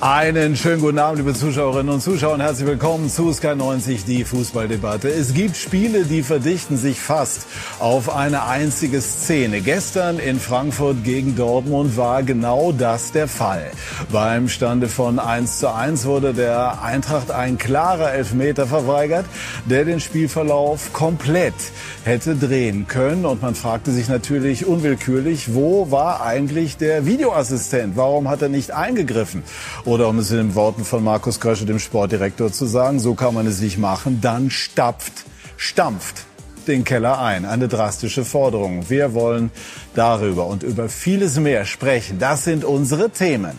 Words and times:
Einen 0.00 0.54
schönen 0.54 0.80
guten 0.80 1.00
Abend, 1.00 1.18
liebe 1.18 1.34
Zuschauerinnen 1.34 1.92
und 1.92 2.00
Zuschauer, 2.00 2.34
und 2.34 2.40
herzlich 2.40 2.68
willkommen 2.68 3.10
zu 3.10 3.32
Sky 3.32 3.56
90, 3.56 4.04
die 4.04 4.22
Fußballdebatte. 4.22 5.08
Es 5.08 5.34
gibt 5.34 5.56
Spiele, 5.56 6.04
die 6.04 6.22
verdichten 6.22 6.76
sich 6.76 7.00
fast 7.00 7.48
auf 7.80 8.14
eine 8.14 8.44
einzige 8.44 9.00
Szene. 9.00 9.60
Gestern 9.60 10.20
in 10.20 10.38
Frankfurt 10.38 11.02
gegen 11.02 11.34
Dortmund 11.34 11.96
war 11.96 12.22
genau 12.22 12.70
das 12.70 13.10
der 13.10 13.26
Fall. 13.26 13.72
Beim 14.12 14.48
Stande 14.48 14.86
von 14.88 15.18
1 15.18 15.58
zu 15.58 15.74
1 15.74 16.04
wurde 16.04 16.32
der 16.32 16.80
Eintracht 16.80 17.32
ein 17.32 17.58
klarer 17.58 18.12
Elfmeter 18.12 18.68
verweigert, 18.68 19.26
der 19.64 19.84
den 19.84 19.98
Spielverlauf 19.98 20.92
komplett 20.92 21.54
hätte 22.04 22.36
drehen 22.36 22.86
können. 22.86 23.26
Und 23.26 23.42
man 23.42 23.56
fragte 23.56 23.90
sich 23.90 24.08
natürlich 24.08 24.64
unwillkürlich, 24.64 25.54
wo 25.54 25.90
war 25.90 26.24
eigentlich 26.24 26.76
der 26.76 27.04
Videoassistent? 27.04 27.96
Warum 27.96 28.28
hat 28.28 28.42
er 28.42 28.48
nicht 28.48 28.70
eingegriffen? 28.70 29.42
Oder 29.88 30.08
um 30.08 30.18
es 30.18 30.30
in 30.30 30.36
den 30.36 30.54
Worten 30.54 30.84
von 30.84 31.02
Markus 31.02 31.40
Krösche, 31.40 31.64
dem 31.64 31.78
Sportdirektor, 31.78 32.52
zu 32.52 32.66
sagen, 32.66 33.00
so 33.00 33.14
kann 33.14 33.32
man 33.32 33.46
es 33.46 33.62
nicht 33.62 33.78
machen, 33.78 34.20
dann 34.20 34.50
stapft, 34.50 35.24
stampft 35.56 36.26
den 36.66 36.84
Keller 36.84 37.18
ein. 37.22 37.46
Eine 37.46 37.68
drastische 37.68 38.26
Forderung. 38.26 38.90
Wir 38.90 39.14
wollen 39.14 39.50
darüber 39.94 40.44
und 40.44 40.62
über 40.62 40.90
vieles 40.90 41.40
mehr 41.40 41.64
sprechen. 41.64 42.18
Das 42.18 42.44
sind 42.44 42.66
unsere 42.66 43.08
Themen. 43.08 43.52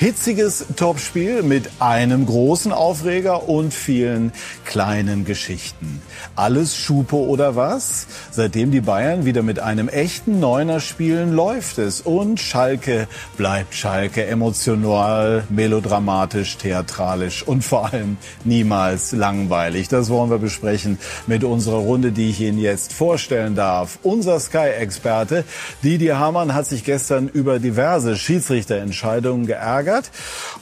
Hitziges 0.00 0.64
Topspiel 0.76 1.42
mit 1.42 1.68
einem 1.78 2.24
großen 2.24 2.72
Aufreger 2.72 3.50
und 3.50 3.74
vielen 3.74 4.32
kleinen 4.64 5.26
Geschichten. 5.26 6.00
Alles 6.34 6.74
Schupo 6.74 7.18
oder 7.18 7.54
was? 7.54 8.06
Seitdem 8.30 8.70
die 8.70 8.80
Bayern 8.80 9.26
wieder 9.26 9.42
mit 9.42 9.58
einem 9.58 9.90
echten 9.90 10.40
Neuner 10.40 10.80
spielen, 10.80 11.34
läuft 11.34 11.76
es. 11.76 12.00
Und 12.00 12.40
Schalke 12.40 13.08
bleibt 13.36 13.74
Schalke 13.74 14.24
emotional, 14.24 15.44
melodramatisch, 15.50 16.56
theatralisch 16.56 17.42
und 17.46 17.62
vor 17.62 17.92
allem 17.92 18.16
niemals 18.42 19.12
langweilig. 19.12 19.88
Das 19.88 20.08
wollen 20.08 20.30
wir 20.30 20.38
besprechen 20.38 20.98
mit 21.26 21.44
unserer 21.44 21.76
Runde, 21.76 22.10
die 22.10 22.30
ich 22.30 22.40
Ihnen 22.40 22.58
jetzt 22.58 22.94
vorstellen 22.94 23.54
darf. 23.54 23.98
Unser 24.02 24.40
Sky-Experte 24.40 25.44
Didier 25.84 26.18
Hamann 26.18 26.54
hat 26.54 26.64
sich 26.64 26.84
gestern 26.84 27.28
über 27.28 27.58
diverse 27.58 28.16
Schiedsrichterentscheidungen 28.16 29.44
geärgert 29.44 29.89
geärgert 29.90 30.10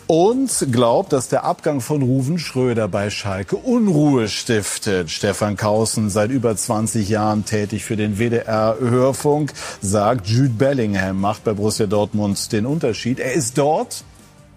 und 0.07 0.69
glaubt, 0.73 1.13
dass 1.13 1.29
der 1.29 1.45
Abgang 1.45 1.81
von 1.81 2.03
Ruven 2.03 2.39
Schröder 2.39 2.89
bei 2.89 3.11
Schalke 3.11 3.57
Unruhe 3.57 4.29
stiftet. 4.29 5.11
Stefan 5.11 5.57
Kausen, 5.57 6.11
seit 6.11 6.31
über 6.31 6.57
20 6.57 7.09
Jahren 7.09 7.45
tätig 7.45 7.85
für 7.85 7.97
den 7.97 8.19
WDR-Hörfunk, 8.19 9.53
sagt, 9.81 10.27
Jude 10.29 10.51
Bellingham 10.51 11.21
macht 11.21 11.45
bei 11.45 11.53
Borussia 11.53 11.87
Dortmund 11.87 12.53
den 12.53 12.67
Unterschied. 12.67 13.21
Er 13.21 13.35
ist 13.35 13.59
dort 13.59 14.05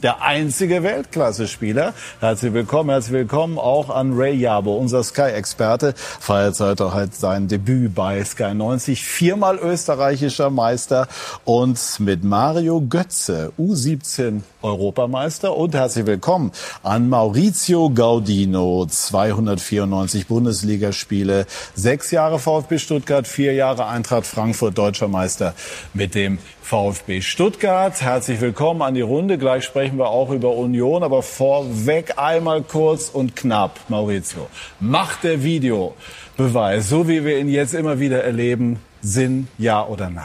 der 0.03 0.21
einzige 0.21 0.83
Weltklasse-Spieler. 0.83 1.93
Herzlich 2.19 2.53
willkommen, 2.53 2.89
herzlich 2.89 3.13
willkommen 3.13 3.57
auch 3.57 3.89
an 3.89 4.13
Ray 4.13 4.35
Jabo, 4.35 4.75
unser 4.75 5.03
Sky-Experte. 5.03 5.93
Feiert 5.95 6.59
heute 6.59 6.93
halt 6.93 7.15
sein 7.15 7.47
Debüt 7.47 7.93
bei 7.93 8.23
Sky 8.23 8.53
90. 8.53 9.03
Viermal 9.03 9.57
österreichischer 9.57 10.49
Meister 10.49 11.07
und 11.45 11.79
mit 11.99 12.23
Mario 12.23 12.81
Götze, 12.81 13.51
U17 13.59 14.41
Europameister. 14.61 15.55
Und 15.55 15.75
herzlich 15.75 16.05
willkommen 16.05 16.51
an 16.83 17.09
Maurizio 17.09 17.89
Gaudino, 17.89 18.85
294 18.87 20.27
Bundesligaspiele, 20.27 21.45
sechs 21.75 22.11
Jahre 22.11 22.39
VfB 22.39 22.79
Stuttgart, 22.79 23.27
vier 23.27 23.53
Jahre 23.53 23.87
Eintracht 23.87 24.25
Frankfurt, 24.25 24.77
deutscher 24.77 25.07
Meister 25.07 25.53
mit 25.93 26.15
dem 26.15 26.39
VfB 26.71 27.19
Stuttgart. 27.19 28.01
Herzlich 28.01 28.39
willkommen 28.39 28.81
an 28.81 28.93
die 28.93 29.01
Runde. 29.01 29.37
Gleich 29.37 29.65
sprechen 29.65 29.97
wir 29.97 30.07
auch 30.07 30.29
über 30.29 30.55
Union, 30.55 31.03
aber 31.03 31.21
vorweg 31.21 32.17
einmal 32.17 32.61
kurz 32.61 33.09
und 33.09 33.35
knapp, 33.35 33.77
Maurizio. 33.89 34.47
Macht 34.79 35.25
der 35.25 35.43
Videobeweis, 35.43 36.87
so 36.87 37.09
wie 37.09 37.25
wir 37.25 37.39
ihn 37.39 37.49
jetzt 37.49 37.73
immer 37.73 37.99
wieder 37.99 38.23
erleben, 38.23 38.79
Sinn, 39.01 39.49
ja 39.57 39.85
oder 39.85 40.09
nein? 40.09 40.23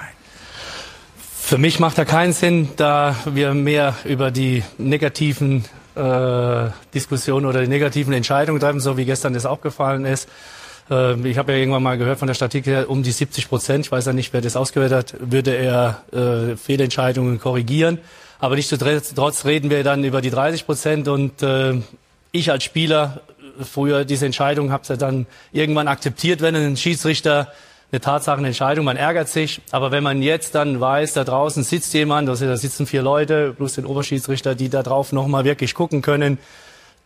Für 1.19 1.59
mich 1.59 1.81
macht 1.81 1.99
er 1.99 2.05
keinen 2.05 2.33
Sinn, 2.33 2.69
da 2.77 3.17
wir 3.25 3.53
mehr 3.53 3.97
über 4.05 4.31
die 4.31 4.62
negativen 4.79 5.65
äh, 5.97 6.69
Diskussionen 6.95 7.47
oder 7.47 7.62
die 7.62 7.69
negativen 7.69 8.12
Entscheidungen 8.12 8.61
treffen, 8.61 8.79
so 8.79 8.97
wie 8.97 9.05
gestern 9.05 9.33
das 9.33 9.47
auch 9.47 9.62
gefallen 9.62 10.05
ist. 10.05 10.29
Ähm, 10.91 11.27
ich 11.27 11.39
habe 11.39 11.53
ja 11.53 11.59
irgendwann 11.59 11.83
mal 11.83 11.99
gehört 11.99 12.19
von 12.19 12.29
der 12.29 12.35
Statistik 12.35 12.67
her, 12.67 12.91
um 12.91 13.03
die 13.03 13.13
70 13.13 13.49
Prozent, 13.49 13.87
ich 13.87 13.93
weiß 13.93 14.07
ja 14.07 14.13
nicht, 14.13 14.33
wer 14.33 14.41
das 14.41 14.57
ausgewertet 14.57 14.97
hat, 14.97 15.31
würde 15.31 15.55
er 15.55 16.03
äh, 16.13 16.57
Fehlentscheidungen 16.57 17.41
korrigieren. 17.41 17.99
Aber 18.39 18.57
nichtsdestotrotz 18.57 19.45
reden 19.45 19.71
wir 19.71 19.83
dann 19.83 20.05
über 20.05 20.21
die 20.21 20.31
30 20.31 20.67
Prozent 20.67 21.09
und 21.09 21.43
äh, 21.43 21.75
ich 22.33 22.51
als 22.51 22.65
Spieler 22.65 23.23
früher 23.63 24.05
diese 24.05 24.27
Entscheidung 24.27 24.71
habe 24.71 24.85
ja 24.87 24.97
dann 24.97 25.27
irgendwann 25.53 25.89
akzeptiert, 25.89 26.43
wenn 26.43 26.55
ein 26.55 26.77
Schiedsrichter 26.77 27.53
eine 27.93 28.01
Tatsachenentscheidung, 28.01 28.85
man 28.85 28.97
ärgert 28.97 29.29
sich. 29.29 29.61
Aber 29.71 29.91
wenn 29.91 30.03
man 30.03 30.21
jetzt 30.21 30.55
dann 30.55 30.81
weiß, 30.81 31.15
da 31.15 31.25
draußen 31.25 31.63
sitzt 31.63 31.95
jemand, 31.95 32.29
da 32.29 32.35
sitzen 32.35 32.87
vier 32.87 33.03
Leute 33.03 33.55
plus 33.57 33.75
den 33.75 33.87
Oberschiedsrichter, 33.87 34.55
die 34.55 34.69
da 34.69 34.83
drauf 34.83 35.13
nochmal 35.13 35.45
wirklich 35.45 35.75
gucken 35.75 36.03
können, 36.03 36.39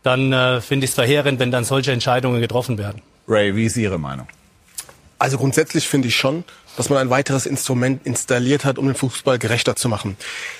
dann 0.03 0.33
äh, 0.33 0.59
finde 0.59 0.85
ich 0.85 0.91
es 0.91 0.95
verheerend, 0.95 1.39
wenn 1.39 1.51
dann 1.51 1.63
solche 1.63 1.91
Entscheidungen 1.91 2.41
getroffen 2.41 2.77
werden. 2.77 3.01
Ray, 3.27 3.55
wie 3.55 3.65
ist 3.65 3.77
Ihre 3.77 3.97
Meinung? 3.97 4.27
Also 5.19 5.37
grundsätzlich 5.37 5.87
finde 5.87 6.07
ich 6.07 6.15
schon, 6.15 6.43
dass 6.77 6.89
man 6.89 6.97
ein 6.97 7.09
weiteres 7.09 7.45
Instrument 7.45 8.05
installiert 8.05 8.65
hat, 8.65 8.79
um 8.79 8.87
den 8.87 8.95
Fußball 8.95 9.37
gerechter 9.37 9.75
zu 9.75 9.87
machen. 9.87 10.17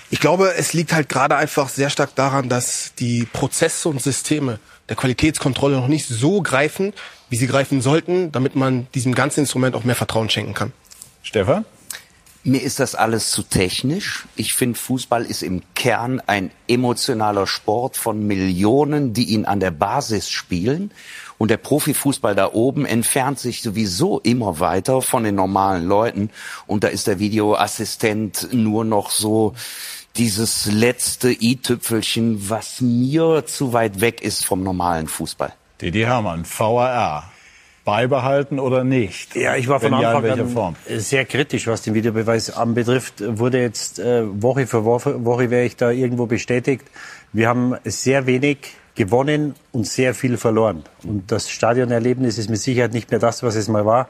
Ich 0.10 0.20
glaube, 0.20 0.54
es 0.56 0.74
liegt 0.74 0.94
halt 0.94 1.10
gerade 1.10 1.36
einfach 1.36 1.70
sehr 1.70 1.90
stark 1.90 2.16
daran, 2.16 2.50
dass 2.50 2.94
die 3.00 3.26
Prozesse 3.26 3.90
und 3.90 4.02
Systeme 4.02 4.60
der 4.90 4.96
Qualitätskontrolle 4.96 5.78
noch 5.78 5.88
nicht 5.88 6.08
so 6.08 6.42
greifen, 6.42 6.94
wie 7.30 7.38
sie 7.38 7.48
greifen 7.48 7.82
sollten, 7.82 8.32
damit 8.32 8.56
man 8.56 8.88
diesem 8.94 9.16
ganzen 9.16 9.42
Instrument 9.42 9.76
auch 9.76 9.84
mehr 9.84 9.96
Vertrauen 9.96 10.30
schenken 10.30 10.54
kann. 10.54 10.74
Stefan? 11.24 11.66
Mir 12.44 12.62
ist 12.64 12.80
das 12.80 12.96
alles 12.96 13.30
zu 13.30 13.44
technisch. 13.44 14.26
Ich 14.36 14.54
finde, 14.54 14.78
Fußball 14.78 15.26
ist 15.26 15.44
im 15.44 15.62
Kern 15.76 16.22
ein 16.26 16.50
emotionaler 16.68 17.46
Sport 17.46 17.98
von 17.98 18.26
Millionen, 18.26 19.14
die 19.14 19.26
ihn 19.26 19.46
an 19.46 19.60
der 19.60 19.70
Basis 19.70 20.28
spielen. 20.28 20.92
Und 21.42 21.50
der 21.50 21.58
Profifußball 21.58 22.36
da 22.36 22.54
oben 22.54 22.86
entfernt 22.86 23.40
sich 23.40 23.64
sowieso 23.64 24.20
immer 24.20 24.60
weiter 24.60 25.02
von 25.02 25.24
den 25.24 25.34
normalen 25.34 25.88
Leuten. 25.88 26.30
Und 26.68 26.84
da 26.84 26.88
ist 26.88 27.08
der 27.08 27.18
Videoassistent 27.18 28.50
nur 28.54 28.86
noch 28.86 29.10
so 29.10 29.56
dieses 30.18 30.68
letzte 30.72 31.32
i-Tüpfelchen, 31.32 32.48
was 32.52 32.80
mir 32.80 33.44
zu 33.48 33.74
weit 33.74 34.02
weg 34.02 34.22
ist 34.22 34.46
vom 34.46 34.62
normalen 34.62 35.08
Fußball. 35.08 35.52
Didi 35.82 36.02
Hermann, 36.02 36.46
VAR 36.46 37.32
beibehalten 37.86 38.60
oder 38.60 38.84
nicht? 38.84 39.36
Ja, 39.36 39.56
ich 39.56 39.68
war 39.68 39.80
von 39.80 39.96
Anfang 39.96 40.24
ja, 40.24 40.34
an 40.34 40.48
Form? 40.48 40.76
sehr 40.88 41.26
kritisch, 41.26 41.66
was 41.66 41.82
den 41.82 41.96
Videobeweis 41.96 42.52
anbetrifft. 42.52 43.16
Wurde 43.26 43.60
jetzt 43.60 43.98
äh, 43.98 44.22
Woche 44.44 44.68
für 44.68 44.86
Woche, 44.86 45.26
Woche 45.26 45.50
wäre 45.50 45.66
ich 45.66 45.76
da 45.76 45.90
irgendwo 45.90 46.28
bestätigt. 46.28 46.86
Wir 47.34 47.48
haben 47.48 47.78
sehr 47.84 48.28
wenig 48.28 48.76
gewonnen 48.96 49.56
und 49.72 49.88
sehr 49.88 50.14
viel 50.14 50.38
verloren. 50.38 50.84
Und 51.04 51.32
das 51.32 51.50
Stadionerlebnis 51.50 52.38
ist 52.38 52.50
mit 52.50 52.60
Sicherheit 52.60 52.94
nicht 52.94 53.12
mehr 53.12 53.20
das, 53.20 53.44
was 53.44 53.56
es 53.56 53.68
mal 53.68 53.86
war. 53.86 54.10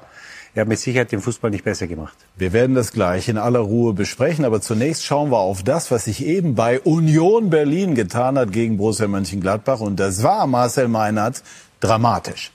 Er 0.53 0.61
hat 0.61 0.67
mit 0.67 0.79
Sicherheit 0.79 1.11
den 1.11 1.21
Fußball 1.21 1.49
nicht 1.49 1.63
besser 1.63 1.87
gemacht. 1.87 2.17
Wir 2.35 2.51
werden 2.51 2.75
das 2.75 2.91
gleich 2.91 3.29
in 3.29 3.37
aller 3.37 3.59
Ruhe 3.59 3.93
besprechen, 3.93 4.43
aber 4.43 4.59
zunächst 4.59 5.05
schauen 5.05 5.31
wir 5.31 5.37
auf 5.37 5.63
das, 5.63 5.91
was 5.91 6.05
sich 6.05 6.25
eben 6.25 6.55
bei 6.55 6.81
Union 6.81 7.49
Berlin 7.49 7.95
getan 7.95 8.37
hat 8.37 8.51
gegen 8.51 8.77
Borussia 8.77 9.07
Mönchengladbach. 9.07 9.79
Und 9.79 9.99
das 9.99 10.23
war 10.23 10.47
Marcel 10.47 10.89
Meinert 10.89 11.41
dramatisch 11.79 12.51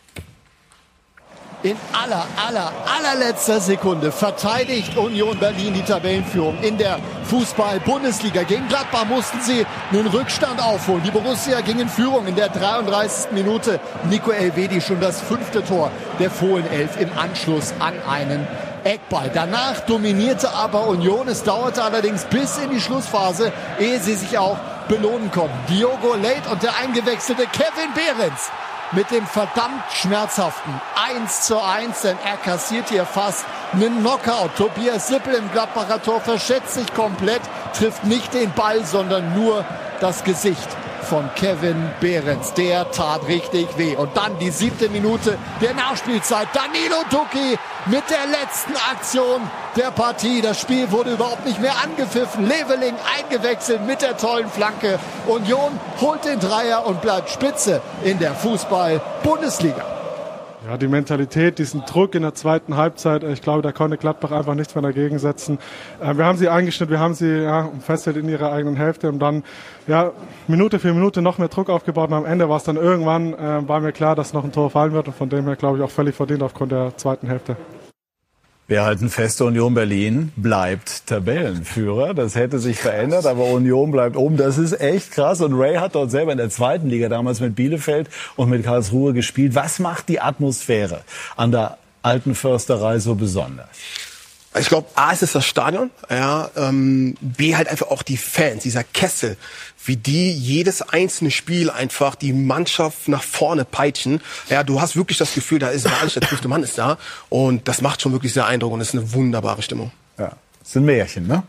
in 1.67 1.77
aller, 1.93 2.25
aller, 2.47 2.73
allerletzter 2.97 3.61
Sekunde 3.61 4.13
verteidigt 4.13 4.97
Union 4.97 5.37
Berlin 5.37 5.75
die 5.75 5.83
Tabellenführung 5.83 6.59
in 6.63 6.79
der 6.79 7.01
Fußball-Bundesliga. 7.25 8.45
Gegen 8.45 8.69
Gladbach 8.69 9.05
mussten 9.07 9.41
sie 9.41 9.67
einen 9.91 10.07
Rückstand 10.07 10.63
aufholen. 10.63 11.03
Die 11.03 11.11
Borussia 11.11 11.61
ging 11.63 11.81
in 11.81 11.89
Führung 11.89 12.29
in 12.29 12.37
der 12.37 12.51
33. 12.51 13.33
Minute. 13.33 13.81
Nico 14.09 14.31
Elvedi 14.31 14.81
schon 14.81 15.01
das 15.01 15.21
fünfte 15.21 15.65
Tor 15.65 15.91
der 16.21 16.31
Fohlenelf 16.31 17.01
im 17.01 17.11
Anschluss 17.19 17.75
an 17.81 17.95
einen 18.09 18.47
Eckball. 18.85 19.29
Danach 19.35 19.81
dominierte 19.81 20.53
aber 20.53 20.87
Union. 20.87 21.27
Es 21.27 21.43
dauerte 21.43 21.83
allerdings 21.83 22.27
bis 22.27 22.59
in 22.59 22.71
die 22.71 22.81
Schlussphase, 22.81 23.53
ehe 23.81 23.99
sie 23.99 24.15
sich 24.15 24.39
auch 24.39 24.59
belohnen 24.89 25.33
konnten. 25.33 25.59
Diogo 25.69 26.15
Late 26.15 26.49
und 26.53 26.63
der 26.63 26.77
eingewechselte 26.77 27.47
Kevin 27.49 27.93
Behrens 27.93 28.53
mit 28.93 29.11
dem 29.11 29.27
verdammt 29.27 29.83
schmerzhaften 29.93 30.81
1 31.09 31.43
zu 31.43 31.61
1, 31.61 32.03
denn 32.03 32.17
er 32.25 32.37
kassiert 32.37 32.89
hier 32.89 33.05
fast 33.05 33.45
einen 33.73 34.01
Knockout. 34.01 34.57
Tobias 34.57 35.09
Sippel 35.09 35.35
im 35.35 35.51
Gladbacher 35.51 36.03
Tor 36.03 36.21
verschätzt 36.21 36.75
sich 36.75 36.93
komplett, 36.95 37.43
trifft 37.77 38.05
nicht 38.05 38.33
den 38.35 38.53
Ball, 38.53 38.85
sondern 38.85 39.35
nur 39.35 39.65
das 40.01 40.25
Gesicht 40.25 40.69
von 41.07 41.31
Kevin 41.35 41.91
Behrens. 42.01 42.53
Der 42.55 42.91
tat 42.91 43.27
richtig 43.29 43.67
weh. 43.77 43.97
Und 43.97 44.17
dann 44.17 44.39
die 44.39 44.51
siebte 44.51 44.89
Minute 44.89 45.39
der 45.61 45.75
Nachspielzeit. 45.75 46.49
Danilo 46.53 46.97
Ducki 47.11 47.59
mit 47.87 48.05
der 48.11 48.27
letzten 48.27 48.75
Aktion 48.93 49.41
der 49.77 49.91
Partie. 49.91 50.43
Das 50.43 50.61
Spiel 50.61 50.91
wurde 50.91 51.13
überhaupt 51.13 51.47
nicht 51.47 51.61
mehr 51.61 51.75
angepfiffen. 51.83 52.47
Leveling 52.47 52.95
eingewechselt 53.19 53.87
mit 53.87 54.03
der 54.03 54.17
tollen 54.17 54.49
Flanke. 54.49 54.99
Union 55.27 55.79
holt 56.01 56.25
den 56.25 56.41
Dreier 56.41 56.87
und 56.87 57.01
bleibt 57.01 57.31
Spitze 57.31 57.81
in 58.03 58.19
der 58.19 58.35
Fußball-Bundesliga. 58.35 59.96
Ja, 60.67 60.77
die 60.77 60.89
Mentalität, 60.89 61.61
diesen 61.61 61.85
Druck 61.85 62.17
in 62.17 62.23
der 62.23 62.35
zweiten 62.35 62.77
Halbzeit, 62.77 63.23
ich 63.23 63.41
glaube, 63.41 63.63
da 63.63 63.71
konnte 63.71 63.97
Gladbach 63.99 64.33
einfach 64.33 64.57
nichts 64.57 64.75
mehr 64.75 64.83
dagegen 64.83 65.21
setzen. 65.21 65.61
Äh, 66.01 66.17
wir 66.17 66.25
haben 66.25 66.39
sie 66.39 66.49
eingeschnitten, 66.49 66.91
wir 66.91 66.99
haben 66.99 67.15
sie 67.15 67.43
ja, 67.45 67.67
umfesselt 67.67 68.17
in 68.17 68.29
ihrer 68.29 68.51
eigenen 68.51 68.75
Hälfte 68.75 69.09
und 69.09 69.21
dann 69.21 69.45
ja, 69.87 70.11
Minute 70.49 70.81
für 70.81 70.93
Minute 70.93 71.23
noch 71.23 71.39
mehr 71.39 71.47
Druck 71.47 71.71
aufgebaut 71.71 72.09
und 72.09 72.17
am 72.17 72.27
Ende 72.27 72.49
war 72.49 72.57
es 72.57 72.65
dann 72.65 72.77
irgendwann, 72.77 73.35
äh, 73.35 73.69
war 73.69 73.79
mir 73.79 73.93
klar, 73.93 74.17
dass 74.17 74.33
noch 74.33 74.43
ein 74.43 74.51
Tor 74.51 74.71
fallen 74.71 74.93
wird 74.93 75.07
und 75.07 75.15
von 75.15 75.29
dem 75.29 75.45
her 75.45 75.55
glaube 75.55 75.79
ich 75.79 75.85
auch 75.85 75.91
völlig 75.91 76.17
verdient 76.17 76.43
aufgrund 76.43 76.73
der 76.73 76.97
zweiten 76.97 77.29
Hälfte. 77.29 77.57
Wir 78.69 78.83
halten 78.83 79.11
fest, 79.11 79.41
Union 79.43 79.75
Berlin 79.75 80.33
bleibt 80.35 81.07
Tabellenführer. 81.07 82.15
Das 82.15 82.35
hätte 82.35 82.59
sich 82.59 82.81
verändert, 82.81 83.25
aber 83.25 83.45
Union 83.45 83.93
bleibt 83.93 84.17
oben. 84.17 84.37
Das 84.37 84.59
ist 84.59 84.81
echt 84.81 85.13
krass. 85.13 85.41
Und 85.41 85.55
Ray 85.55 85.77
hat 85.77 85.95
dort 85.95 86.11
selber 86.11 86.33
in 86.33 86.39
der 86.39 86.51
zweiten 86.51 86.89
Liga 86.89 87.09
damals 87.09 87.39
mit 87.39 87.55
Bielefeld 87.55 88.11
und 88.35 88.51
mit 88.51 88.65
Karlsruhe 88.65 89.13
gespielt. 89.13 89.55
Was 89.55 89.79
macht 89.79 90.09
die 90.09 90.21
Atmosphäre 90.21 91.03
an 91.37 91.53
der 91.53 91.79
alten 92.03 92.35
Försterei 92.35 92.99
so 92.99 93.15
besonders? 93.15 93.69
Ich 94.59 94.69
glaube, 94.69 94.89
A 94.95 95.13
ist 95.13 95.23
es 95.23 95.33
das 95.33 95.45
Stadion, 95.45 95.91
ja, 96.11 96.51
ähm, 96.57 97.17
B 97.21 97.57
halt 97.57 97.69
einfach 97.69 97.89
auch 97.89 98.03
die 98.03 98.17
Fans, 98.17 98.63
dieser 98.63 98.85
Kessel, 98.85 99.37
wie 99.85 99.97
die 99.97 100.33
jedes 100.33 100.83
einzelne 100.83 101.31
Spiel 101.31 101.71
einfach 101.71 102.15
die 102.15 102.33
Mannschaft 102.33 103.09
nach 103.09 103.23
vorne 103.23 103.65
peitschen. 103.65 104.21
Ja, 104.49 104.63
du 104.63 104.81
hast 104.81 104.97
wirklich 104.97 105.19
das 105.19 105.35
Gefühl, 105.35 105.59
da 105.59 105.69
ist 105.69 105.85
wahrlich 105.85 106.15
der 106.15 106.23
fünfte 106.29 106.49
Mann 106.49 106.63
ist 106.63 106.79
da 106.79 106.99
und 107.29 107.69
das 107.69 107.83
macht 107.83 108.03
schon 108.03 108.13
wirklich 108.13 108.33
sehr 108.33 108.47
Eindruck 108.47 108.73
und 108.73 108.81
ist 108.81 108.95
eine 108.95 109.13
wunderbare 109.13 109.63
Stimmung. 109.63 109.93
Ja, 110.19 110.33
das 110.61 110.73
sind 110.73 110.85
Märchen, 110.85 111.27
ne? 111.27 111.43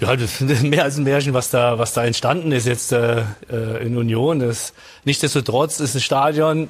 Ja, 0.00 0.16
das 0.16 0.40
ist 0.40 0.62
mehr 0.62 0.84
als 0.84 0.96
ein 0.96 1.04
Märchen, 1.04 1.34
was 1.34 1.50
da, 1.50 1.78
was 1.78 1.92
da 1.92 2.04
entstanden 2.04 2.52
ist 2.52 2.66
jetzt 2.66 2.92
äh, 2.92 3.22
äh 3.50 3.84
in 3.84 3.96
Union. 3.96 4.40
Das, 4.40 4.72
nichtsdestotrotz 5.04 5.80
ist 5.80 5.94
ein 5.94 6.00
Stadion 6.00 6.68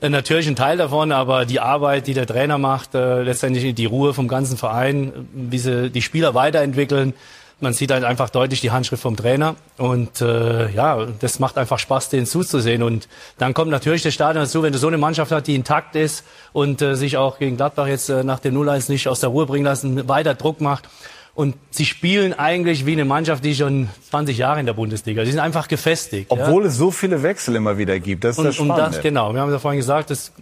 natürlich 0.00 0.46
ein 0.48 0.56
Teil 0.56 0.76
davon, 0.76 1.12
aber 1.12 1.44
die 1.44 1.60
Arbeit, 1.60 2.06
die 2.06 2.14
der 2.14 2.26
Trainer 2.26 2.58
macht, 2.58 2.94
äh, 2.94 3.22
letztendlich 3.22 3.74
die 3.74 3.86
Ruhe 3.86 4.14
vom 4.14 4.28
ganzen 4.28 4.56
Verein, 4.56 5.28
wie 5.32 5.58
sie 5.58 5.90
die 5.90 6.02
Spieler 6.02 6.34
weiterentwickeln. 6.34 7.14
Man 7.60 7.72
sieht 7.72 7.92
halt 7.92 8.04
einfach 8.04 8.30
deutlich 8.30 8.60
die 8.60 8.72
Handschrift 8.72 9.02
vom 9.02 9.16
Trainer 9.16 9.54
und 9.78 10.20
äh, 10.20 10.70
ja, 10.72 11.06
das 11.20 11.38
macht 11.38 11.56
einfach 11.56 11.78
Spaß, 11.78 12.10
denen 12.10 12.26
zuzusehen. 12.26 12.82
Und 12.82 13.08
dann 13.38 13.54
kommt 13.54 13.70
natürlich 13.70 14.02
das 14.02 14.12
Stadion 14.12 14.44
dazu, 14.44 14.62
wenn 14.62 14.72
du 14.72 14.78
so 14.78 14.88
eine 14.88 14.98
Mannschaft 14.98 15.30
hast, 15.30 15.46
die 15.46 15.54
intakt 15.54 15.94
ist 15.94 16.24
und 16.52 16.82
äh, 16.82 16.96
sich 16.96 17.16
auch 17.16 17.38
gegen 17.38 17.56
Gladbach 17.56 17.86
jetzt 17.86 18.10
äh, 18.10 18.24
nach 18.24 18.40
dem 18.40 18.54
0-1 18.56 18.90
nicht 18.90 19.08
aus 19.08 19.20
der 19.20 19.30
Ruhe 19.30 19.46
bringen 19.46 19.64
lassen, 19.64 20.08
weiter 20.08 20.34
Druck 20.34 20.60
macht. 20.60 20.88
Und 21.34 21.56
sie 21.70 21.84
spielen 21.84 22.32
eigentlich 22.32 22.86
wie 22.86 22.92
eine 22.92 23.04
Mannschaft, 23.04 23.44
die 23.44 23.56
schon 23.56 23.88
20 24.10 24.38
Jahre 24.38 24.60
in 24.60 24.66
der 24.66 24.72
Bundesliga. 24.74 25.24
Die 25.24 25.30
sind 25.32 25.40
einfach 25.40 25.66
gefestigt. 25.66 26.26
Obwohl 26.30 26.62
ja. 26.62 26.68
es 26.68 26.76
so 26.76 26.92
viele 26.92 27.24
Wechsel 27.24 27.56
immer 27.56 27.76
wieder 27.76 27.98
gibt. 27.98 28.22
Das 28.22 28.32
ist 28.32 28.38
und, 28.38 28.44
das 28.44 28.54
Spannende. 28.54 28.84
Und 28.84 28.94
das, 28.94 29.02
genau. 29.02 29.34
Wir 29.34 29.40
haben 29.40 29.50
ja 29.50 29.58
vorhin 29.58 29.80
gesagt, 29.80 30.10
dass 30.10 30.32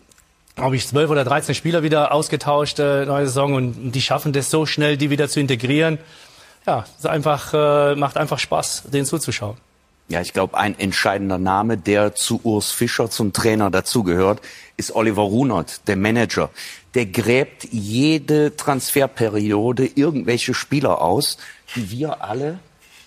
habe 0.58 0.76
ich 0.76 0.86
zwölf 0.86 1.10
oder 1.10 1.24
13 1.24 1.54
Spieler 1.54 1.82
wieder 1.82 2.12
ausgetauscht 2.12 2.78
äh, 2.78 3.06
neue 3.06 3.26
Saison 3.26 3.54
und 3.54 3.92
die 3.92 4.02
schaffen 4.02 4.34
das 4.34 4.50
so 4.50 4.66
schnell, 4.66 4.96
die 4.98 5.08
wieder 5.08 5.28
zu 5.28 5.40
integrieren. 5.40 5.98
Ja, 6.66 6.84
es 6.98 7.06
einfach, 7.06 7.54
äh, 7.54 7.94
macht 7.96 8.16
einfach 8.16 8.38
Spaß, 8.38 8.84
denen 8.92 9.06
zuzuschauen. 9.06 9.56
Ja, 10.08 10.20
ich 10.20 10.32
glaube, 10.32 10.58
ein 10.58 10.78
entscheidender 10.78 11.38
Name, 11.38 11.78
der 11.78 12.14
zu 12.14 12.40
Urs 12.42 12.70
Fischer, 12.70 13.08
zum 13.08 13.32
Trainer 13.32 13.70
dazugehört, 13.70 14.40
ist 14.76 14.94
Oliver 14.94 15.22
Runert, 15.22 15.88
der 15.88 15.96
Manager 15.96 16.50
der 16.94 17.06
gräbt 17.06 17.68
jede 17.70 18.56
Transferperiode 18.56 19.88
irgendwelche 19.94 20.54
Spieler 20.54 21.00
aus, 21.00 21.38
die 21.74 21.90
wir 21.90 22.22
alle 22.22 22.58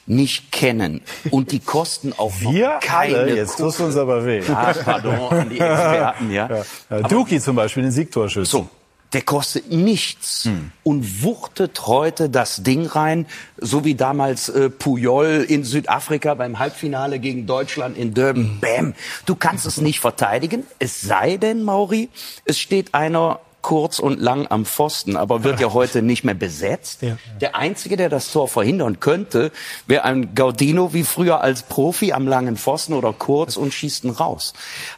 nicht 0.08 0.52
kennen. 0.52 1.02
Und 1.32 1.52
die 1.52 1.60
kosten 1.60 2.14
auch 2.18 2.34
wir 2.40 2.80
keine 2.82 3.18
alle? 3.18 3.36
Jetzt 3.36 3.58
tust 3.58 3.80
uns 3.80 3.98
aber 3.98 4.26
weh. 4.26 4.42
Ja, 4.48 4.74
pardon 4.74 5.16
an 5.32 5.50
die 5.50 5.60
Experten, 5.60 6.32
ja. 6.32 6.50
ja. 6.50 6.64
ja 6.90 7.02
Duki 7.08 7.40
zum 7.40 7.56
Beispiel, 7.56 7.84
den 7.84 7.92
Siegtorschützen. 7.92 8.46
So, 8.46 8.70
der 9.14 9.22
kostet 9.22 9.72
nichts 9.72 10.46
hm. 10.46 10.72
und 10.84 11.24
wuchtet 11.24 11.88
heute 11.88 12.30
das 12.30 12.64
Ding 12.64 12.86
rein, 12.86 13.26
so 13.58 13.86
wie 13.86 13.96
damals 13.96 14.50
äh, 14.50 14.70
Puyol 14.70 15.46
in 15.48 15.64
Südafrika 15.64 16.34
beim 16.34 16.60
Halbfinale 16.60 17.20
gegen 17.20 17.48
Deutschland 17.48 17.98
in 17.98 18.14
Durban. 18.14 18.44
Hm. 18.44 18.60
Bam! 18.60 18.94
Du 19.26 19.36
kannst 19.36 19.66
es 19.66 19.78
nicht 19.78 20.00
verteidigen, 20.00 20.64
es 20.80 21.02
sei 21.02 21.38
denn, 21.38 21.64
Mauri, 21.64 22.10
es 22.46 22.60
steht 22.60 22.94
einer 22.94 23.40
kurz 23.66 23.98
und 23.98 24.20
lang 24.22 24.46
am 24.52 24.64
Pfosten, 24.64 25.18
aber 25.18 25.44
wird 25.44 25.60
ja 25.60 25.74
heute 25.74 26.04
nicht 26.04 26.24
mehr 26.24 26.36
besetzt. 26.36 27.02
Ja. 27.02 27.18
Der 27.42 27.56
Einzige, 27.56 27.98
der 27.98 28.10
das 28.10 28.32
Tor 28.32 28.48
verhindern 28.48 29.00
könnte, 29.00 29.52
wäre 29.88 30.04
ein 30.04 30.36
Gaudino 30.36 30.94
wie 30.94 31.04
früher 31.04 31.42
als 31.42 31.64
Profi 31.64 32.14
am 32.14 32.28
langen 32.28 32.58
Pfosten 32.58 32.94
oder 32.94 33.12
kurz 33.12 33.58
und 33.58 33.74
schießt 33.74 34.04
ihn 34.04 34.12
raus. 34.12 34.54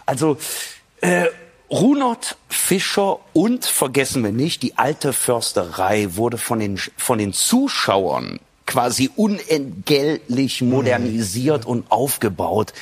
Also 0.06 0.36
äh, 1.00 1.28
Runert, 1.70 2.36
Fischer 2.50 3.20
und, 3.32 3.64
vergessen 3.64 4.22
wir 4.22 4.34
nicht, 4.34 4.64
die 4.64 4.78
alte 4.78 5.14
Försterei 5.14 6.18
wurde 6.18 6.38
von 6.38 6.60
den, 6.60 6.78
von 6.98 7.20
den 7.20 7.32
Zuschauern 7.32 8.42
quasi 8.66 9.10
unentgeltlich 9.16 10.62
modernisiert 10.62 11.66
und 11.66 11.90
aufgebaut 11.90 12.74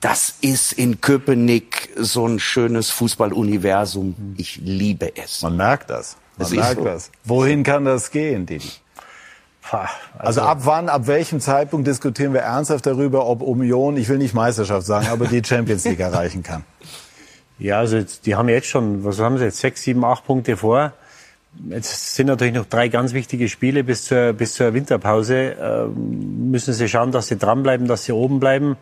das 0.00 0.34
ist 0.40 0.72
in 0.72 1.00
Köpenick 1.00 1.90
so 1.96 2.26
ein 2.26 2.38
schönes 2.38 2.90
Fußballuniversum. 2.90 4.34
Ich 4.36 4.60
liebe 4.62 5.16
es. 5.16 5.42
Man 5.42 5.56
merkt 5.56 5.90
das. 5.90 6.16
Man 6.36 6.48
das 6.48 6.50
merkt 6.50 6.76
so. 6.76 6.84
das. 6.84 7.10
Wohin 7.24 7.62
kann 7.62 7.84
das 7.84 8.10
gehen, 8.10 8.46
Didi? 8.46 8.70
Also, 9.72 9.88
also, 10.18 10.40
ab 10.42 10.58
wann, 10.62 10.88
ab 10.88 11.06
welchem 11.08 11.40
Zeitpunkt 11.40 11.88
diskutieren 11.88 12.32
wir 12.32 12.42
ernsthaft 12.42 12.86
darüber, 12.86 13.26
ob 13.26 13.42
Union, 13.42 13.96
ich 13.96 14.08
will 14.08 14.18
nicht 14.18 14.32
Meisterschaft 14.32 14.86
sagen, 14.86 15.08
aber 15.08 15.26
die 15.26 15.42
Champions 15.44 15.84
League 15.84 15.98
erreichen 16.00 16.44
kann? 16.44 16.64
Ja, 17.58 17.78
also 17.78 17.96
jetzt, 17.96 18.26
die 18.26 18.36
haben 18.36 18.48
jetzt 18.48 18.68
schon, 18.68 19.04
was 19.04 19.18
haben 19.18 19.38
sie 19.38 19.44
jetzt, 19.44 19.58
sechs, 19.58 19.82
sieben, 19.82 20.04
acht 20.04 20.24
Punkte 20.24 20.56
vor. 20.56 20.92
Jetzt 21.68 22.14
sind 22.14 22.26
natürlich 22.26 22.54
noch 22.54 22.66
drei 22.66 22.88
ganz 22.88 23.12
wichtige 23.12 23.48
Spiele 23.48 23.82
bis 23.82 24.04
zur, 24.04 24.34
bis 24.34 24.54
zur 24.54 24.74
Winterpause. 24.74 25.56
Ähm, 25.58 26.50
müssen 26.50 26.74
sie 26.74 26.88
schauen, 26.88 27.12
dass 27.12 27.28
sie 27.28 27.36
dranbleiben, 27.36 27.88
dass 27.88 28.04
sie 28.04 28.12
oben 28.12 28.40
bleiben. 28.40 28.76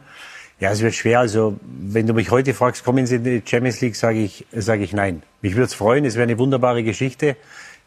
Ja, 0.65 0.71
es 0.71 0.81
wird 0.81 0.95
schwer. 0.95 1.21
Also, 1.21 1.59
wenn 1.63 2.07
du 2.07 2.15
mich 2.15 2.31
heute 2.31 2.55
fragst, 2.55 2.87
kommen 2.87 3.07
Sie 3.07 3.17
in 3.17 3.25
die 3.25 3.43
Champions 3.45 3.83
League, 3.83 3.97
sage 3.97 4.21
ich, 4.21 4.47
sage 4.51 4.83
ich 4.83 4.95
nein. 4.95 5.23
Mich 5.43 5.57
würde 5.57 5.67
es 5.67 5.75
freuen, 5.75 6.07
es 6.07 6.15
wäre 6.15 6.23
eine 6.23 6.39
wunderbare 6.39 6.83
Geschichte. 6.83 7.37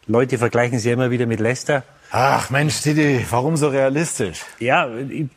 Leute 0.06 0.38
vergleichen 0.38 0.78
sie 0.78 0.92
immer 0.92 1.10
wieder 1.10 1.26
mit 1.26 1.40
Leicester. 1.40 1.82
Ach 2.10 2.48
Mensch, 2.48 2.80
Didi, 2.80 3.26
warum 3.28 3.58
so 3.58 3.68
realistisch? 3.68 4.40
Ja, 4.58 4.88
ich, 4.88 5.28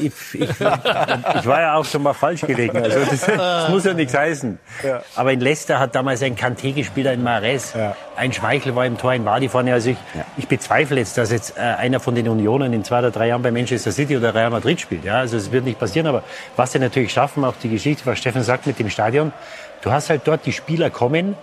ich, 0.00 0.12
ich, 0.34 0.40
ich, 0.40 0.60
war 0.60 1.60
ja 1.60 1.74
auch 1.74 1.86
schon 1.86 2.02
mal 2.02 2.12
falsch 2.12 2.42
gelegen. 2.42 2.76
Also 2.76 2.98
das, 3.00 3.24
das 3.24 3.70
muss 3.70 3.84
ja 3.84 3.94
nichts 3.94 4.12
heißen. 4.12 4.58
Ja. 4.84 5.02
Aber 5.16 5.32
in 5.32 5.40
Leicester 5.40 5.78
hat 5.78 5.94
damals 5.94 6.22
ein 6.22 6.36
Kanté 6.36 6.74
gespielt, 6.74 7.06
ein 7.06 7.22
Mares. 7.22 7.72
Ja. 7.74 7.96
Ein 8.14 8.34
Schmeichel 8.34 8.76
war 8.76 8.84
im 8.84 8.98
Tor, 8.98 9.12
ein 9.12 9.24
Wadi 9.24 9.48
vorne. 9.48 9.72
Also 9.72 9.90
ich, 9.90 9.96
ja. 10.14 10.26
ich 10.36 10.46
bezweifle 10.46 10.98
jetzt, 10.98 11.16
dass 11.16 11.30
jetzt 11.30 11.56
äh, 11.56 11.60
einer 11.60 11.98
von 11.98 12.14
den 12.14 12.28
Unionen 12.28 12.74
in 12.74 12.84
zwei 12.84 12.98
oder 12.98 13.10
drei 13.10 13.28
Jahren 13.28 13.42
bei 13.42 13.50
Manchester 13.50 13.90
City 13.90 14.14
oder 14.14 14.34
Real 14.34 14.50
Madrid 14.50 14.82
spielt. 14.82 15.04
Ja, 15.04 15.20
also 15.20 15.38
es 15.38 15.50
wird 15.50 15.64
nicht 15.64 15.78
passieren. 15.78 16.06
Aber 16.06 16.24
was 16.56 16.72
sie 16.72 16.78
natürlich 16.78 17.10
schaffen, 17.10 17.42
auch 17.42 17.54
die 17.62 17.70
Geschichte, 17.70 18.04
was 18.04 18.18
Steffen 18.18 18.42
sagt 18.42 18.66
mit 18.66 18.78
dem 18.78 18.90
Stadion, 18.90 19.32
du 19.80 19.90
hast 19.90 20.10
halt 20.10 20.22
dort 20.26 20.44
die 20.44 20.52
Spieler 20.52 20.90
kommen 20.90 21.36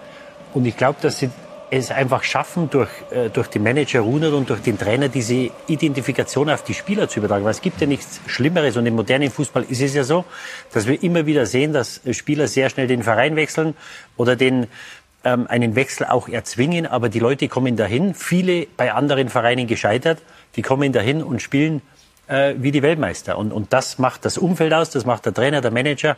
und 0.54 0.66
ich 0.66 0.78
glaube, 0.78 1.00
dass 1.02 1.18
sie 1.18 1.32
es 1.72 1.92
einfach 1.92 2.24
schaffen, 2.24 2.70
durch, 2.70 2.90
äh, 3.12 3.30
durch 3.30 3.48
die 3.48 3.60
Manager 3.60 4.02
Runert 4.02 4.34
und 4.34 4.50
durch 4.50 4.62
den 4.62 4.78
Trainer 4.78 5.10
diese 5.10 5.50
Identifikation 5.68 6.50
auf 6.50 6.64
die 6.64 6.74
Spieler 6.74 7.10
zu 7.10 7.20
übertragen. 7.20 7.44
Weil 7.44 7.52
es 7.52 7.62
gibt 7.62 7.82
ja 7.82 7.88
nichts 7.88 8.22
Schlimmeres 8.28 8.78
und 8.78 8.86
im 8.86 8.96
modernen 8.96 9.32
Fußball 9.32 9.66
ist 9.68 9.82
es 9.82 9.94
ja 9.94 10.04
so, 10.04 10.26
dass 10.74 10.88
wir 10.88 11.02
immer 11.02 11.26
wieder 11.26 11.46
sehen, 11.46 11.74
dass 11.74 12.02
Spieler 12.12 12.48
sehr 12.48 12.70
schnell 12.70 12.88
den 12.88 13.04
Verein 13.04 13.36
wechseln 13.36 13.76
oder 14.18 14.36
den 14.36 14.68
ähm, 15.24 15.48
einen 15.48 15.76
Wechsel 15.76 16.06
auch 16.06 16.30
erzwingen, 16.30 16.86
aber 16.86 17.10
die 17.10 17.20
Leute 17.20 17.48
kommen 17.48 17.76
dahin, 17.76 18.14
viele 18.14 18.68
bei 18.78 18.94
anderen 18.94 19.30
Vereinen 19.30 19.68
gescheitert, 19.68 20.20
die 20.56 20.62
kommen 20.62 20.94
dahin 20.94 21.24
und 21.24 21.42
spielen 21.42 21.82
äh, 22.28 22.54
wie 22.58 22.72
die 22.72 22.84
Weltmeister. 22.84 23.38
Und, 23.38 23.52
und 23.52 23.74
das 23.74 23.98
macht 23.98 24.26
das 24.26 24.38
Umfeld 24.38 24.74
aus, 24.74 24.92
das 24.92 25.06
macht 25.06 25.26
der 25.26 25.34
Trainer, 25.34 25.62
der 25.62 25.72
Manager. 25.72 26.16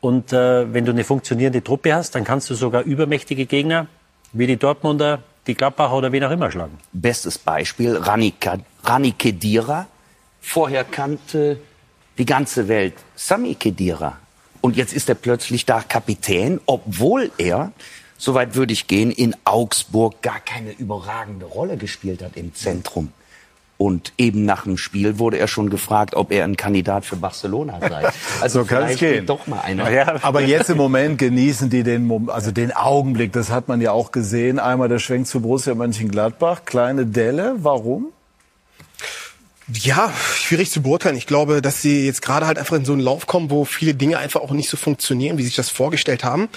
Und 0.00 0.32
äh, 0.32 0.72
wenn 0.72 0.84
du 0.84 0.92
eine 0.92 1.02
funktionierende 1.02 1.64
Truppe 1.64 1.94
hast, 1.94 2.14
dann 2.14 2.24
kannst 2.24 2.48
du 2.50 2.54
sogar 2.54 2.82
übermächtige 2.82 3.46
Gegner 3.46 3.86
wie 4.34 4.46
die 4.46 4.56
Dortmunder, 4.58 5.22
die 5.46 5.54
Gladbacher 5.54 5.94
oder 5.94 6.12
wen 6.12 6.24
auch 6.24 6.30
immer 6.30 6.50
schlagen. 6.50 6.78
Bestes 6.92 7.38
Beispiel, 7.38 7.96
Rani 7.96 9.12
Kedira. 9.12 9.86
Vorher 10.40 10.84
kannte 10.84 11.58
die 12.18 12.26
ganze 12.26 12.68
Welt 12.68 12.94
Sami 13.14 13.54
Kedira. 13.54 14.18
Und 14.60 14.76
jetzt 14.76 14.92
ist 14.92 15.08
er 15.08 15.14
plötzlich 15.14 15.66
da 15.66 15.80
Kapitän, 15.80 16.60
obwohl 16.66 17.30
er, 17.38 17.72
soweit 18.18 18.54
würde 18.54 18.72
ich 18.72 18.86
gehen, 18.86 19.10
in 19.10 19.36
Augsburg 19.44 20.20
gar 20.22 20.40
keine 20.40 20.72
überragende 20.72 21.46
Rolle 21.46 21.76
gespielt 21.76 22.22
hat 22.22 22.36
im 22.36 22.54
Zentrum. 22.54 23.12
Und 23.76 24.12
eben 24.18 24.44
nach 24.44 24.64
dem 24.64 24.76
Spiel 24.76 25.18
wurde 25.18 25.38
er 25.38 25.48
schon 25.48 25.68
gefragt, 25.68 26.14
ob 26.14 26.30
er 26.30 26.44
ein 26.44 26.56
Kandidat 26.56 27.04
für 27.04 27.16
Barcelona 27.16 27.80
sei. 27.80 28.08
Also 28.40 28.60
so 28.62 28.66
kann 28.66 28.84
es 28.84 28.98
gehen. 28.98 29.26
Doch 29.26 29.46
mal 29.48 29.60
einer. 29.60 29.90
Ja. 29.90 30.16
Aber 30.22 30.42
jetzt 30.42 30.70
im 30.70 30.76
Moment 30.76 31.18
genießen 31.18 31.70
die 31.70 31.82
den, 31.82 32.28
also 32.28 32.52
den 32.52 32.72
Augenblick. 32.72 33.32
Das 33.32 33.50
hat 33.50 33.66
man 33.66 33.80
ja 33.80 33.90
auch 33.90 34.12
gesehen. 34.12 34.60
Einmal 34.60 34.88
der 34.88 35.00
Schwenk 35.00 35.26
zu 35.26 35.40
Borussia 35.40 35.74
Mönchengladbach, 35.74 36.64
kleine 36.64 37.04
Delle. 37.04 37.56
Warum? 37.58 38.12
Ja, 39.72 40.12
schwierig 40.34 40.70
zu 40.70 40.82
beurteilen. 40.82 41.16
Ich 41.16 41.26
glaube, 41.26 41.62
dass 41.62 41.80
sie 41.80 42.04
jetzt 42.06 42.22
gerade 42.22 42.46
halt 42.46 42.58
einfach 42.58 42.76
in 42.76 42.84
so 42.84 42.92
einen 42.92 43.00
Lauf 43.00 43.26
kommen, 43.26 43.50
wo 43.50 43.64
viele 43.64 43.94
Dinge 43.94 44.18
einfach 44.18 44.40
auch 44.40 44.52
nicht 44.52 44.68
so 44.68 44.76
funktionieren, 44.76 45.38
wie 45.38 45.42
sie 45.42 45.48
sich 45.48 45.56
das 45.56 45.70
vorgestellt 45.70 46.22
haben. 46.22 46.48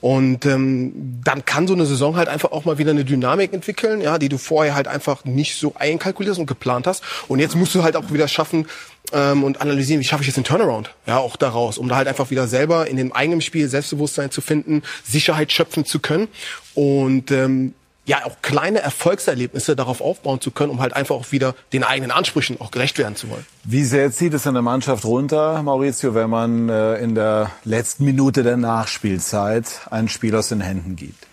Und 0.00 0.46
ähm, 0.46 1.20
dann 1.24 1.44
kann 1.44 1.66
so 1.66 1.74
eine 1.74 1.84
Saison 1.84 2.16
halt 2.16 2.28
einfach 2.28 2.52
auch 2.52 2.64
mal 2.64 2.78
wieder 2.78 2.90
eine 2.90 3.04
Dynamik 3.04 3.52
entwickeln, 3.52 4.00
ja, 4.00 4.18
die 4.18 4.28
du 4.28 4.38
vorher 4.38 4.74
halt 4.74 4.88
einfach 4.88 5.24
nicht 5.24 5.56
so 5.56 5.74
einkalkulierst 5.78 6.38
und 6.40 6.46
geplant 6.46 6.86
hast. 6.86 7.02
Und 7.28 7.38
jetzt 7.38 7.54
musst 7.54 7.74
du 7.74 7.82
halt 7.82 7.96
auch 7.96 8.10
wieder 8.10 8.26
schaffen 8.26 8.66
ähm, 9.12 9.44
und 9.44 9.60
analysieren, 9.60 10.00
wie 10.00 10.04
schaffe 10.04 10.22
ich 10.22 10.28
jetzt 10.28 10.36
den 10.36 10.44
Turnaround, 10.44 10.94
ja, 11.06 11.18
auch 11.18 11.36
daraus, 11.36 11.76
um 11.76 11.88
da 11.88 11.96
halt 11.96 12.08
einfach 12.08 12.30
wieder 12.30 12.46
selber 12.46 12.86
in 12.86 12.96
dem 12.96 13.12
eigenen 13.12 13.40
Spiel 13.42 13.68
Selbstbewusstsein 13.68 14.30
zu 14.30 14.40
finden, 14.40 14.82
Sicherheit 15.04 15.52
schöpfen 15.52 15.84
zu 15.84 15.98
können. 15.98 16.28
Und 16.74 17.30
ähm, 17.30 17.74
ja 18.10 18.26
auch 18.26 18.42
kleine 18.42 18.80
Erfolgserlebnisse 18.80 19.76
darauf 19.76 20.00
aufbauen 20.00 20.40
zu 20.40 20.50
können, 20.50 20.70
um 20.70 20.80
halt 20.80 20.94
einfach 20.94 21.14
auch 21.14 21.30
wieder 21.30 21.54
den 21.72 21.84
eigenen 21.84 22.10
Ansprüchen 22.10 22.60
auch 22.60 22.72
gerecht 22.72 22.98
werden 22.98 23.14
zu 23.14 23.30
wollen. 23.30 23.46
Wie 23.62 23.84
sehr 23.84 24.10
zieht 24.10 24.34
es 24.34 24.46
in 24.46 24.54
der 24.54 24.62
Mannschaft 24.62 25.04
runter, 25.04 25.62
Maurizio, 25.62 26.12
wenn 26.14 26.28
man 26.28 26.68
äh, 26.68 26.96
in 26.96 27.14
der 27.14 27.52
letzten 27.64 28.04
Minute 28.04 28.42
der 28.42 28.56
Nachspielzeit 28.56 29.82
ein 29.90 30.08
Spiel 30.08 30.34
aus 30.34 30.48
den 30.48 30.60
Händen 30.60 30.96
gibt? 30.96 31.28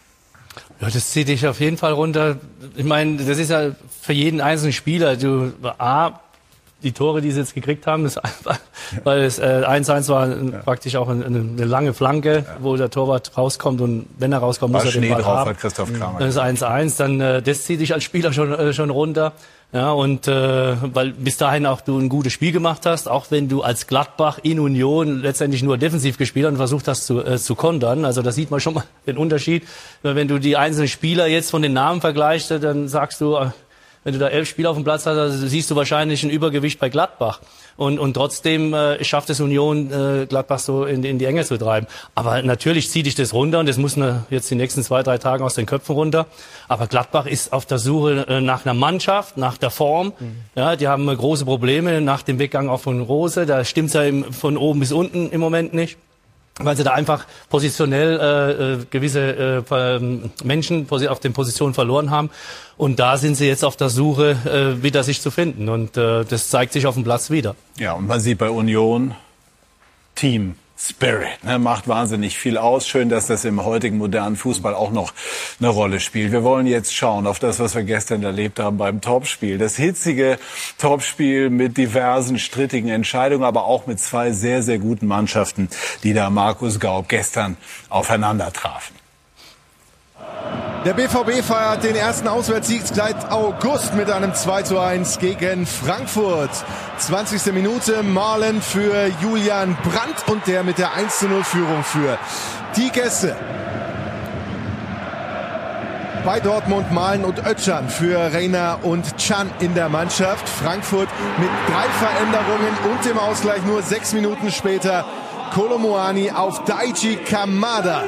Ja, 0.79 0.91
das 0.91 1.09
zieht 1.09 1.29
dich 1.29 1.47
auf 1.47 1.59
jeden 1.59 1.77
Fall 1.77 1.93
runter. 1.93 2.37
Ich 2.75 2.85
meine, 2.85 3.17
das 3.17 3.39
ist 3.39 3.49
ja 3.49 3.71
für 4.01 4.13
jeden 4.13 4.39
einzelnen 4.39 4.73
Spieler. 4.73 5.15
Du 5.15 5.53
A, 5.79 6.19
die 6.83 6.91
Tore, 6.91 7.21
die 7.21 7.31
sie 7.31 7.39
jetzt 7.39 7.55
gekriegt 7.55 7.87
haben, 7.87 8.05
ist 8.05 8.17
einfach, 8.17 8.59
weil 9.03 9.21
es 9.21 9.41
1-1 9.41 10.05
äh, 10.05 10.07
war 10.09 10.27
ja. 10.29 10.59
praktisch 10.59 10.95
auch 10.95 11.09
eine, 11.09 11.25
eine 11.25 11.65
lange 11.65 11.93
Flanke, 11.93 12.45
ja. 12.47 12.57
wo 12.59 12.75
der 12.77 12.89
Torwart 12.89 13.37
rauskommt 13.37 13.81
und 13.81 14.07
wenn 14.19 14.31
er 14.31 14.39
rauskommt, 14.39 14.73
muss 14.73 14.85
er 14.85 14.91
Schnee 14.91 15.07
den 15.07 15.13
Ball 15.13 15.23
drauf, 15.23 15.37
haben. 15.37 15.49
Hat 15.49 15.59
Christoph 15.59 15.91
Kramer. 15.93 16.19
Das 16.19 16.35
ist 16.35 16.41
1-1, 16.41 16.97
dann 16.97 17.19
äh, 17.19 17.41
das 17.41 17.63
zieht 17.63 17.79
dich 17.79 17.93
als 17.93 18.03
Spieler 18.03 18.31
schon 18.31 18.53
äh, 18.53 18.73
schon 18.73 18.89
runter. 18.89 19.33
Ja, 19.73 19.91
und 19.91 20.29
äh, 20.29 20.75
weil 20.93 21.11
bis 21.11 21.35
dahin 21.35 21.65
auch 21.65 21.81
du 21.81 21.99
ein 21.99 22.07
gutes 22.07 22.31
Spiel 22.31 22.53
gemacht 22.53 22.85
hast, 22.85 23.09
auch 23.09 23.25
wenn 23.31 23.49
du 23.49 23.63
als 23.63 23.85
Gladbach 23.87 24.39
in 24.41 24.61
Union 24.61 25.19
letztendlich 25.19 25.61
nur 25.61 25.77
defensiv 25.77 26.17
gespielt 26.17 26.45
hast 26.45 26.51
und 26.51 26.57
versucht 26.57 26.87
hast 26.87 27.05
zu, 27.05 27.21
äh, 27.21 27.37
zu 27.37 27.55
kontern. 27.55 28.05
Also 28.05 28.21
da 28.21 28.31
sieht 28.31 28.49
man 28.49 28.61
schon 28.61 28.75
mal 28.75 28.85
den 29.05 29.17
Unterschied. 29.17 29.67
Wenn 30.03 30.29
du 30.29 30.39
die 30.39 30.55
einzelnen 30.55 30.87
Spieler 30.87 31.27
jetzt 31.27 31.51
von 31.51 31.61
den 31.61 31.73
Namen 31.73 31.99
vergleichst, 31.99 32.49
dann 32.49 32.87
sagst 32.87 33.19
du, 33.19 33.35
äh, 33.35 33.49
wenn 34.07 34.13
du 34.13 34.19
da 34.19 34.29
elf 34.29 34.47
Spieler 34.47 34.69
auf 34.69 34.77
dem 34.77 34.85
Platz 34.85 35.05
hast, 35.05 35.17
also 35.17 35.47
siehst 35.47 35.69
du 35.69 35.75
wahrscheinlich 35.75 36.23
ein 36.23 36.29
Übergewicht 36.29 36.79
bei 36.79 36.87
Gladbach. 36.87 37.41
Und, 37.75 37.99
und 37.99 38.13
trotzdem 38.13 38.73
äh, 38.73 39.03
schafft 39.03 39.29
es 39.29 39.41
Union, 39.41 39.91
äh, 39.91 40.25
Gladbach 40.27 40.59
so 40.59 40.85
in, 40.85 41.03
in 41.03 41.19
die 41.19 41.25
Enge 41.25 41.43
zu 41.43 41.57
treiben. 41.57 41.87
Aber 42.15 42.41
natürlich 42.41 42.89
zieht 42.89 43.05
dich 43.05 43.15
das 43.15 43.33
runter 43.33 43.59
und 43.59 43.67
das 43.67 43.77
muss 43.77 43.97
ne, 43.97 44.23
jetzt 44.29 44.49
die 44.49 44.55
nächsten 44.55 44.81
zwei, 44.81 45.03
drei 45.03 45.17
Tage 45.17 45.43
aus 45.43 45.55
den 45.55 45.65
Köpfen 45.65 45.93
runter. 45.93 46.25
Aber 46.69 46.87
Gladbach 46.87 47.25
ist 47.25 47.51
auf 47.51 47.65
der 47.65 47.79
Suche 47.79 48.25
äh, 48.29 48.39
nach 48.39 48.65
einer 48.65 48.73
Mannschaft, 48.73 49.35
nach 49.35 49.57
der 49.57 49.71
Form. 49.71 50.13
Mhm. 50.17 50.37
Ja, 50.55 50.77
die 50.77 50.87
haben 50.87 51.09
äh, 51.09 51.13
große 51.13 51.43
Probleme 51.43 51.99
nach 51.99 52.21
dem 52.21 52.39
Weggang 52.39 52.69
auch 52.69 52.79
von 52.79 53.01
Rose. 53.01 53.45
Da 53.45 53.65
stimmt's 53.65 53.91
ja 53.91 54.03
im, 54.03 54.31
von 54.31 54.55
oben 54.55 54.79
bis 54.79 54.93
unten 54.93 55.31
im 55.31 55.41
Moment 55.41 55.73
nicht 55.73 55.97
weil 56.59 56.75
sie 56.75 56.83
da 56.83 56.93
einfach 56.93 57.25
positionell 57.49 58.19
äh, 58.19 58.73
äh 58.73 58.85
gewisse 58.89 59.63
äh, 59.69 59.99
Menschen 60.43 60.87
auf 60.89 61.19
den 61.19 61.33
Positionen 61.33 61.73
verloren 61.73 62.09
haben. 62.09 62.29
Und 62.77 62.99
da 62.99 63.17
sind 63.17 63.35
sie 63.35 63.47
jetzt 63.47 63.63
auf 63.63 63.75
der 63.75 63.89
Suche, 63.89 64.37
äh, 64.45 64.83
wieder 64.83 65.03
sich 65.03 65.21
zu 65.21 65.31
finden. 65.31 65.69
Und 65.69 65.97
äh, 65.97 66.25
das 66.25 66.49
zeigt 66.49 66.73
sich 66.73 66.85
auf 66.85 66.95
dem 66.95 67.03
Platz 67.03 67.29
wieder. 67.29 67.55
Ja, 67.77 67.93
und 67.93 68.07
man 68.07 68.19
sieht 68.19 68.37
bei 68.37 68.49
Union 68.49 69.15
Team. 70.15 70.55
Spirit 70.79 71.43
ne, 71.43 71.57
macht 71.57 71.87
wahnsinnig 71.87 72.37
viel 72.37 72.57
aus. 72.57 72.87
Schön, 72.87 73.09
dass 73.09 73.25
das 73.25 73.45
im 73.45 73.65
heutigen 73.65 73.97
modernen 73.97 74.35
Fußball 74.35 74.75
auch 74.75 74.91
noch 74.91 75.11
eine 75.59 75.69
Rolle 75.69 75.99
spielt. 75.99 76.31
Wir 76.31 76.43
wollen 76.43 76.67
jetzt 76.67 76.93
schauen 76.93 77.25
auf 77.25 77.39
das, 77.39 77.59
was 77.59 77.73
wir 77.73 77.83
gestern 77.83 78.21
erlebt 78.21 78.59
haben 78.59 78.77
beim 78.77 79.01
Topspiel. 79.01 79.57
Das 79.57 79.75
hitzige 79.75 80.37
Topspiel 80.77 81.49
mit 81.49 81.77
diversen 81.77 82.37
strittigen 82.37 82.89
Entscheidungen, 82.89 83.43
aber 83.43 83.65
auch 83.65 83.87
mit 83.87 83.99
zwei 83.99 84.31
sehr, 84.31 84.61
sehr 84.61 84.77
guten 84.77 85.07
Mannschaften, 85.07 85.67
die 86.03 86.13
da 86.13 86.29
Markus 86.29 86.79
Gaub 86.79 87.09
gestern 87.09 87.57
aufeinander 87.89 88.53
trafen. 88.53 89.06
Der 90.85 90.93
BVB 90.93 91.43
feiert 91.43 91.83
den 91.83 91.97
ersten 91.97 92.29
Auswärtssieg 92.29 92.83
seit 92.85 93.29
August 93.29 93.93
mit 93.95 94.09
einem 94.09 94.33
2 94.33 94.61
zu 94.61 94.79
1 94.79 95.19
gegen 95.19 95.65
Frankfurt. 95.65 96.51
20. 96.97 97.51
Minute 97.53 98.03
Marlen 98.03 98.61
für 98.61 99.07
Julian 99.21 99.75
Brandt 99.83 100.27
und 100.27 100.47
der 100.47 100.63
mit 100.63 100.77
der 100.77 100.93
1 100.93 101.19
zu 101.19 101.27
0 101.27 101.43
Führung 101.43 101.83
für 101.83 102.17
die 102.77 102.89
Gäste. 102.89 103.35
Bei 106.23 106.39
Dortmund 106.39 106.91
Malen 106.91 107.25
und 107.25 107.45
Ötschern 107.45 107.89
für 107.89 108.33
Reina 108.33 108.75
und 108.75 109.17
Chan 109.17 109.49
in 109.59 109.73
der 109.75 109.89
Mannschaft. 109.89 110.47
Frankfurt 110.47 111.09
mit 111.37 111.49
drei 111.67 111.87
Veränderungen 112.05 112.77
und 112.91 113.05
dem 113.05 113.17
Ausgleich 113.17 113.63
nur 113.65 113.81
sechs 113.81 114.13
Minuten 114.13 114.51
später. 114.51 115.05
Kolomoani 115.53 116.31
auf 116.31 116.63
Daichi 116.65 117.17
Kamada. 117.17 118.03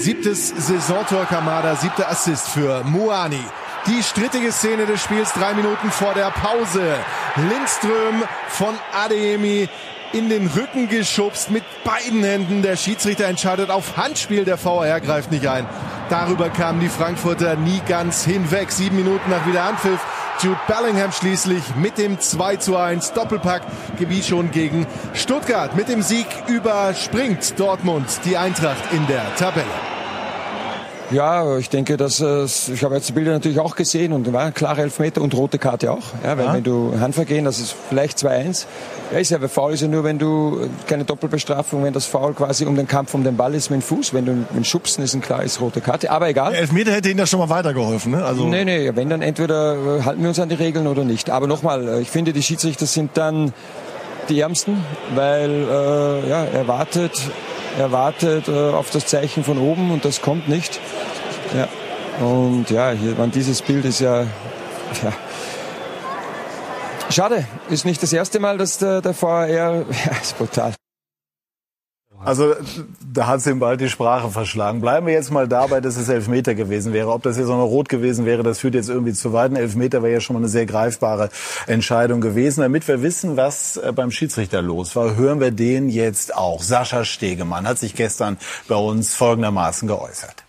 Siebtes 0.00 0.54
Saisontor 0.56 1.24
Kamada, 1.26 1.74
siebter 1.74 2.08
Assist 2.08 2.48
für 2.48 2.84
Muani. 2.84 3.42
Die 3.88 4.00
strittige 4.02 4.52
Szene 4.52 4.86
des 4.86 5.02
Spiels 5.02 5.32
drei 5.32 5.54
Minuten 5.54 5.90
vor 5.90 6.14
der 6.14 6.30
Pause. 6.30 6.94
Lindström 7.34 8.22
von 8.48 8.74
Ademi 8.94 9.68
in 10.12 10.28
den 10.28 10.46
Rücken 10.46 10.88
geschubst 10.88 11.50
mit 11.50 11.64
beiden 11.82 12.22
Händen. 12.22 12.62
Der 12.62 12.76
Schiedsrichter 12.76 13.24
entscheidet 13.24 13.70
auf 13.70 13.96
Handspiel. 13.96 14.44
Der 14.44 14.56
VR 14.56 15.00
greift 15.00 15.32
nicht 15.32 15.48
ein. 15.48 15.66
Darüber 16.10 16.48
kamen 16.48 16.80
die 16.80 16.88
Frankfurter 16.88 17.56
nie 17.56 17.80
ganz 17.88 18.24
hinweg. 18.24 18.70
Sieben 18.70 18.96
Minuten 18.96 19.28
nach 19.30 19.46
Wiederanpfiff. 19.46 20.00
Jude 20.40 20.60
Bellingham 20.68 21.10
schließlich 21.10 21.74
mit 21.74 21.98
dem 21.98 22.20
2 22.20 22.56
zu 22.56 22.76
1 22.76 23.12
Doppelpack 23.12 23.62
gewies 23.98 24.28
schon 24.28 24.52
gegen 24.52 24.86
Stuttgart. 25.12 25.74
Mit 25.74 25.88
dem 25.88 26.00
Sieg 26.00 26.26
überspringt 26.46 27.58
Dortmund 27.58 28.06
die 28.24 28.36
Eintracht 28.36 28.92
in 28.92 29.04
der 29.08 29.34
Tabelle. 29.34 29.97
Ja, 31.10 31.56
ich 31.56 31.70
denke, 31.70 31.96
dass 31.96 32.20
es, 32.20 32.68
ich 32.68 32.84
habe 32.84 32.94
jetzt 32.94 33.08
die 33.08 33.12
Bilder 33.12 33.32
natürlich 33.32 33.58
auch 33.60 33.76
gesehen 33.76 34.12
und 34.12 34.30
war 34.30 34.42
ein 34.42 34.54
klarer 34.54 34.80
Elfmeter 34.80 35.22
und 35.22 35.34
rote 35.34 35.58
Karte 35.58 35.90
auch. 35.90 36.02
Ja, 36.22 36.36
weil 36.36 36.44
ja. 36.44 36.52
wenn 36.54 36.64
du 36.64 36.94
Handvergehen, 37.00 37.46
das 37.46 37.60
ist 37.60 37.74
vielleicht 37.88 38.18
2-1. 38.18 38.66
Ja, 39.12 39.18
ist 39.18 39.30
ja, 39.30 39.40
weil 39.40 39.48
Foul 39.48 39.72
ist 39.72 39.80
ja 39.80 39.88
nur, 39.88 40.04
wenn 40.04 40.18
du 40.18 40.68
keine 40.86 41.04
Doppelbestrafung, 41.04 41.82
wenn 41.82 41.94
das 41.94 42.04
Foul 42.04 42.34
quasi 42.34 42.66
um 42.66 42.76
den 42.76 42.86
Kampf 42.86 43.14
um 43.14 43.24
den 43.24 43.38
Ball 43.38 43.54
ist 43.54 43.70
mit 43.70 43.80
dem 43.80 43.82
Fuß. 43.82 44.12
Wenn 44.12 44.26
du 44.26 44.44
mit 44.52 44.66
Schubsen 44.66 45.02
ist 45.02 45.14
ein 45.14 45.22
klares 45.22 45.62
rote 45.62 45.80
Karte. 45.80 46.10
Aber 46.10 46.28
egal. 46.28 46.52
Der 46.52 46.60
Elfmeter 46.60 46.92
hätte 46.92 47.08
Ihnen 47.08 47.20
ja 47.20 47.26
schon 47.26 47.38
mal 47.38 47.48
weitergeholfen, 47.48 48.12
ne? 48.12 48.24
Also 48.24 48.44
nee, 48.44 48.66
nee, 48.66 48.90
wenn 48.94 49.08
dann 49.08 49.22
entweder 49.22 50.04
halten 50.04 50.20
wir 50.20 50.28
uns 50.28 50.38
an 50.38 50.50
die 50.50 50.56
Regeln 50.56 50.86
oder 50.86 51.04
nicht. 51.04 51.30
Aber 51.30 51.46
nochmal, 51.46 52.00
ich 52.02 52.10
finde, 52.10 52.34
die 52.34 52.42
Schiedsrichter 52.42 52.84
sind 52.84 53.12
dann 53.14 53.54
die 54.28 54.40
Ärmsten, 54.40 54.84
weil 55.14 55.50
äh, 55.50 56.28
ja, 56.28 56.44
er 56.44 56.68
wartet 56.68 57.12
er 57.78 57.92
wartet 57.92 58.48
äh, 58.48 58.70
auf 58.70 58.90
das 58.90 59.06
Zeichen 59.06 59.44
von 59.44 59.58
oben 59.58 59.92
und 59.92 60.04
das 60.04 60.20
kommt 60.20 60.48
nicht. 60.48 60.80
Ja. 61.54 61.68
Und 62.24 62.68
ja, 62.70 62.90
hier, 62.90 63.14
man, 63.14 63.30
dieses 63.30 63.62
Bild 63.62 63.84
ist 63.84 64.00
ja, 64.00 64.22
ja 65.02 65.12
Schade, 67.10 67.46
ist 67.70 67.86
nicht 67.86 68.02
das 68.02 68.12
erste 68.12 68.38
Mal, 68.38 68.58
dass 68.58 68.78
der, 68.78 69.00
der 69.00 69.14
VR, 69.14 69.46
ja, 69.46 69.82
ist 70.20 70.36
brutal. 70.36 70.74
Also 72.24 72.54
da 73.12 73.26
hat 73.26 73.40
sie 73.42 73.50
ihm 73.50 73.60
bald 73.60 73.80
die 73.80 73.88
Sprache 73.88 74.30
verschlagen. 74.30 74.80
Bleiben 74.80 75.06
wir 75.06 75.14
jetzt 75.14 75.30
mal 75.30 75.46
dabei, 75.46 75.80
dass 75.80 75.96
es 75.96 76.08
Elfmeter 76.08 76.54
gewesen 76.54 76.92
wäre. 76.92 77.12
Ob 77.12 77.22
das 77.22 77.38
jetzt 77.38 77.48
auch 77.48 77.58
noch 77.58 77.66
rot 77.66 77.88
gewesen 77.88 78.26
wäre, 78.26 78.42
das 78.42 78.58
führt 78.58 78.74
jetzt 78.74 78.88
irgendwie 78.88 79.12
zu 79.12 79.32
weit. 79.32 79.52
Ein 79.52 79.56
Elfmeter 79.56 80.02
wäre 80.02 80.14
ja 80.14 80.20
schon 80.20 80.34
mal 80.34 80.40
eine 80.40 80.48
sehr 80.48 80.66
greifbare 80.66 81.30
Entscheidung 81.66 82.20
gewesen. 82.20 82.60
Damit 82.60 82.88
wir 82.88 83.02
wissen, 83.02 83.36
was 83.36 83.76
äh, 83.76 83.92
beim 83.94 84.10
Schiedsrichter 84.10 84.62
los 84.62 84.96
war, 84.96 85.16
hören 85.16 85.40
wir 85.40 85.52
den 85.52 85.88
jetzt 85.88 86.34
auch. 86.36 86.62
Sascha 86.62 87.04
Stegemann 87.04 87.66
hat 87.68 87.78
sich 87.78 87.94
gestern 87.94 88.36
bei 88.66 88.76
uns 88.76 89.14
folgendermaßen 89.14 89.86
geäußert. 89.86 90.44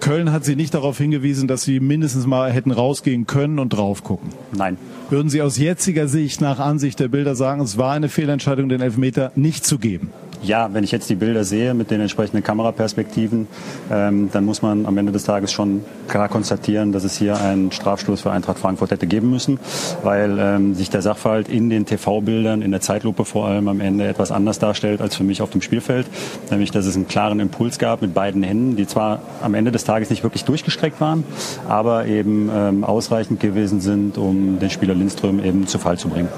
Köln 0.00 0.32
hat 0.32 0.44
Sie 0.44 0.56
nicht 0.56 0.74
darauf 0.74 0.98
hingewiesen, 0.98 1.48
dass 1.48 1.62
Sie 1.62 1.80
mindestens 1.80 2.26
mal 2.26 2.52
hätten 2.52 2.72
rausgehen 2.72 3.26
können 3.26 3.58
und 3.58 3.70
drauf 3.70 4.02
gucken. 4.02 4.30
Nein. 4.52 4.76
Würden 5.08 5.28
Sie 5.28 5.40
aus 5.40 5.56
jetziger 5.56 6.08
Sicht, 6.08 6.40
nach 6.40 6.58
Ansicht 6.58 6.98
der 6.98 7.08
Bilder 7.08 7.36
sagen, 7.36 7.62
es 7.62 7.78
war 7.78 7.92
eine 7.92 8.08
Fehlentscheidung, 8.08 8.68
den 8.68 8.80
Elfmeter 8.80 9.32
nicht 9.36 9.64
zu 9.64 9.78
geben? 9.78 10.10
Ja, 10.44 10.72
wenn 10.72 10.84
ich 10.84 10.92
jetzt 10.92 11.08
die 11.10 11.14
Bilder 11.14 11.44
sehe 11.44 11.74
mit 11.74 11.90
den 11.90 12.00
entsprechenden 12.00 12.42
Kameraperspektiven, 12.42 13.46
ähm, 13.90 14.30
dann 14.32 14.44
muss 14.44 14.62
man 14.62 14.86
am 14.86 14.96
Ende 14.98 15.12
des 15.12 15.24
Tages 15.24 15.52
schon 15.52 15.84
klar 16.08 16.28
konstatieren, 16.28 16.92
dass 16.92 17.04
es 17.04 17.16
hier 17.16 17.40
einen 17.40 17.72
Strafstoß 17.72 18.20
für 18.20 18.30
Eintracht 18.30 18.58
Frankfurt 18.58 18.90
hätte 18.90 19.06
geben 19.06 19.30
müssen, 19.30 19.58
weil 20.02 20.38
ähm, 20.38 20.74
sich 20.74 20.90
der 20.90 21.02
Sachverhalt 21.02 21.48
in 21.48 21.70
den 21.70 21.86
TV-Bildern, 21.86 22.62
in 22.62 22.70
der 22.70 22.80
Zeitlupe 22.80 23.24
vor 23.24 23.46
allem 23.46 23.68
am 23.68 23.80
Ende 23.80 24.06
etwas 24.06 24.30
anders 24.30 24.58
darstellt 24.58 25.00
als 25.00 25.16
für 25.16 25.24
mich 25.24 25.42
auf 25.42 25.50
dem 25.50 25.62
Spielfeld. 25.62 26.06
Nämlich, 26.50 26.70
dass 26.70 26.86
es 26.86 26.96
einen 26.96 27.08
klaren 27.08 27.40
Impuls 27.40 27.78
gab 27.78 28.02
mit 28.02 28.14
beiden 28.14 28.42
Händen, 28.42 28.76
die 28.76 28.86
zwar 28.86 29.20
am 29.42 29.54
Ende 29.54 29.72
des 29.72 29.84
Tages 29.84 30.10
nicht 30.10 30.22
wirklich 30.22 30.44
durchgestreckt 30.44 31.00
waren, 31.00 31.24
aber 31.68 32.06
eben 32.06 32.50
ähm, 32.54 32.84
ausreichend 32.84 33.40
gewesen 33.40 33.80
sind, 33.80 34.18
um 34.18 34.58
den 34.58 34.70
Spieler 34.70 34.94
Lindström 34.94 35.42
eben 35.42 35.66
zu 35.66 35.78
Fall 35.78 35.98
zu 35.98 36.08
bringen. 36.08 36.28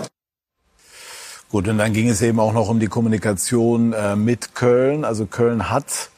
Gut, 1.48 1.68
und 1.68 1.78
dann 1.78 1.92
ging 1.92 2.08
es 2.08 2.22
eben 2.22 2.40
auch 2.40 2.52
noch 2.52 2.68
um 2.68 2.80
die 2.80 2.88
Kommunikation 2.88 3.92
äh, 3.92 4.16
mit 4.16 4.54
Köln. 4.54 5.04
Also 5.04 5.26
Köln 5.26 5.70
hat 5.70 6.10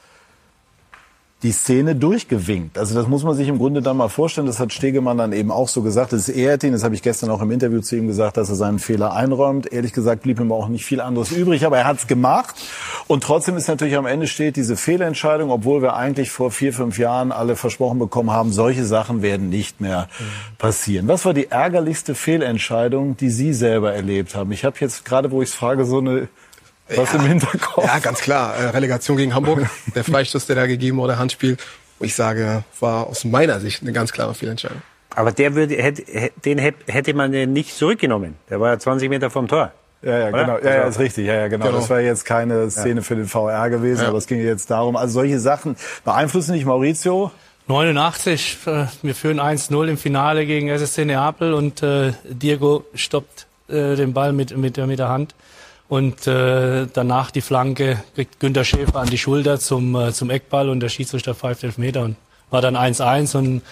die 1.45 1.53
Szene 1.53 1.95
durchgewinkt. 1.95 2.79
Also 2.79 2.97
das 2.97 3.07
muss 3.07 3.23
man 3.23 3.37
sich 3.37 3.47
im 3.47 3.59
Grunde 3.59 3.81
dann 3.81 3.97
mal 3.97 4.09
vorstellen. 4.09 4.49
Das 4.49 4.59
hat 4.59 4.73
Stegemann 4.73 5.19
dann 5.19 5.33
eben 5.33 5.53
auch 5.53 5.69
so 5.69 5.83
gesagt. 5.83 6.13
Das 6.13 6.29
ehrt 6.29 6.65
ihn. 6.65 6.73
Das 6.73 6.83
habe 6.83 6.97
ich 6.97 7.03
gestern 7.03 7.31
auch 7.31 7.41
im 7.41 7.53
Interview 7.53 7.81
zu 7.81 7.95
ihm 7.95 8.09
gesagt, 8.09 8.37
dass 8.37 8.49
er 8.49 8.57
seinen 8.57 8.81
Fehler 8.81 9.13
einräumt. 9.15 9.73
Ehrlich 9.73 9.93
gesagt 9.93 10.23
blieb 10.23 10.41
ihm 10.41 10.51
auch 10.51 10.67
nicht 10.67 10.85
viel 10.85 11.01
anderes 11.01 11.31
übrig, 11.31 11.65
aber 11.65 11.79
er 11.79 11.85
hat 11.85 11.99
es 11.99 12.07
gemacht. 12.09 12.57
Und 13.07 13.23
trotzdem 13.23 13.57
ist 13.57 13.69
natürlich 13.69 13.97
am 13.97 14.07
Ende 14.07 14.27
steht 14.27 14.57
diese 14.57 14.77
Fehlentscheidung, 14.77 15.53
obwohl 15.53 15.81
wir 15.81 15.95
eigentlich 15.95 16.33
vor 16.33 16.51
vier, 16.51 16.73
fünf 16.73 16.99
Jahren 16.99 17.31
alle 17.31 17.55
versprochen 17.55 18.01
bekommen 18.01 18.33
haben, 18.33 18.53
solche 18.53 18.85
Sachen 18.85 19.23
werden 19.23 19.49
nicht 19.49 19.81
mehr 19.81 20.09
passieren. 20.59 21.07
Was 21.07 21.25
war 21.25 21.35
die 21.35 21.53
ärgerlichste 21.53 22.17
Fehlentscheidung, 22.17 23.17
die 23.17 23.31
Sie 23.31 23.53
selber 23.53 23.95
erlebt 23.95 24.35
haben? 24.35 24.51
Ich 24.51 24.65
habe 24.65 24.77
jetzt 24.81 25.05
gerade, 25.05 25.31
wo 25.31 25.41
ich 25.41 25.51
es 25.51 25.55
frage, 25.55 25.85
so 25.85 25.99
eine 25.99 26.29
was 26.97 27.13
ja, 27.13 27.19
im 27.19 27.27
Hinterkopf? 27.27 27.85
Ja, 27.85 27.99
ganz 27.99 28.21
klar. 28.21 28.55
Äh, 28.57 28.67
Relegation 28.71 29.17
gegen 29.17 29.35
Hamburg, 29.35 29.69
der 29.95 30.05
Freistoß, 30.05 30.47
der 30.47 30.57
da 30.57 30.67
gegeben 30.67 30.99
wurde, 30.99 31.19
Handspiel. 31.19 31.57
Wo 31.99 32.05
ich 32.05 32.15
sage, 32.15 32.63
war 32.81 33.07
aus 33.09 33.25
meiner 33.25 33.59
Sicht 33.61 33.83
eine 33.83 33.93
ganz 33.93 34.13
klare 34.13 34.35
Fehlentscheidung. 34.35 34.81
Aber 35.17 35.33
der 35.33 35.55
würde, 35.57 35.75
hätte, 35.75 36.31
den 36.45 36.59
hätte 36.59 37.15
man 37.15 37.31
nicht 37.31 37.75
zurückgenommen. 37.77 38.37
Der 38.51 38.61
war 38.61 38.71
ja 38.73 38.79
20 38.79 39.09
Meter 39.09 39.31
vom 39.31 39.49
Tor. 39.49 39.73
Ja, 40.01 40.17
ja, 40.17 40.29
Oder? 40.29 40.45
genau. 40.45 40.59
Ja, 40.59 40.75
ja, 40.77 40.83
ist 40.85 41.01
richtig. 41.01 41.27
Ja, 41.27 41.35
ja, 41.35 41.49
genau. 41.49 41.67
Genau. 41.67 41.79
Das 41.79 41.91
war 41.91 41.99
jetzt 42.01 42.25
keine 42.25 42.71
Szene 42.71 43.03
für 43.03 43.17
den 43.17 43.27
VR 43.27 43.69
gewesen, 43.69 44.03
Ja. 44.03 44.09
aber 44.09 44.19
es 44.19 44.29
ging 44.29 44.41
jetzt 44.41 44.71
darum. 44.71 44.95
Also 44.95 45.15
solche 45.15 45.41
Sachen 45.41 45.75
beeinflussen 46.05 46.53
nicht 46.53 46.67
Maurizio. 46.67 47.33
89, 47.67 48.59
äh, 48.67 48.87
wir 49.03 49.15
führen 49.15 49.41
1-0 49.41 49.89
im 49.89 49.99
Finale 49.99 50.47
gegen 50.47 50.69
SSC 50.69 51.05
Neapel 51.05 51.53
und 51.53 51.83
äh, 51.83 52.13
Diego 52.25 52.85
stoppt 52.95 53.47
äh, 53.69 53.97
den 53.97 54.13
Ball 54.15 54.33
mit, 54.33 54.57
mit, 54.57 54.77
der- 54.77 54.87
mit 54.87 54.99
der 55.01 55.09
Hand. 55.09 55.35
Und 55.89 56.27
äh, 56.27 56.87
danach 56.93 57.31
die 57.31 57.41
Flanke 57.41 58.03
kriegt 58.15 58.41
Günter 58.41 58.65
Schäfer 58.65 58.97
an 58.97 59.09
die 59.09 59.19
Schulter 59.19 59.59
zum, 59.59 59.95
äh, 59.95 60.13
zum 60.13 60.29
Eckball 60.29 60.69
und 60.69 60.81
der 60.81 60.91
Schiedsrichter 60.91 61.35
pfeift 61.35 61.65
elf 61.65 61.79
Meter 61.79 62.03
und 62.03 62.17
war 62.51 62.61
dann 62.61 62.77
1-1 62.77 63.37
und 63.37 63.63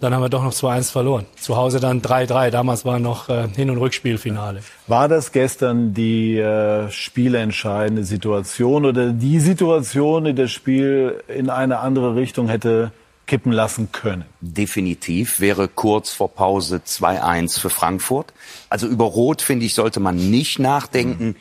dann 0.00 0.12
haben 0.12 0.22
wir 0.22 0.28
doch 0.28 0.42
noch 0.42 0.52
2-1 0.52 0.90
verloren. 0.90 1.26
Zu 1.36 1.56
Hause 1.56 1.78
dann 1.78 2.02
3-3. 2.02 2.50
Damals 2.50 2.84
war 2.84 2.98
noch 2.98 3.28
äh, 3.28 3.46
Hin- 3.54 3.70
und 3.70 3.78
Rückspielfinale. 3.78 4.60
War 4.88 5.06
das 5.06 5.30
gestern 5.30 5.94
die 5.94 6.38
äh, 6.38 6.90
spielentscheidende 6.90 8.02
Situation 8.02 8.84
oder 8.84 9.12
die 9.12 9.38
Situation, 9.38 10.24
die 10.24 10.34
das 10.34 10.50
Spiel 10.50 11.22
in 11.28 11.50
eine 11.50 11.78
andere 11.78 12.16
Richtung 12.16 12.48
hätte 12.48 12.90
kippen 13.26 13.52
lassen 13.52 13.92
können? 13.92 14.24
Definitiv 14.40 15.40
wäre 15.40 15.68
kurz 15.68 16.10
vor 16.10 16.34
Pause 16.34 16.82
2-1 16.86 17.58
für 17.60 17.70
Frankfurt. 17.70 18.32
Also 18.68 18.86
über 18.86 19.04
Rot, 19.04 19.42
finde 19.42 19.66
ich, 19.66 19.74
sollte 19.74 20.00
man 20.00 20.30
nicht 20.30 20.58
nachdenken. 20.58 21.36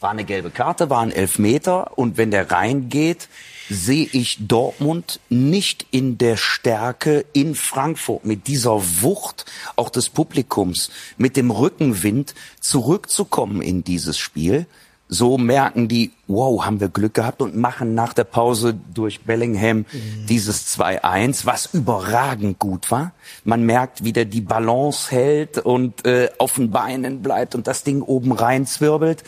War 0.00 0.10
eine 0.10 0.24
gelbe 0.24 0.50
Karte, 0.50 0.90
war 0.90 1.00
ein 1.00 1.12
Elfmeter. 1.12 1.98
Und 1.98 2.16
wenn 2.16 2.30
der 2.30 2.50
reingeht, 2.50 3.28
sehe 3.68 4.08
ich 4.12 4.38
Dortmund 4.40 5.20
nicht 5.28 5.86
in 5.90 6.18
der 6.18 6.36
Stärke 6.36 7.24
in 7.32 7.54
Frankfurt 7.54 8.24
mit 8.24 8.48
dieser 8.48 8.82
Wucht 9.02 9.44
auch 9.76 9.90
des 9.90 10.08
Publikums, 10.08 10.90
mit 11.18 11.36
dem 11.36 11.50
Rückenwind 11.50 12.34
zurückzukommen 12.60 13.62
in 13.62 13.84
dieses 13.84 14.18
Spiel. 14.18 14.66
So 15.12 15.38
merken 15.38 15.88
die, 15.88 16.12
wow, 16.28 16.64
haben 16.64 16.78
wir 16.78 16.88
Glück 16.88 17.14
gehabt 17.14 17.42
und 17.42 17.56
machen 17.56 17.96
nach 17.96 18.12
der 18.12 18.22
Pause 18.22 18.78
durch 18.94 19.22
Bellingham 19.22 19.84
dieses 20.28 20.78
2-1, 20.78 21.46
was 21.46 21.74
überragend 21.74 22.60
gut 22.60 22.92
war. 22.92 23.12
Man 23.42 23.64
merkt, 23.64 24.04
wie 24.04 24.12
der 24.12 24.24
die 24.24 24.40
Balance 24.40 25.10
hält 25.10 25.58
und 25.58 26.06
äh, 26.06 26.30
auf 26.38 26.54
den 26.54 26.70
Beinen 26.70 27.22
bleibt 27.22 27.56
und 27.56 27.66
das 27.66 27.82
Ding 27.82 28.02
oben 28.02 28.30
rein 28.30 28.66
zwirbelt. 28.66 29.24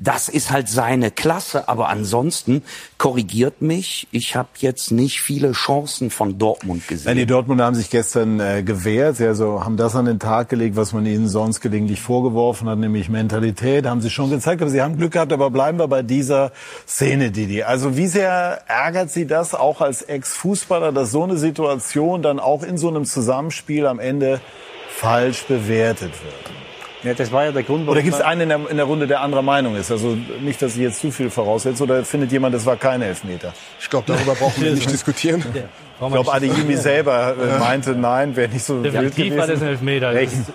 Das 0.00 0.28
ist 0.28 0.50
halt 0.50 0.68
seine 0.68 1.12
Klasse, 1.12 1.68
aber 1.68 1.88
ansonsten 1.88 2.62
korrigiert 2.98 3.62
mich, 3.62 4.08
ich 4.10 4.34
habe 4.34 4.48
jetzt 4.58 4.90
nicht 4.90 5.20
viele 5.20 5.52
Chancen 5.52 6.10
von 6.10 6.36
Dortmund 6.36 6.88
gesehen. 6.88 7.06
Nein, 7.06 7.18
die 7.18 7.26
Dortmunder 7.26 7.64
haben 7.64 7.76
sich 7.76 7.90
gestern 7.90 8.40
äh, 8.40 8.64
gewehrt, 8.64 9.20
also 9.20 9.64
haben 9.64 9.76
das 9.76 9.94
an 9.94 10.06
den 10.06 10.18
Tag 10.18 10.48
gelegt, 10.48 10.74
was 10.74 10.92
man 10.92 11.06
ihnen 11.06 11.28
sonst 11.28 11.60
gelegentlich 11.60 12.00
vorgeworfen 12.00 12.68
hat, 12.68 12.78
nämlich 12.78 13.08
Mentalität, 13.08 13.86
haben 13.86 14.00
sie 14.00 14.10
schon 14.10 14.30
gezeigt, 14.30 14.62
aber 14.62 14.70
sie 14.70 14.82
haben 14.82 14.98
Glück 14.98 15.12
gehabt, 15.12 15.32
aber 15.32 15.50
bleiben 15.50 15.78
wir 15.78 15.86
bei 15.86 16.02
dieser 16.02 16.50
Szene, 16.88 17.30
Didi. 17.30 17.62
Also 17.62 17.96
wie 17.96 18.08
sehr 18.08 18.62
ärgert 18.66 19.10
Sie 19.10 19.26
das 19.26 19.54
auch 19.54 19.80
als 19.80 20.02
Ex-Fußballer, 20.02 20.90
dass 20.90 21.12
so 21.12 21.22
eine 21.22 21.36
Situation 21.36 22.20
dann 22.22 22.40
auch 22.40 22.64
in 22.64 22.78
so 22.78 22.88
einem 22.88 23.04
Zusammenspiel 23.04 23.86
am 23.86 24.00
Ende 24.00 24.40
falsch 24.88 25.44
bewertet 25.44 26.12
wird? 26.24 26.63
Ja, 27.04 27.12
das 27.14 27.30
war 27.30 27.44
ja 27.44 27.52
der 27.52 27.62
Grund, 27.62 27.88
Oder 27.88 28.00
gibt 28.02 28.14
es 28.14 28.20
einen 28.22 28.40
in 28.42 28.48
der, 28.48 28.60
in 28.70 28.76
der 28.78 28.86
Runde, 28.86 29.06
der 29.06 29.20
anderer 29.20 29.42
Meinung 29.42 29.76
ist? 29.76 29.90
Also 29.90 30.16
nicht, 30.40 30.60
dass 30.62 30.72
ich 30.74 30.80
jetzt 30.82 31.00
zu 31.00 31.10
viel 31.10 31.28
voraussetze, 31.30 31.82
oder 31.82 32.04
findet 32.04 32.32
jemand, 32.32 32.54
das 32.54 32.64
war 32.64 32.76
kein 32.76 33.02
Elfmeter? 33.02 33.52
Ich 33.78 33.90
glaube, 33.90 34.04
darüber 34.10 34.34
brauchen 34.34 34.62
wir 34.64 34.72
nicht 34.72 34.90
diskutieren. 34.92 35.44
Ich 36.00 36.12
glaube, 36.12 36.32
Adeyemi 36.32 36.76
selber 36.76 37.34
äh, 37.40 37.58
meinte, 37.58 37.92
nein, 37.92 38.34
wäre 38.36 38.48
nicht 38.50 38.64
so 38.64 38.82
wild 38.82 38.94
Definitiv 38.94 39.36
war 39.36 39.46
das 39.46 39.60
ein 39.60 39.68
gewesen. 39.68 39.68
Elfmeter. 39.68 40.12
Das 40.14 40.32
ist- 40.32 40.52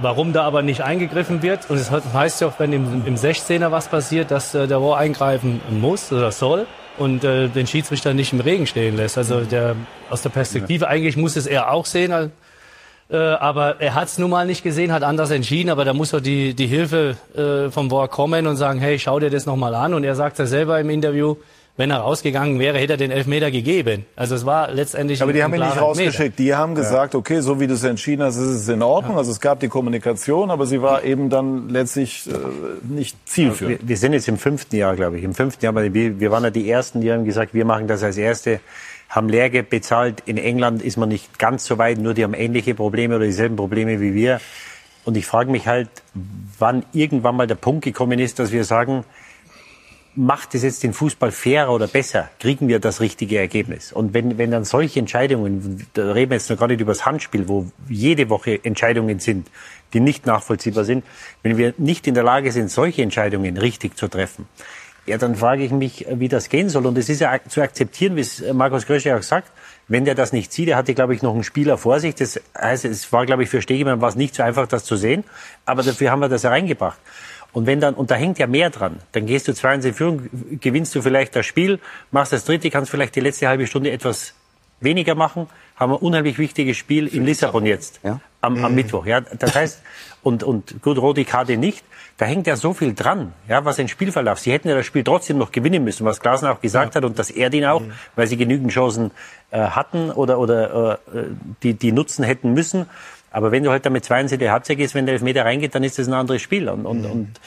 Warum 0.00 0.32
da 0.32 0.44
aber 0.44 0.62
nicht 0.62 0.80
eingegriffen 0.82 1.42
wird, 1.42 1.68
und 1.70 1.76
es 1.76 1.90
heißt 1.90 2.40
ja 2.40 2.46
auch, 2.46 2.52
wenn 2.58 2.72
im, 2.72 3.02
im 3.04 3.16
16er 3.16 3.72
was 3.72 3.88
passiert, 3.88 4.30
dass 4.30 4.54
äh, 4.54 4.68
der 4.68 4.76
Rohr 4.76 4.96
eingreifen 4.96 5.60
muss 5.70 6.12
oder 6.12 6.30
soll 6.30 6.66
und 6.98 7.24
äh, 7.24 7.48
den 7.48 7.66
Schiedsrichter 7.66 8.14
nicht 8.14 8.32
im 8.32 8.38
Regen 8.40 8.68
stehen 8.68 8.96
lässt. 8.96 9.18
Also 9.18 9.40
der, 9.40 9.74
aus 10.08 10.22
der 10.22 10.30
Perspektive, 10.30 10.86
eigentlich 10.86 11.16
muss 11.16 11.34
es 11.34 11.46
er 11.48 11.72
auch 11.72 11.84
sehen, 11.84 12.30
äh, 13.10 13.16
aber 13.16 13.80
er 13.80 13.94
hat 13.94 14.08
es 14.08 14.18
nun 14.18 14.30
mal 14.30 14.46
nicht 14.46 14.62
gesehen, 14.62 14.92
hat 14.92 15.02
anders 15.02 15.30
entschieden, 15.30 15.70
aber 15.70 15.84
da 15.84 15.94
muss 15.94 16.10
doch 16.10 16.20
die, 16.20 16.54
die 16.54 16.66
Hilfe 16.66 17.16
äh, 17.34 17.70
vom 17.70 17.90
Rohr 17.90 18.08
kommen 18.08 18.46
und 18.46 18.56
sagen, 18.56 18.80
hey, 18.80 18.98
schau 18.98 19.18
dir 19.18 19.30
das 19.30 19.46
nochmal 19.46 19.74
an. 19.74 19.94
Und 19.94 20.04
er 20.04 20.14
sagt 20.14 20.38
ja 20.38 20.46
selber 20.46 20.78
im 20.78 20.90
Interview, 20.90 21.36
wenn 21.78 21.92
er 21.92 21.98
rausgegangen 21.98 22.58
wäre, 22.58 22.76
hätte 22.76 22.94
er 22.94 22.96
den 22.96 23.12
Elfmeter 23.12 23.52
gegeben. 23.52 24.04
Also 24.16 24.34
es 24.34 24.44
war 24.44 24.72
letztendlich 24.72 25.22
Aber 25.22 25.32
die 25.32 25.38
ein 25.38 25.44
haben 25.44 25.54
ihn 25.54 25.60
nicht 25.60 25.72
klarer 25.74 25.88
Elfmeter. 25.90 26.08
rausgeschickt. 26.10 26.38
Die 26.40 26.54
haben 26.54 26.74
gesagt, 26.74 27.14
okay, 27.14 27.40
so 27.40 27.60
wie 27.60 27.68
du 27.68 27.74
es 27.74 27.84
entschieden 27.84 28.24
hast, 28.24 28.36
ist 28.36 28.48
es 28.48 28.68
in 28.68 28.82
Ordnung. 28.82 29.16
Also 29.16 29.30
es 29.30 29.40
gab 29.40 29.60
die 29.60 29.68
Kommunikation, 29.68 30.50
aber 30.50 30.66
sie 30.66 30.82
war 30.82 31.04
eben 31.04 31.30
dann 31.30 31.68
letztlich 31.68 32.28
äh, 32.28 32.32
nicht 32.82 33.16
zielführend. 33.28 33.82
Wir, 33.82 33.88
wir 33.88 33.96
sind 33.96 34.12
jetzt 34.12 34.26
im 34.26 34.38
fünften 34.38 34.74
Jahr, 34.74 34.96
glaube 34.96 35.18
ich. 35.18 35.24
Im 35.24 35.34
fünften 35.34 35.64
Jahr, 35.64 35.74
wir, 35.76 36.18
wir 36.20 36.30
waren 36.32 36.42
ja 36.42 36.50
die 36.50 36.68
Ersten, 36.68 37.00
die 37.00 37.12
haben 37.12 37.24
gesagt, 37.24 37.54
wir 37.54 37.64
machen 37.64 37.86
das 37.86 38.02
als 38.02 38.16
Erste, 38.16 38.58
haben 39.08 39.28
Lehrgeld 39.28 39.70
bezahlt. 39.70 40.22
In 40.26 40.36
England 40.36 40.82
ist 40.82 40.96
man 40.96 41.08
nicht 41.08 41.38
ganz 41.38 41.64
so 41.64 41.78
weit, 41.78 41.98
nur 41.98 42.14
die 42.14 42.24
haben 42.24 42.34
ähnliche 42.34 42.74
Probleme 42.74 43.16
oder 43.16 43.24
dieselben 43.24 43.56
Probleme 43.56 44.00
wie 44.00 44.14
wir. 44.14 44.40
Und 45.04 45.16
ich 45.16 45.26
frage 45.26 45.50
mich 45.50 45.66
halt, 45.66 45.88
wann 46.58 46.84
irgendwann 46.92 47.36
mal 47.36 47.46
der 47.46 47.54
Punkt 47.54 47.84
gekommen 47.84 48.18
ist, 48.18 48.38
dass 48.38 48.52
wir 48.52 48.64
sagen, 48.64 49.04
macht 50.18 50.54
es 50.54 50.64
jetzt 50.64 50.82
den 50.82 50.92
Fußball 50.92 51.30
fairer 51.30 51.72
oder 51.72 51.86
besser? 51.86 52.28
Kriegen 52.40 52.68
wir 52.68 52.80
das 52.80 53.00
richtige 53.00 53.38
Ergebnis? 53.38 53.92
Und 53.92 54.14
wenn, 54.14 54.36
wenn 54.36 54.50
dann 54.50 54.64
solche 54.64 54.98
Entscheidungen, 54.98 55.86
da 55.94 56.12
reden 56.12 56.30
wir 56.30 56.36
jetzt 56.36 56.50
noch 56.50 56.58
gar 56.58 56.66
nicht 56.66 56.80
über 56.80 56.92
das 56.92 57.06
Handspiel, 57.06 57.48
wo 57.48 57.66
jede 57.88 58.28
Woche 58.28 58.62
Entscheidungen 58.64 59.20
sind, 59.20 59.48
die 59.92 60.00
nicht 60.00 60.26
nachvollziehbar 60.26 60.84
sind, 60.84 61.04
wenn 61.42 61.56
wir 61.56 61.72
nicht 61.78 62.06
in 62.06 62.14
der 62.14 62.24
Lage 62.24 62.50
sind, 62.52 62.70
solche 62.70 63.02
Entscheidungen 63.02 63.56
richtig 63.56 63.96
zu 63.96 64.08
treffen, 64.08 64.46
ja, 65.06 65.16
dann 65.18 65.36
frage 65.36 65.64
ich 65.64 65.70
mich, 65.70 66.06
wie 66.10 66.28
das 66.28 66.48
gehen 66.48 66.68
soll. 66.68 66.86
Und 66.86 66.98
es 66.98 67.08
ist 67.08 67.20
ja 67.20 67.38
zu 67.48 67.62
akzeptieren, 67.62 68.16
wie 68.16 68.20
es 68.20 68.42
Markus 68.52 68.86
Grösche 68.86 69.16
auch 69.16 69.22
sagt, 69.22 69.50
wenn 69.88 70.04
der 70.04 70.14
das 70.14 70.32
nicht 70.32 70.52
sieht, 70.52 70.68
er 70.68 70.76
hatte, 70.76 70.92
glaube 70.94 71.14
ich, 71.14 71.22
noch 71.22 71.32
einen 71.32 71.44
Spieler 71.44 71.78
vor 71.78 71.98
sich. 71.98 72.14
Das 72.14 72.38
heißt, 72.56 72.84
es 72.84 73.10
war, 73.10 73.24
glaube 73.24 73.42
ich, 73.42 73.48
für 73.48 73.62
Stegemann 73.62 74.00
war 74.02 74.10
es 74.10 74.16
nicht 74.16 74.34
so 74.34 74.42
einfach, 74.42 74.66
das 74.68 74.84
zu 74.84 74.96
sehen. 74.96 75.24
Aber 75.64 75.82
dafür 75.82 76.10
haben 76.10 76.20
wir 76.20 76.28
das 76.28 76.44
hereingebracht. 76.44 76.98
Und 77.52 77.66
wenn 77.66 77.80
dann, 77.80 77.94
und 77.94 78.10
da 78.10 78.14
hängt 78.14 78.38
ja 78.38 78.46
mehr 78.46 78.68
dran, 78.68 78.98
dann 79.12 79.24
gehst 79.24 79.48
du 79.48 79.52
2-1 79.52 79.86
in 79.86 79.94
Führung, 79.94 80.28
gewinnst 80.60 80.94
du 80.94 81.00
vielleicht 81.00 81.34
das 81.34 81.46
Spiel, 81.46 81.78
machst 82.10 82.34
das 82.34 82.44
dritte, 82.44 82.68
kannst 82.68 82.90
vielleicht 82.90 83.16
die 83.16 83.20
letzte 83.20 83.48
halbe 83.48 83.66
Stunde 83.66 83.90
etwas 83.90 84.34
weniger 84.80 85.14
machen, 85.14 85.48
haben 85.76 85.90
wir 85.92 85.96
ein 85.96 86.02
unheimlich 86.02 86.38
wichtiges 86.38 86.76
Spiel 86.76 87.06
in 87.06 87.24
Lissabon 87.24 87.64
jetzt, 87.64 88.00
Ja. 88.04 88.20
am, 88.42 88.62
am 88.64 88.74
Mittwoch. 88.74 89.06
Ja, 89.06 89.22
das 89.22 89.54
heißt, 89.54 89.82
und, 90.22 90.42
und 90.42 90.82
gut, 90.82 90.98
rote 90.98 91.24
Karte 91.24 91.56
nicht, 91.56 91.82
da 92.18 92.26
hängt 92.26 92.48
ja 92.48 92.56
so 92.56 92.74
viel 92.74 92.94
dran, 92.94 93.32
ja, 93.48 93.64
was 93.64 93.78
ein 93.78 93.86
Spielverlauf. 93.86 94.40
Sie 94.40 94.52
hätten 94.52 94.68
ja 94.68 94.74
das 94.74 94.84
Spiel 94.84 95.04
trotzdem 95.04 95.38
noch 95.38 95.52
gewinnen 95.52 95.84
müssen, 95.84 96.04
was 96.04 96.20
Glasner 96.20 96.52
auch 96.52 96.60
gesagt 96.60 96.96
hat 96.96 97.04
und 97.04 97.16
das 97.16 97.30
Erdin 97.30 97.64
auch, 97.64 97.80
weil 98.16 98.26
sie 98.26 98.36
genügend 98.36 98.72
Chancen 98.72 99.12
äh, 99.52 99.60
hatten 99.60 100.10
oder, 100.10 100.40
oder 100.40 100.94
äh, 100.94 101.22
die, 101.62 101.74
die 101.74 101.92
nutzen 101.92 102.24
hätten 102.24 102.54
müssen. 102.54 102.86
Aber 103.30 103.52
wenn 103.52 103.62
du 103.62 103.70
halt 103.70 103.86
damit 103.86 104.04
2 104.04 104.22
in 104.22 104.38
die 104.38 104.50
Halbzeit 104.50 104.78
gehst, 104.78 104.96
wenn 104.96 105.06
der 105.06 105.12
Elfmeter 105.14 105.44
reingeht, 105.44 105.74
dann 105.74 105.84
ist 105.84 105.98
das 105.98 106.08
ein 106.08 106.14
anderes 106.14 106.42
Spiel. 106.42 106.68
Und, 106.68 106.86
und, 106.86 107.04
und 107.04 107.28
äh, 107.28 107.38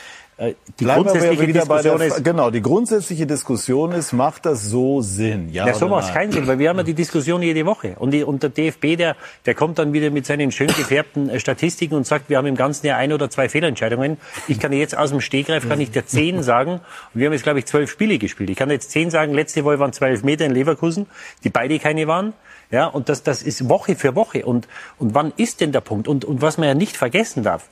die 0.80 0.86
Bleiben 0.86 1.04
grundsätzliche 1.04 1.65
bei 1.67 1.84
der, 1.84 1.97
Diskussion 1.97 2.01
ist, 2.01 2.23
genau, 2.23 2.49
die 2.49 2.63
grundsätzliche 2.63 3.27
Diskussion 3.27 3.91
ist, 3.91 4.12
macht 4.12 4.47
das 4.47 4.63
so 4.63 5.01
Sinn? 5.01 5.49
Ja, 5.51 5.67
Ja, 5.67 5.73
so 5.75 5.88
macht 5.88 6.08
es 6.08 6.13
keinen 6.13 6.32
Sinn, 6.32 6.47
weil 6.47 6.58
wir 6.58 6.69
haben 6.69 6.77
ja 6.77 6.84
die 6.84 6.95
Diskussion 6.95 7.43
jede 7.43 7.63
Woche. 7.67 7.95
Und, 7.99 8.10
die, 8.10 8.23
und 8.23 8.41
der 8.41 8.49
DFB, 8.49 8.97
der, 8.97 9.15
der 9.45 9.54
kommt 9.54 9.77
dann 9.77 9.93
wieder 9.93 10.10
mit 10.10 10.25
seinen 10.25 10.51
schön 10.51 10.67
gefärbten 10.67 11.30
äh, 11.30 11.39
Statistiken 11.39 11.93
und 11.93 12.08
sagt, 12.08 12.30
wir 12.30 12.38
haben 12.38 12.47
im 12.47 12.56
ganzen 12.56 12.88
Jahr 12.88 12.97
ein 12.97 13.13
oder 13.13 13.30
zwei 13.30 13.49
Fehlentscheidungen. 13.49 14.17
Ich 14.47 14.60
kann 14.60 14.73
jetzt 14.73 14.97
aus 14.97 15.12
dem 15.12 15.21
Stegreif, 15.21 15.69
kann 15.69 15.80
ich 15.80 15.91
dir 15.91 16.08
zehn 16.08 16.41
sagen. 16.41 16.71
Und 16.73 16.82
wir 17.13 17.27
haben 17.27 17.34
jetzt, 17.34 17.43
glaube 17.43 17.60
ich, 17.60 17.67
zwölf 17.67 17.91
Spiele 17.91 18.17
gespielt. 18.17 18.49
Ich 18.49 18.58
kann 18.58 18.71
jetzt 18.71 18.89
zehn 18.89 19.12
sagen, 19.12 19.36
letzte 19.36 19.63
Woche 19.63 19.77
waren 19.77 19.93
zwölf 19.93 20.23
Meter 20.23 20.45
in 20.45 20.56
Leverkusen, 20.56 21.06
die 21.43 21.49
beide 21.49 21.77
keine 21.77 22.08
waren. 22.08 22.34
Ja, 22.71 22.88
und 22.88 23.10
das, 23.10 23.21
das 23.21 23.43
ist 23.43 23.69
Woche 23.69 23.95
für 23.95 24.15
Woche. 24.15 24.43
Und, 24.43 24.67
und 24.97 25.13
wann 25.13 25.34
ist 25.38 25.62
denn 25.62 25.71
der 25.71 25.82
Punkt? 25.82 26.08
Und, 26.08 26.25
und 26.25 26.41
was 26.41 26.58
man 26.58 26.67
ja 26.67 26.73
nicht 26.73 26.97
vergessen 26.97 27.43
darf, 27.43 27.69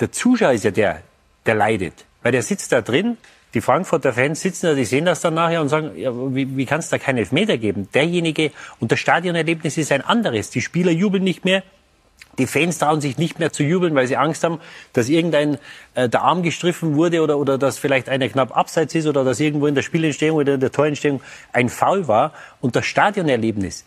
der 0.00 0.12
Zuschauer 0.12 0.52
ist 0.52 0.64
ja 0.64 0.70
der, 0.70 1.02
der 1.46 1.54
leidet. 1.54 2.04
Weil 2.22 2.32
der 2.32 2.42
sitzt 2.42 2.72
da 2.72 2.80
drin, 2.80 3.16
die 3.54 3.60
Frankfurter 3.60 4.12
Fans 4.12 4.40
sitzen 4.40 4.66
da, 4.66 4.74
die 4.74 4.84
sehen 4.84 5.04
das 5.04 5.20
dann 5.20 5.34
nachher 5.34 5.60
und 5.60 5.68
sagen, 5.68 5.92
ja, 5.96 6.10
wie, 6.34 6.56
wie 6.56 6.66
kann 6.66 6.80
es 6.80 6.88
da 6.88 6.98
keinen 6.98 7.18
Elfmeter 7.18 7.58
geben? 7.58 7.88
Derjenige, 7.92 8.50
und 8.80 8.92
das 8.92 8.98
Stadionerlebnis 9.00 9.76
ist 9.76 9.92
ein 9.92 10.02
anderes. 10.02 10.50
Die 10.50 10.62
Spieler 10.62 10.90
jubeln 10.90 11.24
nicht 11.24 11.44
mehr, 11.44 11.62
die 12.38 12.46
Fans 12.46 12.78
trauen 12.78 13.02
sich 13.02 13.18
nicht 13.18 13.38
mehr 13.38 13.52
zu 13.52 13.62
jubeln, 13.62 13.94
weil 13.94 14.06
sie 14.06 14.16
Angst 14.16 14.42
haben, 14.42 14.58
dass 14.94 15.10
irgendein 15.10 15.58
äh, 15.94 16.08
der 16.08 16.22
Arm 16.22 16.42
gestriffen 16.42 16.94
wurde 16.94 17.20
oder, 17.20 17.36
oder 17.36 17.58
dass 17.58 17.78
vielleicht 17.78 18.08
einer 18.08 18.28
knapp 18.28 18.56
abseits 18.56 18.94
ist 18.94 19.06
oder 19.06 19.22
dass 19.22 19.38
irgendwo 19.38 19.66
in 19.66 19.74
der 19.74 19.82
Spielentstehung 19.82 20.38
oder 20.38 20.54
in 20.54 20.60
der 20.60 20.72
Torentstehung 20.72 21.20
ein 21.52 21.68
Foul 21.68 22.08
war. 22.08 22.32
Und 22.62 22.74
das 22.74 22.86
Stadionerlebnis 22.86 23.84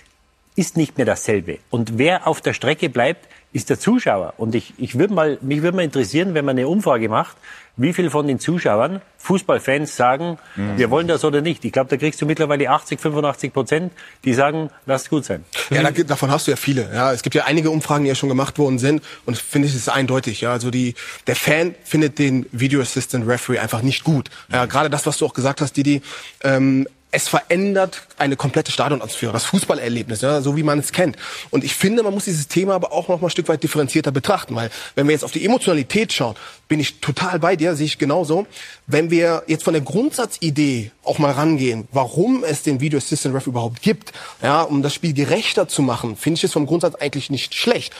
ist 0.56 0.78
nicht 0.78 0.98
mehr 0.98 1.08
dasselbe. 1.08 1.58
Und 1.72 1.98
wer 1.98 2.28
auf 2.28 2.40
der 2.40 2.54
Strecke 2.54 2.90
bleibt, 2.90 3.28
ist 3.56 3.70
der 3.70 3.80
Zuschauer. 3.80 4.34
Und 4.36 4.54
ich, 4.54 4.74
ich 4.78 5.00
würde 5.00 5.14
mal, 5.14 5.38
mich 5.40 5.62
würde 5.62 5.78
mal 5.78 5.84
interessieren, 5.84 6.34
wenn 6.34 6.44
man 6.44 6.58
eine 6.58 6.68
Umfrage 6.68 7.08
macht, 7.08 7.38
wie 7.78 7.94
viel 7.94 8.10
von 8.10 8.28
den 8.28 8.38
Zuschauern, 8.38 9.02
Fußballfans, 9.18 9.96
sagen, 9.96 10.38
wir 10.76 10.90
wollen 10.92 11.08
das 11.08 11.24
oder 11.24 11.42
nicht. 11.42 11.64
Ich 11.64 11.72
glaube, 11.72 11.90
da 11.90 11.96
kriegst 11.96 12.22
du 12.22 12.26
mittlerweile 12.26 12.70
80, 12.70 13.00
85 13.00 13.54
Prozent, 13.54 13.94
die 14.26 14.34
sagen, 14.34 14.70
lasst 14.86 15.10
gut 15.10 15.24
sein. 15.24 15.46
Ja, 15.70 15.84
da, 15.84 15.92
davon 15.92 16.32
hast 16.32 16.48
du 16.48 16.52
ja 16.52 16.58
viele. 16.58 16.90
Ja, 16.94 17.14
es 17.14 17.22
gibt 17.22 17.34
ja 17.34 17.46
einige 17.46 17.72
Umfragen, 17.72 18.04
die 18.04 18.10
ja 18.10 18.16
schon 18.16 18.30
gemacht 18.30 18.58
worden 18.60 18.78
sind, 18.78 19.02
und 19.26 19.38
finde 19.38 19.68
ich 19.68 19.74
es 19.74 19.80
ist 19.80 19.90
eindeutig. 19.90 20.42
Ja, 20.42 20.52
also 20.52 20.70
die 20.70 20.94
der 21.28 21.38
Fan 21.38 21.76
findet 21.84 22.20
den 22.20 22.46
Video 22.52 22.82
Assistant 22.82 23.26
Referee 23.26 23.60
einfach 23.60 23.82
nicht 23.82 24.04
gut. 24.04 24.30
Ja, 24.52 24.66
gerade 24.66 24.90
das, 24.90 25.06
was 25.06 25.18
du 25.18 25.26
auch 25.26 25.34
gesagt 25.34 25.62
hast, 25.62 25.78
Didi. 25.78 26.02
Ähm, 26.44 26.88
es 27.16 27.30
verändert 27.30 28.02
eine 28.18 28.36
komplette 28.36 28.74
Stadionatmosphäre, 28.74 29.32
das 29.32 29.46
Fußballerlebnis, 29.46 30.20
ja, 30.20 30.42
so 30.42 30.58
wie 30.58 30.64
man 30.64 30.80
es 30.80 30.92
kennt. 30.92 31.16
Und 31.50 31.64
ich 31.64 31.74
finde, 31.74 32.04
man 32.04 32.14
muss 32.14 32.26
dieses 32.26 32.50
Thema 32.50 32.76
aber 32.76 32.92
auch 32.92 33.08
noch 33.08 33.22
mal 33.22 33.28
ein 33.28 33.32
Stück 33.32 33.48
weit 33.48 33.64
differenzierter 33.64 34.12
betrachten, 34.12 34.54
weil 34.54 34.70
wenn 34.96 35.08
wir 35.08 35.14
jetzt 35.14 35.24
auf 35.24 35.32
die 35.32 35.46
Emotionalität 35.46 36.12
schauen, 36.12 36.36
bin 36.68 36.82
ich 36.82 37.00
total 37.00 37.40
bei 37.40 37.56
dir, 37.56 37.74
sehe 37.76 37.86
ich 37.86 37.98
genauso. 38.00 38.48
Wenn 38.86 39.12
wir 39.12 39.44
jetzt 39.48 39.64
von 39.64 39.74
der 39.74 39.82
Grundsatzidee 39.82 40.92
auch 41.06 41.18
mal 41.18 41.32
rangehen, 41.32 41.88
warum 41.94 42.44
es 42.44 42.64
den 42.64 42.82
Video 42.82 42.98
Assistant 42.98 43.34
Ref 43.34 43.48
überhaupt 43.48 43.82
gibt, 43.82 44.12
ja, 44.42 44.64
um 44.64 44.82
das 44.82 44.94
Spiel 44.94 45.14
gerechter 45.14 45.70
zu 45.70 45.84
machen, 45.84 46.18
finde 46.18 46.40
ich 46.40 46.44
es 46.44 46.52
vom 46.52 46.66
Grundsatz 46.66 46.96
eigentlich 46.96 47.30
nicht 47.30 47.56
schlecht. 47.56 47.94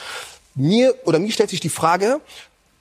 Mir 0.54 0.94
oder 1.04 1.18
mir 1.18 1.32
stellt 1.32 1.48
sich 1.48 1.60
die 1.60 1.70
Frage, 1.70 2.20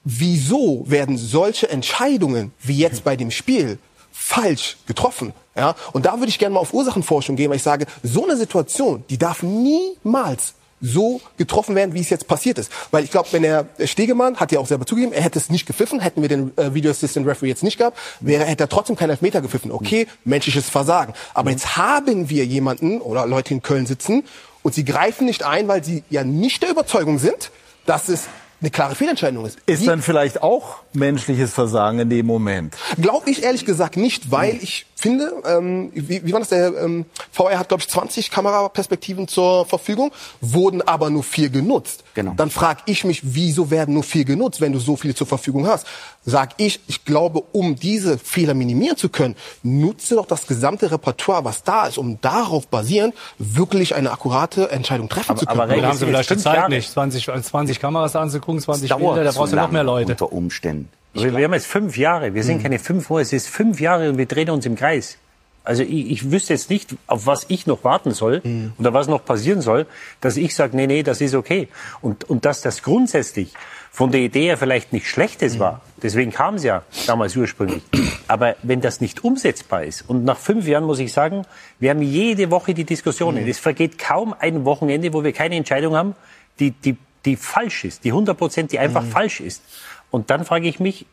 wieso 0.03 0.83
werden 0.85 1.17
solche 1.17 1.69
Entscheidungen 1.69 2.51
wie 2.61 2.77
jetzt 2.77 3.05
bei 3.05 3.15
dem 3.15 3.31
Spiel 3.31 3.79
falsch 4.11 4.75
getroffen? 4.85 5.33
Ja, 5.55 5.75
und 5.93 6.05
da 6.05 6.17
würde 6.17 6.27
ich 6.27 6.39
gerne 6.39 6.53
mal 6.53 6.59
auf 6.59 6.73
Ursachenforschung 6.73 7.35
gehen, 7.35 7.49
weil 7.49 7.57
ich 7.57 7.63
sage, 7.63 7.85
so 8.03 8.25
eine 8.25 8.35
Situation, 8.35 9.03
die 9.09 9.17
darf 9.17 9.41
niemals 9.41 10.55
so 10.81 11.21
getroffen 11.37 11.75
werden, 11.75 11.93
wie 11.93 12.01
es 12.01 12.09
jetzt 12.09 12.27
passiert 12.27 12.59
ist. 12.59 12.71
Weil 12.91 13.03
ich 13.03 13.11
glaube, 13.11 13.29
wenn 13.31 13.43
er 13.43 13.67
Stegemann 13.85 14.37
hat 14.37 14.51
ja 14.51 14.59
auch 14.59 14.67
selber 14.67 14.85
zugegeben, 14.85 15.13
er 15.13 15.23
hätte 15.23 15.39
es 15.39 15.49
nicht 15.49 15.65
gepfiffen, 15.65 15.99
hätten 15.99 16.21
wir 16.21 16.29
den 16.29 16.55
äh, 16.57 16.73
Video 16.73 16.91
Assistant 16.91 17.25
Referee 17.25 17.49
jetzt 17.49 17.63
nicht 17.63 17.77
gehabt, 17.77 17.97
wäre 18.19 18.43
hätte 18.43 18.65
er 18.65 18.69
trotzdem 18.69 18.95
keinen 18.95 19.11
Elfmeter 19.11 19.41
gepfiffen. 19.41 19.71
Okay, 19.71 20.07
menschliches 20.25 20.69
Versagen. 20.69 21.13
Aber 21.33 21.51
jetzt 21.51 21.77
haben 21.77 22.29
wir 22.29 22.45
jemanden 22.45 23.01
oder 23.01 23.25
Leute 23.25 23.53
in 23.53 23.61
Köln 23.61 23.85
sitzen 23.85 24.23
und 24.63 24.75
sie 24.75 24.85
greifen 24.85 25.25
nicht 25.25 25.43
ein, 25.43 25.67
weil 25.67 25.83
sie 25.83 26.03
ja 26.09 26.23
nicht 26.23 26.61
der 26.63 26.71
Überzeugung 26.71 27.19
sind, 27.19 27.51
dass 27.85 28.09
es 28.09 28.25
eine 28.61 28.71
klare 28.71 28.95
Fehlentscheidung 28.95 29.45
ist. 29.45 29.59
Ist 29.65 29.85
dann 29.87 30.01
vielleicht 30.01 30.41
auch 30.41 30.77
menschliches 30.93 31.53
Versagen 31.53 31.99
in 31.99 32.09
dem 32.09 32.25
Moment? 32.25 32.75
Glaube 32.99 33.29
ich 33.29 33.43
ehrlich 33.43 33.65
gesagt 33.65 33.97
nicht, 33.97 34.31
weil 34.31 34.57
ich 34.61 34.85
finde, 34.95 35.34
ähm, 35.45 35.91
wie, 35.93 36.25
wie 36.25 36.31
war 36.31 36.39
das, 36.39 36.49
der 36.49 36.73
ähm, 36.77 37.05
VR 37.31 37.60
hat, 37.60 37.67
glaube 37.67 37.81
ich, 37.81 37.89
20 37.89 38.31
Kameraperspektiven 38.31 39.27
zur 39.27 39.65
Verfügung, 39.65 40.12
wurden 40.41 40.81
aber 40.81 41.10
nur 41.10 41.23
vier 41.23 41.49
genutzt. 41.49 42.03
Genau. 42.13 42.34
Dann 42.38 42.49
frage 42.49 42.81
ich 42.86 43.03
mich, 43.03 43.21
wieso 43.23 43.69
werden 43.69 43.93
nur 43.93 44.03
vier 44.03 44.25
genutzt, 44.25 44.62
wenn 44.62 44.71
du 44.71 44.79
so 44.79 44.95
viele 44.95 45.13
zur 45.13 45.27
Verfügung 45.27 45.67
hast? 45.67 45.86
Sag 46.23 46.53
ich, 46.58 46.79
ich 46.88 47.05
glaube, 47.05 47.43
um 47.51 47.75
diese 47.75 48.17
Fehler 48.17 48.53
minimieren 48.53 48.97
zu 48.97 49.10
können, 49.10 49.36
nutze 49.62 50.15
doch 50.15 50.25
das 50.25 50.47
gesamte 50.47 50.89
Repertoire, 50.89 51.43
was 51.43 51.63
da 51.63 51.86
ist, 51.88 51.97
um 51.97 52.19
darauf 52.21 52.67
basierend 52.67 53.13
wirklich 53.38 53.95
eine 53.95 54.12
akkurate 54.12 54.71
Entscheidung 54.71 55.10
treffen 55.10 55.38
zu 55.38 55.45
können. 55.45 55.60
aber 55.60 55.75
Da 55.75 55.88
haben 55.89 55.97
sie 55.97 56.05
vielleicht 56.05 56.29
die 56.29 56.38
Zeit 56.38 56.69
nicht, 56.69 56.89
20, 56.89 57.29
20 57.43 57.79
Kameras 57.79 58.15
anzugucken, 58.15 58.62
20 58.62 58.89
dauert 58.89 59.15
Bilder, 59.15 59.31
da 59.31 59.38
brauchst 59.38 59.53
du 59.53 59.58
noch 59.58 59.71
mehr 59.71 59.84
Leute. 59.84 60.13
Unter 60.13 60.31
Umständen. 60.31 60.89
Wir, 61.15 61.36
wir 61.36 61.45
haben 61.45 61.54
jetzt 61.54 61.67
fünf 61.67 61.97
Jahre. 61.97 62.34
Wir 62.34 62.43
sind 62.43 62.62
keine 62.62 62.78
fünf 62.80 63.10
Monate. 63.10 63.23
Es 63.23 63.34
ist 63.34 63.49
fünf 63.49 63.80
Jahre 63.80 64.10
und 64.10 64.17
wir 64.17 64.25
drehen 64.25 64.49
uns 64.49 64.65
im 64.65 64.75
Kreis. 64.75 65.17
Also 65.63 65.82
ich, 65.82 66.12
ich 66.12 66.32
wüsste 66.32 66.54
jetzt 66.54 66.69
nicht, 66.69 66.95
auf 67.08 67.25
was 67.25 67.45
ich 67.47 67.65
noch 67.65 67.84
warten 67.84 68.12
soll 68.12 68.41
oder 68.78 68.93
was 68.93 69.08
noch 69.08 69.25
passieren 69.25 69.62
soll, 69.62 69.88
dass 70.21 70.38
ich 70.38 70.54
sage, 70.54 70.78
nee, 70.78 70.86
nee, 70.86 71.01
das 71.01 71.21
ist 71.21 71.34
okay. 71.34 71.69
Und, 72.01 72.30
und 72.30 72.45
dass 72.45 72.62
das 72.62 72.84
grundsätzlich 72.84 73.54
von 73.91 74.12
der 74.12 74.21
Idee 74.21 74.43
her 74.43 74.58
vielleicht 74.58 74.93
nicht 74.93 75.08
Schlechtes 75.08 75.58
war. 75.58 75.82
Deswegen 76.04 76.32
kam 76.32 76.56
es 76.56 76.63
ja 76.63 76.84
damals 77.08 77.36
ursprünglich. 77.36 77.82
Aber 78.28 78.58
wenn 78.62 78.82
das 78.82 78.99
nicht 78.99 79.23
umsetzbar 79.23 79.86
ist, 79.86 80.08
und 80.08 80.25
nach 80.25 80.38
fünf 80.38 80.67
Jahren 80.67 80.84
muss 80.84 80.99
ich 80.99 81.13
sagen, 81.13 81.45
wir 81.80 81.91
haben 81.91 82.01
jede 82.01 82.51
Woche 82.51 82.73
die 82.73 82.84
Diskussionen. 82.84 83.47
Es 83.47 83.58
vergeht 83.58 83.97
kaum 83.97 84.36
ein 84.38 84.65
Wochenende, 84.65 85.13
wo 85.13 85.23
wir 85.23 85.32
keine 85.32 85.56
Entscheidung 85.56 85.95
haben, 85.95 86.13
die, 86.60 86.71
die, 86.71 86.97
die 87.25 87.38
falsch 87.38 87.86
ist, 87.86 88.04
die 88.04 88.10
100 88.10 88.38
Prozent, 88.38 88.71
die 88.73 88.80
einfach 88.80 89.04
falsch 89.04 89.39
ist. 89.39 89.63
Und 90.11 90.29
dann 90.29 90.45
frage 90.45 90.67
ich 90.67 90.79
mich, 90.79 91.05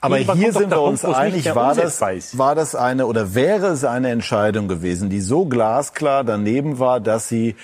Aber 0.00 0.16
hier 0.16 0.52
sind 0.52 0.70
wir 0.70 0.80
uns 0.80 1.04
einig, 1.04 1.54
war 1.54 1.74
das, 1.74 2.00
war 2.38 2.54
das 2.54 2.74
eine 2.74 3.06
oder 3.06 3.34
wäre 3.34 3.66
es 3.68 3.84
eine 3.84 4.10
Entscheidung 4.10 4.66
gewesen, 4.66 5.10
die 5.10 5.20
so 5.20 5.44
glasklar 5.44 6.24
daneben 6.24 6.78
war, 6.78 7.00
dass 7.00 7.28
sie 7.28 7.54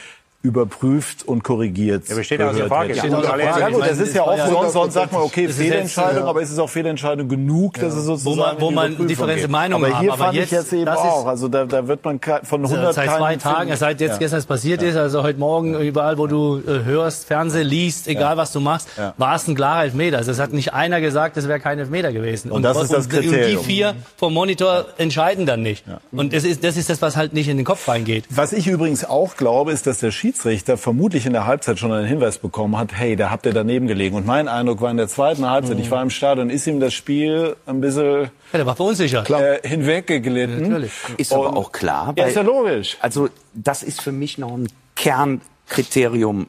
überprüft 0.46 1.26
und 1.26 1.42
korrigiert 1.44 2.08
Ja, 2.08 2.14
aber 2.14 2.24
steht 2.24 2.40
ja 2.40 2.46
außer 2.46 2.54
gehört 2.54 2.68
Frage. 2.72 2.94
Frage. 2.94 3.60
Ja 3.60 3.68
gut, 3.68 3.82
das 3.86 3.98
ist 3.98 4.14
ja 4.14 4.22
auch 4.22 4.36
ja- 4.36 4.48
sonst, 4.48 4.72
sonst 4.72 4.94
sagt 4.94 5.12
man, 5.12 5.22
okay, 5.22 5.44
Es 5.44 5.52
ist 5.52 5.58
jetzt, 5.58 5.68
Fehlentscheidung, 5.72 6.24
aber 6.24 6.40
ist 6.42 6.50
es 6.50 6.58
auch 6.58 6.68
Fehlentscheidung 6.70 7.28
genug, 7.28 7.74
dass 7.74 7.94
es 7.94 8.04
sozusagen 8.04 8.60
Wo 8.60 8.70
man- 8.70 8.96
wo 8.98 9.04
man 9.04 9.06
geht. 9.06 9.48
Meinungen 9.50 9.84
aber 9.84 9.94
haben, 9.94 10.00
hier 10.02 10.12
aber 10.12 10.24
fand 10.24 10.34
ich 10.34 10.40
jetzt- 10.40 10.52
jetzt 10.52 10.72
eben 10.72 10.86
das 10.86 10.94
ist- 10.98 11.04
auch, 11.04 11.26
also 11.26 11.48
da, 11.48 11.64
da 11.64 11.86
wird 11.88 12.04
man 12.04 12.20
von 12.42 12.62
100 12.66 12.94
Seit 12.94 13.10
zwei 13.10 13.36
Tagen, 13.36 13.60
finden. 13.62 13.76
seit 13.76 14.00
jetzt 14.00 14.12
Ja. 14.12 14.18
gestern 14.18 14.38
es 14.38 14.46
passiert 14.46 14.82
ist, 14.82 14.96
also 14.96 15.22
heute 15.22 15.38
Morgen 15.38 15.78
überall, 15.80 16.18
wo 16.18 16.26
du 16.26 16.58
äh, 16.66 16.84
hörst, 16.84 17.26
Fernseh, 17.26 17.62
liest, 17.62 18.08
egal 18.08 18.36
was 18.36 18.52
du 18.52 18.60
machst, 18.60 18.88
Ja. 18.96 19.14
war 19.18 19.34
es 19.36 19.46
ein 19.48 19.54
klarer 19.54 19.84
Elfmeter. 19.84 20.18
Also 20.18 20.30
es 20.30 20.38
hat 20.38 20.52
nicht 20.52 20.72
einer 20.74 21.00
gesagt, 21.00 21.36
es 21.36 21.48
wäre 21.48 21.60
kein 21.60 21.78
Elfmeter 21.78 22.12
gewesen. 22.12 22.50
Und 22.50 22.62
das 22.62 22.76
ist 22.80 22.92
das 22.92 23.06
Und 23.06 23.12
die 23.12 23.18
Kriterium. 23.18 23.64
vier 23.64 23.94
vom 24.16 24.32
Monitor 24.34 24.86
entscheiden 24.98 25.46
dann 25.46 25.62
nicht. 25.62 25.84
Und 26.12 26.32
das 26.32 26.44
ist, 26.44 26.62
das 26.64 26.76
ist 26.76 26.88
das, 26.90 27.02
was 27.02 27.16
halt 27.16 27.32
nicht 27.32 27.48
in 27.48 27.56
den 27.56 27.64
Kopf 27.66 27.86
reingeht. 27.88 28.24
Was 28.30 28.52
ich 28.52 28.66
übrigens 28.66 29.04
auch 29.04 29.36
glaube, 29.36 29.72
ist, 29.72 29.86
dass 29.86 29.98
der 29.98 30.10
Schiedsrichter 30.10 30.35
vermutlich 30.76 31.26
in 31.26 31.32
der 31.32 31.46
Halbzeit 31.46 31.78
schon 31.78 31.92
einen 31.92 32.06
Hinweis 32.06 32.38
bekommen 32.38 32.76
hat, 32.78 32.92
hey, 32.94 33.16
da 33.16 33.30
habt 33.30 33.46
ihr 33.46 33.52
daneben 33.52 33.86
gelegen. 33.86 34.16
Und 34.16 34.26
mein 34.26 34.48
Eindruck 34.48 34.80
war 34.80 34.90
in 34.90 34.96
der 34.96 35.08
zweiten 35.08 35.48
Halbzeit, 35.48 35.78
ich 35.78 35.90
war 35.90 36.02
im 36.02 36.10
Stadion, 36.10 36.50
ist 36.50 36.66
ihm 36.66 36.80
das 36.80 36.94
Spiel 36.94 37.56
ein 37.66 37.80
bisschen 37.80 38.22
Ja, 38.52 38.58
der 38.58 38.66
war 38.66 38.76
verunsichert. 38.76 39.28
äh, 39.30 39.60
hinweggeglitten. 39.66 40.62
Natürlich. 40.68 40.92
Ist 41.16 41.32
aber 41.32 41.50
Und- 41.50 41.56
auch 41.56 41.72
klar. 41.72 42.14
Ja, 42.16 42.22
weil- 42.24 42.30
ist 42.30 42.36
ja 42.36 42.42
logisch. 42.42 42.96
Also 43.00 43.28
das 43.54 43.82
ist 43.82 44.00
für 44.02 44.12
mich 44.12 44.38
noch 44.38 44.52
ein 44.56 44.68
Kernkriterium, 44.94 46.46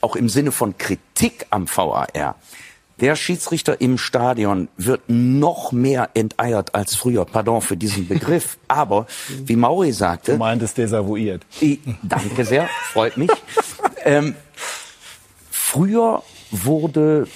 auch 0.00 0.16
im 0.16 0.28
Sinne 0.28 0.52
von 0.52 0.76
Kritik 0.78 1.46
am 1.50 1.66
VAR. 1.68 2.36
Der 3.00 3.14
Schiedsrichter 3.14 3.80
im 3.80 3.98
Stadion 3.98 4.68
wird 4.78 5.02
noch 5.08 5.70
mehr 5.70 6.10
enteiert 6.14 6.74
als 6.74 6.94
früher. 6.94 7.26
Pardon 7.26 7.60
für 7.60 7.76
diesen 7.76 8.08
Begriff. 8.08 8.56
Aber, 8.68 9.06
wie 9.28 9.56
Mauri 9.56 9.92
sagte, 9.92 10.32
Du 10.32 10.38
meintest 10.38 10.78
desavouiert. 10.78 11.44
Danke 12.02 12.44
sehr, 12.44 12.68
freut 12.92 13.18
mich. 13.18 13.30
ähm, 14.04 14.34
früher 15.50 16.22
wurde 16.50 17.28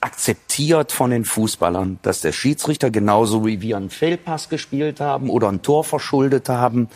akzeptiert 0.00 0.92
von 0.92 1.10
den 1.10 1.24
Fußballern, 1.24 1.98
dass 2.02 2.20
der 2.20 2.30
Schiedsrichter 2.30 2.90
genauso 2.90 3.44
wie 3.44 3.60
wir 3.60 3.76
einen 3.76 3.90
Fehlpass 3.90 4.48
gespielt 4.48 5.00
haben 5.00 5.30
oder 5.30 5.48
ein 5.48 5.62
Tor 5.62 5.82
verschuldet 5.82 6.48
haben, 6.48 6.88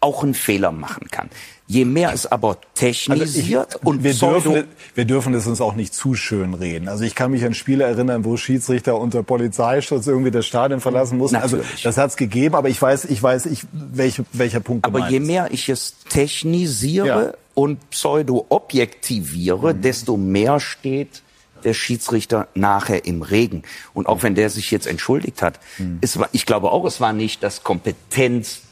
auch 0.00 0.24
einen 0.24 0.34
Fehler 0.34 0.72
machen 0.72 1.08
kann. 1.10 1.30
Je 1.70 1.84
mehr 1.84 2.14
es 2.14 2.24
aber 2.24 2.56
technisiert 2.74 3.76
und 3.84 3.98
Also 3.98 4.04
wir 4.04 4.12
pseudo 4.12 4.52
dürfen, 4.52 4.68
wir 4.94 5.04
dürfen 5.04 5.34
es 5.34 5.46
uns 5.46 5.60
auch 5.60 5.74
nicht 5.74 5.92
zu 5.92 6.14
schön 6.14 6.54
reden. 6.54 6.88
Also 6.88 7.04
ich 7.04 7.14
kann 7.14 7.30
mich 7.30 7.44
an 7.44 7.52
Spiele 7.52 7.84
erinnern, 7.84 8.24
wo 8.24 8.38
Schiedsrichter 8.38 8.98
unter 8.98 9.22
Polizeischutz 9.22 10.06
irgendwie 10.06 10.30
das 10.30 10.46
Stadion 10.46 10.80
verlassen 10.80 11.18
mussten. 11.18 11.36
Also 11.36 11.58
Natürlich. 11.58 11.82
das 11.82 11.98
hat's 11.98 12.16
gegeben, 12.16 12.54
aber 12.54 12.70
ich 12.70 12.80
weiß, 12.80 13.04
ich 13.04 13.22
weiß, 13.22 13.44
ich, 13.46 13.66
welche, 13.72 14.24
welcher 14.32 14.60
Punkt 14.60 14.86
Aber 14.86 15.10
je 15.10 15.20
mehr 15.20 15.50
ich 15.52 15.68
es 15.68 15.96
technisiere 16.08 17.06
Ja. 17.06 17.32
und 17.52 17.90
pseudo-objektiviere, 17.90 19.74
desto 19.74 20.16
mehr 20.16 20.60
steht 20.60 21.22
der 21.64 21.74
Schiedsrichter 21.74 22.48
nachher 22.54 23.04
im 23.04 23.22
Regen. 23.22 23.62
Und 23.92 24.06
auch 24.06 24.22
wenn 24.22 24.34
der 24.34 24.48
sich 24.48 24.70
jetzt 24.70 24.86
entschuldigt 24.86 25.42
hat, 25.42 25.60
mhm. 25.78 25.98
es 26.00 26.18
war, 26.18 26.28
ich 26.32 26.46
glaube 26.46 26.70
auch, 26.70 26.84
es 26.84 27.00
war 27.00 27.12
nicht 27.12 27.42
das 27.42 27.62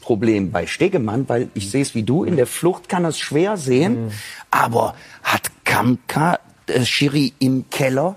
Kompetenzproblem 0.07 0.51
bei 0.51 0.67
Stegemann, 0.67 1.27
weil 1.27 1.49
ich 1.53 1.69
sehe 1.69 1.81
es 1.81 1.93
wie 1.93 2.03
du, 2.03 2.23
in 2.23 2.37
der 2.37 2.47
Flucht 2.47 2.89
kann 2.89 3.05
es 3.05 3.19
schwer 3.19 3.57
sehen, 3.57 4.05
mhm. 4.05 4.11
aber 4.49 4.95
hat 5.23 5.51
Kamka, 5.65 6.39
äh, 6.67 6.85
Schiri 6.85 7.33
im 7.39 7.69
Keller, 7.69 8.15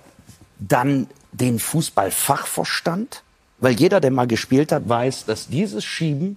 dann 0.58 1.08
den 1.32 1.58
Fußballfachverstand? 1.58 3.22
Weil 3.58 3.74
jeder, 3.74 4.00
der 4.00 4.10
mal 4.10 4.26
gespielt 4.26 4.72
hat, 4.72 4.88
weiß, 4.88 5.26
dass 5.26 5.48
dieses 5.48 5.84
Schieben 5.84 6.36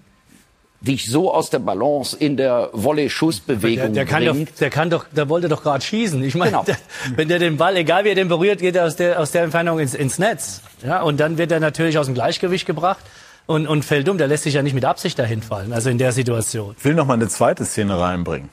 dich 0.82 1.10
so 1.10 1.34
aus 1.34 1.50
der 1.50 1.60
Balance 1.60 2.18
in 2.18 2.36
der 2.36 2.70
Volley-Schussbewegung 2.74 3.94
der, 3.94 4.04
der 4.04 4.06
kann 4.06 4.26
bringt. 4.26 4.50
Doch, 4.50 4.56
der 4.58 4.70
kann 4.70 4.90
doch, 4.90 5.06
der 5.16 5.30
wollte 5.30 5.48
doch 5.48 5.64
gerade 5.64 5.82
schießen. 5.82 6.22
Ich 6.24 6.36
meine, 6.36 6.52
genau. 6.52 6.66
wenn 7.16 7.30
der 7.30 7.40
den 7.40 7.56
Ball, 7.56 7.78
egal 7.78 8.04
wie 8.04 8.10
er 8.10 8.16
den 8.16 8.28
berührt, 8.28 8.60
geht 8.60 8.76
er 8.76 8.86
aus 8.86 8.98
der, 8.98 9.18
aus 9.18 9.32
der 9.32 9.44
Entfernung 9.44 9.80
ins, 9.80 9.94
ins 9.94 10.20
Netz. 10.20 10.62
Ja, 10.86 11.02
und 11.02 11.22
dann 11.22 11.38
wird 11.38 11.54
er 11.54 11.62
natürlich 11.62 11.98
aus 11.98 12.08
dem 12.08 12.16
Gleichgewicht 12.16 12.66
gebracht 12.66 13.06
und, 13.46 13.68
und 13.68 13.84
fällt 13.86 14.10
um. 14.10 14.18
Der 14.18 14.28
lässt 14.28 14.44
sich 14.44 14.54
ja 14.54 14.62
nicht 14.62 14.74
mit 14.74 14.86
Absicht 14.86 15.18
dahin 15.20 15.42
fallen, 15.42 15.74
also 15.74 15.90
in 15.90 15.98
der 15.98 16.12
Situation. 16.12 16.76
Ich 16.78 16.86
will 16.86 16.96
noch 16.96 17.06
mal 17.06 17.16
eine 17.16 17.28
zweite 17.28 17.66
Szene 17.66 18.00
reinbringen. 18.00 18.50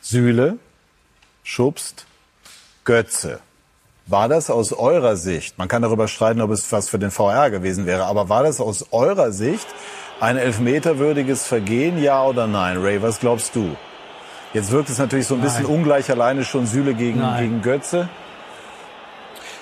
Sühle, 0.00 0.58
schubst, 1.42 2.06
Götze. 2.84 3.40
War 4.06 4.28
das 4.28 4.50
aus 4.50 4.74
eurer 4.74 5.16
Sicht, 5.16 5.56
man 5.56 5.66
kann 5.66 5.80
darüber 5.80 6.08
streiten, 6.08 6.42
ob 6.42 6.50
es 6.50 6.70
was 6.70 6.90
für 6.90 6.98
den 6.98 7.10
VR 7.10 7.50
gewesen 7.50 7.86
wäre, 7.86 8.04
aber 8.04 8.28
war 8.28 8.42
das 8.42 8.60
aus 8.60 8.86
eurer 8.90 9.32
Sicht 9.32 9.66
ein 10.20 10.36
elfmeterwürdiges 10.36 11.46
Vergehen, 11.46 12.02
ja 12.02 12.22
oder 12.22 12.46
nein? 12.46 12.76
Ray, 12.82 13.00
was 13.00 13.18
glaubst 13.18 13.56
du? 13.56 13.76
Jetzt 14.52 14.70
wirkt 14.70 14.90
es 14.90 14.98
natürlich 14.98 15.26
so 15.26 15.34
ein 15.34 15.40
bisschen 15.40 15.64
nein. 15.64 15.72
ungleich 15.72 16.10
alleine 16.10 16.44
schon 16.44 16.66
Süle 16.66 16.94
gegen, 16.94 17.22
gegen 17.38 17.62
Götze. 17.62 18.08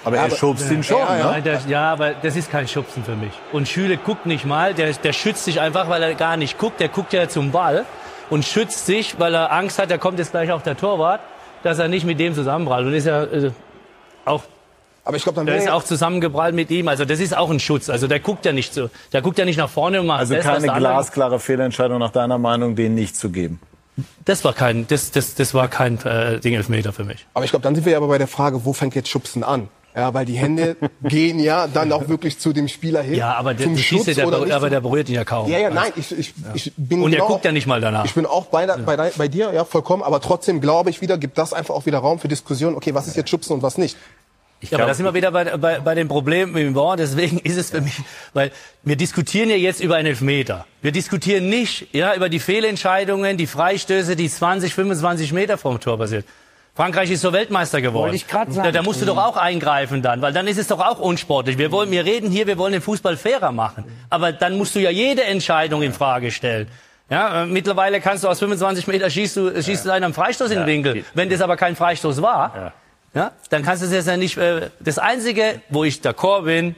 Aber 0.05 0.17
ja, 0.17 0.25
er 0.25 0.31
schubst 0.31 0.71
ihn 0.71 0.83
schon, 0.83 0.99
ja, 0.99 1.19
ja. 1.19 1.33
Ne? 1.33 1.43
Der, 1.43 1.61
ja, 1.69 1.93
aber 1.93 2.13
das 2.15 2.37
ist 2.37 2.51
kein 2.51 2.67
Schubsen 2.67 3.05
für 3.05 3.15
mich. 3.15 3.33
Und 3.53 3.69
Schüle 3.69 3.97
guckt 3.97 4.27
nicht 4.27 4.45
mal, 4.45 4.75
der, 4.75 4.93
der 4.93 5.13
schützt 5.13 5.45
sich 5.45 5.61
einfach, 5.61 5.89
weil 5.89 6.03
er 6.03 6.15
gar 6.15 6.37
nicht 6.37 6.59
guckt. 6.59 6.81
Der 6.81 6.89
guckt 6.89 7.13
ja 7.13 7.29
zum 7.29 7.53
Ball 7.53 7.85
und 8.31 8.45
schützt 8.45 8.87
sich, 8.87 9.19
weil 9.19 9.35
er 9.35 9.53
Angst 9.53 9.79
hat, 9.79 9.91
da 9.91 9.99
kommt 9.99 10.19
jetzt 10.19 10.33
gleich 10.33 10.51
auch 10.51 10.63
der 10.63 10.77
Torwart, 10.77 11.21
dass 11.63 11.79
er 11.79 11.89
nicht 11.89 12.05
mit 12.05 12.19
dem 12.19 12.35
zusammenprallt. 12.35 12.87
Und 12.87 12.95
ist 12.95 13.07
ja 13.07 13.23
äh, 13.25 13.53
auch 14.25 14.43
aber 15.05 15.17
ich 15.17 15.25
glaube, 15.25 15.37
dann 15.37 15.47
der 15.47 15.57
ist 15.57 15.69
auch 15.69 15.83
zusammengeprallt 15.83 16.55
mit 16.55 16.71
ihm. 16.71 16.87
Also 16.87 17.05
das 17.05 17.19
ist 17.19 17.37
auch 17.37 17.51
ein 17.51 17.59
Schutz. 17.59 17.91
Also 17.91 18.07
der 18.07 18.21
guckt 18.21 18.45
ja 18.45 18.53
nicht 18.53 18.73
so, 18.73 18.89
der 19.13 19.21
guckt 19.21 19.39
ja 19.39 19.45
nicht 19.45 19.57
nach 19.57 19.69
vorne 19.69 20.01
und 20.01 20.07
macht 20.07 20.21
Also 20.21 20.35
das, 20.35 20.45
keine 20.45 20.69
glasklare 20.69 21.41
Fehlentscheidung 21.41 21.99
nach 21.99 22.13
deiner 22.13 22.39
Meinung, 22.39 22.77
den 22.77 22.95
nicht 22.95 23.17
zu 23.17 23.31
geben. 23.31 23.59
Das 24.25 24.45
war 24.45 24.53
kein, 24.53 24.87
das, 24.87 25.11
das, 25.11 25.35
das 25.35 25.55
war 25.55 25.69
kein 25.69 25.99
äh, 26.05 26.39
Ding 26.39 26.55
Elfmeter 26.55 26.93
für 26.93 27.05
mich. 27.05 27.27
Aber 27.35 27.45
ich 27.45 27.51
glaube, 27.51 27.65
dann 27.65 27.75
sind 27.75 27.85
wir 27.85 27.97
aber 27.97 28.09
bei 28.09 28.19
der 28.19 28.29
Frage, 28.29 28.65
wo 28.65 28.73
fängt 28.73 28.95
jetzt 28.95 29.09
Schubsen 29.09 29.43
an? 29.43 29.69
Ja, 29.95 30.15
weil 30.15 30.25
die 30.25 30.39
Hände 30.39 30.77
gehen 31.03 31.39
ja 31.39 31.67
dann 31.67 31.93
auch 31.93 32.09
wirklich 32.09 32.39
zu 32.39 32.53
dem 32.53 32.69
Spieler 32.69 33.03
hin. 33.03 33.15
Ja, 33.15 33.35
aber 33.35 33.55
der, 33.55 33.67
zum 33.67 33.77
Schutz 33.77 34.05
der, 34.07 34.15
der, 34.15 34.57
aber 34.57 34.71
der 34.71 34.81
berührt 34.81 35.09
ihn 35.09 35.17
ja 35.17 35.25
kaum. 35.25 35.51
Ja, 35.51 35.59
ja, 35.59 35.71
nein, 35.71 35.93
ich, 35.97 36.17
ich, 36.19 36.29
ja. 36.29 36.55
ich 36.55 36.73
bin 36.77 37.03
Und 37.03 37.11
genau, 37.11 37.25
er 37.25 37.29
guckt 37.29 37.45
ja 37.45 37.53
nicht 37.53 37.67
mal 37.67 37.81
danach. 37.81 38.05
Ich 38.05 38.15
bin 38.15 38.25
auch 38.25 38.47
bei, 38.47 38.67
bei, 38.67 39.11
bei 39.17 39.29
dir, 39.29 39.53
ja, 39.53 39.65
vollkommen. 39.65 40.03
Aber 40.03 40.21
trotzdem 40.21 40.61
glaube 40.61 40.91
ich 40.91 41.01
wieder, 41.01 41.19
gibt 41.19 41.37
das 41.37 41.53
einfach 41.53 41.75
auch 41.75 41.85
wieder 41.87 41.99
Raum 41.99 42.19
für 42.19 42.29
Diskussion. 42.29 42.75
Okay, 42.75 42.95
was 42.95 43.07
ist 43.07 43.17
jetzt 43.17 43.29
Schubsen 43.29 43.55
und 43.55 43.63
was 43.63 43.77
nicht? 43.77 43.97
Ich 44.63 44.71
ja, 44.71 44.79
aber 44.79 44.87
da 44.87 44.95
sind 44.95 45.05
wir 45.05 45.13
wieder 45.13 45.33
bei, 45.33 45.57
bei, 45.57 45.81
bei 45.81 45.95
dem 45.97 46.07
Problem 46.07 46.53
mit 46.53 46.63
dem 46.63 46.77
Wort. 46.77 47.01
Deswegen 47.01 47.39
ist 47.39 47.57
es 47.57 47.71
für 47.71 47.81
mich, 47.81 47.95
weil 48.33 48.53
wir 48.85 48.95
diskutieren 48.95 49.51
ja 49.51 49.57
jetzt 49.57 49.81
über 49.81 49.97
einen 49.97 50.07
Elfmeter. 50.07 50.67
Wir 50.81 50.93
diskutieren 50.93 51.49
nicht 51.49 51.89
ja, 51.93 52.15
über 52.15 52.29
die 52.29 52.39
Fehlentscheidungen, 52.39 53.37
die 53.37 53.49
Freistöße, 53.49 54.15
die 54.15 54.31
20, 54.31 54.73
25 54.73 55.33
Meter 55.33 55.59
vom 55.59 55.81
Tor 55.81 55.99
passiert. 55.99 56.25
Frankreich 56.75 57.11
ist 57.11 57.21
so 57.21 57.33
Weltmeister 57.33 57.83
geworden. 57.83 58.15
Ich 58.15 58.27
sagen. 58.27 58.55
Da, 58.55 58.73
da 58.73 58.83
musst 58.83 59.03
du 59.03 59.07
doch 59.07 59.19
auch 59.19 59.37
eingreifen 59.37 60.01
dann, 60.01 60.23
weil 60.23 60.33
dann 60.33 60.47
ist 60.47 60.59
es 60.59 60.69
doch 60.69 60.81
auch 60.81 60.99
unsportlich. 60.99 61.59
Wir 61.59 61.71
wollen, 61.71 61.91
wir 61.91 62.05
reden 62.05 62.31
hier, 62.31 62.47
wir 62.47 62.57
wollen 62.57 62.73
den 62.73 62.81
Fußball 62.81 63.19
fairer 63.19 63.53
machen. 63.53 63.85
Aber 64.09 64.33
dann 64.33 64.57
musst 64.57 64.75
du 64.75 64.81
ja 64.81 64.91
jede 64.91 65.25
Entscheidung 65.25 65.83
in 65.83 65.93
Frage 65.93 66.31
stellen. 66.31 66.69
Ja, 67.11 67.43
äh, 67.43 67.47
mittlerweile 67.47 68.01
kannst 68.01 68.25
du 68.25 68.29
aus 68.29 68.39
25 68.39 68.87
Meter 68.87 69.11
schießt 69.11 69.37
du, 69.37 69.63
schießt 69.63 69.85
du 69.85 69.93
einen 69.93 70.15
Freistoß 70.15 70.51
in 70.51 70.61
den 70.61 70.67
Winkel. 70.67 71.05
Wenn 71.13 71.29
das 71.29 71.43
aber 71.43 71.59
kein 71.59 71.77
Freistoß 71.77 72.23
war, 72.23 72.73
ja, 73.15 73.33
dann 73.51 73.63
kannst 73.63 73.83
du 73.83 73.87
es 73.87 73.93
jetzt 73.93 74.09
ja 74.09 74.17
nicht. 74.17 74.39
Äh, 74.39 74.71
das 74.81 74.99
Einzige, 74.99 75.61
wo 75.69 75.85
ich 75.85 75.97
d'accord 75.97 76.45
bin, 76.45 76.75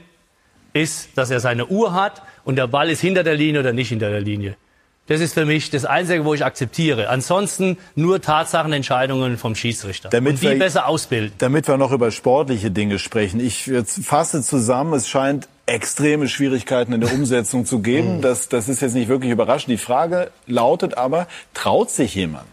ist, 0.73 1.17
dass 1.17 1.31
er 1.31 1.39
seine 1.39 1.67
Uhr 1.67 1.93
hat 1.93 2.21
und 2.43 2.57
der 2.57 2.67
Ball 2.67 2.89
ist 2.89 2.99
hinter 2.99 3.23
der 3.23 3.35
Linie 3.35 3.61
oder 3.61 3.71
nicht 3.71 3.87
hinter 3.87 4.09
der 4.09 4.19
Linie. 4.19 4.57
Das 5.07 5.21
ist 5.21 5.35
für 5.35 5.45
mich 5.45 5.69
das 5.69 5.85
Einzige, 5.85 6.25
wo 6.25 6.33
ich 6.33 6.43
akzeptiere. 6.43 7.09
Ansonsten 7.09 7.77
nur 7.95 8.21
Tatsachenentscheidungen 8.21 9.37
vom 9.37 9.53
Schiedsrichter. 9.53 10.09
Damit 10.09 10.33
und 10.33 10.41
wie 10.41 10.49
wir, 10.49 10.59
besser 10.59 10.87
ausbilden. 10.87 11.33
Damit 11.37 11.67
wir 11.67 11.77
noch 11.77 11.91
über 11.91 12.09
sportliche 12.09 12.71
Dinge 12.71 12.97
sprechen. 12.97 13.39
Ich 13.39 13.71
fasse 13.85 14.41
zusammen, 14.41 14.93
es 14.93 15.07
scheint 15.07 15.47
extreme 15.67 16.27
Schwierigkeiten 16.27 16.93
in 16.93 17.01
der 17.01 17.13
Umsetzung 17.13 17.65
zu 17.65 17.79
geben. 17.79 18.21
Das, 18.21 18.49
das 18.49 18.67
ist 18.67 18.81
jetzt 18.81 18.93
nicht 18.93 19.07
wirklich 19.07 19.31
überraschend. 19.31 19.71
Die 19.71 19.77
Frage 19.77 20.31
lautet 20.47 20.97
aber, 20.97 21.27
traut 21.53 21.91
sich 21.91 22.15
jemand, 22.15 22.47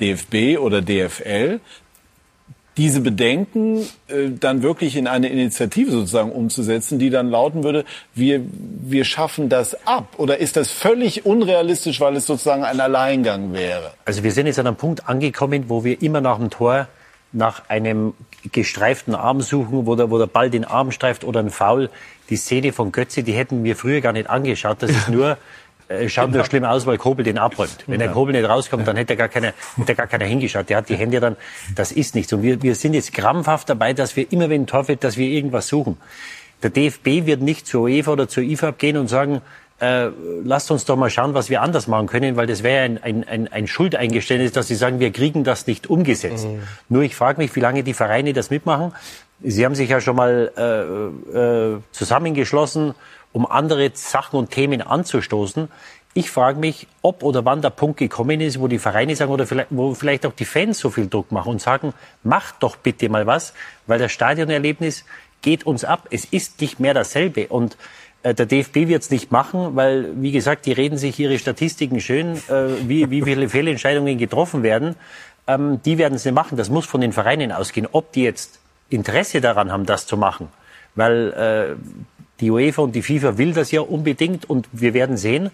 DFB 0.00 0.58
oder 0.58 0.82
DFL, 0.82 1.60
diese 2.76 3.00
Bedenken 3.00 3.80
äh, 4.08 4.30
dann 4.38 4.62
wirklich 4.62 4.96
in 4.96 5.06
eine 5.06 5.28
Initiative 5.28 5.90
sozusagen 5.90 6.32
umzusetzen, 6.32 6.98
die 6.98 7.10
dann 7.10 7.30
lauten 7.30 7.62
würde, 7.62 7.84
wir, 8.14 8.40
wir 8.50 9.04
schaffen 9.04 9.48
das 9.48 9.86
ab? 9.86 10.14
Oder 10.16 10.38
ist 10.38 10.56
das 10.56 10.70
völlig 10.70 11.24
unrealistisch, 11.24 12.00
weil 12.00 12.16
es 12.16 12.26
sozusagen 12.26 12.64
ein 12.64 12.80
Alleingang 12.80 13.52
wäre? 13.52 13.92
Also 14.04 14.22
wir 14.24 14.32
sind 14.32 14.46
jetzt 14.46 14.58
an 14.58 14.66
einem 14.66 14.76
Punkt 14.76 15.08
angekommen, 15.08 15.64
wo 15.68 15.84
wir 15.84 16.02
immer 16.02 16.20
nach 16.20 16.38
dem 16.38 16.50
Tor 16.50 16.88
nach 17.34 17.68
einem 17.68 18.14
gestreiften 18.52 19.14
Arm 19.14 19.40
suchen, 19.40 19.86
wo 19.86 19.96
der, 19.96 20.10
wo 20.10 20.18
der 20.18 20.26
Ball 20.26 20.50
den 20.50 20.64
Arm 20.64 20.92
streift 20.92 21.24
oder 21.24 21.40
ein 21.40 21.50
Foul. 21.50 21.90
Die 22.30 22.36
Szene 22.36 22.72
von 22.72 22.92
Götze, 22.92 23.22
die 23.22 23.32
hätten 23.32 23.64
wir 23.64 23.76
früher 23.76 24.00
gar 24.00 24.12
nicht 24.12 24.30
angeschaut. 24.30 24.78
Das 24.80 24.90
ist 24.90 25.08
nur 25.10 25.36
schaut 26.08 26.30
nur 26.30 26.44
schlimm 26.44 26.64
aus, 26.64 26.86
weil 26.86 26.98
Kobel 26.98 27.24
den 27.24 27.38
abräumt. 27.38 27.84
Wenn 27.86 27.98
der 27.98 28.10
Kobel 28.10 28.32
nicht 28.32 28.48
rauskommt, 28.48 28.86
dann 28.86 28.96
hätte 28.96 29.14
er 29.14 29.16
gar 29.16 29.28
keiner, 29.28 29.52
hätte 29.76 29.92
er 29.92 29.94
gar 29.94 30.06
keiner 30.06 30.24
hingeschaut. 30.24 30.68
Der 30.68 30.78
hat 30.78 30.88
die 30.88 30.96
Hände 30.96 31.20
dann, 31.20 31.36
das 31.74 31.92
ist 31.92 32.14
nichts. 32.14 32.32
Und 32.32 32.42
wir, 32.42 32.62
wir 32.62 32.74
sind 32.74 32.94
jetzt 32.94 33.12
krampfhaft 33.12 33.68
dabei, 33.68 33.92
dass 33.92 34.16
wir 34.16 34.30
immer, 34.32 34.48
wenn 34.48 34.62
ein 34.62 34.66
Tor 34.66 34.84
fällt, 34.84 35.04
dass 35.04 35.16
wir 35.16 35.28
irgendwas 35.28 35.68
suchen. 35.68 35.98
Der 36.62 36.70
DFB 36.70 37.26
wird 37.26 37.42
nicht 37.42 37.66
zur 37.66 37.82
UEFA 37.82 38.12
oder 38.12 38.28
zur 38.28 38.42
IFAB 38.42 38.78
gehen 38.78 38.96
und 38.96 39.08
sagen, 39.08 39.42
äh, 39.80 40.08
lasst 40.44 40.70
uns 40.70 40.84
doch 40.84 40.96
mal 40.96 41.10
schauen, 41.10 41.34
was 41.34 41.50
wir 41.50 41.60
anders 41.60 41.88
machen 41.88 42.06
können, 42.06 42.36
weil 42.36 42.46
das 42.46 42.62
wäre 42.62 42.84
ein, 42.84 43.02
ein, 43.02 43.24
ein, 43.24 43.48
ein 43.52 43.66
Schuldeingeständnis, 43.66 44.52
dass 44.52 44.68
sie 44.68 44.76
sagen, 44.76 45.00
wir 45.00 45.10
kriegen 45.10 45.44
das 45.44 45.66
nicht 45.66 45.88
umgesetzt. 45.90 46.46
Mhm. 46.46 46.62
Nur 46.88 47.02
ich 47.02 47.16
frage 47.16 47.40
mich, 47.40 47.54
wie 47.56 47.60
lange 47.60 47.82
die 47.82 47.94
Vereine 47.94 48.32
das 48.32 48.50
mitmachen. 48.50 48.92
Sie 49.42 49.64
haben 49.64 49.74
sich 49.74 49.90
ja 49.90 50.00
schon 50.00 50.16
mal 50.16 50.52
äh, 50.56 51.38
äh, 51.38 51.80
zusammengeschlossen 51.92 52.94
um 53.34 53.44
andere 53.44 53.90
Sachen 53.92 54.38
und 54.38 54.50
Themen 54.50 54.80
anzustoßen. 54.80 55.68
Ich 56.14 56.30
frage 56.30 56.60
mich, 56.60 56.86
ob 57.02 57.24
oder 57.24 57.44
wann 57.44 57.60
der 57.60 57.70
Punkt 57.70 57.98
gekommen 57.98 58.40
ist, 58.40 58.60
wo 58.60 58.68
die 58.68 58.78
Vereine 58.78 59.16
sagen 59.16 59.32
oder 59.32 59.46
vielleicht, 59.46 59.68
wo 59.70 59.92
vielleicht 59.94 60.24
auch 60.24 60.32
die 60.32 60.44
Fans 60.44 60.78
so 60.78 60.88
viel 60.88 61.08
Druck 61.08 61.32
machen 61.32 61.50
und 61.50 61.60
sagen, 61.60 61.92
macht 62.22 62.54
doch 62.60 62.76
bitte 62.76 63.08
mal 63.08 63.26
was, 63.26 63.52
weil 63.88 63.98
das 63.98 64.12
Stadionerlebnis 64.12 65.04
geht 65.42 65.66
uns 65.66 65.84
ab. 65.84 66.06
Es 66.12 66.24
ist 66.24 66.60
nicht 66.60 66.78
mehr 66.78 66.94
dasselbe. 66.94 67.48
Und 67.48 67.76
äh, 68.22 68.32
der 68.32 68.46
DFB 68.46 68.86
wird 68.86 69.02
es 69.02 69.10
nicht 69.10 69.32
machen, 69.32 69.74
weil, 69.74 70.12
wie 70.22 70.30
gesagt, 70.30 70.66
die 70.66 70.72
reden 70.72 70.96
sich 70.96 71.18
ihre 71.18 71.36
Statistiken 71.36 72.00
schön, 72.00 72.36
äh, 72.48 72.68
wie, 72.86 73.10
wie 73.10 73.22
viele 73.22 73.48
Fehlentscheidungen 73.48 74.16
getroffen 74.16 74.62
werden. 74.62 74.94
Ähm, 75.48 75.82
die 75.84 75.98
werden 75.98 76.14
es 76.14 76.24
nicht 76.24 76.34
machen. 76.34 76.56
Das 76.56 76.70
muss 76.70 76.86
von 76.86 77.00
den 77.00 77.12
Vereinen 77.12 77.50
ausgehen. 77.50 77.88
Ob 77.90 78.12
die 78.12 78.22
jetzt 78.22 78.60
Interesse 78.88 79.40
daran 79.40 79.72
haben, 79.72 79.84
das 79.84 80.06
zu 80.06 80.16
machen, 80.16 80.48
weil 80.94 81.32
äh, 81.32 82.13
die 82.40 82.50
UEFA 82.50 82.82
und 82.82 82.94
die 82.94 83.02
FIFA 83.02 83.38
will 83.38 83.52
das 83.52 83.70
ja 83.70 83.80
unbedingt 83.80 84.48
und 84.48 84.68
wir 84.72 84.94
werden 84.94 85.16
sehen, 85.16 85.50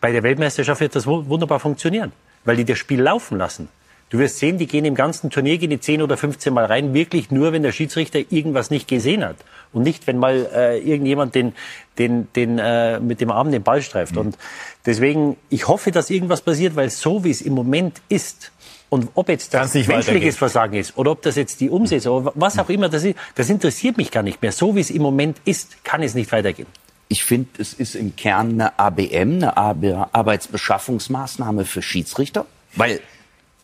bei 0.00 0.12
der 0.12 0.22
Weltmeisterschaft 0.22 0.80
wird 0.80 0.94
das 0.94 1.06
wunderbar 1.06 1.60
funktionieren, 1.60 2.12
weil 2.44 2.56
die 2.56 2.64
das 2.64 2.78
Spiel 2.78 3.00
laufen 3.00 3.38
lassen. 3.38 3.68
Du 4.08 4.18
wirst 4.18 4.38
sehen, 4.38 4.56
die 4.56 4.68
gehen 4.68 4.84
im 4.84 4.94
ganzen 4.94 5.30
Turnier 5.30 5.58
gehen 5.58 5.70
die 5.70 5.80
10 5.80 6.00
oder 6.00 6.16
15 6.16 6.54
Mal 6.54 6.66
rein, 6.66 6.94
wirklich 6.94 7.32
nur, 7.32 7.52
wenn 7.52 7.64
der 7.64 7.72
Schiedsrichter 7.72 8.20
irgendwas 8.30 8.70
nicht 8.70 8.86
gesehen 8.86 9.24
hat. 9.24 9.36
Und 9.72 9.82
nicht, 9.82 10.06
wenn 10.06 10.18
mal 10.18 10.48
äh, 10.54 10.78
irgendjemand 10.78 11.34
den, 11.34 11.54
den, 11.98 12.28
den, 12.36 12.60
äh, 12.60 13.00
mit 13.00 13.20
dem 13.20 13.32
Arm 13.32 13.50
den 13.50 13.64
Ball 13.64 13.82
streift. 13.82 14.12
Mhm. 14.12 14.20
Und 14.20 14.38
deswegen, 14.86 15.36
ich 15.50 15.66
hoffe, 15.66 15.90
dass 15.90 16.08
irgendwas 16.08 16.40
passiert, 16.40 16.76
weil 16.76 16.88
so 16.90 17.24
wie 17.24 17.30
es 17.30 17.40
im 17.40 17.52
Moment 17.52 18.00
ist, 18.08 18.52
und 18.88 19.08
ob 19.14 19.28
jetzt 19.28 19.52
das 19.52 19.74
menschliches 19.74 20.36
Versagen 20.36 20.74
ist 20.74 20.96
oder 20.96 21.10
ob 21.10 21.22
das 21.22 21.36
jetzt 21.36 21.60
die 21.60 21.70
Umsetzung 21.70 22.22
oder 22.22 22.32
was 22.34 22.58
auch 22.58 22.68
immer 22.68 22.88
das 22.88 23.04
ist, 23.04 23.16
das 23.34 23.50
interessiert 23.50 23.96
mich 23.96 24.10
gar 24.10 24.22
nicht 24.22 24.40
mehr. 24.42 24.52
So 24.52 24.76
wie 24.76 24.80
es 24.80 24.90
im 24.90 25.02
Moment 25.02 25.38
ist, 25.44 25.84
kann 25.84 26.02
es 26.02 26.14
nicht 26.14 26.30
weitergehen. 26.32 26.68
Ich 27.08 27.24
finde, 27.24 27.48
es 27.58 27.72
ist 27.72 27.94
im 27.94 28.16
Kern 28.16 28.52
eine 28.52 28.78
ABM, 28.78 29.44
eine 29.44 29.56
Arbeitsbeschaffungsmaßnahme 29.56 31.64
für 31.64 31.82
Schiedsrichter, 31.82 32.46
weil 32.74 33.00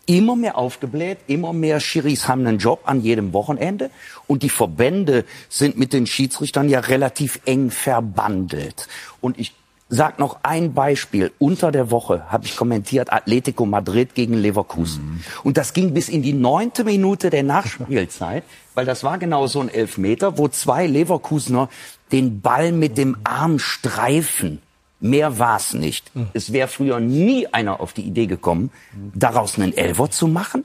immer 0.06 0.37
mehr 0.37 0.58
aufgebläht, 0.58 1.18
immer 1.26 1.52
mehr 1.52 1.80
Schiris 1.80 2.28
haben 2.28 2.46
einen 2.46 2.58
Job 2.58 2.82
an 2.85 3.00
jedem 3.00 3.32
Wochenende 3.32 3.90
und 4.26 4.42
die 4.42 4.48
Verbände 4.48 5.24
sind 5.48 5.78
mit 5.78 5.92
den 5.92 6.06
Schiedsrichtern 6.06 6.68
ja 6.68 6.80
relativ 6.80 7.40
eng 7.44 7.70
verbandelt. 7.70 8.88
Und 9.20 9.38
ich 9.38 9.52
sag 9.92 10.18
noch 10.18 10.38
ein 10.42 10.72
Beispiel. 10.72 11.33
Unter 11.38 11.70
der 11.70 11.90
Woche 11.90 12.24
habe 12.31 12.46
ich 12.46 12.57
kommentiert 12.57 13.12
Atletico 13.12 13.66
Madrid 13.66 14.14
gegen 14.14 14.35
Leverkusen. 14.35 15.05
Mhm. 15.05 15.20
Und 15.44 15.59
das 15.59 15.74
ging 15.74 15.92
bis 15.92 16.09
in 16.09 16.22
die 16.22 16.33
neunte 16.33 16.83
Minute 16.83 17.28
der 17.28 17.42
Nachspielzeit, 17.42 18.42
weil 18.74 18.87
das 18.87 19.05
war 19.05 19.18
genau 19.18 19.46
so 19.46 19.61
ein 19.61 19.68
Elfmeter, 19.68 20.38
wo 20.38 20.48
zwei 20.48 20.87
Leverkusener 20.87 21.68
den 22.11 22.40
Ball 22.40 22.72
mit 22.72 22.96
dem 22.96 23.18
Arm 23.24 23.59
streifen. 23.59 24.62
Mehr 24.98 25.38
war's 25.38 25.74
nicht. 25.74 26.14
Mhm. 26.16 26.28
Es 26.33 26.55
wäre 26.55 26.68
früher 26.68 26.98
nie 26.98 27.46
einer 27.48 27.81
auf 27.81 27.92
die 27.92 28.02
Idee 28.02 28.26
gekommen, 28.26 28.70
daraus 29.14 29.59
einen 29.59 29.76
Elver 29.76 30.11
zu 30.11 30.26
machen. 30.26 30.64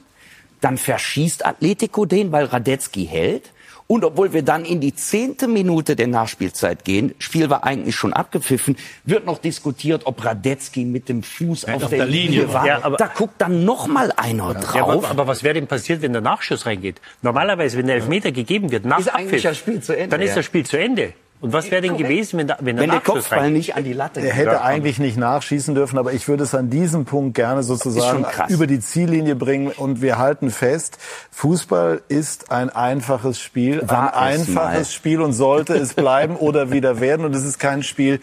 Dann 0.62 0.78
verschießt 0.78 1.44
Atletico 1.44 2.06
den, 2.06 2.32
weil 2.32 2.46
Radetzky 2.46 3.04
hält. 3.04 3.52
Und 3.90 4.04
obwohl 4.04 4.34
wir 4.34 4.42
dann 4.42 4.66
in 4.66 4.80
die 4.80 4.94
zehnte 4.94 5.48
Minute 5.48 5.96
der 5.96 6.08
Nachspielzeit 6.08 6.84
gehen, 6.84 7.14
Spiel 7.18 7.48
war 7.48 7.64
eigentlich 7.64 7.96
schon 7.96 8.12
abgepfiffen, 8.12 8.76
wird 9.04 9.24
noch 9.24 9.38
diskutiert, 9.38 10.02
ob 10.04 10.22
Radetzky 10.22 10.84
mit 10.84 11.08
dem 11.08 11.22
Fuß 11.22 11.64
auf, 11.64 11.84
auf, 11.84 11.88
der, 11.88 12.00
der 12.00 12.06
Linie, 12.06 12.40
Linie 12.40 12.52
war. 12.52 12.66
Ja, 12.66 12.84
aber, 12.84 12.98
da 12.98 13.06
guckt 13.06 13.40
dann 13.40 13.64
noch 13.64 13.86
mal 13.86 14.12
einer 14.14 14.52
drauf. 14.52 14.74
Ja, 14.74 14.82
aber, 14.84 15.08
aber, 15.08 15.26
was 15.26 15.42
wäre 15.42 15.54
denn 15.54 15.66
passiert, 15.66 16.02
wenn 16.02 16.12
der 16.12 16.20
Nachschuss 16.20 16.66
reingeht? 16.66 17.00
Normalerweise, 17.22 17.78
wenn 17.78 17.86
der 17.86 17.96
Elfmeter 17.96 18.30
gegeben 18.30 18.70
wird, 18.70 18.84
nach 18.84 18.98
ist 18.98 19.08
Abpfiff, 19.08 19.42
das 19.42 19.56
Spiel 19.56 19.80
zu 19.80 19.96
Ende, 19.96 20.10
dann 20.10 20.20
ist 20.20 20.36
das 20.36 20.44
Spiel 20.44 20.66
zu 20.66 20.78
Ende. 20.78 21.14
Und 21.40 21.52
was 21.52 21.70
wäre 21.70 21.80
denn 21.80 21.96
gewesen, 21.96 22.38
wenn, 22.38 22.48
da, 22.48 22.56
wenn, 22.60 22.76
der, 22.76 22.82
wenn 22.82 22.90
der 22.90 23.00
Kopfball 23.00 23.38
rein? 23.38 23.52
nicht 23.52 23.76
an 23.76 23.84
die 23.84 23.92
Latte 23.92 24.20
Er 24.20 24.32
hätte 24.32 24.60
eigentlich 24.62 24.98
nicht 24.98 25.16
nachschießen 25.16 25.74
dürfen, 25.74 25.96
aber 25.96 26.12
ich 26.12 26.26
würde 26.26 26.42
es 26.42 26.54
an 26.54 26.68
diesem 26.68 27.04
Punkt 27.04 27.36
gerne 27.36 27.62
sozusagen 27.62 28.26
über 28.48 28.66
die 28.66 28.80
Ziellinie 28.80 29.36
bringen. 29.36 29.68
Und 29.68 30.02
wir 30.02 30.18
halten 30.18 30.50
fest, 30.50 30.98
Fußball 31.30 32.02
ist 32.08 32.50
ein 32.50 32.70
einfaches 32.70 33.40
Spiel, 33.40 33.82
War 33.86 34.16
ein 34.16 34.40
einfaches 34.40 34.54
mal. 34.54 34.84
Spiel 34.84 35.20
und 35.20 35.32
sollte 35.32 35.74
es 35.74 35.94
bleiben 35.94 36.34
oder 36.36 36.72
wieder 36.72 37.00
werden. 37.00 37.24
Und 37.24 37.36
es 37.36 37.44
ist 37.44 37.58
kein 37.58 37.84
Spiel, 37.84 38.20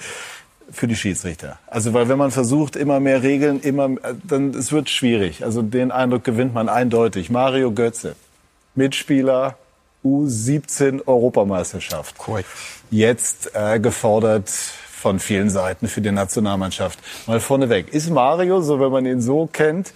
für 0.72 0.88
die 0.88 0.96
Schiedsrichter. 0.96 1.60
Also 1.68 1.94
weil 1.94 2.10
wenn 2.10 2.18
man 2.18 2.32
versucht, 2.32 2.76
immer 2.76 3.00
mehr 3.00 3.24
Regeln, 3.24 3.62
immer, 3.62 3.90
dann 4.24 4.50
es 4.50 4.72
wird 4.72 4.90
schwierig. 4.90 5.44
Also 5.44 5.62
den 5.62 5.92
Eindruck 5.92 6.24
gewinnt 6.24 6.54
man 6.54 6.70
eindeutig. 6.70 7.30
Mario 7.30 7.72
Götze, 7.72 8.16
Mitspieler, 8.74 9.58
U17 10.06 11.08
Europameisterschaft. 11.08 12.18
Korrekt. 12.18 12.48
Jetzt 12.92 13.52
äh, 13.56 13.80
gefordert 13.80 14.50
von 14.50 15.20
vielen 15.20 15.50
Seiten 15.50 15.88
für 15.88 16.02
die 16.02 16.12
Nationalmannschaft. 16.12 17.00
Mal 17.28 17.40
vorneweg. 17.40 17.94
Ist 17.94 18.10
Mario, 18.10 18.62
so 18.62 18.80
wenn 18.80 18.92
man 18.92 19.06
ihn 19.06 19.22
so 19.22 19.48
kennt, 19.52 19.94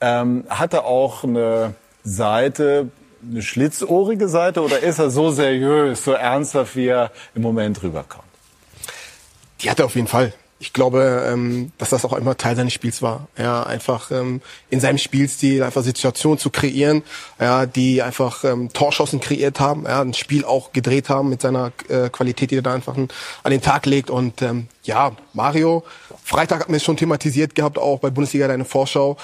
ähm, 0.00 0.44
hat 0.48 0.74
er 0.74 0.84
auch 0.84 1.24
eine 1.24 1.74
Seite, 2.04 2.88
eine 3.28 3.42
schlitzohrige 3.42 4.28
Seite 4.28 4.62
oder 4.62 4.80
ist 4.80 4.98
er 4.98 5.10
so 5.10 5.30
seriös, 5.30 6.04
so 6.04 6.12
ernsthaft, 6.12 6.76
wie 6.76 6.88
er 6.88 7.10
im 7.34 7.42
Moment 7.42 7.82
rüberkommt? 7.82 8.24
Die 9.60 9.70
hat 9.70 9.78
er 9.78 9.86
auf 9.86 9.94
jeden 9.94 10.06
Fall 10.06 10.32
ich 10.58 10.72
glaube, 10.72 11.26
ähm, 11.30 11.72
dass 11.76 11.90
das 11.90 12.04
auch 12.04 12.14
immer 12.14 12.36
Teil 12.36 12.56
seines 12.56 12.72
Spiels 12.72 13.02
war. 13.02 13.28
Ja, 13.36 13.62
einfach 13.64 14.10
ähm, 14.10 14.40
in 14.70 14.80
seinem 14.80 14.96
Spielstil 14.96 15.62
einfach 15.62 15.82
Situationen 15.82 16.38
zu 16.38 16.48
kreieren, 16.48 17.02
ja, 17.38 17.66
die 17.66 18.02
einfach 18.02 18.42
ähm, 18.44 18.72
Torschossen 18.72 19.20
kreiert 19.20 19.60
haben, 19.60 19.84
ja, 19.84 20.00
ein 20.00 20.14
Spiel 20.14 20.44
auch 20.44 20.72
gedreht 20.72 21.10
haben 21.10 21.28
mit 21.28 21.42
seiner 21.42 21.72
äh, 21.88 22.08
Qualität, 22.08 22.50
die 22.50 22.56
er 22.56 22.62
da 22.62 22.72
einfach 22.72 22.96
an 22.96 23.50
den 23.50 23.60
Tag 23.60 23.84
legt. 23.84 24.08
Und 24.08 24.40
ähm, 24.40 24.68
ja, 24.84 25.12
Mario, 25.34 25.84
Freitag 26.24 26.60
hat 26.60 26.68
mir 26.70 26.80
schon 26.80 26.96
thematisiert 26.96 27.54
gehabt, 27.54 27.78
auch 27.78 28.00
bei 28.00 28.08
Bundesliga 28.08 28.48
deine 28.48 28.64
Vorschau. 28.64 29.18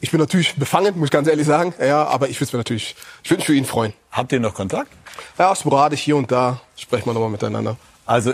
Ich 0.00 0.10
bin 0.10 0.20
natürlich 0.20 0.56
befangen, 0.56 0.98
muss 0.98 1.08
ich 1.08 1.12
ganz 1.12 1.28
ehrlich 1.28 1.46
sagen, 1.46 1.74
ja, 1.80 2.04
aber 2.04 2.28
ich 2.28 2.40
würde 2.40 2.56
mir 2.56 2.60
natürlich, 2.60 2.96
ich 3.22 3.30
würde 3.30 3.40
mich 3.40 3.46
für 3.46 3.54
ihn 3.54 3.66
freuen. 3.66 3.92
Habt 4.10 4.32
ihr 4.32 4.40
noch 4.40 4.54
Kontakt? 4.54 4.90
Ja, 5.38 5.54
sporadisch 5.54 6.00
hier 6.00 6.16
und 6.16 6.32
da 6.32 6.60
sprechen 6.76 7.06
wir 7.06 7.12
nochmal 7.12 7.30
miteinander. 7.30 7.76
Also 8.06 8.32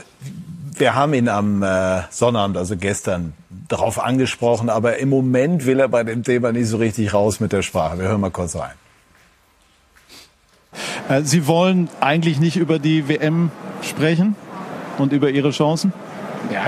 wir 0.79 0.95
haben 0.95 1.15
ihn 1.15 1.29
am 1.29 1.63
äh, 1.63 2.03
Sonnabend, 2.11 2.57
also 2.57 2.77
gestern, 2.77 3.33
darauf 3.69 3.99
angesprochen, 4.03 4.71
aber 4.71 4.99
im 4.99 5.09
Moment 5.09 5.67
will 5.67 5.81
er 5.81 5.89
bei 5.89 6.05
dem 6.05 6.23
Thema 6.23 6.53
nicht 6.53 6.69
so 6.69 6.77
richtig 6.77 7.13
raus 7.13 7.41
mit 7.41 7.53
der 7.53 7.63
Sprache. 7.63 7.99
Wir 7.99 8.09
hören 8.09 8.21
mal 8.21 8.31
kurz 8.31 8.57
rein. 8.57 8.73
Äh, 11.09 11.23
Sie 11.23 11.47
wollen 11.47 11.89
eigentlich 12.01 12.41
nicht 12.41 12.57
über 12.57 12.79
die 12.79 13.09
WM 13.09 13.51
sprechen 13.83 14.37
und 14.99 15.13
über 15.13 15.31
Ihre 15.31 15.51
Chancen? 15.51 15.93
Ja, 16.53 16.67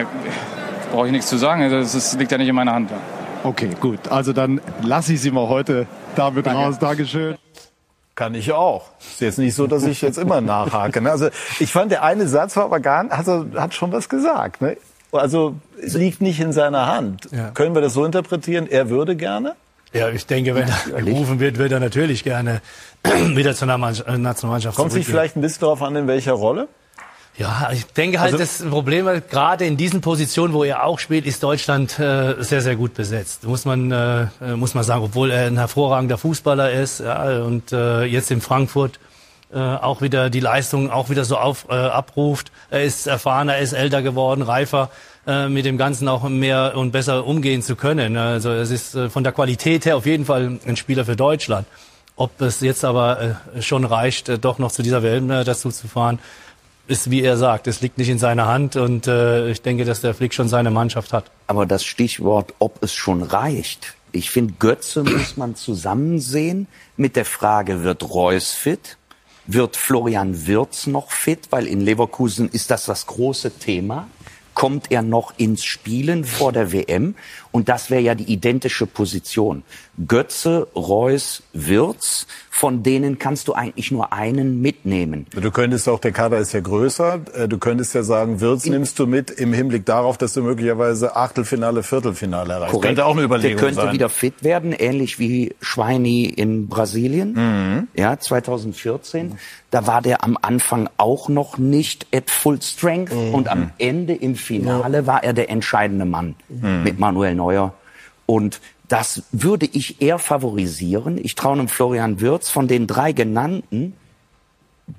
brauche 0.92 1.06
ich 1.06 1.12
nichts 1.12 1.28
zu 1.28 1.38
sagen. 1.38 1.62
Also, 1.62 1.78
das 1.78 1.94
ist, 1.94 2.18
liegt 2.18 2.32
ja 2.32 2.38
nicht 2.38 2.48
in 2.48 2.54
meiner 2.54 2.72
Hand. 2.72 2.90
Okay, 3.42 3.70
gut. 3.80 4.08
Also 4.08 4.32
dann 4.32 4.60
lasse 4.82 5.14
ich 5.14 5.20
Sie 5.20 5.30
mal 5.30 5.48
heute 5.48 5.86
damit 6.14 6.46
Danke. 6.46 6.60
raus. 6.60 6.78
Dankeschön. 6.78 7.36
Kann 8.14 8.34
ich 8.34 8.52
auch. 8.52 8.88
Ist 9.00 9.20
jetzt 9.20 9.38
nicht 9.38 9.54
so, 9.54 9.66
dass 9.66 9.84
ich 9.84 10.02
jetzt 10.02 10.18
immer 10.18 10.40
nachhake. 10.40 11.00
Ne? 11.00 11.10
Also 11.10 11.28
ich 11.58 11.72
fand, 11.72 11.90
der 11.90 12.02
eine 12.02 12.28
Satz 12.28 12.56
war 12.56 12.64
aber 12.64 12.80
gar, 12.80 13.10
also 13.10 13.46
hat 13.54 13.74
schon 13.74 13.92
was 13.92 14.08
gesagt. 14.08 14.60
Ne? 14.60 14.76
Also 15.12 15.54
es 15.82 15.94
liegt 15.94 16.20
nicht 16.20 16.40
in 16.40 16.52
seiner 16.52 16.86
Hand. 16.86 17.28
Ja. 17.32 17.50
Können 17.50 17.74
wir 17.74 17.82
das 17.82 17.94
so 17.94 18.04
interpretieren? 18.04 18.66
Er 18.68 18.90
würde 18.90 19.16
gerne? 19.16 19.54
Ja, 19.92 20.08
ich 20.10 20.26
denke, 20.26 20.54
wenn 20.54 20.68
er 20.68 21.02
gerufen 21.02 21.40
wird, 21.40 21.58
wird 21.58 21.72
er 21.72 21.80
natürlich 21.80 22.22
gerne 22.22 22.60
wieder 23.04 23.54
zur 23.54 23.66
Nationalmannschaft 23.66 24.76
Kommt 24.76 24.92
sich 24.92 25.06
vielleicht 25.06 25.36
ein 25.36 25.40
bisschen 25.40 25.62
darauf 25.62 25.82
an, 25.82 25.96
in 25.96 26.06
welcher 26.06 26.32
Rolle? 26.32 26.68
Ja, 27.36 27.70
ich 27.72 27.86
denke 27.86 28.20
halt, 28.20 28.34
also, 28.34 28.38
das 28.38 28.68
Problem, 28.68 29.06
gerade 29.30 29.64
in 29.64 29.76
diesen 29.76 30.00
Positionen, 30.00 30.52
wo 30.52 30.62
er 30.64 30.84
auch 30.84 30.98
spielt, 30.98 31.26
ist 31.26 31.42
Deutschland 31.42 31.98
äh, 31.98 32.34
sehr, 32.40 32.60
sehr 32.60 32.76
gut 32.76 32.94
besetzt. 32.94 33.44
Muss 33.44 33.64
man, 33.64 33.90
äh, 33.90 34.26
muss 34.56 34.74
man 34.74 34.84
sagen, 34.84 35.04
obwohl 35.04 35.30
er 35.30 35.46
ein 35.46 35.56
hervorragender 35.56 36.18
Fußballer 36.18 36.70
ist 36.72 37.00
ja, 37.00 37.42
und 37.42 37.72
äh, 37.72 38.04
jetzt 38.04 38.30
in 38.30 38.40
Frankfurt 38.40 38.98
äh, 39.52 39.58
auch 39.58 40.00
wieder 40.00 40.30
die 40.30 40.40
Leistung 40.40 40.90
auch 40.90 41.10
wieder 41.10 41.24
so 41.24 41.36
auf, 41.36 41.66
äh, 41.68 41.74
abruft. 41.74 42.52
Er 42.70 42.84
ist 42.84 43.06
erfahrener, 43.06 43.56
er 43.56 43.62
ist 43.62 43.72
älter 43.72 44.02
geworden, 44.02 44.42
reifer, 44.42 44.90
äh, 45.26 45.48
mit 45.48 45.64
dem 45.64 45.76
Ganzen 45.78 46.08
auch 46.08 46.28
mehr 46.28 46.74
und 46.76 46.92
besser 46.92 47.26
umgehen 47.26 47.62
zu 47.62 47.74
können. 47.74 48.16
Also 48.16 48.50
es 48.50 48.70
ist 48.70 48.94
äh, 48.94 49.10
von 49.10 49.24
der 49.24 49.32
Qualität 49.32 49.86
her 49.86 49.96
auf 49.96 50.06
jeden 50.06 50.24
Fall 50.24 50.58
ein 50.66 50.76
Spieler 50.76 51.04
für 51.04 51.16
Deutschland. 51.16 51.66
Ob 52.16 52.40
es 52.40 52.60
jetzt 52.60 52.84
aber 52.84 53.38
äh, 53.56 53.62
schon 53.62 53.84
reicht, 53.84 54.28
äh, 54.28 54.38
doch 54.38 54.58
noch 54.58 54.70
zu 54.70 54.82
dieser 54.82 55.02
WM 55.02 55.30
äh, 55.30 55.42
dazu 55.42 55.70
zu 55.70 55.88
fahren, 55.88 56.18
ist, 56.90 57.10
wie 57.10 57.22
er 57.22 57.36
sagt, 57.36 57.68
es 57.68 57.80
liegt 57.80 57.98
nicht 57.98 58.08
in 58.08 58.18
seiner 58.18 58.46
Hand 58.46 58.76
und 58.76 59.06
äh, 59.06 59.50
ich 59.50 59.62
denke, 59.62 59.84
dass 59.84 60.00
der 60.00 60.12
Flick 60.12 60.34
schon 60.34 60.48
seine 60.48 60.70
Mannschaft 60.70 61.12
hat. 61.12 61.30
Aber 61.46 61.64
das 61.64 61.84
Stichwort, 61.84 62.52
ob 62.58 62.82
es 62.82 62.92
schon 62.92 63.22
reicht. 63.22 63.94
Ich 64.12 64.30
finde, 64.30 64.54
Götze 64.58 65.04
muss 65.04 65.36
man 65.36 65.54
zusammen 65.54 66.18
sehen 66.18 66.66
mit 66.96 67.16
der 67.16 67.24
Frage, 67.24 67.84
wird 67.84 68.02
Reus 68.10 68.50
fit? 68.50 68.98
Wird 69.46 69.76
Florian 69.76 70.46
Wirz 70.46 70.86
noch 70.88 71.12
fit? 71.12 71.48
Weil 71.50 71.66
in 71.66 71.80
Leverkusen 71.80 72.48
ist 72.50 72.70
das 72.70 72.86
das 72.86 73.06
große 73.06 73.52
Thema 73.58 74.08
kommt 74.54 74.90
er 74.90 75.00
noch 75.00 75.32
ins 75.38 75.64
Spielen 75.64 76.24
vor 76.24 76.52
der 76.52 76.70
WM? 76.70 77.14
Und 77.52 77.68
das 77.68 77.90
wäre 77.90 78.00
ja 78.00 78.14
die 78.14 78.32
identische 78.32 78.86
Position. 78.86 79.62
Götze, 80.06 80.68
Reus, 80.74 81.42
Wirz, 81.52 82.26
von 82.48 82.82
denen 82.82 83.18
kannst 83.18 83.48
du 83.48 83.54
eigentlich 83.54 83.90
nur 83.90 84.12
einen 84.12 84.60
mitnehmen. 84.60 85.26
Du 85.32 85.50
könntest 85.50 85.88
auch, 85.88 85.98
der 85.98 86.12
Kader 86.12 86.38
ist 86.38 86.52
ja 86.52 86.60
größer, 86.60 87.20
äh, 87.34 87.48
du 87.48 87.58
könntest 87.58 87.94
ja 87.94 88.02
sagen, 88.02 88.40
Wirz 88.40 88.66
In, 88.66 88.72
nimmst 88.72 88.98
du 88.98 89.06
mit 89.06 89.30
im 89.30 89.52
Hinblick 89.52 89.86
darauf, 89.86 90.16
dass 90.18 90.34
du 90.34 90.42
möglicherweise 90.42 91.16
Achtelfinale, 91.16 91.82
Viertelfinale 91.82 92.54
erreichst. 92.54 92.72
Korrekt. 92.72 92.86
Könnte 92.86 93.04
auch 93.04 93.14
eine 93.14 93.22
Überlegung 93.22 93.56
der 93.56 93.66
könnte 93.66 93.82
sein. 93.82 93.92
wieder 93.92 94.08
fit 94.08 94.42
werden, 94.42 94.72
ähnlich 94.72 95.18
wie 95.18 95.54
Schweini 95.60 96.24
in 96.24 96.68
Brasilien, 96.68 97.32
mhm. 97.32 97.88
ja, 97.94 98.18
2014. 98.18 99.38
Da 99.70 99.86
war 99.86 100.02
der 100.02 100.24
am 100.24 100.36
Anfang 100.40 100.88
auch 100.96 101.28
noch 101.28 101.56
nicht 101.56 102.08
at 102.12 102.30
full 102.30 102.60
strength 102.60 103.14
mhm. 103.14 103.34
und 103.34 103.48
am 103.48 103.70
Ende 103.78 104.14
im 104.14 104.34
Finale 104.34 105.06
war 105.06 105.22
er 105.22 105.32
der 105.32 105.48
entscheidende 105.48 106.04
Mann 106.04 106.34
mhm. 106.48 106.82
mit 106.82 106.98
Manuel 106.98 107.34
Neuer. 107.40 107.72
Und 108.26 108.60
das 108.88 109.22
würde 109.32 109.66
ich 109.66 110.02
eher 110.02 110.18
favorisieren. 110.18 111.18
Ich 111.22 111.34
traue 111.34 111.54
einem 111.54 111.68
Florian 111.68 112.20
Wirz 112.20 112.50
von 112.50 112.68
den 112.68 112.86
drei 112.86 113.12
genannten 113.12 113.94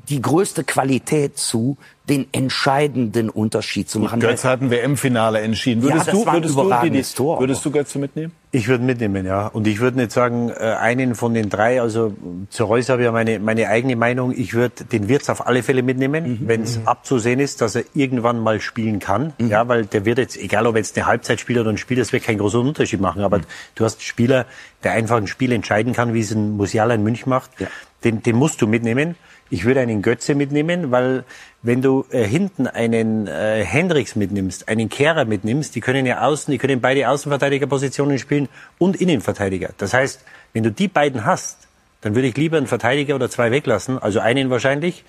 die 0.09 0.21
größte 0.21 0.63
Qualität 0.63 1.37
zu, 1.37 1.77
den 2.09 2.27
entscheidenden 2.33 3.29
Unterschied 3.29 3.89
zu 3.89 3.99
machen. 3.99 4.19
Götze 4.19 4.49
hat 4.49 4.61
ein 4.61 4.69
WM-Finale 4.69 5.39
entschieden. 5.39 5.81
Würdest 5.83 6.07
ja, 6.07 6.13
du, 6.13 6.25
würdest 6.25 6.55
du, 6.55 6.89
die, 6.89 7.01
Tor, 7.15 7.39
würdest 7.39 7.63
du 7.63 7.71
Götze 7.71 7.99
mitnehmen? 7.99 8.33
Ich 8.51 8.67
würde 8.67 8.83
mitnehmen, 8.83 9.25
ja. 9.25 9.47
Und 9.47 9.65
ich 9.65 9.79
würde 9.79 9.97
nicht 9.97 10.11
sagen, 10.11 10.49
äh, 10.49 10.75
einen 10.79 11.15
von 11.15 11.33
den 11.33 11.49
drei, 11.49 11.79
also 11.79 12.13
zu 12.49 12.65
Reus 12.65 12.89
habe 12.89 13.03
ich 13.03 13.05
ja 13.05 13.11
meine, 13.13 13.39
meine 13.39 13.69
eigene 13.69 13.95
Meinung. 13.95 14.33
Ich 14.35 14.53
würde 14.53 14.83
den 14.83 15.07
Wirtz 15.07 15.29
auf 15.29 15.47
alle 15.47 15.63
Fälle 15.63 15.83
mitnehmen, 15.83 16.31
mhm. 16.31 16.47
wenn 16.47 16.63
es 16.63 16.79
mhm. 16.79 16.87
abzusehen 16.87 17.39
ist, 17.39 17.61
dass 17.61 17.75
er 17.75 17.83
irgendwann 17.93 18.39
mal 18.39 18.59
spielen 18.59 18.99
kann. 18.99 19.33
Mhm. 19.37 19.47
Ja, 19.47 19.67
weil 19.69 19.85
der 19.85 20.03
wird 20.03 20.17
jetzt, 20.17 20.37
egal 20.37 20.67
ob 20.67 20.75
jetzt 20.75 20.97
eine 20.97 21.05
Halbzeit 21.05 21.39
spielt 21.39 21.59
oder 21.59 21.69
ein 21.69 21.77
Spiel, 21.77 21.97
das 21.97 22.11
wird 22.11 22.23
keinen 22.23 22.39
großen 22.39 22.59
Unterschied 22.59 22.99
machen. 22.99 23.21
Aber 23.21 23.37
mhm. 23.37 23.43
du 23.75 23.85
hast 23.85 23.99
einen 23.99 24.01
Spieler, 24.01 24.47
der 24.83 24.93
einfach 24.93 25.17
ein 25.17 25.27
Spiel 25.27 25.53
entscheiden 25.53 25.93
kann, 25.93 26.13
wie 26.13 26.19
es 26.19 26.31
ein 26.31 26.57
Musiala 26.57 26.95
in 26.95 27.03
München 27.03 27.29
macht. 27.29 27.51
Ja. 27.59 27.67
Den, 28.03 28.23
den 28.23 28.35
musst 28.35 28.61
du 28.61 28.67
mitnehmen. 28.67 29.15
Ich 29.51 29.65
würde 29.65 29.81
einen 29.81 30.01
Götze 30.01 30.33
mitnehmen, 30.33 30.91
weil 30.91 31.25
wenn 31.61 31.81
du 31.81 32.05
äh, 32.09 32.23
hinten 32.23 32.67
einen 32.67 33.27
äh, 33.27 33.65
Hendricks 33.65 34.15
mitnimmst, 34.15 34.69
einen 34.69 34.87
Kehrer 34.87 35.25
mitnimmst, 35.25 35.75
die 35.75 35.81
können 35.81 36.05
ja 36.05 36.21
außen, 36.21 36.53
die 36.53 36.57
können 36.57 36.79
beide 36.79 37.09
Außenverteidigerpositionen 37.09 38.17
spielen 38.17 38.47
und 38.79 38.95
Innenverteidiger. 38.95 39.71
Das 39.77 39.93
heißt, 39.93 40.23
wenn 40.53 40.63
du 40.63 40.71
die 40.71 40.87
beiden 40.87 41.25
hast, 41.25 41.67
dann 41.99 42.15
würde 42.15 42.29
ich 42.29 42.37
lieber 42.37 42.55
einen 42.55 42.67
Verteidiger 42.67 43.13
oder 43.13 43.29
zwei 43.29 43.51
weglassen, 43.51 43.99
also 43.99 44.21
einen 44.21 44.49
wahrscheinlich. 44.49 45.03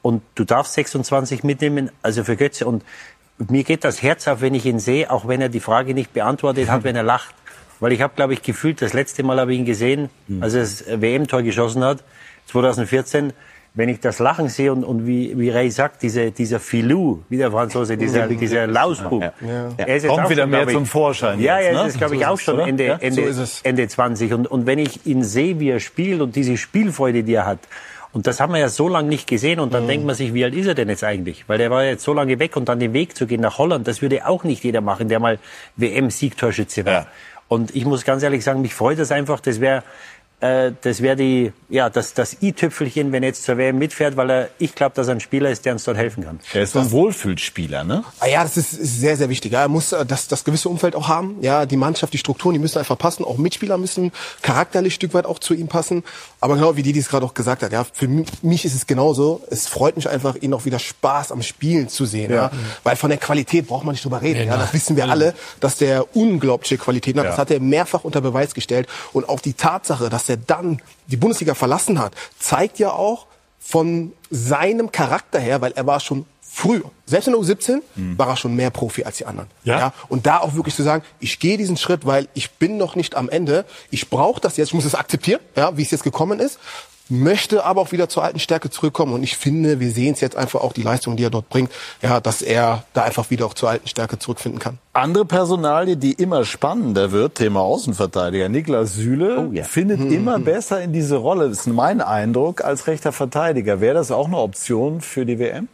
Und 0.00 0.22
du 0.34 0.44
darfst 0.44 0.72
26 0.72 1.44
mitnehmen, 1.44 1.90
also 2.00 2.24
für 2.24 2.36
Götze. 2.36 2.66
Und 2.66 2.84
mir 3.50 3.64
geht 3.64 3.84
das 3.84 4.02
Herz 4.02 4.26
auf, 4.28 4.40
wenn 4.40 4.54
ich 4.54 4.64
ihn 4.64 4.78
sehe, 4.78 5.10
auch 5.10 5.28
wenn 5.28 5.42
er 5.42 5.50
die 5.50 5.60
Frage 5.60 5.92
nicht 5.92 6.14
beantwortet 6.14 6.70
hat, 6.70 6.84
wenn 6.84 6.96
er 6.96 7.02
lacht. 7.02 7.34
Weil 7.80 7.92
ich 7.92 8.00
habe, 8.00 8.14
glaube 8.16 8.32
ich, 8.32 8.40
gefühlt, 8.40 8.80
das 8.80 8.94
letzte 8.94 9.22
Mal 9.22 9.38
habe 9.38 9.52
ich 9.52 9.58
ihn 9.58 9.66
gesehen, 9.66 10.08
als 10.40 10.54
er 10.54 10.60
das 10.60 10.84
WM-Tor 10.86 11.42
geschossen 11.42 11.84
hat, 11.84 12.02
2014. 12.46 13.34
Wenn 13.76 13.88
ich 13.88 13.98
das 13.98 14.20
Lachen 14.20 14.48
sehe 14.48 14.72
und, 14.72 14.84
und 14.84 15.04
wie, 15.04 15.36
wie 15.36 15.50
Ray 15.50 15.68
sagt, 15.68 16.02
diese, 16.02 16.30
dieser 16.30 16.60
Filou, 16.60 17.22
wie 17.28 17.38
der 17.38 17.50
Franzose, 17.50 17.96
dieser, 17.96 18.28
dieser 18.28 18.68
Lausbub. 18.68 19.20
Ja. 19.20 19.32
Er 19.76 19.96
ist 19.96 20.04
jetzt 20.04 20.06
Kommt 20.12 20.26
auch 20.26 20.30
wieder 20.30 20.42
schon, 20.44 20.50
mehr 20.50 20.66
ich- 20.68 20.72
zum 20.72 20.86
Vorschein 20.86 21.40
Ja, 21.40 21.58
jetzt, 21.58 21.66
ja, 21.66 21.72
ne? 21.72 21.78
das 21.78 21.88
ist, 21.88 21.98
glaube 21.98 22.14
ich, 22.14 22.20
So 22.20 22.26
auch 22.28 22.34
ist 22.34 22.38
es, 22.40 22.44
schon 22.44 22.54
oder? 22.54 22.66
Ende, 22.68 22.86
Ja, 22.86 22.96
Ende, 23.00 23.32
so. 23.32 23.44
Ende 23.64 23.88
20. 23.88 24.32
Und, 24.32 24.46
und 24.46 24.66
wenn 24.66 24.78
ich 24.78 25.04
ihn 25.06 25.24
sehe, 25.24 25.58
wie 25.58 25.70
er 25.70 25.80
spielt 25.80 26.20
und 26.20 26.36
diese 26.36 26.56
Spielfreude, 26.56 27.24
die 27.24 27.34
er 27.34 27.46
hat, 27.46 27.58
und 28.12 28.28
das 28.28 28.38
haben 28.38 28.52
wir 28.52 28.60
ja 28.60 28.68
so 28.68 28.88
lange 28.88 29.08
nicht 29.08 29.26
gesehen. 29.26 29.58
Und 29.58 29.74
dann 29.74 29.82
Mhm. 29.84 29.88
denkt 29.88 30.06
man 30.06 30.14
sich, 30.14 30.32
wie 30.34 30.44
alt 30.44 30.54
ist 30.54 30.68
er 30.68 30.74
denn 30.76 30.88
jetzt 30.88 31.02
eigentlich? 31.02 31.42
Weil 31.48 31.58
der 31.58 31.68
war 31.72 31.82
jetzt 31.84 32.04
so 32.04 32.12
lange 32.14 32.38
weg 32.38 32.56
und 32.56 32.68
dann 32.68 32.78
den 32.78 32.92
Weg 32.92 33.16
zu 33.16 33.26
gehen 33.26 33.40
nach 33.40 33.58
Holland, 33.58 33.88
das 33.88 34.02
würde 34.02 34.24
auch 34.24 34.44
nicht 34.44 34.62
jeder 34.62 34.82
machen, 34.82 35.08
der 35.08 35.18
mal 35.18 35.40
WM-Siegtorschütze 35.78 36.86
war. 36.86 37.08
Und 37.48 37.74
ich 37.74 37.84
muss 37.84 38.04
ganz 38.04 38.22
ehrlich 38.22 38.42
sagen, 38.44 38.62
mich 38.62 38.72
freut 38.74 38.98
das 39.00 39.10
einfach. 39.12 39.40
Das 39.40 39.60
wäre 39.60 39.82
äh, 40.40 40.72
das 40.82 41.00
wäre 41.00 41.16
die 41.16 41.52
ja 41.70 41.88
das 41.90 42.14
das 42.14 42.36
i-Tüpfelchen, 42.42 43.12
wenn 43.12 43.22
er 43.22 43.28
jetzt 43.30 43.44
zur 43.44 43.56
WM 43.56 43.78
mitfährt, 43.78 44.16
weil 44.16 44.30
er 44.30 44.48
ich 44.58 44.74
glaube, 44.74 44.94
dass 44.94 45.08
er 45.08 45.14
ein 45.14 45.20
Spieler 45.20 45.50
ist, 45.50 45.64
der 45.64 45.72
uns 45.72 45.84
dort 45.84 45.96
helfen 45.96 46.24
kann. 46.24 46.40
Er 46.52 46.62
ist 46.62 46.72
so 46.72 46.80
ein 46.80 46.90
Wohlfühlspieler, 46.90 47.84
ne? 47.84 48.04
Ah 48.20 48.26
ja, 48.26 48.42
das 48.42 48.56
ist, 48.56 48.72
ist 48.74 49.00
sehr, 49.00 49.16
sehr 49.16 49.28
wichtig. 49.28 49.52
Ja, 49.52 49.62
Er 49.62 49.68
muss 49.68 49.92
äh, 49.92 50.04
das, 50.04 50.28
das 50.28 50.44
gewisse 50.44 50.68
Umfeld 50.68 50.94
auch 50.96 51.08
haben. 51.08 51.38
Ja, 51.40 51.66
die 51.66 51.76
Mannschaft, 51.76 52.12
die 52.12 52.18
Strukturen, 52.18 52.52
die 52.54 52.58
müssen 52.58 52.78
einfach 52.78 52.98
passen. 52.98 53.24
Auch 53.24 53.38
Mitspieler 53.38 53.78
müssen 53.78 54.12
charakterlich 54.42 54.92
ein 54.92 54.96
Stück 54.96 55.14
weit 55.14 55.26
auch 55.26 55.38
zu 55.38 55.54
ihm 55.54 55.68
passen. 55.68 56.04
Aber 56.40 56.54
genau 56.56 56.76
wie 56.76 56.82
die, 56.82 56.92
die 56.92 57.00
es 57.00 57.08
gerade 57.08 57.24
auch 57.24 57.34
gesagt 57.34 57.62
hat, 57.62 57.72
ja, 57.72 57.84
für 57.90 58.06
mi- 58.06 58.26
mich 58.42 58.64
ist 58.64 58.74
es 58.74 58.86
genauso. 58.86 59.42
Es 59.50 59.66
freut 59.66 59.96
mich 59.96 60.08
einfach, 60.08 60.34
ihn 60.36 60.52
auch 60.52 60.64
wieder 60.64 60.78
Spaß 60.78 61.32
am 61.32 61.42
Spielen 61.42 61.88
zu 61.88 62.04
sehen. 62.04 62.30
Ja. 62.30 62.36
Ja. 62.36 62.50
Weil 62.82 62.96
von 62.96 63.08
der 63.10 63.18
Qualität 63.18 63.66
braucht 63.66 63.84
man 63.84 63.92
nicht 63.94 64.04
drüber 64.04 64.20
reden. 64.20 64.40
Nee, 64.40 64.46
Ja, 64.46 64.56
das 64.58 64.74
wissen 64.74 64.96
wir 64.96 65.08
alle, 65.08 65.34
dass 65.60 65.76
der 65.78 66.14
unglaubliche 66.16 66.76
Qualitäten 66.78 67.18
hat. 67.20 67.24
Ja. 67.24 67.30
Das 67.30 67.38
hat 67.38 67.50
er 67.50 67.60
mehrfach 67.60 68.04
unter 68.04 68.20
Beweis 68.20 68.54
gestellt. 68.54 68.88
Und 69.12 69.28
auch 69.28 69.40
die 69.40 69.54
Tatsache, 69.54 70.08
dass 70.10 70.23
er 70.28 70.36
dann 70.36 70.80
die 71.08 71.16
Bundesliga 71.16 71.54
verlassen 71.54 71.98
hat, 71.98 72.14
zeigt 72.38 72.78
ja 72.78 72.92
auch 72.92 73.26
von 73.58 74.12
seinem 74.30 74.92
Charakter 74.92 75.38
her, 75.38 75.60
weil 75.60 75.72
er 75.72 75.86
war 75.86 76.00
schon 76.00 76.26
früher, 76.54 76.90
selbst 77.06 77.26
in 77.26 77.32
der 77.32 77.42
U17, 77.42 77.80
war 78.16 78.28
er 78.28 78.36
schon 78.36 78.54
mehr 78.54 78.70
Profi 78.70 79.04
als 79.04 79.16
die 79.16 79.26
anderen. 79.26 79.48
Ja? 79.78 79.92
Und 80.08 80.26
da 80.26 80.38
auch 80.38 80.54
wirklich 80.54 80.74
zu 80.76 80.82
sagen, 80.84 81.02
ich 81.18 81.40
gehe 81.40 81.56
diesen 81.56 81.76
Schritt, 81.76 82.06
weil 82.06 82.28
ich 82.34 82.52
bin 82.52 82.76
noch 82.76 82.94
nicht 82.94 83.16
am 83.16 83.28
Ende. 83.28 83.64
Ich 83.90 84.08
brauche 84.08 84.40
das 84.40 84.56
jetzt, 84.56 84.68
ich 84.68 84.74
muss 84.74 84.84
es 84.84 84.94
akzeptieren, 84.94 85.40
ja, 85.56 85.76
wie 85.76 85.82
es 85.82 85.90
jetzt 85.90 86.04
gekommen 86.04 86.38
ist. 86.38 86.58
Möchte 87.10 87.64
aber 87.64 87.82
auch 87.82 87.92
wieder 87.92 88.08
zur 88.08 88.24
alten 88.24 88.38
Stärke 88.38 88.70
zurückkommen. 88.70 89.12
Und 89.12 89.22
ich 89.22 89.36
finde, 89.36 89.78
wir 89.78 89.90
sehen 89.90 90.14
es 90.14 90.20
jetzt 90.20 90.36
einfach 90.36 90.62
auch 90.62 90.72
die 90.72 90.82
Leistung, 90.82 91.16
die 91.16 91.24
er 91.24 91.30
dort 91.30 91.50
bringt, 91.50 91.70
ja, 92.00 92.18
dass 92.20 92.40
er 92.40 92.84
da 92.94 93.02
einfach 93.02 93.28
wieder 93.30 93.44
auch 93.44 93.54
zur 93.54 93.68
alten 93.68 93.86
Stärke 93.86 94.18
zurückfinden 94.18 94.58
kann. 94.58 94.78
Andere 94.94 95.26
Personalie, 95.26 95.98
die 95.98 96.12
immer 96.12 96.44
spannender 96.44 97.12
wird, 97.12 97.34
Thema 97.34 97.60
Außenverteidiger. 97.60 98.48
Niklas 98.48 98.94
Süle 98.94 99.50
findet 99.64 100.00
immer 100.00 100.38
besser 100.38 100.80
in 100.80 100.92
diese 100.92 101.16
Rolle, 101.16 101.48
das 101.50 101.60
ist 101.60 101.66
mein 101.66 102.00
Eindruck, 102.00 102.64
als 102.64 102.86
rechter 102.86 103.12
Verteidiger. 103.12 103.80
Wäre 103.80 103.94
das 103.94 104.10
auch 104.10 104.26
eine 104.26 104.38
Option 104.38 105.00
für 105.02 105.26
die 105.26 105.38
WM? 105.38 105.68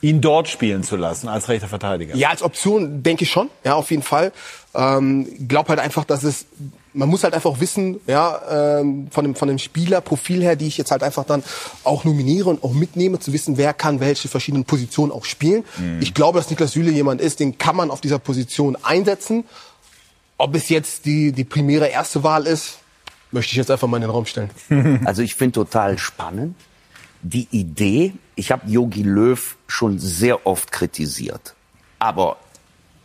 Ihn 0.00 0.20
dort 0.20 0.48
spielen 0.48 0.84
zu 0.84 0.96
lassen 0.96 1.28
als 1.28 1.48
rechter 1.48 1.66
Verteidiger? 1.66 2.14
Ja, 2.14 2.30
als 2.30 2.42
Option 2.42 3.02
denke 3.02 3.24
ich 3.24 3.30
schon, 3.30 3.50
ja, 3.64 3.74
auf 3.74 3.90
jeden 3.90 4.04
Fall. 4.04 4.32
Ähm, 4.74 5.26
glaub 5.48 5.68
halt 5.68 5.80
einfach, 5.80 6.04
dass 6.04 6.22
es, 6.22 6.46
man 6.98 7.08
muss 7.08 7.22
halt 7.22 7.32
einfach 7.32 7.60
wissen, 7.60 8.00
ja, 8.08 8.80
ähm, 8.80 9.06
von 9.10 9.24
dem, 9.24 9.34
von 9.36 9.46
dem 9.46 9.58
Spielerprofil 9.58 10.42
her, 10.42 10.56
die 10.56 10.66
ich 10.66 10.76
jetzt 10.76 10.90
halt 10.90 11.04
einfach 11.04 11.24
dann 11.24 11.44
auch 11.84 12.02
nominiere 12.02 12.50
und 12.50 12.64
auch 12.64 12.72
mitnehme, 12.72 13.20
zu 13.20 13.32
wissen, 13.32 13.56
wer 13.56 13.72
kann 13.72 14.00
welche 14.00 14.26
verschiedenen 14.26 14.64
Positionen 14.64 15.12
auch 15.12 15.24
spielen. 15.24 15.64
Mhm. 15.78 15.98
Ich 16.00 16.12
glaube, 16.12 16.40
dass 16.40 16.50
Niklas 16.50 16.72
Süle 16.72 16.90
jemand 16.90 17.20
ist, 17.20 17.38
den 17.38 17.56
kann 17.56 17.76
man 17.76 17.92
auf 17.92 18.00
dieser 18.00 18.18
Position 18.18 18.76
einsetzen. 18.82 19.44
Ob 20.38 20.56
es 20.56 20.68
jetzt 20.68 21.04
die, 21.06 21.30
die 21.30 21.44
primäre 21.44 21.86
erste 21.86 22.24
Wahl 22.24 22.46
ist, 22.46 22.78
möchte 23.30 23.52
ich 23.52 23.56
jetzt 23.56 23.70
einfach 23.70 23.86
mal 23.86 23.98
in 23.98 24.02
den 24.02 24.10
Raum 24.10 24.26
stellen. 24.26 24.50
Also 25.04 25.22
ich 25.22 25.36
finde 25.36 25.52
total 25.52 25.98
spannend 25.98 26.56
die 27.22 27.46
Idee. 27.52 28.12
Ich 28.34 28.50
habe 28.50 28.68
Yogi 28.68 29.02
Löw 29.02 29.56
schon 29.68 30.00
sehr 30.00 30.46
oft 30.46 30.72
kritisiert, 30.72 31.54
aber 32.00 32.38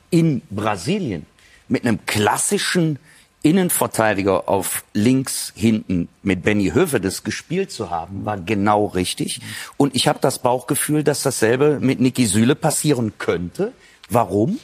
in 0.09 0.41
Brasilien 0.49 1.25
mit 1.67 1.85
einem 1.85 2.05
klassischen 2.05 2.99
Innenverteidiger 3.43 4.47
auf 4.47 4.83
links 4.93 5.51
hinten 5.55 6.07
mit 6.23 6.43
Benny 6.43 6.71
Hövedes 6.73 7.23
gespielt 7.23 7.71
zu 7.71 7.91
haben, 7.91 8.25
war 8.25 8.37
genau 8.37 8.85
richtig. 8.85 9.41
Und 9.77 9.95
ich 9.95 10.07
habe 10.07 10.19
das 10.21 10.39
Bauchgefühl, 10.39 11.03
dass 11.03 11.23
dasselbe 11.23 11.79
mit 11.81 11.99
Niki 11.99 12.25
Süle 12.25 12.55
passieren 12.55 13.13
könnte. 13.19 13.73
Warum? 14.09 14.59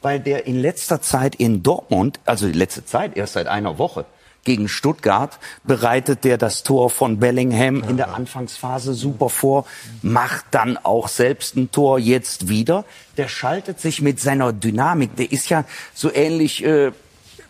Weil 0.00 0.20
der 0.20 0.46
in 0.46 0.58
letzter 0.60 1.02
Zeit 1.02 1.34
in 1.34 1.62
Dortmund, 1.62 2.20
also 2.24 2.46
die 2.46 2.56
letzte 2.56 2.86
Zeit, 2.86 3.16
erst 3.16 3.34
seit 3.34 3.48
einer 3.48 3.78
Woche, 3.78 4.06
gegen 4.44 4.68
Stuttgart 4.68 5.38
bereitet 5.64 6.24
der 6.24 6.38
das 6.38 6.62
Tor 6.62 6.88
von 6.88 7.18
Bellingham 7.18 7.82
in 7.82 7.96
der 7.96 8.14
Anfangsphase 8.14 8.94
super 8.94 9.28
vor, 9.28 9.66
macht 10.02 10.46
dann 10.52 10.78
auch 10.78 11.08
selbst 11.08 11.56
ein 11.56 11.70
Tor 11.70 11.98
jetzt 11.98 12.48
wieder. 12.48 12.84
Der 13.16 13.28
schaltet 13.28 13.80
sich 13.80 14.00
mit 14.00 14.18
seiner 14.18 14.52
Dynamik, 14.52 15.16
der 15.16 15.30
ist 15.30 15.50
ja 15.50 15.64
so 15.94 16.12
ähnlich, 16.12 16.64
äh, 16.64 16.92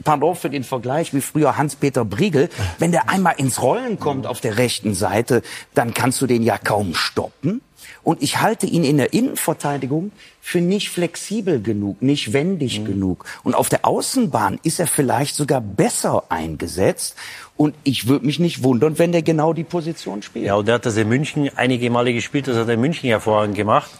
pardon 0.04 0.36
für 0.36 0.50
den 0.50 0.64
Vergleich, 0.64 1.14
wie 1.14 1.20
früher 1.20 1.56
Hans-Peter 1.56 2.04
Briegel. 2.04 2.48
Wenn 2.78 2.92
der 2.92 3.08
einmal 3.08 3.34
ins 3.36 3.62
Rollen 3.62 3.98
kommt 3.98 4.26
auf 4.26 4.40
der 4.40 4.58
rechten 4.58 4.94
Seite, 4.94 5.42
dann 5.74 5.94
kannst 5.94 6.20
du 6.20 6.26
den 6.26 6.42
ja 6.42 6.58
kaum 6.58 6.94
stoppen. 6.94 7.60
Und 8.02 8.22
ich 8.22 8.40
halte 8.40 8.66
ihn 8.66 8.84
in 8.84 8.96
der 8.96 9.12
Innenverteidigung 9.12 10.12
für 10.40 10.60
nicht 10.60 10.90
flexibel 10.90 11.60
genug, 11.60 12.00
nicht 12.00 12.32
wendig 12.32 12.84
genug. 12.84 13.24
Und 13.42 13.54
auf 13.54 13.68
der 13.68 13.84
Außenbahn 13.84 14.58
ist 14.62 14.80
er 14.80 14.86
vielleicht 14.86 15.34
sogar 15.34 15.60
besser 15.60 16.24
eingesetzt. 16.28 17.16
Und 17.56 17.74
ich 17.84 18.08
würde 18.08 18.24
mich 18.24 18.38
nicht 18.38 18.62
wundern, 18.62 18.98
wenn 18.98 19.12
der 19.12 19.22
genau 19.22 19.52
die 19.52 19.64
Position 19.64 20.22
spielt. 20.22 20.46
Ja, 20.46 20.54
und 20.54 20.68
er 20.68 20.76
hat 20.76 20.86
das 20.86 20.96
in 20.96 21.08
München 21.08 21.50
einige 21.56 21.90
Male 21.90 22.14
gespielt, 22.14 22.48
das 22.48 22.56
hat 22.56 22.68
er 22.68 22.74
in 22.74 22.80
München 22.80 23.08
hervorragend 23.08 23.54
gemacht. 23.54 23.90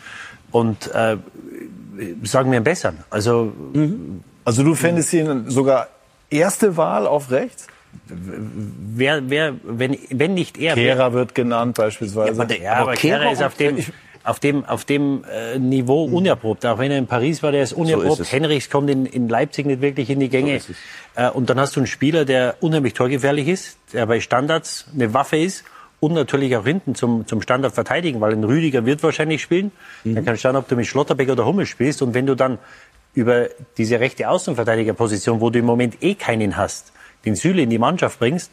Und 0.50 0.90
äh, 0.94 1.18
sagen 2.22 2.50
wir 2.50 2.60
besser. 2.60 2.94
Also, 3.10 3.52
Also 4.50 4.64
du 4.64 4.74
fändest 4.74 5.12
ihn 5.12 5.48
sogar 5.48 5.86
erste 6.28 6.76
Wahl 6.76 7.06
auf 7.06 7.30
rechts? 7.30 7.68
wer, 8.06 9.30
wer, 9.30 9.54
wenn, 9.62 9.96
wenn 10.10 10.34
nicht 10.34 10.58
er. 10.58 10.74
Kehrer 10.74 11.12
wird 11.12 11.36
genannt 11.36 11.76
beispielsweise. 11.76 12.32
Ja, 12.32 12.42
aber, 12.42 12.46
der, 12.46 12.76
aber 12.76 12.94
Kehrer 12.94 13.30
ist 13.30 13.44
auf 13.44 13.54
dem, 13.54 13.78
auf 14.24 14.40
dem, 14.40 14.64
auf 14.64 14.84
dem 14.84 15.22
äh, 15.24 15.56
Niveau 15.56 16.04
unerprobt. 16.04 16.66
Auch 16.66 16.78
wenn 16.78 16.90
er 16.90 16.98
in 16.98 17.06
Paris 17.06 17.44
war, 17.44 17.52
der 17.52 17.62
ist 17.62 17.74
unerprobt. 17.74 18.18
es. 18.18 18.32
Henrichs 18.32 18.70
kommt 18.70 18.90
in, 18.90 19.06
in 19.06 19.28
Leipzig 19.28 19.66
nicht 19.66 19.82
wirklich 19.82 20.10
in 20.10 20.18
die 20.18 20.28
Gänge. 20.28 20.60
äh, 21.14 21.30
und 21.30 21.48
dann 21.48 21.60
hast 21.60 21.76
du 21.76 21.80
einen 21.80 21.86
Spieler, 21.86 22.24
der 22.24 22.56
unheimlich 22.58 22.94
torgefährlich 22.94 23.46
ist, 23.46 23.78
der 23.92 24.04
bei 24.06 24.18
Standards 24.18 24.86
eine 24.92 25.14
Waffe 25.14 25.36
ist 25.36 25.62
und 26.00 26.14
natürlich 26.14 26.56
auch 26.56 26.64
hinten 26.64 26.94
zum, 26.94 27.26
zum 27.28 27.42
Standard 27.42 27.74
verteidigen, 27.74 28.20
weil 28.20 28.32
ein 28.32 28.42
Rüdiger 28.42 28.86
wird 28.86 29.02
wahrscheinlich 29.02 29.42
spielen. 29.42 29.70
Dann 30.02 30.24
kannst 30.24 30.42
du 30.42 30.48
schauen, 30.48 30.56
ob 30.56 30.66
du 30.66 30.74
mit 30.74 30.86
Schlotterbeck 30.86 31.28
oder 31.28 31.44
Hummel 31.44 31.66
spielst. 31.66 32.00
Und 32.00 32.14
wenn 32.14 32.26
du 32.26 32.34
dann 32.34 32.58
über 33.14 33.48
diese 33.76 34.00
rechte 34.00 34.28
Außenverteidigerposition, 34.28 35.40
wo 35.40 35.50
du 35.50 35.58
im 35.58 35.66
Moment 35.66 36.02
eh 36.02 36.14
keinen 36.14 36.56
hast, 36.56 36.92
den 37.24 37.34
Süle 37.34 37.62
in 37.62 37.70
die 37.70 37.78
Mannschaft 37.78 38.18
bringst, 38.18 38.50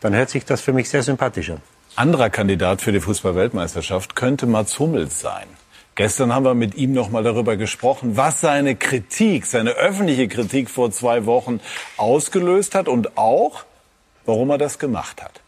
dann 0.00 0.14
hört 0.14 0.30
sich 0.30 0.44
das 0.44 0.60
für 0.60 0.72
mich 0.72 0.88
sehr 0.88 1.02
sympathisch 1.02 1.50
an. 1.50 1.60
Anderer 1.96 2.30
Kandidat 2.30 2.82
für 2.82 2.92
die 2.92 3.00
Fußball-Weltmeisterschaft 3.00 4.14
könnte 4.14 4.46
Mats 4.46 4.78
Hummels 4.78 5.20
sein. 5.20 5.46
Gestern 5.94 6.34
haben 6.34 6.44
wir 6.44 6.54
mit 6.54 6.74
ihm 6.74 6.92
noch 6.92 7.08
mal 7.08 7.22
darüber 7.22 7.56
gesprochen, 7.56 8.18
was 8.18 8.42
seine 8.42 8.76
Kritik, 8.76 9.46
seine 9.46 9.70
öffentliche 9.70 10.28
Kritik 10.28 10.68
vor 10.68 10.90
zwei 10.90 11.24
Wochen 11.24 11.58
ausgelöst 11.96 12.74
hat 12.74 12.86
und 12.86 13.16
auch, 13.16 13.64
warum 14.26 14.50
er 14.50 14.58
das 14.58 14.78
gemacht 14.78 15.22
hat. 15.22 15.40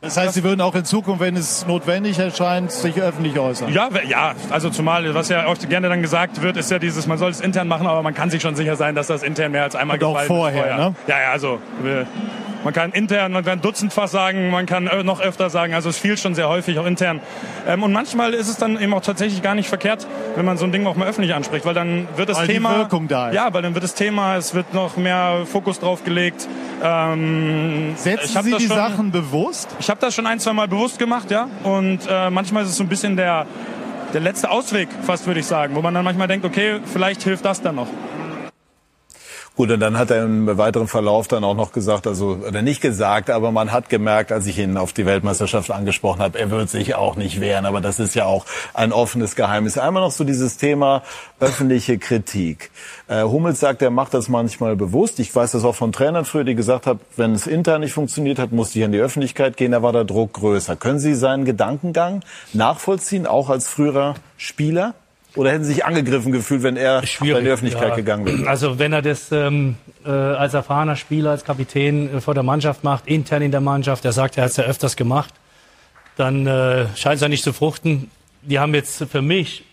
Das 0.00 0.16
heißt, 0.16 0.34
Sie 0.34 0.44
würden 0.44 0.60
auch 0.60 0.76
in 0.76 0.84
Zukunft, 0.84 1.20
wenn 1.20 1.34
es 1.36 1.66
notwendig 1.66 2.20
erscheint, 2.20 2.70
sich 2.70 3.00
öffentlich 3.02 3.36
äußern? 3.36 3.72
Ja, 3.72 3.88
ja, 4.06 4.34
also 4.48 4.70
zumal, 4.70 5.12
was 5.12 5.28
ja 5.28 5.48
oft 5.48 5.68
gerne 5.68 5.88
dann 5.88 6.02
gesagt 6.02 6.40
wird, 6.40 6.56
ist 6.56 6.70
ja 6.70 6.78
dieses, 6.78 7.08
man 7.08 7.18
soll 7.18 7.32
es 7.32 7.40
intern 7.40 7.66
machen, 7.66 7.86
aber 7.88 8.02
man 8.02 8.14
kann 8.14 8.30
sich 8.30 8.40
schon 8.40 8.54
sicher 8.54 8.76
sein, 8.76 8.94
dass 8.94 9.08
das 9.08 9.24
intern 9.24 9.50
mehr 9.50 9.64
als 9.64 9.74
einmal 9.74 9.96
Und 9.96 10.04
auch 10.04 10.20
gefallen 10.20 10.30
ist 10.30 10.36
vorher, 10.36 10.76
ne? 10.76 10.94
Ja, 11.08 11.20
ja, 11.20 11.32
also 11.32 11.58
man 12.64 12.74
kann 12.74 12.92
intern, 12.92 13.32
man 13.32 13.44
kann 13.44 13.60
dutzendfach 13.60 14.08
sagen, 14.08 14.50
man 14.50 14.66
kann 14.66 14.86
äh, 14.86 15.02
noch 15.02 15.20
öfter 15.20 15.50
sagen, 15.50 15.74
also 15.74 15.88
es 15.88 15.98
fiel 15.98 16.16
schon 16.16 16.34
sehr 16.34 16.48
häufig 16.48 16.78
auch 16.78 16.86
intern. 16.86 17.20
Ähm, 17.66 17.82
und 17.82 17.92
manchmal 17.92 18.34
ist 18.34 18.48
es 18.48 18.56
dann 18.56 18.80
eben 18.80 18.92
auch 18.94 19.00
tatsächlich 19.00 19.42
gar 19.42 19.54
nicht 19.54 19.68
verkehrt, 19.68 20.06
wenn 20.36 20.44
man 20.44 20.58
so 20.58 20.64
ein 20.64 20.72
Ding 20.72 20.86
auch 20.86 20.96
mal 20.96 21.06
öffentlich 21.08 21.34
anspricht, 21.34 21.64
weil 21.64 21.74
dann 21.74 22.08
wird 22.16 22.28
das 22.28 22.38
Weil 22.38 22.46
die 22.48 22.52
Thema... 22.54 22.76
Wirkung 22.78 23.08
da 23.08 23.28
ist. 23.28 23.34
Ja, 23.34 23.52
weil 23.54 23.62
dann 23.62 23.74
wird 23.74 23.84
das 23.84 23.94
Thema, 23.94 24.36
es 24.36 24.54
wird 24.54 24.74
noch 24.74 24.96
mehr 24.96 25.42
Fokus 25.50 25.78
drauf 25.80 26.04
gelegt. 26.04 26.48
Ähm, 26.82 27.92
Setzen 27.96 28.42
Sie 28.42 28.52
die 28.54 28.66
schon- 28.66 28.76
Sachen 28.76 29.10
bewusst? 29.12 29.74
ich 29.78 29.88
habe 29.90 30.00
das 30.00 30.14
schon 30.14 30.26
ein, 30.26 30.40
zwei 30.40 30.52
Mal 30.52 30.68
bewusst 30.68 30.98
gemacht, 30.98 31.30
ja. 31.30 31.48
Und 31.64 32.00
äh, 32.10 32.30
manchmal 32.30 32.64
ist 32.64 32.70
es 32.70 32.76
so 32.76 32.84
ein 32.84 32.88
bisschen 32.88 33.16
der, 33.16 33.46
der 34.12 34.20
letzte 34.20 34.50
Ausweg, 34.50 34.88
fast 35.06 35.26
würde 35.26 35.40
ich 35.40 35.46
sagen, 35.46 35.74
wo 35.74 35.82
man 35.82 35.94
dann 35.94 36.04
manchmal 36.04 36.28
denkt, 36.28 36.44
okay, 36.46 36.80
vielleicht 36.92 37.22
hilft 37.22 37.44
das 37.44 37.60
dann 37.62 37.76
noch. 37.76 37.88
Gut, 39.58 39.72
und 39.72 39.80
dann 39.80 39.98
hat 39.98 40.12
er 40.12 40.22
im 40.22 40.56
weiteren 40.56 40.86
Verlauf 40.86 41.26
dann 41.26 41.42
auch 41.42 41.56
noch 41.56 41.72
gesagt, 41.72 42.06
also, 42.06 42.38
oder 42.46 42.62
nicht 42.62 42.80
gesagt, 42.80 43.28
aber 43.28 43.50
man 43.50 43.72
hat 43.72 43.88
gemerkt, 43.88 44.30
als 44.30 44.46
ich 44.46 44.56
ihn 44.56 44.76
auf 44.76 44.92
die 44.92 45.04
Weltmeisterschaft 45.04 45.72
angesprochen 45.72 46.20
habe, 46.20 46.38
er 46.38 46.52
wird 46.52 46.70
sich 46.70 46.94
auch 46.94 47.16
nicht 47.16 47.40
wehren. 47.40 47.66
Aber 47.66 47.80
das 47.80 47.98
ist 47.98 48.14
ja 48.14 48.24
auch 48.24 48.46
ein 48.72 48.92
offenes 48.92 49.34
Geheimnis. 49.34 49.76
Einmal 49.76 50.04
noch 50.04 50.12
so 50.12 50.22
dieses 50.22 50.58
Thema 50.58 51.02
öffentliche 51.40 51.98
Kritik. 51.98 52.70
Äh, 53.08 53.24
Hummels 53.24 53.58
sagt, 53.58 53.82
er 53.82 53.90
macht 53.90 54.14
das 54.14 54.28
manchmal 54.28 54.76
bewusst. 54.76 55.18
Ich 55.18 55.34
weiß 55.34 55.50
das 55.50 55.64
auch 55.64 55.74
von 55.74 55.90
Trainern 55.90 56.24
früher, 56.24 56.44
die 56.44 56.54
gesagt 56.54 56.86
haben, 56.86 57.00
wenn 57.16 57.32
es 57.32 57.48
intern 57.48 57.80
nicht 57.80 57.94
funktioniert 57.94 58.38
hat, 58.38 58.52
musste 58.52 58.78
ich 58.78 58.84
in 58.84 58.92
die 58.92 59.00
Öffentlichkeit 59.00 59.56
gehen, 59.56 59.72
da 59.72 59.82
war 59.82 59.92
der 59.92 60.04
Druck 60.04 60.34
größer. 60.34 60.76
Können 60.76 61.00
Sie 61.00 61.16
seinen 61.16 61.44
Gedankengang 61.44 62.22
nachvollziehen, 62.52 63.26
auch 63.26 63.50
als 63.50 63.66
früherer 63.66 64.14
Spieler? 64.36 64.94
Oder 65.34 65.52
hätten 65.52 65.64
Sie 65.64 65.74
sich 65.74 65.84
angegriffen 65.84 66.32
gefühlt, 66.32 66.62
wenn 66.62 66.76
er 66.76 67.06
Schwierig, 67.06 67.38
in 67.38 67.44
die 67.44 67.50
Öffentlichkeit 67.50 67.90
ja. 67.90 67.96
gegangen 67.96 68.26
wäre? 68.26 68.48
Also 68.48 68.78
wenn 68.78 68.92
er 68.92 69.02
das 69.02 69.30
ähm, 69.30 69.76
äh, 70.04 70.10
als 70.10 70.54
erfahrener 70.54 70.96
Spieler, 70.96 71.30
als 71.30 71.44
Kapitän 71.44 72.16
äh, 72.16 72.20
vor 72.20 72.34
der 72.34 72.42
Mannschaft 72.42 72.82
macht, 72.82 73.06
intern 73.06 73.42
in 73.42 73.50
der 73.50 73.60
Mannschaft, 73.60 74.04
er 74.04 74.12
sagt, 74.12 74.36
er 74.36 74.44
hat 74.44 74.50
es 74.50 74.56
ja 74.56 74.64
öfters 74.64 74.96
gemacht, 74.96 75.34
dann 76.16 76.46
äh, 76.46 76.86
scheint 76.96 77.16
es 77.16 77.20
ja 77.20 77.28
nicht 77.28 77.44
zu 77.44 77.52
fruchten. 77.52 78.10
Die 78.42 78.58
haben 78.58 78.74
jetzt 78.74 79.04
für 79.10 79.22
mich, 79.22 79.64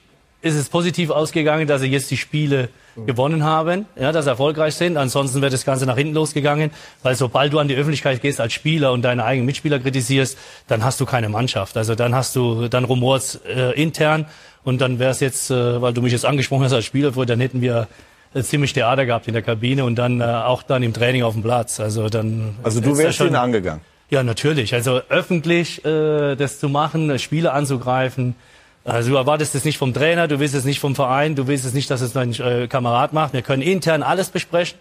ist 0.42 0.56
es 0.56 0.70
positiv 0.70 1.10
ausgegangen, 1.10 1.68
dass 1.68 1.82
sie 1.82 1.88
jetzt 1.88 2.12
die 2.12 2.18
Spiele 2.18 2.70
gewonnen 3.06 3.44
haben, 3.44 3.86
ja, 4.00 4.12
dass 4.12 4.26
sie 4.26 4.32
erfolgreich 4.32 4.76
sind. 4.76 4.96
Ansonsten 4.96 5.42
wäre 5.42 5.52
das 5.52 5.66
Ganze 5.66 5.86
nach 5.86 5.98
hinten 5.98 6.14
losgegangen, 6.14 6.72
weil 7.04 7.16
sobald 7.16 7.52
du 7.52 7.60
an 7.60 7.68
die 7.68 7.76
Öffentlichkeit 7.76 8.22
gehst 8.22 8.40
als 8.40 8.54
Spieler 8.54 8.92
und 8.94 9.02
deine 9.02 9.26
eigenen 9.26 9.46
Mitspieler 9.46 9.80
kritisierst, 9.80 10.38
dann 10.68 10.84
hast 10.84 11.00
du 11.02 11.06
keine 11.06 11.30
Mannschaft. 11.30 11.76
Also 11.78 11.96
dann 11.96 12.16
hast 12.16 12.36
du, 12.36 12.68
dann 12.68 12.86
rumort's 12.86 13.40
äh, 13.48 13.72
intern 13.82 14.28
und 14.66 14.82
dann 14.82 15.00
wäre 15.00 15.12
es 15.12 15.22
jetzt, 15.22 15.50
äh, 15.52 15.82
weil 15.82 15.94
du 15.94 16.02
mich 16.02 16.12
jetzt 16.12 16.26
angesprochen 16.26 16.66
hast 16.66 16.74
als 16.74 16.86
Spieler, 16.86 17.12
dann 17.12 17.40
hätten 17.40 17.62
wir 17.62 17.88
äh, 18.34 18.42
ziemlich 18.42 18.74
Theater 18.74 19.06
gehabt 19.06 19.28
in 19.28 19.34
der 19.34 19.44
Kabine 19.44 19.86
und 19.86 19.96
dann 19.96 20.20
äh, 20.20 20.26
auch 20.26 20.64
dann 20.64 20.84
im 20.84 20.92
Training 20.92 21.24
auf 21.24 21.34
dem 21.34 21.44
Platz. 21.44 21.80
Also 21.80 22.10
dann. 22.10 22.56
Also 22.64 22.82
du 22.82 22.98
wärst 22.98 23.22
ihn 23.22 23.36
angegangen. 23.36 23.82
Ja, 24.10 24.24
natürlich. 24.24 24.74
Also 24.74 25.02
öffentlich 25.10 25.84
äh, 25.86 26.36
das 26.36 26.60
zu 26.60 26.68
machen, 26.68 27.18
Spiele 27.18 27.54
anzugreifen. 27.54 28.36
Also 28.84 29.12
du 29.12 29.16
erwartest 29.16 29.56
es 29.56 29.66
nicht 29.66 29.78
vom 29.78 29.94
Trainer, 29.94 30.28
du 30.28 30.40
willst 30.40 30.54
es 30.54 30.64
nicht 30.64 30.80
vom 30.80 30.96
Verein, 30.96 31.36
du 31.36 31.48
willst 31.48 31.66
es 31.66 31.74
nicht, 31.74 31.90
dass 31.90 32.02
es 32.02 32.14
dein 32.14 32.34
äh, 32.34 32.68
Kamerad 32.68 33.14
macht. 33.14 33.34
Wir 33.34 33.42
können 33.42 33.64
intern 33.64 34.04
alles 34.04 34.30
besprechen, 34.30 34.78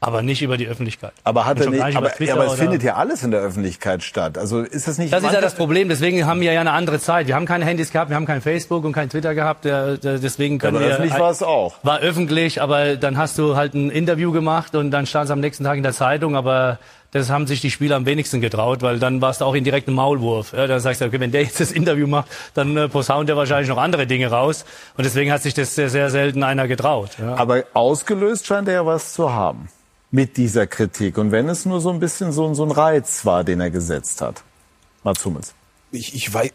aber 0.00 0.22
nicht 0.22 0.42
über 0.42 0.56
die 0.56 0.66
Öffentlichkeit. 0.66 1.12
Aber 1.24 1.46
hat 1.46 1.60
er 1.60 1.70
nicht, 1.70 1.82
aber, 1.82 2.10
Twitter 2.10 2.34
aber 2.34 2.46
es 2.46 2.54
findet 2.54 2.82
ja 2.82 2.94
alles 2.94 3.22
in 3.22 3.30
der 3.30 3.40
Öffentlichkeit 3.40 4.02
statt. 4.02 4.36
Also 4.36 4.60
ist 4.60 4.86
das 4.86 4.98
nicht 4.98 5.12
Das 5.12 5.24
ist 5.24 5.32
ja 5.32 5.40
das 5.40 5.54
Problem. 5.54 5.88
Deswegen 5.88 6.26
haben 6.26 6.40
wir 6.40 6.52
ja 6.52 6.60
eine 6.60 6.72
andere 6.72 7.00
Zeit. 7.00 7.26
Wir 7.26 7.34
haben 7.34 7.46
keine 7.46 7.64
Handys 7.64 7.90
gehabt, 7.90 8.10
wir 8.10 8.16
haben 8.16 8.26
kein 8.26 8.42
Facebook 8.42 8.84
und 8.84 8.92
kein 8.92 9.08
Twitter 9.08 9.34
gehabt. 9.34 9.64
Der, 9.64 9.96
der, 9.96 10.18
deswegen 10.18 10.58
können 10.58 10.76
aber 10.76 10.86
wir. 10.86 10.92
öffentlich 10.92 11.18
war 11.18 11.30
es 11.30 11.42
auch. 11.42 11.76
War 11.82 12.00
öffentlich, 12.00 12.60
aber 12.60 12.96
dann 12.96 13.16
hast 13.16 13.38
du 13.38 13.56
halt 13.56 13.74
ein 13.74 13.90
Interview 13.90 14.32
gemacht 14.32 14.74
und 14.74 14.90
dann 14.90 15.06
stand 15.06 15.26
es 15.26 15.30
am 15.30 15.40
nächsten 15.40 15.64
Tag 15.64 15.76
in 15.76 15.82
der 15.82 15.92
Zeitung. 15.92 16.36
Aber 16.36 16.78
das 17.14 17.30
haben 17.30 17.46
sich 17.46 17.62
die 17.62 17.70
Spieler 17.70 17.96
am 17.96 18.04
wenigsten 18.04 18.42
getraut, 18.42 18.82
weil 18.82 18.98
dann 18.98 19.22
warst 19.22 19.40
du 19.40 19.46
auch 19.46 19.54
in 19.54 19.64
direktem 19.64 19.94
Maulwurf. 19.94 20.52
Ja, 20.52 20.66
dann 20.66 20.80
sagst 20.80 21.00
du, 21.00 21.06
okay, 21.06 21.18
wenn 21.20 21.30
der 21.32 21.44
jetzt 21.44 21.60
das 21.60 21.72
Interview 21.72 22.06
macht, 22.06 22.28
dann 22.52 22.76
äh, 22.76 22.88
posaunt 22.88 23.30
er 23.30 23.36
wahrscheinlich 23.36 23.68
noch 23.70 23.78
andere 23.78 24.06
Dinge 24.06 24.26
raus. 24.30 24.64
Und 24.96 25.04
deswegen 25.04 25.32
hat 25.32 25.42
sich 25.42 25.54
das 25.54 25.74
sehr, 25.74 25.88
sehr 25.88 26.10
selten 26.10 26.42
einer 26.42 26.68
getraut. 26.68 27.10
Ja. 27.18 27.36
Aber 27.36 27.64
ausgelöst 27.72 28.46
scheint 28.46 28.68
er 28.68 28.74
ja 28.74 28.86
was 28.86 29.14
zu 29.14 29.32
haben 29.32 29.68
mit 30.10 30.36
dieser 30.36 30.66
Kritik. 30.66 31.16
Und 31.16 31.32
wenn 31.32 31.48
es 31.48 31.64
nur 31.64 31.80
so 31.80 31.90
ein 31.90 32.00
bisschen 32.00 32.30
so, 32.32 32.46
ein- 32.46 32.54
so 32.54 32.64
ein 32.64 32.70
Reiz 32.70 33.24
war, 33.24 33.42
den 33.44 33.60
er 33.60 33.70
gesetzt 33.70 34.20
hat. 34.20 34.42
Mats 35.02 35.24
Hummels. 35.24 35.54
ich, 35.92 36.14
ich 36.14 36.32
weiß, 36.34 36.50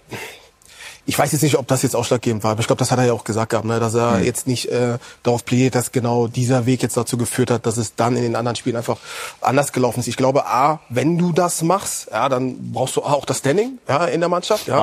ich 1.10 1.18
weiß 1.18 1.32
jetzt 1.32 1.42
nicht, 1.42 1.58
ob 1.58 1.68
das 1.68 1.82
jetzt 1.82 1.96
ausschlaggebend 1.96 2.44
war, 2.44 2.52
aber 2.52 2.62
ich 2.62 2.68
glaube, 2.68 2.78
das 2.80 2.92
hat 2.92 3.00
er 3.00 3.06
ja 3.06 3.14
auch 3.14 3.24
gesagt 3.24 3.50
gehabt, 3.50 3.66
ne, 3.66 3.80
dass 3.80 3.96
er 3.96 4.18
Hm. 4.18 4.24
jetzt 4.24 4.46
nicht 4.46 4.68
äh, 4.70 5.00
darauf 5.24 5.44
plädiert, 5.44 5.74
dass 5.74 5.92
genau 5.92 6.28
dieser 6.28 6.68
Weg 6.68 6.84
jetzt 6.84 6.96
dazu 6.96 7.18
geführt 7.18 7.50
hat, 7.50 7.66
dass 7.66 7.78
es 7.78 7.96
dann 7.96 8.16
in 8.16 8.22
den 8.22 8.36
anderen 8.36 8.56
Spielen 8.56 8.76
einfach 8.76 8.98
anders 9.42 9.74
gelaufen 9.74 10.02
ist. 10.02 10.08
Ich 10.08 10.18
glaube, 10.18 10.46
a, 10.46 10.80
wenn 10.90 11.18
du 11.18 11.32
das 11.32 11.64
machst, 11.64 12.10
ja, 12.12 12.30
dann 12.30 12.72
brauchst 12.72 12.96
du 12.96 13.02
auch 13.02 13.26
das 13.26 13.40
Standing, 13.40 13.80
ja, 13.88 14.06
in 14.06 14.20
der 14.20 14.30
Mannschaft, 14.30 14.68
ja, 14.68 14.78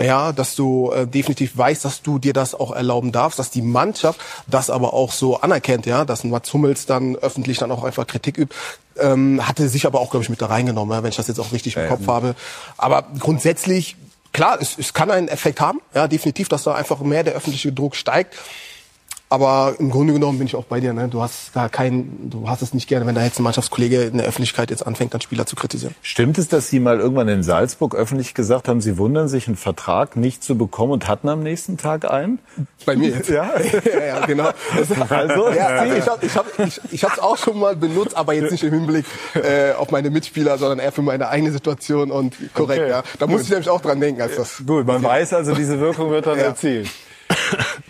ja, 0.00 0.32
dass 0.32 0.56
du 0.56 0.90
äh, 0.90 1.06
definitiv 1.06 1.56
weißt, 1.56 1.84
dass 1.84 2.02
du 2.02 2.18
dir 2.18 2.32
das 2.32 2.56
auch 2.56 2.72
erlauben 2.72 3.12
darfst, 3.12 3.38
dass 3.38 3.50
die 3.50 3.62
Mannschaft 3.62 4.20
das 4.48 4.70
aber 4.70 4.94
auch 4.94 5.12
so 5.12 5.40
anerkennt, 5.40 5.86
ja, 5.86 6.04
dass 6.04 6.24
ein 6.24 6.30
Mats 6.30 6.52
Hummels 6.52 6.86
dann 6.86 7.14
öffentlich 7.16 7.58
dann 7.58 7.70
auch 7.70 7.84
einfach 7.84 8.06
Kritik 8.06 8.36
übt. 8.36 8.54
Ähm, 8.98 9.46
hatte 9.46 9.68
sich 9.68 9.86
aber 9.86 10.00
auch, 10.00 10.10
glaube 10.10 10.24
ich, 10.24 10.28
mit 10.28 10.42
da 10.42 10.46
reingenommen, 10.46 11.04
wenn 11.04 11.10
ich 11.10 11.16
das 11.16 11.28
jetzt 11.28 11.38
auch 11.38 11.52
richtig 11.52 11.76
im 11.76 11.88
Kopf 11.88 12.08
habe. 12.08 12.34
Aber 12.76 13.04
grundsätzlich, 13.20 13.96
klar, 14.32 14.58
es, 14.60 14.78
es 14.78 14.94
kann 14.94 15.10
einen 15.10 15.28
Effekt 15.28 15.60
haben, 15.60 15.80
ja, 15.94 16.08
definitiv, 16.08 16.48
dass 16.48 16.64
da 16.64 16.74
einfach 16.74 17.00
mehr 17.00 17.24
der 17.24 17.34
öffentliche 17.34 17.72
Druck 17.72 17.96
steigt. 17.96 18.36
Aber 19.30 19.74
im 19.78 19.90
Grunde 19.90 20.14
genommen 20.14 20.38
bin 20.38 20.46
ich 20.46 20.56
auch 20.56 20.64
bei 20.64 20.80
dir. 20.80 20.94
Ne? 20.94 21.08
Du 21.08 21.20
hast 21.20 21.50
da 21.52 21.68
kein, 21.68 22.30
du 22.30 22.48
hast 22.48 22.62
es 22.62 22.72
nicht 22.72 22.88
gerne, 22.88 23.06
wenn 23.06 23.14
da 23.14 23.22
jetzt 23.22 23.38
ein 23.38 23.42
Mannschaftskollege 23.42 24.04
in 24.04 24.16
der 24.16 24.26
Öffentlichkeit 24.26 24.70
jetzt 24.70 24.86
anfängt, 24.86 25.12
dann 25.12 25.20
Spieler 25.20 25.44
zu 25.44 25.54
kritisieren. 25.54 25.94
Stimmt 26.00 26.38
es, 26.38 26.48
dass 26.48 26.68
Sie 26.68 26.80
mal 26.80 26.98
irgendwann 26.98 27.28
in 27.28 27.42
Salzburg 27.42 27.94
öffentlich 27.94 28.32
gesagt 28.32 28.68
haben, 28.68 28.80
Sie 28.80 28.96
wundern 28.96 29.28
sich, 29.28 29.46
einen 29.46 29.56
Vertrag 29.56 30.16
nicht 30.16 30.42
zu 30.42 30.56
bekommen 30.56 30.92
und 30.92 31.08
hatten 31.08 31.28
am 31.28 31.42
nächsten 31.42 31.76
Tag 31.76 32.10
einen? 32.10 32.38
Bei 32.86 32.96
mir 32.96 33.10
jetzt. 33.10 33.28
Ja, 33.38 33.50
ja, 33.84 34.04
ja 34.06 34.26
genau. 34.26 34.48
Also, 35.10 35.50
ja, 35.50 35.66
also 35.66 35.94
ich 35.94 36.08
habe 36.08 36.26
ich 36.26 36.36
hab, 36.36 36.58
ich, 36.58 36.80
ich 36.90 37.04
hab's 37.04 37.18
auch 37.18 37.36
schon 37.36 37.58
mal 37.58 37.76
benutzt, 37.76 38.16
aber 38.16 38.32
jetzt 38.32 38.50
nicht 38.50 38.64
im 38.64 38.72
Hinblick 38.72 39.04
äh, 39.34 39.72
auf 39.72 39.90
meine 39.90 40.08
Mitspieler, 40.10 40.56
sondern 40.56 40.78
eher 40.78 40.92
für 40.92 41.02
meine 41.02 41.28
eigene 41.28 41.52
Situation 41.52 42.10
und 42.10 42.34
korrekt. 42.54 42.80
Okay. 42.80 42.90
Ja. 42.90 43.02
Da 43.18 43.26
muss 43.26 43.42
ich 43.42 43.50
nämlich 43.50 43.68
auch 43.68 43.82
dran 43.82 44.00
denken, 44.00 44.22
als 44.22 44.36
das. 44.36 44.62
Gut, 44.66 44.86
man 44.86 45.02
weiß 45.02 45.34
also, 45.34 45.54
diese 45.54 45.78
Wirkung 45.80 46.10
wird 46.10 46.26
dann 46.26 46.38
Ja. 46.38 46.44
erzielt. 46.44 46.88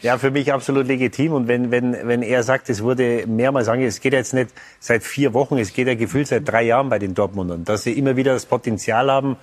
Ja, 0.03 0.19
für 0.19 0.31
mich 0.31 0.53
absolut 0.53 0.87
legitim. 0.87 1.33
Und 1.33 1.49
wenn, 1.49 1.71
wenn, 1.71 1.97
wenn 2.07 2.23
er 2.23 2.43
sagt, 2.43 2.71
es 2.71 2.83
wurde 2.83 3.25
mehrmals 3.27 3.69
ange, 3.69 3.87
es 3.87 4.01
geht 4.01 4.13
jetzt 4.13 4.35
nicht 4.35 4.51
seit 4.79 5.03
vier 5.03 5.35
Wochen, 5.35 5.59
es 5.59 5.73
geht 5.73 5.89
ja 5.89 5.95
gefühlt 5.95 6.29
seit 6.29 6.49
drei 6.49 6.63
Jahren 6.63 6.89
bei 6.89 6.99
den 6.99 7.15
Dortmundern, 7.15 7.65
dass 7.65 7.83
sie 7.83 7.93
immer 7.93 8.17
wieder 8.17 8.33
das 8.33 8.47
Potenzial 8.47 9.11
haben 9.11 9.37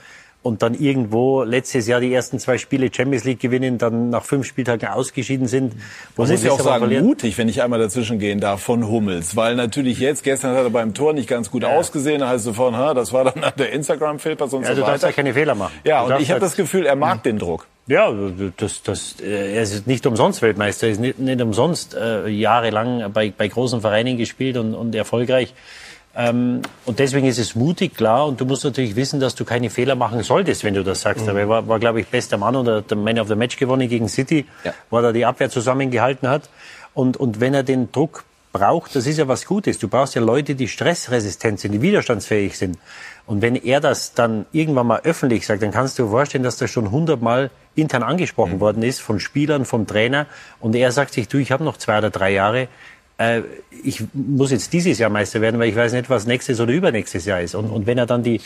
und 0.46 0.62
dann 0.62 0.76
irgendwo 0.76 1.42
letztes 1.42 1.88
Jahr 1.88 2.00
die 2.00 2.14
ersten 2.14 2.38
zwei 2.38 2.60
Spiele 2.60 2.92
Champions 2.96 3.24
League 3.24 3.40
gewinnen, 3.40 3.80
dann 3.80 4.12
nach 4.12 4.24
fünf 4.24 4.46
Spieltagen 4.46 4.88
ausgeschieden 4.90 5.48
sind. 5.48 5.74
Man 6.16 6.30
muss 6.30 6.44
ja 6.44 6.52
auch 6.52 6.60
sagen, 6.60 6.82
verlieren. 6.84 7.04
mutig, 7.06 7.36
wenn 7.40 7.50
ich 7.50 7.64
einmal 7.64 7.80
dazwischen 7.80 8.20
gehen 8.20 8.40
darf, 8.40 8.62
von 8.62 8.88
Hummels. 8.88 9.36
Weil 9.36 9.56
natürlich 9.56 10.00
jetzt, 10.00 10.24
gestern 10.24 10.56
hat 10.56 10.64
er 10.64 10.70
beim 10.70 10.94
Tor 10.94 11.14
nicht 11.14 11.28
ganz 11.28 11.50
gut 11.50 11.66
ausgesehen, 11.66 12.20
da 12.20 12.28
heißt 12.28 12.42
es 12.42 12.44
sofort, 12.46 12.76
ha, 12.76 12.94
das 12.94 13.12
war 13.12 13.24
dann 13.24 13.44
der 13.58 13.72
Instagram-Filter 13.72 14.46
und 14.54 14.62
Ja, 14.62 14.68
so 14.70 14.76
du 14.76 14.82
darfst 14.82 15.04
weiter. 15.04 15.08
ja 15.08 15.12
keine 15.14 15.34
Fehler 15.34 15.56
machen. 15.56 15.74
Ja, 15.84 16.04
und 16.04 16.12
ich 16.22 16.30
habe 16.30 16.34
halt- 16.34 16.44
das 16.44 16.56
Gefühl, 16.56 16.86
er 16.86 16.96
mag 16.96 17.24
den 17.24 17.40
Druck. 17.40 17.66
Ja, 17.88 18.12
das, 18.58 18.82
das, 18.84 19.16
äh, 19.22 19.54
er 19.56 19.62
ist 19.64 19.86
nicht 19.88 20.06
umsonst 20.08 20.42
Weltmeister, 20.42 20.88
er 20.88 20.94
ist 20.94 21.00
nicht, 21.02 21.20
nicht 21.20 21.42
umsonst 21.42 21.94
äh, 21.96 22.28
jahrelang 22.28 23.12
bei, 23.14 23.32
bei 23.36 23.48
großen 23.48 23.82
Vereinen 23.82 24.18
gespielt 24.18 24.58
und, 24.58 24.74
und 24.76 24.94
erfolgreich. 24.96 25.54
Ähm, 26.18 26.62
und 26.86 27.00
deswegen 27.00 27.28
ist 27.28 27.40
es 27.40 27.56
mutig, 27.56 27.96
klar. 27.96 28.26
Und 28.26 28.40
du 28.40 28.46
musst 28.46 28.64
natürlich 28.64 28.96
wissen, 28.96 29.20
dass 29.20 29.36
du 29.36 29.44
keine 29.44 29.70
Fehler 29.70 29.96
machen 29.96 30.24
solltest, 30.24 30.64
wenn 30.64 30.74
du 30.74 30.84
das 30.84 31.02
sagst. 31.02 31.28
Aber 31.28 31.40
er 31.40 31.50
war, 31.50 31.68
war 31.68 31.80
glaube 31.80 32.00
ich, 32.00 32.08
bester 32.08 32.38
Mann 32.38 32.56
oder 32.56 32.82
der 32.82 32.98
Man 32.98 33.20
of 33.20 33.28
the 33.28 33.36
Match 33.36 33.58
gewonnen 33.58 33.90
gegen 33.90 34.08
City, 34.08 34.46
wo 34.90 35.00
er 35.00 35.14
die 35.14 35.26
Abwehr 35.26 35.50
zusammengehalten 35.50 36.30
hat. 36.30 36.50
Und, 36.94 37.18
und 37.18 37.42
wenn 37.42 37.54
er 37.54 37.64
den 37.64 37.92
Druck 37.92 38.24
braucht, 38.54 38.96
das 38.96 39.06
ist 39.06 39.18
ja 39.18 39.28
was 39.28 39.46
Gutes. 39.46 39.80
Du 39.80 39.90
brauchst 39.90 40.16
ja 40.16 40.22
Leute, 40.22 40.56
die 40.56 40.70
stressresistent 40.70 41.60
sind, 41.60 41.74
die 41.74 41.82
widerstandsfähig 41.82 42.58
sind. 42.58 42.78
Und 43.26 43.42
wenn 43.42 43.58
er 43.58 43.82
das 43.82 44.14
dann 44.14 44.46
irgendwann 44.54 44.88
mal 44.88 45.02
öffentlich 45.04 45.46
sagt, 45.46 45.62
dann 45.62 45.72
kannst 45.72 46.00
du 46.00 46.04
dir 46.04 46.10
vorstellen, 46.10 46.46
dass 46.46 46.56
das 46.56 46.72
schon 46.72 46.90
hundertmal 46.92 47.52
intern 47.76 48.04
angesprochen 48.04 48.62
worden 48.62 48.82
ist 48.82 49.02
von 49.02 49.20
Spielern, 49.20 49.66
vom 49.66 49.88
Trainer. 49.88 50.28
Und 50.62 50.74
er 50.74 50.94
sagt 50.94 51.14
sich, 51.14 51.28
du, 51.28 51.38
ich 51.38 51.52
habe 51.52 51.66
noch 51.66 51.76
zwei 51.76 51.98
oder 51.98 52.12
drei 52.12 52.32
Jahre. 52.32 52.70
Äh, 53.18 53.42
ich 53.84 54.04
muss 54.14 54.52
jetzt 54.52 54.74
dieses 54.74 55.00
Jahr 55.00 55.10
Meister 55.10 55.42
werden, 55.42 55.60
weil 55.60 55.70
ich 55.70 55.76
weiß 55.76 55.94
nicht, 55.94 56.10
was 56.10 56.26
nächstes 56.26 56.60
oder 56.60 56.74
übernächstes 56.74 57.26
Jahr 57.26 57.42
ist. 57.42 57.56
Und, 57.56 57.70
und 57.70 57.88
wenn 57.88 57.98
er 57.98 58.06
dann 58.06 58.24
die, 58.24 58.42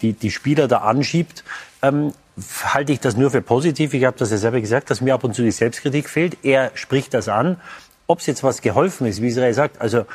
die, 0.00 0.12
die 0.12 0.30
Spieler 0.30 0.68
da 0.68 0.78
anschiebt, 0.78 1.44
ähm, 1.82 2.12
halte 2.64 2.92
ich 2.92 3.00
das 3.00 3.16
nur 3.16 3.30
für 3.30 3.42
positiv. 3.42 3.94
Ich 3.94 4.04
habe 4.04 4.16
das 4.18 4.30
ja 4.30 4.36
selber 4.36 4.60
gesagt, 4.60 4.90
dass 4.90 5.00
mir 5.00 5.14
ab 5.14 5.24
und 5.24 5.34
zu 5.34 5.42
die 5.42 5.50
Selbstkritik 5.50 6.08
fehlt. 6.08 6.38
Er 6.42 6.70
spricht 6.74 7.14
das 7.14 7.28
an. 7.28 7.60
Ob 8.06 8.18
es 8.18 8.26
jetzt 8.26 8.42
was 8.42 8.62
geholfen 8.62 9.06
ist, 9.06 9.22
wie 9.22 9.28
Israel 9.28 9.54
sagt, 9.54 9.80
also 9.80 10.06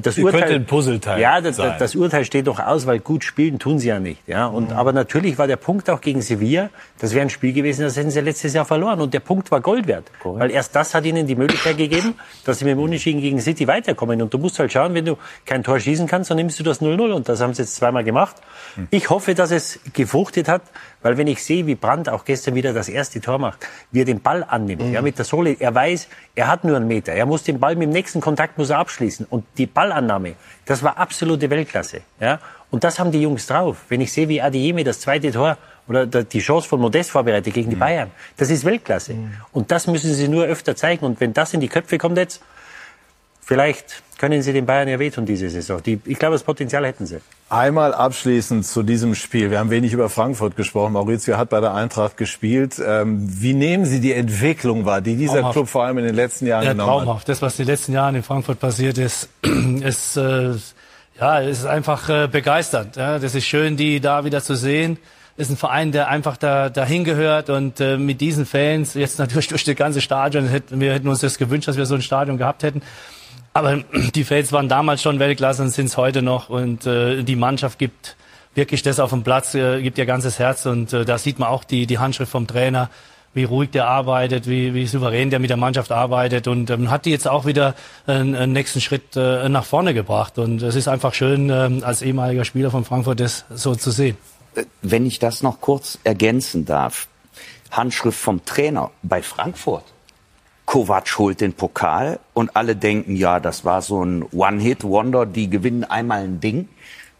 das 0.00 0.18
Ihr 0.18 0.24
Urteil, 0.24 0.40
könnte 0.40 0.54
ein 0.54 0.66
Puzzleteil 0.66 1.20
ja, 1.20 1.40
das, 1.40 1.56
sein. 1.56 1.74
das 1.78 1.94
Urteil 1.94 2.24
steht 2.24 2.46
doch 2.46 2.58
aus, 2.58 2.86
weil 2.86 2.98
gut 2.98 3.24
spielen 3.24 3.58
tun 3.58 3.78
sie 3.78 3.88
ja 3.88 4.00
nicht. 4.00 4.20
Ja, 4.26 4.46
und 4.46 4.72
aber 4.72 4.92
natürlich 4.92 5.38
war 5.38 5.46
der 5.46 5.56
Punkt 5.56 5.90
auch 5.90 6.00
gegen 6.00 6.22
Sevilla. 6.22 6.70
Das 6.98 7.12
wäre 7.12 7.22
ein 7.22 7.30
Spiel 7.30 7.52
gewesen, 7.52 7.82
das 7.82 7.96
hätten 7.96 8.10
sie 8.10 8.20
letztes 8.20 8.54
Jahr 8.54 8.64
verloren. 8.64 9.00
Und 9.00 9.14
der 9.14 9.20
Punkt 9.20 9.50
war 9.50 9.60
Gold 9.60 9.86
wert, 9.86 10.10
weil 10.24 10.50
erst 10.50 10.74
das 10.74 10.94
hat 10.94 11.04
ihnen 11.04 11.26
die 11.26 11.36
Möglichkeit 11.36 11.76
gegeben, 11.76 12.14
dass 12.44 12.58
sie 12.58 12.64
mit 12.64 12.72
dem 12.72 12.80
Unentschieden 12.80 13.20
gegen 13.20 13.40
City 13.40 13.66
weiterkommen. 13.66 14.22
Und 14.22 14.32
du 14.32 14.38
musst 14.38 14.58
halt 14.58 14.72
schauen, 14.72 14.94
wenn 14.94 15.04
du 15.04 15.16
kein 15.44 15.62
Tor 15.62 15.78
schießen 15.78 16.06
kannst, 16.06 16.30
dann 16.30 16.36
nimmst 16.36 16.58
du 16.58 16.62
das 16.62 16.80
0-0. 16.80 17.12
Und 17.12 17.28
das 17.28 17.40
haben 17.40 17.54
sie 17.54 17.62
jetzt 17.62 17.76
zweimal 17.76 18.04
gemacht. 18.04 18.36
Ich 18.90 19.10
hoffe, 19.10 19.34
dass 19.34 19.50
es 19.50 19.80
gefruchtet 19.92 20.48
hat, 20.48 20.62
weil 21.02 21.16
wenn 21.18 21.26
ich 21.26 21.42
sehe, 21.42 21.66
wie 21.66 21.74
Brandt 21.74 22.08
auch 22.08 22.24
gestern 22.24 22.54
wieder 22.54 22.72
das 22.72 22.88
erste 22.88 23.20
Tor 23.20 23.38
macht, 23.38 23.66
wie 23.92 24.00
er 24.00 24.04
den 24.04 24.20
Ball 24.20 24.42
annimmt, 24.42 24.82
ja, 24.92 25.02
mit 25.02 25.18
der 25.18 25.24
Sohle, 25.24 25.56
er 25.58 25.74
weiß, 25.74 26.08
er 26.34 26.48
hat 26.48 26.64
nur 26.64 26.76
einen 26.76 26.88
Meter, 26.88 27.12
er 27.12 27.26
muss 27.26 27.44
den 27.44 27.60
Ball 27.60 27.76
mit 27.76 27.84
dem 27.84 27.92
nächsten 27.92 28.20
Kontakt 28.20 28.58
muss 28.58 28.70
er 28.70 28.78
abschließen 28.78 29.26
und 29.28 29.44
die 29.56 29.66
Ballannahme, 29.88 30.34
das 30.64 30.82
war 30.82 30.96
absolute 30.98 31.48
Weltklasse, 31.50 32.00
ja, 32.20 32.38
und 32.70 32.82
das 32.84 32.98
haben 32.98 33.12
die 33.12 33.22
Jungs 33.22 33.46
drauf. 33.46 33.76
Wenn 33.88 34.00
ich 34.00 34.12
sehe, 34.12 34.28
wie 34.28 34.42
Adiemi 34.42 34.82
das 34.84 35.00
zweite 35.00 35.30
Tor 35.30 35.56
oder 35.88 36.06
der- 36.06 36.24
die 36.24 36.40
Chance 36.40 36.68
von 36.68 36.80
Modest 36.80 37.10
vorbereitet 37.12 37.54
gegen 37.54 37.70
die 37.70 37.76
Bayern, 37.76 38.10
das 38.36 38.50
ist 38.50 38.64
Weltklasse. 38.64 39.14
Und 39.52 39.70
das 39.70 39.86
müssen 39.86 40.12
sie 40.12 40.26
nur 40.28 40.44
öfter 40.46 40.74
zeigen. 40.74 41.04
Und 41.06 41.20
wenn 41.20 41.32
das 41.32 41.54
in 41.54 41.60
die 41.60 41.68
Köpfe 41.68 41.96
kommt 41.98 42.18
jetzt, 42.18 42.42
vielleicht 43.46 44.02
können 44.18 44.42
sie 44.42 44.52
den 44.52 44.66
Bayern 44.66 44.88
ja 44.88 44.98
wehtun 44.98 45.26
diese 45.26 45.48
Saison. 45.48 45.82
Die, 45.82 46.00
ich 46.04 46.18
glaube, 46.18 46.34
das 46.34 46.42
Potenzial 46.42 46.86
hätten 46.86 47.06
sie. 47.06 47.18
Einmal 47.48 47.94
abschließend 47.94 48.66
zu 48.66 48.82
diesem 48.82 49.14
Spiel. 49.14 49.50
Wir 49.50 49.58
haben 49.58 49.70
wenig 49.70 49.92
über 49.92 50.08
Frankfurt 50.08 50.56
gesprochen. 50.56 50.94
Maurizio 50.94 51.36
hat 51.36 51.50
bei 51.50 51.60
der 51.60 51.74
Eintracht 51.74 52.16
gespielt. 52.16 52.80
Ähm, 52.84 53.28
wie 53.40 53.54
nehmen 53.54 53.84
Sie 53.84 54.00
die 54.00 54.12
Entwicklung 54.12 54.84
wahr, 54.84 55.00
die 55.00 55.16
dieser 55.16 55.34
traumhaft. 55.34 55.52
Club 55.52 55.68
vor 55.68 55.84
allem 55.84 55.98
in 55.98 56.04
den 56.04 56.14
letzten 56.14 56.46
Jahren 56.46 56.64
ja, 56.64 56.72
genommen 56.72 57.04
traumhaft. 57.04 57.20
hat? 57.20 57.28
Das, 57.28 57.42
was 57.42 57.58
in 57.58 57.66
den 57.66 57.72
letzten 57.72 57.92
Jahren 57.92 58.14
in 58.14 58.22
Frankfurt 58.22 58.58
passiert 58.58 58.98
ist, 58.98 59.28
ist, 59.82 60.16
äh, 60.16 60.54
ja, 61.20 61.38
ist 61.38 61.66
einfach 61.66 62.08
äh, 62.08 62.26
begeisternd. 62.26 62.96
Ja. 62.96 63.18
Das 63.18 63.34
ist 63.34 63.46
schön, 63.46 63.76
die 63.76 64.00
da 64.00 64.24
wieder 64.24 64.42
zu 64.42 64.54
sehen. 64.56 64.98
Ist 65.36 65.50
ein 65.50 65.58
Verein, 65.58 65.92
der 65.92 66.08
einfach 66.08 66.38
da 66.38 66.70
dahin 66.70 67.04
gehört 67.04 67.50
und 67.50 67.78
äh, 67.78 67.98
mit 67.98 68.22
diesen 68.22 68.46
Fans 68.46 68.94
jetzt 68.94 69.18
natürlich 69.20 69.48
durch 69.48 69.64
das 69.64 69.76
ganze 69.76 70.00
Stadion 70.00 70.48
hätten 70.48 70.80
wir 70.80 70.94
hätten 70.94 71.08
uns 71.08 71.20
das 71.20 71.36
gewünscht, 71.36 71.68
dass 71.68 71.76
wir 71.76 71.84
so 71.84 71.94
ein 71.94 72.02
Stadion 72.02 72.38
gehabt 72.38 72.62
hätten. 72.62 72.80
Aber 73.56 73.82
die 74.14 74.24
Fans 74.24 74.52
waren 74.52 74.68
damals 74.68 75.00
schon 75.00 75.18
Weltklasse 75.18 75.62
und 75.62 75.70
sind 75.70 75.86
es 75.86 75.96
heute 75.96 76.20
noch. 76.20 76.50
Und 76.50 76.84
äh, 76.84 77.22
die 77.22 77.36
Mannschaft 77.36 77.78
gibt 77.78 78.14
wirklich 78.54 78.82
das 78.82 79.00
auf 79.00 79.08
dem 79.08 79.22
Platz, 79.22 79.54
äh, 79.54 79.80
gibt 79.80 79.96
ihr 79.96 80.04
ganzes 80.04 80.38
Herz. 80.38 80.66
Und 80.66 80.92
äh, 80.92 81.06
da 81.06 81.16
sieht 81.16 81.38
man 81.38 81.48
auch 81.48 81.64
die, 81.64 81.86
die 81.86 81.98
Handschrift 81.98 82.30
vom 82.30 82.46
Trainer, 82.46 82.90
wie 83.32 83.44
ruhig 83.44 83.70
der 83.70 83.88
arbeitet, 83.88 84.46
wie, 84.46 84.74
wie 84.74 84.86
souverän 84.86 85.30
der 85.30 85.38
mit 85.38 85.48
der 85.48 85.56
Mannschaft 85.56 85.90
arbeitet. 85.90 86.48
Und 86.48 86.68
ähm, 86.68 86.90
hat 86.90 87.06
die 87.06 87.10
jetzt 87.10 87.26
auch 87.26 87.46
wieder 87.46 87.74
einen, 88.06 88.34
einen 88.34 88.52
nächsten 88.52 88.82
Schritt 88.82 89.16
äh, 89.16 89.48
nach 89.48 89.64
vorne 89.64 89.94
gebracht. 89.94 90.38
Und 90.38 90.60
es 90.60 90.74
ist 90.74 90.86
einfach 90.86 91.14
schön, 91.14 91.48
ähm, 91.48 91.82
als 91.82 92.02
ehemaliger 92.02 92.44
Spieler 92.44 92.70
von 92.70 92.84
Frankfurt 92.84 93.20
das 93.20 93.46
so 93.48 93.74
zu 93.74 93.90
sehen. 93.90 94.18
Wenn 94.82 95.06
ich 95.06 95.18
das 95.18 95.42
noch 95.42 95.62
kurz 95.62 95.98
ergänzen 96.04 96.66
darf. 96.66 97.08
Handschrift 97.70 98.18
vom 98.18 98.44
Trainer 98.44 98.90
bei 99.02 99.22
Frankfurt. 99.22 99.95
Kovac 100.66 101.18
holt 101.18 101.40
den 101.40 101.52
Pokal 101.52 102.18
und 102.34 102.56
alle 102.56 102.74
denken, 102.76 103.14
ja, 103.16 103.38
das 103.40 103.64
war 103.64 103.82
so 103.82 104.04
ein 104.04 104.24
One-Hit-Wonder, 104.32 105.24
die 105.24 105.48
gewinnen 105.48 105.84
einmal 105.84 106.24
ein 106.24 106.40
Ding. 106.40 106.68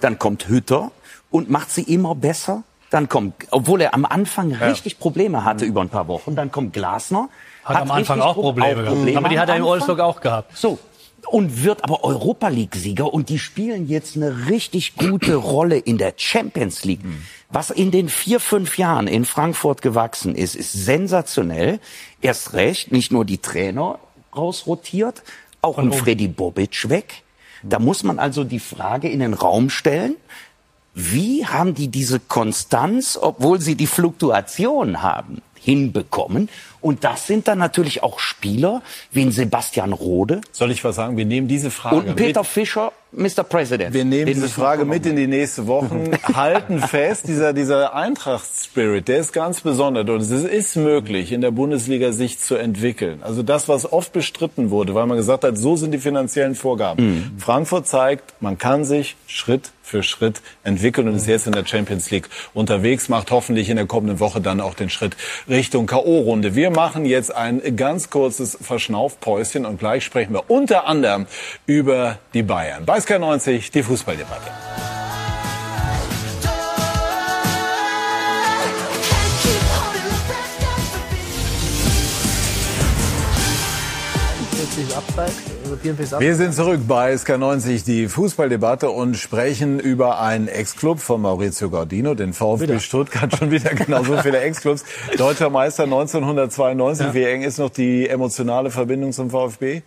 Dann 0.01 0.19
kommt 0.19 0.49
Hütter 0.49 0.91
und 1.31 1.49
macht 1.49 1.71
sie 1.71 1.83
immer 1.83 2.15
besser. 2.15 2.65
Dann 2.91 3.09
kommt, 3.09 3.35
obwohl 3.51 3.81
er 3.81 3.95
am 3.95 4.05
Anfang 4.05 4.51
Ja. 4.51 4.59
richtig 4.67 4.99
Probleme 4.99 5.45
hatte 5.45 5.65
über 5.65 5.81
ein 5.81 5.89
paar 5.89 6.09
Wochen, 6.09 6.35
dann 6.37 6.51
kommt 6.53 6.73
Glasner. 6.73 7.29
Hat, 7.65 7.77
am 7.79 7.91
Anfang 7.91 8.21
auch 8.21 8.35
Pro- 8.35 8.43
Probleme, 8.43 8.83
gehabt. 8.85 9.17
Aber 9.17 9.29
die 9.29 9.39
hat 9.41 9.49
er 9.49 9.57
in. 9.57 9.65
Wolfsburg 9.65 9.99
auch 10.01 10.21
gehabt. 10.21 10.57
So. 10.57 10.79
Und 11.31 11.65
wird 11.65 11.83
aber 11.83 12.05
Europa 12.05 12.49
League-Sieger 12.49 13.13
und 13.13 13.29
die 13.29 13.39
spielen 13.39 13.89
jetzt 13.89 14.17
eine 14.17 14.49
richtig 14.49 14.97
gute 14.97 15.35
Rolle 15.35 15.77
in 15.77 15.99
der 15.99 16.15
Champions 16.17 16.85
League. 16.85 17.01
Was 17.51 17.71
in 17.71 17.91
den 17.91 18.09
vier, 18.09 18.41
fünf 18.41 18.79
Jahren 18.79 19.07
in 19.07 19.25
Frankfurt 19.25 19.83
gewachsen 19.83 20.35
ist, 20.35 20.55
ist 20.55 20.73
sensationell. 20.73 21.81
Erst 22.21 22.53
recht, 22.53 22.93
nicht 22.93 23.13
nur 23.13 23.25
die 23.25 23.39
Trainer 23.39 23.99
rausrotiert, 24.37 25.23
auch 25.63 25.79
ein 25.79 25.93
Freddy 25.93 26.29
Bobic 26.29 26.89
weg. 26.89 27.23
Da 27.63 27.79
muss 27.79 28.03
man 28.03 28.19
also 28.19 28.45
die 28.45 28.61
Frage 28.61 29.09
in 29.09 29.21
den 29.21 29.35
Raum 29.35 29.71
stellen, 29.71 30.17
wie 30.95 31.45
haben 31.45 31.75
die 31.75 31.89
diese 31.89 32.21
Konstanz, 32.21 33.19
obwohl 33.21 33.61
sie 33.61 33.75
die 33.75 33.87
Fluktuation 33.87 35.03
haben, 35.03 35.43
hinbekommen? 35.55 36.49
Und 36.87 37.03
das 37.03 37.27
sind 37.27 37.49
dann 37.49 37.59
natürlich 37.59 38.05
auch 38.05 38.21
Spieler 38.21 38.81
wie 39.11 39.23
ein 39.23 39.33
Sebastian 39.33 39.93
Rode. 39.93 40.41
Soll 40.53 40.71
ich 40.71 40.85
was 40.85 40.95
sagen? 40.95 41.17
Wir 41.17 41.25
nehmen 41.25 41.49
diese 41.49 41.73
Frage 41.73 41.97
Und 41.97 42.15
Peter 42.15 42.43
mit. 42.43 42.49
Fischer, 42.49 42.93
Mr. 43.11 43.43
President. 43.43 43.93
Wir 43.93 44.05
nehmen 44.05 44.27
diese 44.27 44.49
Frage 44.49 44.85
mit 44.85 45.05
in 45.05 45.17
die 45.17 45.27
nächste 45.27 45.67
Woche, 45.67 46.13
halten 46.35 46.79
fest, 46.79 47.27
dieser, 47.27 47.53
dieser 47.53 47.97
Eintracht-Spirit, 47.97 49.09
der 49.09 49.19
ist 49.19 49.33
ganz 49.33 49.63
besonders 49.63 50.09
und 50.09 50.21
es 50.21 50.31
ist 50.31 50.77
möglich, 50.77 51.33
in 51.33 51.41
der 51.41 51.51
Bundesliga 51.51 52.13
sich 52.13 52.39
zu 52.39 52.55
entwickeln. 52.55 53.19
Also 53.23 53.43
das, 53.43 53.69
was 53.69 53.93
oft 53.93 54.13
bestritten 54.13 54.71
wurde, 54.71 54.95
weil 54.95 55.07
man 55.07 55.17
gesagt 55.17 55.43
hat, 55.43 55.59
so 55.59 55.75
sind 55.75 55.91
die 55.91 55.99
finanziellen 55.99 56.55
Vorgaben. 56.55 57.37
Frankfurt 57.39 57.89
zeigt, 57.89 58.35
man 58.41 58.59
kann 58.59 58.85
sich 58.85 59.17
Schritt 59.27 59.73
für 59.87 60.03
Schritt 60.03 60.43
entwickeln 60.65 61.09
und 61.09 61.15
ist 61.15 61.29
jetzt 61.29 61.47
in 61.47 61.53
der 61.53 61.65
Champions 61.65 62.11
League 62.11 62.29
unterwegs, 62.55 63.09
macht 63.09 63.31
hoffentlich 63.31 63.71
in 63.71 63.77
der 63.77 63.87
kommenden 63.87 64.19
Woche 64.19 64.41
dann 64.41 64.61
auch 64.61 64.75
den 64.75 64.91
Schritt 64.91 65.17
Richtung 65.49 65.87
K.O.-Runde. 65.87 66.57
Wir 66.57 66.71
machen 66.77 67.07
jetzt 67.07 67.35
ein 67.35 67.75
ganz 67.75 68.11
kurzes 68.11 68.57
Verschnaufpäuschen 68.61 69.65
und 69.65 69.79
gleich 69.79 70.05
sprechen 70.05 70.35
wir 70.35 70.49
unter 70.49 70.87
anderem 70.87 71.27
über 71.67 72.19
die 72.35 72.43
Bayern. 72.43 72.85
Bei 72.85 73.01
Sky 73.01 73.19
90 73.19 73.71
die 73.71 73.83
Fußballdebatte. 73.83 75.06
Wir 86.19 86.35
sind 86.37 86.55
zurück 86.55 86.81
bei 86.89 87.13
SK90, 87.13 87.85
die 87.85 88.09
Fußballdebatte 88.09 88.89
und 88.89 89.17
sprechen 89.17 89.79
über 89.79 90.21
einen 90.21 90.49
Ex-Club 90.49 91.01
von 91.01 91.21
Maurizio 91.21 91.69
Gardino, 91.69 92.15
den 92.15 92.33
VfB 92.33 92.79
Stuttgart. 92.79 93.37
Schon 93.37 93.51
wieder 93.51 93.75
genau 93.75 94.03
so 94.05 94.17
viele 94.19 94.41
Ex-Clubs. 94.41 94.85
Deutscher 95.19 95.51
Meister 95.51 95.85
1992. 95.85 97.07
Ja. 97.07 97.15
Wie 97.15 97.25
eng 97.25 97.43
ist 97.43 97.59
noch 97.59 97.69
die 97.69 98.09
emotionale 98.09 98.71
Verbindung 98.71 99.13
zum 99.13 99.29
VfB? 99.29 99.83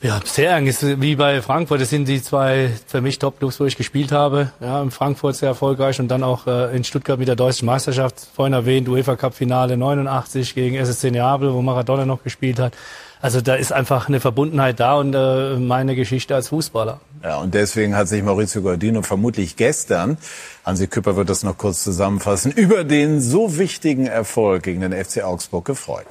Ja, 0.00 0.20
sehr 0.24 0.56
eng. 0.56 0.68
Ist 0.68 1.00
wie 1.00 1.16
bei 1.16 1.42
Frankfurt. 1.42 1.80
Das 1.80 1.90
sind 1.90 2.06
die 2.06 2.22
zwei 2.22 2.70
für 2.86 3.00
mich 3.00 3.18
Top-Clubs, 3.18 3.58
wo 3.58 3.64
ich 3.64 3.76
gespielt 3.76 4.12
habe. 4.12 4.52
Ja, 4.60 4.80
in 4.80 4.92
Frankfurt 4.92 5.36
sehr 5.36 5.48
erfolgreich 5.48 5.98
und 5.98 6.08
dann 6.08 6.22
auch 6.22 6.46
äh, 6.46 6.76
in 6.76 6.84
Stuttgart 6.84 7.18
mit 7.18 7.26
der 7.26 7.36
deutschen 7.36 7.66
Meisterschaft. 7.66 8.28
Vorhin 8.34 8.52
erwähnt, 8.52 8.88
UEFA 8.88 9.16
Cup 9.16 9.34
Finale 9.34 9.76
89 9.76 10.54
gegen 10.54 10.76
SSC 10.76 11.10
Neapel, 11.10 11.52
wo 11.52 11.62
Maradona 11.62 12.04
noch 12.04 12.22
gespielt 12.22 12.60
hat. 12.60 12.74
Also 13.22 13.40
da 13.40 13.54
ist 13.54 13.72
einfach 13.72 14.08
eine 14.08 14.18
Verbundenheit 14.18 14.80
da 14.80 14.96
und 14.96 15.14
äh, 15.14 15.54
meine 15.56 15.94
Geschichte 15.94 16.34
als 16.34 16.48
Fußballer. 16.48 17.00
Ja, 17.22 17.36
und 17.36 17.54
deswegen 17.54 17.94
hat 17.94 18.08
sich 18.08 18.20
Maurizio 18.20 18.62
Gardino 18.62 19.02
vermutlich 19.02 19.54
gestern, 19.54 20.18
Hansi 20.66 20.88
Küpper 20.88 21.14
wird 21.14 21.30
das 21.30 21.44
noch 21.44 21.56
kurz 21.56 21.84
zusammenfassen, 21.84 22.50
über 22.56 22.82
den 22.82 23.20
so 23.20 23.58
wichtigen 23.58 24.06
Erfolg 24.06 24.64
gegen 24.64 24.80
den 24.80 24.92
FC 24.92 25.22
Augsburg 25.22 25.64
gefreut. 25.64 26.08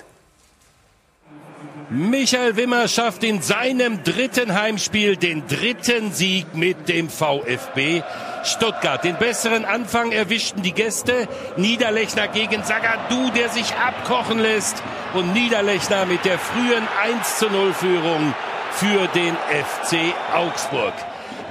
Michael 1.90 2.56
Wimmer 2.56 2.88
schafft 2.88 3.26
in 3.26 3.42
seinem 3.42 4.02
dritten 4.06 4.54
Heimspiel 4.54 5.18
den 5.18 5.46
dritten 5.46 6.14
Sieg 6.14 6.56
mit 6.56 6.88
dem 6.88 7.10
VfB 7.10 8.04
Stuttgart. 8.44 9.04
Den 9.04 9.16
besseren 9.18 9.66
Anfang 9.66 10.12
erwischten 10.12 10.62
die 10.62 10.74
Gäste. 10.74 11.28
Niederlechner 11.58 12.28
gegen 12.28 12.64
Zagadou, 12.64 13.30
der 13.32 13.50
sich 13.50 13.74
abkochen 13.76 14.40
lässt. 14.40 14.82
Und 15.14 15.34
Niederlechner 15.34 16.06
mit 16.06 16.26
der 16.26 16.40
frühen 16.40 16.88
1 17.04 17.38
zu 17.40 17.50
0 17.50 17.74
Führung 17.74 18.34
für 18.72 19.08
den 19.08 19.36
FC 19.36 20.14
Augsburg. 20.34 20.94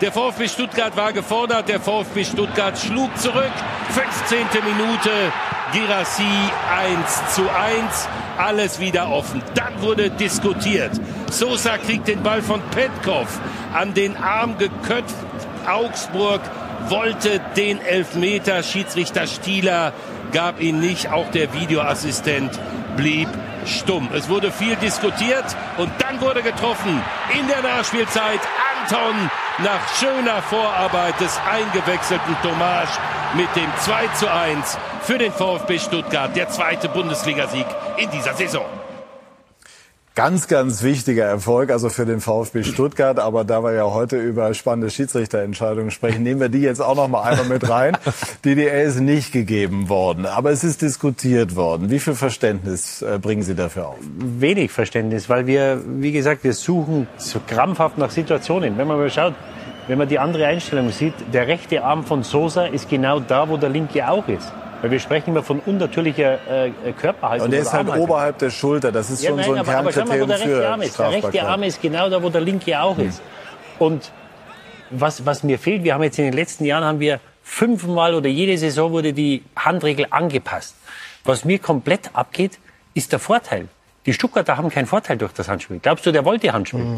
Der 0.00 0.12
VfB 0.12 0.48
Stuttgart 0.48 0.96
war 0.96 1.12
gefordert. 1.12 1.68
Der 1.68 1.80
VfB 1.80 2.24
Stuttgart 2.24 2.78
schlug 2.78 3.16
zurück. 3.18 3.52
15. 3.90 4.46
Minute. 4.64 5.10
Girassi 5.72 6.22
1 6.74 7.34
zu 7.34 7.42
1. 7.42 8.08
Alles 8.38 8.80
wieder 8.80 9.10
offen. 9.10 9.42
Dann 9.54 9.82
wurde 9.82 10.10
diskutiert. 10.10 10.92
Sosa 11.30 11.76
kriegt 11.78 12.08
den 12.08 12.22
Ball 12.22 12.42
von 12.42 12.60
Petkov 12.70 13.28
an 13.74 13.94
den 13.94 14.16
Arm 14.16 14.56
geköpft. 14.58 15.14
Augsburg 15.66 16.40
wollte 16.88 17.40
den 17.56 17.80
Elfmeter. 17.80 18.62
Schiedsrichter 18.62 19.26
Stieler 19.26 19.92
gab 20.32 20.60
ihn 20.60 20.80
nicht. 20.80 21.10
Auch 21.10 21.30
der 21.30 21.52
Videoassistent 21.52 22.58
blieb 22.96 23.28
stumm. 23.66 24.08
Es 24.14 24.28
wurde 24.28 24.50
viel 24.50 24.76
diskutiert 24.76 25.44
und 25.78 25.90
dann 25.98 26.20
wurde 26.20 26.42
getroffen 26.42 27.02
in 27.38 27.46
der 27.48 27.62
Nachspielzeit. 27.62 28.40
Anton 28.80 29.30
nach 29.58 29.94
schöner 29.98 30.42
Vorarbeit 30.42 31.20
des 31.20 31.38
eingewechselten 31.50 32.36
Tomasch 32.42 32.98
mit 33.34 33.54
dem 33.54 33.70
2 33.78 34.06
zu 34.18 34.32
1 34.32 34.78
für 35.02 35.18
den 35.18 35.32
VfB 35.32 35.78
Stuttgart. 35.78 36.34
Der 36.34 36.48
zweite 36.48 36.88
Bundesligasieg 36.88 37.66
in 37.98 38.10
dieser 38.10 38.34
Saison. 38.34 38.66
Ganz, 40.16 40.48
ganz 40.48 40.82
wichtiger 40.82 41.24
Erfolg, 41.24 41.70
also 41.70 41.88
für 41.88 42.04
den 42.04 42.20
VfB 42.20 42.64
Stuttgart. 42.64 43.20
Aber 43.20 43.44
da 43.44 43.62
wir 43.62 43.72
ja 43.72 43.84
heute 43.84 44.16
über 44.16 44.52
spannende 44.54 44.90
Schiedsrichterentscheidungen 44.90 45.92
sprechen, 45.92 46.24
nehmen 46.24 46.40
wir 46.40 46.48
die 46.48 46.62
jetzt 46.62 46.80
auch 46.80 46.96
noch 46.96 47.06
mal 47.06 47.22
einmal 47.22 47.46
mit 47.46 47.68
rein. 47.68 47.96
DDR 48.44 48.82
ist 48.82 48.98
nicht 48.98 49.32
gegeben 49.32 49.88
worden, 49.88 50.26
aber 50.26 50.50
es 50.50 50.64
ist 50.64 50.82
diskutiert 50.82 51.54
worden. 51.54 51.90
Wie 51.90 52.00
viel 52.00 52.14
Verständnis 52.14 53.02
äh, 53.02 53.20
bringen 53.22 53.44
Sie 53.44 53.54
dafür 53.54 53.88
auf? 53.88 53.98
Wenig 54.18 54.72
Verständnis, 54.72 55.28
weil 55.28 55.46
wir, 55.46 55.80
wie 55.86 56.10
gesagt, 56.10 56.42
wir 56.42 56.54
suchen 56.54 57.06
so 57.16 57.40
krampfhaft 57.46 57.96
nach 57.96 58.10
Situationen. 58.10 58.76
Wenn 58.78 58.88
man 58.88 58.98
mal 58.98 59.10
schaut, 59.10 59.34
wenn 59.86 59.96
man 59.96 60.08
die 60.08 60.18
andere 60.18 60.46
Einstellung 60.46 60.90
sieht, 60.90 61.14
der 61.32 61.46
rechte 61.46 61.84
Arm 61.84 62.04
von 62.04 62.24
Sosa 62.24 62.66
ist 62.66 62.88
genau 62.88 63.20
da, 63.20 63.48
wo 63.48 63.56
der 63.56 63.68
linke 63.68 64.08
auch 64.08 64.26
ist. 64.26 64.52
Weil 64.82 64.90
wir 64.90 64.98
sprechen 65.00 65.30
immer 65.30 65.42
von 65.42 65.60
unnatürlicher 65.60 66.66
äh, 66.66 66.70
Körperhaltung. 66.98 67.46
Und 67.46 67.50
der 67.52 67.60
ist 67.60 67.72
halt 67.72 67.80
Armhaltung. 67.80 68.04
oberhalb 68.04 68.38
der 68.38 68.50
Schulter. 68.50 68.90
Das 68.92 69.10
ist 69.10 69.22
Ja, 69.22 69.28
schon 69.30 69.36
nein, 69.36 69.46
so 69.46 69.52
ein 69.52 69.58
aber, 69.60 69.76
aber 69.76 69.92
schau 69.92 70.00
mal, 70.04 70.20
wo 70.20 70.26
Kernkriterium 70.26 70.28
der 70.28 70.40
rechte 70.40 70.68
Arm 70.68 70.82
ist. 70.82 70.98
Der 70.98 71.10
rechte. 71.12 71.48
Arm 71.48 71.62
ist 71.62 71.82
genau 71.82 72.08
da, 72.08 72.22
wo 72.22 72.28
der 72.30 72.40
linke 72.40 72.80
auch 72.80 72.98
ist. 72.98 73.20
Und 73.78 74.10
was, 74.90 75.24
was 75.26 75.42
mir 75.42 75.58
fehlt, 75.58 75.84
wir 75.84 75.94
haben 75.94 76.02
jetzt 76.02 76.18
in 76.18 76.24
den 76.24 76.34
letzten 76.34 76.64
Jahren 76.64 76.84
haben 76.84 77.00
wir 77.00 77.20
fünfmal 77.42 78.14
oder 78.14 78.28
jede 78.28 78.56
Saison 78.58 78.90
wurde 78.92 79.12
die 79.12 79.42
Handregel 79.56 80.06
angepasst. 80.10 80.74
Was 81.24 81.44
mir 81.44 81.58
komplett 81.58 82.10
abgeht, 82.14 82.58
ist 82.94 83.12
der 83.12 83.18
Vorteil. 83.18 83.68
Die 84.06 84.12
Stuttgarter 84.14 84.56
haben 84.56 84.70
keinen 84.70 84.86
Vorteil 84.86 85.18
durch 85.18 85.32
das 85.32 85.48
Handspiel. 85.48 85.78
Glaubst 85.82 86.06
du, 86.06 86.12
der 86.12 86.24
wollte 86.24 86.52
Handspiel? 86.52 86.96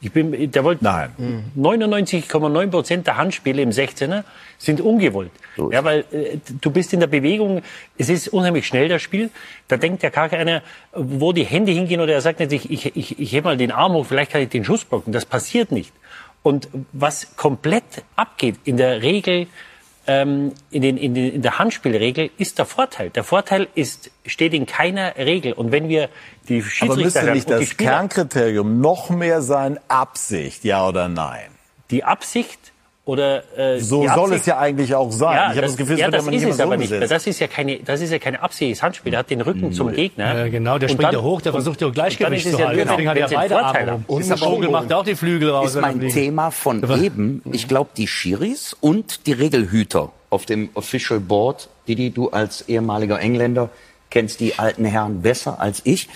Ich 0.00 0.12
bin, 0.12 0.50
der 0.50 0.62
wollte 0.62 0.84
Nein. 0.84 1.50
99,9 1.56 2.70
Prozent 2.70 3.06
der 3.06 3.16
Handspiele 3.16 3.62
im 3.62 3.70
16er 3.70 4.24
sind 4.58 4.80
ungewollt. 4.80 5.30
Ja, 5.70 5.84
weil 5.84 6.04
äh, 6.12 6.38
du 6.60 6.70
bist 6.70 6.92
in 6.92 7.00
der 7.00 7.06
Bewegung, 7.06 7.62
es 7.96 8.08
ist 8.08 8.28
unheimlich 8.28 8.66
schnell 8.66 8.88
das 8.88 9.00
Spiel. 9.02 9.30
Da 9.68 9.76
denkt 9.76 10.02
ja 10.02 10.10
gar 10.10 10.28
keiner, 10.28 10.62
wo 10.92 11.32
die 11.32 11.44
Hände 11.44 11.72
hingehen 11.72 12.00
oder 12.00 12.12
er 12.12 12.20
sagt 12.20 12.40
nicht, 12.40 12.52
ich, 12.52 12.70
ich, 12.70 12.96
ich, 12.96 13.18
ich 13.18 13.32
hebe 13.32 13.44
mal 13.44 13.56
den 13.56 13.72
Arm 13.72 13.94
hoch, 13.94 14.06
vielleicht 14.06 14.32
kann 14.32 14.42
ich 14.42 14.50
den 14.50 14.64
Schuss 14.64 14.84
blocken. 14.84 15.12
Das 15.12 15.24
passiert 15.24 15.72
nicht. 15.72 15.92
Und 16.42 16.68
was 16.92 17.36
komplett 17.36 18.04
abgeht 18.14 18.56
in 18.64 18.76
der 18.76 19.02
Regel, 19.02 19.46
ähm, 20.06 20.52
in, 20.70 20.82
den, 20.82 20.96
in, 20.96 21.14
den, 21.14 21.32
in 21.32 21.42
der 21.42 21.58
Handspielregel, 21.58 22.30
ist 22.38 22.58
der 22.58 22.66
Vorteil. 22.66 23.10
Der 23.10 23.24
Vorteil 23.24 23.66
ist, 23.74 24.10
steht 24.24 24.54
in 24.54 24.66
keiner 24.66 25.16
Regel. 25.16 25.52
Und 25.54 25.72
wenn 25.72 25.88
wir 25.88 26.08
die 26.48 26.60
Aber 26.60 26.68
Schiedsrichter 26.70 26.96
müsste 27.04 27.22
hören 27.22 27.34
nicht 27.34 27.50
das 27.50 27.64
Spieler, 27.68 27.90
Kernkriterium 27.90 28.80
noch 28.80 29.10
mehr 29.10 29.42
sein 29.42 29.78
Absicht, 29.88 30.64
ja 30.64 30.86
oder 30.86 31.08
nein? 31.08 31.50
die 31.90 32.02
Absicht 32.04 32.58
oder 33.04 33.44
äh, 33.56 33.78
So 33.78 34.02
die 34.02 34.08
soll 34.08 34.18
Absicht, 34.24 34.40
es 34.40 34.46
ja 34.46 34.58
eigentlich 34.58 34.92
auch 34.96 35.12
sein. 35.12 35.36
Ja, 35.36 35.42
ich 35.44 35.56
habe 35.58 35.60
das, 35.68 35.76
Gefühl, 35.76 35.94
es 35.94 36.00
ja, 36.00 36.10
das 36.10 36.24
aber 36.24 36.32
ist 36.34 36.40
nicht 36.42 36.50
es 36.50 36.56
so 36.56 36.62
aber 36.64 36.76
nicht. 36.76 36.90
Das 36.90 37.24
ist 37.28 37.38
ja 37.38 37.46
keine, 37.46 37.78
das 37.78 38.00
ist 38.00 38.10
ja 38.10 38.18
keine 38.18 38.42
Absicht. 38.42 38.72
Das 38.78 38.82
Handspiel. 38.82 39.10
Der 39.12 39.20
hat 39.20 39.30
den 39.30 39.40
Rücken 39.42 39.72
zum 39.72 39.92
Gegner. 39.92 40.36
Ja, 40.36 40.48
genau, 40.48 40.78
der 40.78 40.88
Und 40.88 40.94
springt 40.94 41.12
dann- 41.12 41.20
ja 41.20 41.22
hoch, 41.24 41.40
der 41.40 41.52
versucht 41.52 41.80
ja 41.80 41.88
Gleichgewicht 41.90 42.46
ist 42.46 42.54
zu 42.54 42.58
ja 42.60 42.66
halten. 42.66 42.80
genau, 42.80 42.90
Deswegen 42.96 43.08
hat 43.10 43.16
er 43.18 43.28
beide 43.28 43.64
Arme. 43.64 44.04
Und 44.08 44.28
der 44.28 44.36
Vogel 44.36 44.70
macht 44.70 44.92
auch 44.92 45.04
die 45.04 45.14
Flügel 45.14 45.50
raus. 45.50 45.76
ist 45.76 45.80
mein. 45.80 46.00
Thema 46.08 46.50
von 46.50 46.82
Aber- 46.82 46.98
eben. 46.98 47.42
Ich 47.52 47.68
glaube, 47.68 47.90
die 47.96 48.08
Schiris 48.08 48.76
und 48.80 49.28
die 49.28 49.32
Regelhüter 49.34 50.10
auf 50.30 50.44
dem 50.46 50.70
Official 50.74 51.20
Board, 51.20 51.68
Didi, 51.86 52.10
du 52.10 52.30
als 52.30 52.62
ehemaliger 52.68 53.20
Engländer 53.20 53.70
kennst 54.10 54.40
die 54.40 54.58
alten 54.58 54.84
Herren 54.84 55.22
besser 55.22 55.60
als 55.60 55.82
ich. 55.84 56.08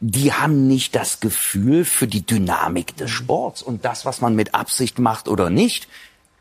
Die 0.00 0.32
haben 0.32 0.68
nicht 0.68 0.94
das 0.94 1.20
Gefühl 1.20 1.84
für 1.84 2.06
die 2.06 2.24
Dynamik 2.24 2.96
des 2.96 3.10
Sports 3.10 3.62
und 3.62 3.84
das, 3.84 4.04
was 4.04 4.20
man 4.20 4.34
mit 4.34 4.54
Absicht 4.54 4.98
macht 4.98 5.28
oder 5.28 5.50
nicht. 5.50 5.88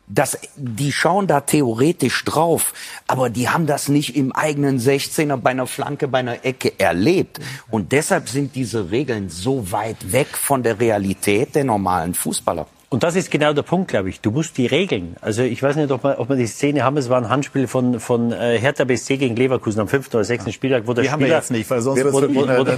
Das, 0.07 0.37
die 0.55 0.91
schauen 0.91 1.25
da 1.25 1.41
theoretisch 1.41 2.23
drauf, 2.25 2.73
aber 3.07 3.31
die 3.31 3.49
haben 3.49 3.65
das 3.65 3.89
nicht 3.89 4.15
im 4.15 4.33
eigenen 4.33 4.79
16er 4.79 5.37
bei 5.37 5.49
einer 5.49 5.65
Flanke, 5.65 6.07
bei 6.07 6.19
einer 6.19 6.45
Ecke 6.45 6.79
erlebt. 6.79 7.39
Und 7.71 7.91
deshalb 7.91 8.29
sind 8.29 8.55
diese 8.55 8.91
Regeln 8.91 9.29
so 9.29 9.71
weit 9.71 10.11
weg 10.11 10.37
von 10.37 10.61
der 10.61 10.79
Realität 10.79 11.55
der 11.55 11.63
normalen 11.63 12.13
Fußballer. 12.13 12.67
Und 12.95 13.03
das 13.03 13.17
ist 13.17 13.29
genau 13.29 13.51
der 13.51 13.63
Punkt, 13.63 13.89
glaube 13.89 14.07
ich. 14.07 14.21
Du 14.21 14.31
musst 14.31 14.57
die 14.57 14.67
Regeln. 14.67 15.17
Also 15.19 15.43
ich 15.43 15.61
weiß 15.61 15.75
nicht, 15.75 15.91
ob 15.91 16.05
wir, 16.05 16.17
ob 16.17 16.29
wir 16.29 16.37
die 16.37 16.47
Szene 16.47 16.81
haben. 16.85 16.95
Es 16.95 17.09
war 17.09 17.17
ein 17.17 17.27
Handspiel 17.27 17.67
von, 17.67 17.99
von 17.99 18.31
äh, 18.31 18.57
Hertha 18.57 18.85
BSC 18.85 19.17
gegen 19.17 19.35
Leverkusen 19.35 19.81
am 19.81 19.89
fünften 19.89 20.15
oder 20.15 20.23
sechsten 20.23 20.53
Spieltag, 20.53 20.83
wo 20.87 20.93
der 20.93 21.03
Die 21.03 21.09
Spieler, 21.09 21.43
nicht, 21.49 21.69
wo, 21.69 21.75
wo, 22.13 22.19
eine- 22.19 22.57
wo, 22.57 22.63
der 22.63 22.77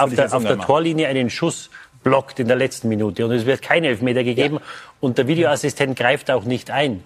auf 0.00 0.14
der, 0.14 0.32
auf 0.32 0.44
der. 0.44 0.60
Torlinie 0.60 1.08
einen 1.08 1.28
Schuss 1.28 1.70
blockt 2.04 2.38
in 2.38 2.46
der 2.46 2.56
letzten 2.56 2.88
Minute. 2.88 3.24
Und 3.26 3.32
es 3.32 3.44
wird 3.44 3.62
kein 3.62 3.82
Elfmeter 3.82 4.22
gegeben. 4.22 4.60
Und 5.00 5.18
der 5.18 5.26
Videoassistent 5.26 5.98
greift 5.98 6.30
auch 6.30 6.44
nicht 6.44 6.70
ein. 6.70 7.02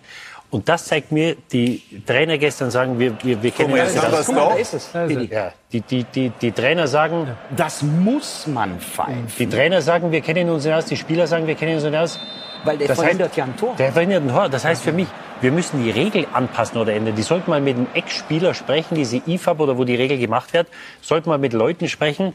Und 0.51 0.69
das 0.69 0.85
zeigt 0.87 1.11
mir, 1.13 1.37
die 1.53 1.83
Trainer 2.07 2.39
gestern 2.39 2.71
sagen, 2.71 2.99
wir, 2.99 3.13
wir, 3.23 3.43
wir 3.43 3.51
kennen 3.51 3.75
das. 3.77 3.95
es 3.95 4.27
Guck 4.27 4.35
mal, 4.37 4.41
doch. 4.43 4.53
da 4.55 4.59
ist 4.59 4.75
es. 4.75 4.91
Ja, 4.93 5.53
die, 5.73 5.81
die, 5.81 6.05
die, 6.05 6.31
die 6.31 6.53
Trainer 6.53 6.87
sagen, 6.87 7.29
Das 7.57 7.83
muss 7.83 8.47
man 8.47 8.79
pfeifen. 8.81 9.27
die 9.39 9.47
Trainer 9.49 9.83
sagen, 9.83 10.13
wir 10.13 10.21
kennen 10.21 10.49
uns 10.49 10.65
nicht 10.65 10.73
aus, 10.75 10.85
die 10.87 10.97
Spieler 10.97 11.27
sagen, 11.27 11.47
wir 11.47 11.55
kennen 11.57 11.75
uns 11.75 11.85
nicht 11.85 11.97
aus. 11.97 12.19
Weil 12.65 12.79
der 12.79 12.89
Das 12.89 12.99
verhindert 12.99 13.33
heißt- 13.33 13.37
ja 13.39 13.45
ein 13.45 13.57
Tor. 13.57 13.75
Der 13.79 13.93
verhindert 13.93 14.23
ein 14.25 14.29
Tor. 14.29 14.49
Das 14.49 14.65
heißt 14.65 14.83
für 14.83 14.93
mich, 14.93 15.07
wir 15.41 15.53
müssen 15.53 15.85
die 15.85 15.91
Regel 15.91 16.27
anpassen 16.33 16.79
oder 16.79 16.95
ändern. 16.95 17.15
Die 17.15 17.23
sollten 17.23 17.51
mal 17.51 17.61
mit 17.61 17.77
einem 17.77 17.87
Ex-Spieler 17.95 18.55
sprechen, 18.55 18.95
diese 18.95 19.21
IFAB 19.27 19.61
oder 19.61 19.77
wo 19.79 19.85
die 19.85 19.95
Regel 19.95 20.19
gemacht 20.19 20.53
wird, 20.53 20.67
sollten 21.01 21.29
mal 21.29 21.39
mit 21.39 21.53
Leuten 21.53 21.89
sprechen, 21.89 22.33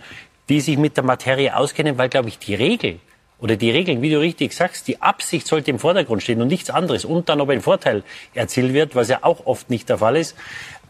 die 0.49 0.61
sich 0.61 0.77
mit 0.77 0.95
der 0.97 1.03
Materie 1.03 1.55
auskennen, 1.55 1.97
weil, 1.97 2.09
glaube 2.09 2.29
ich, 2.29 2.37
die 2.39 2.55
Regel 2.55 2.99
oder 3.41 3.57
die 3.57 3.71
Regeln, 3.71 4.01
wie 4.01 4.11
du 4.11 4.19
richtig 4.19 4.53
sagst, 4.53 4.87
die 4.87 5.01
Absicht 5.01 5.47
sollte 5.47 5.71
im 5.71 5.79
Vordergrund 5.79 6.21
stehen 6.21 6.41
und 6.41 6.47
nichts 6.47 6.69
anderes. 6.69 7.03
Und 7.03 7.27
dann, 7.27 7.41
ob 7.41 7.49
ein 7.49 7.61
Vorteil 7.61 8.03
erzielt 8.35 8.73
wird, 8.73 8.95
was 8.95 9.09
ja 9.09 9.19
auch 9.23 9.45
oft 9.45 9.69
nicht 9.69 9.89
der 9.89 9.97
Fall 9.97 10.15
ist. 10.15 10.35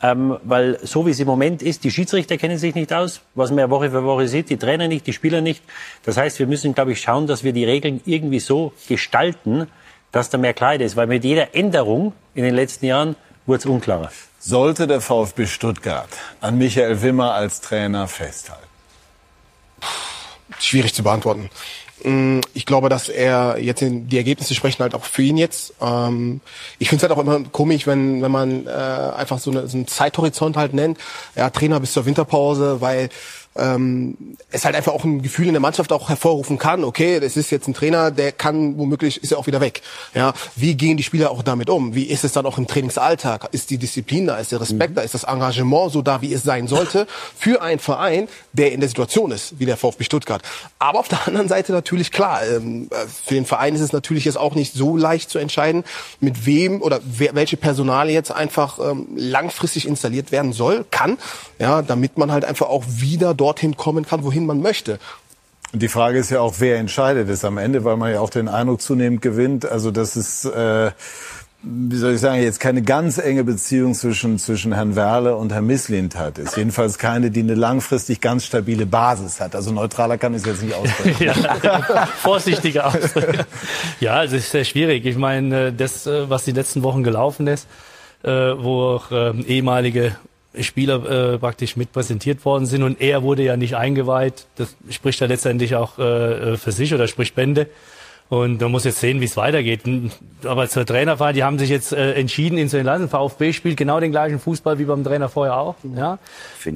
Ähm, 0.03 0.37
weil 0.43 0.79
so 0.83 1.05
wie 1.05 1.11
es 1.11 1.19
im 1.19 1.27
Moment 1.27 1.61
ist, 1.61 1.83
die 1.83 1.91
Schiedsrichter 1.91 2.37
kennen 2.37 2.57
sich 2.57 2.75
nicht 2.75 2.91
aus, 2.91 3.21
was 3.35 3.51
man 3.51 3.59
ja 3.59 3.69
Woche 3.69 3.91
für 3.91 4.03
Woche 4.03 4.27
sieht, 4.27 4.49
die 4.49 4.57
Trainer 4.57 4.87
nicht, 4.87 5.07
die 5.07 5.13
Spieler 5.13 5.41
nicht. 5.41 5.63
Das 6.03 6.17
heißt, 6.17 6.39
wir 6.39 6.47
müssen, 6.47 6.73
glaube 6.73 6.91
ich, 6.91 7.01
schauen, 7.01 7.25
dass 7.27 7.43
wir 7.43 7.53
die 7.53 7.65
Regeln 7.65 8.01
irgendwie 8.05 8.39
so 8.39 8.73
gestalten, 8.87 9.67
dass 10.11 10.29
da 10.29 10.37
mehr 10.37 10.53
Klarheit 10.53 10.81
ist. 10.81 10.95
Weil 10.97 11.07
mit 11.07 11.23
jeder 11.23 11.55
Änderung 11.55 12.13
in 12.35 12.43
den 12.43 12.55
letzten 12.55 12.85
Jahren 12.85 13.15
wurde 13.45 13.59
es 13.59 13.65
unklarer. 13.65 14.11
Sollte 14.39 14.87
der 14.87 14.99
VfB 14.99 15.45
Stuttgart 15.45 16.09
an 16.41 16.57
Michael 16.57 17.01
Wimmer 17.01 17.33
als 17.33 17.61
Trainer 17.61 18.07
festhalten? 18.07 18.71
schwierig 20.59 20.93
zu 20.93 21.03
beantworten. 21.03 21.49
Mm, 22.03 22.41
Ich 22.53 22.65
glaube, 22.65 22.89
dass 22.89 23.09
er 23.09 23.57
jetzt 23.59 23.81
in, 23.81 24.07
die 24.07 24.17
Ergebnisse 24.17 24.55
sprechen 24.55 24.81
halt 24.83 24.95
auch 24.95 25.05
für 25.05 25.21
ihn 25.23 25.37
jetzt. 25.37 25.73
Ähm, 25.81 26.41
ich 26.79 26.89
finde 26.89 27.05
es 27.05 27.09
halt 27.09 27.17
auch 27.17 27.21
immer 27.23 27.41
komisch, 27.51 27.87
wenn 27.87 28.21
wenn 28.21 28.31
man 28.31 28.67
äh, 28.67 28.69
einfach 28.69 29.39
so, 29.39 29.51
eine, 29.51 29.67
so 29.67 29.77
einen 29.77 29.87
Zeithorizont 29.87 30.57
halt 30.57 30.73
nennt. 30.73 30.97
Ja, 31.35 31.49
Trainer 31.49 31.79
bis 31.79 31.93
zur 31.93 32.05
Winterpause, 32.05 32.81
weil 32.81 33.09
ähm, 33.55 34.17
es 34.49 34.65
halt 34.65 34.75
einfach 34.75 34.93
auch 34.93 35.03
ein 35.03 35.21
Gefühl 35.21 35.47
in 35.47 35.53
der 35.53 35.61
Mannschaft 35.61 35.91
auch 35.91 36.09
hervorrufen 36.09 36.57
kann. 36.57 36.83
Okay, 36.83 37.19
das 37.19 37.35
ist 37.35 37.51
jetzt 37.51 37.67
ein 37.67 37.73
Trainer, 37.73 38.11
der 38.11 38.31
kann 38.31 38.77
womöglich 38.77 39.21
ist 39.21 39.31
er 39.31 39.37
auch 39.37 39.47
wieder 39.47 39.61
weg. 39.61 39.81
Ja, 40.13 40.33
wie 40.55 40.75
gehen 40.75 40.97
die 40.97 41.03
Spieler 41.03 41.31
auch 41.31 41.43
damit 41.43 41.69
um? 41.69 41.93
Wie 41.93 42.03
ist 42.03 42.23
es 42.23 42.31
dann 42.31 42.45
auch 42.45 42.57
im 42.57 42.67
Trainingsalltag? 42.67 43.49
Ist 43.51 43.69
die 43.69 43.77
Disziplin 43.77 44.27
da? 44.27 44.37
Ist 44.37 44.51
der 44.51 44.61
Respekt 44.61 44.97
da? 44.97 45.01
Ist 45.01 45.13
das 45.13 45.23
Engagement 45.23 45.91
so 45.91 46.01
da, 46.01 46.21
wie 46.21 46.33
es 46.33 46.43
sein 46.43 46.67
sollte 46.67 47.07
für 47.37 47.61
einen 47.61 47.79
Verein, 47.79 48.27
der 48.53 48.71
in 48.71 48.79
der 48.79 48.89
Situation 48.89 49.31
ist, 49.31 49.59
wie 49.59 49.65
der 49.65 49.77
VfB 49.77 50.03
Stuttgart? 50.03 50.41
Aber 50.79 50.99
auf 50.99 51.09
der 51.09 51.27
anderen 51.27 51.47
Seite 51.47 51.73
natürlich 51.73 52.11
klar, 52.11 52.41
ähm, 52.47 52.89
äh, 52.91 52.95
für 53.25 53.33
den 53.33 53.45
Verein 53.45 53.75
ist 53.75 53.81
es 53.81 53.91
natürlich 53.91 54.25
jetzt 54.25 54.37
auch 54.37 54.55
nicht 54.55 54.73
so 54.73 54.95
leicht 54.95 55.29
zu 55.29 55.39
entscheiden, 55.39 55.83
mit 56.19 56.45
wem 56.45 56.81
oder 56.81 57.01
wer, 57.03 57.35
welche 57.35 57.57
Personale 57.57 58.11
jetzt 58.11 58.31
einfach 58.31 58.79
ähm, 58.79 59.07
langfristig 59.15 59.87
installiert 59.87 60.31
werden 60.31 60.53
soll, 60.53 60.85
kann, 60.89 61.17
ja, 61.59 61.81
damit 61.81 62.17
man 62.17 62.31
halt 62.31 62.45
einfach 62.45 62.67
auch 62.67 62.85
wieder 62.87 63.33
dorthin 63.41 63.75
kommen 63.75 64.05
kann, 64.05 64.23
wohin 64.23 64.45
man 64.45 64.61
möchte. 64.61 64.99
Und 65.73 65.81
die 65.81 65.87
Frage 65.87 66.19
ist 66.19 66.29
ja 66.29 66.41
auch, 66.41 66.55
wer 66.59 66.77
entscheidet 66.77 67.29
es 67.29 67.43
am 67.43 67.57
Ende, 67.57 67.83
weil 67.83 67.97
man 67.97 68.11
ja 68.11 68.19
auch 68.19 68.29
den 68.29 68.47
Eindruck 68.47 68.81
zunehmend 68.81 69.21
gewinnt. 69.21 69.65
Also 69.65 69.89
das 69.89 70.17
ist, 70.17 70.45
äh, 70.45 70.91
wie 71.63 71.95
soll 71.95 72.13
ich 72.13 72.19
sagen, 72.19 72.41
jetzt 72.41 72.59
keine 72.59 72.81
ganz 72.81 73.17
enge 73.17 73.43
Beziehung 73.43 73.93
zwischen, 73.93 74.37
zwischen 74.37 74.73
Herrn 74.73 74.95
Werle 74.95 75.35
und 75.37 75.53
Herrn 75.53 75.65
Misslintat 75.67 76.39
ist. 76.39 76.57
Jedenfalls 76.57 76.97
keine, 76.97 77.31
die 77.31 77.39
eine 77.39 77.55
langfristig 77.55 78.19
ganz 78.19 78.45
stabile 78.45 78.85
Basis 78.85 79.39
hat. 79.39 79.55
Also 79.55 79.71
neutraler 79.71 80.17
kann 80.17 80.33
ich 80.33 80.41
es 80.41 80.47
jetzt 80.47 80.63
nicht 80.63 80.75
aussprechen. 80.75 81.17
Ja, 81.63 82.07
vorsichtiger 82.21 82.87
Ausdruck. 82.87 83.45
Ja, 84.01 84.15
also 84.15 84.35
es 84.35 84.45
ist 84.45 84.51
sehr 84.51 84.65
schwierig. 84.65 85.05
Ich 85.05 85.17
meine, 85.17 85.71
das, 85.71 86.05
äh, 86.05 86.29
was 86.29 86.43
die 86.43 86.51
letzten 86.51 86.83
Wochen 86.83 87.03
gelaufen 87.03 87.47
ist, 87.47 87.67
äh, 88.23 88.29
wo 88.29 88.95
auch 88.95 89.05
ähm, 89.11 89.45
ehemalige 89.47 90.15
Spieler 90.59 91.33
äh, 91.33 91.37
praktisch 91.37 91.77
mit 91.77 91.91
präsentiert 91.91 92.43
worden 92.43 92.65
sind 92.65 92.83
und 92.83 92.99
er 92.99 93.23
wurde 93.23 93.43
ja 93.43 93.57
nicht 93.57 93.75
eingeweiht. 93.75 94.47
Das 94.55 94.75
spricht 94.89 95.19
ja 95.21 95.27
letztendlich 95.27 95.75
auch 95.75 95.97
äh, 95.97 96.57
für 96.57 96.71
sich 96.71 96.93
oder 96.93 97.07
spricht 97.07 97.35
Bände. 97.35 97.67
Und 98.31 98.61
man 98.61 98.71
muss 98.71 98.85
jetzt 98.85 99.01
sehen, 99.01 99.19
wie 99.19 99.25
es 99.25 99.35
weitergeht. 99.35 99.81
Aber 100.45 100.69
zur 100.69 100.85
Trainerwahl, 100.85 101.33
die 101.33 101.43
haben 101.43 101.59
sich 101.59 101.69
jetzt 101.69 101.91
äh, 101.91 102.13
entschieden, 102.13 102.57
ihn 102.57 102.69
zu 102.69 102.77
entlassen. 102.77 103.09
VfB 103.09 103.51
spielt 103.51 103.75
genau 103.75 103.99
den 103.99 104.11
gleichen 104.11 104.39
Fußball 104.39 104.79
wie 104.79 104.85
beim 104.85 105.03
Trainer 105.03 105.27
vorher 105.27 105.57
auch. 105.57 105.75
Ja. 105.97 106.17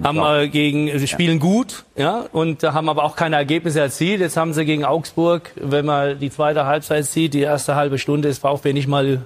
Haben 0.04 0.20
auch. 0.20 0.36
äh, 0.36 0.50
gegen, 0.50 1.00
sie 1.00 1.08
spielen 1.08 1.40
gut, 1.40 1.86
ja, 1.96 2.26
und 2.34 2.62
äh, 2.64 2.68
haben 2.68 2.90
aber 2.90 3.06
auch 3.06 3.16
keine 3.16 3.38
Ergebnisse 3.38 3.80
erzielt. 3.80 4.20
Jetzt 4.20 4.36
haben 4.36 4.52
sie 4.54 4.66
gegen 4.66 4.84
Augsburg, 4.84 5.52
wenn 5.56 5.86
man 5.86 6.20
die 6.20 6.30
zweite 6.30 6.66
Halbzeit 6.66 7.06
sieht, 7.06 7.34
die 7.34 7.44
erste 7.44 7.76
halbe 7.76 8.00
Stunde 8.00 8.28
ist 8.28 8.40
VfB 8.40 8.74
nicht 8.74 8.90
mal, 8.90 9.22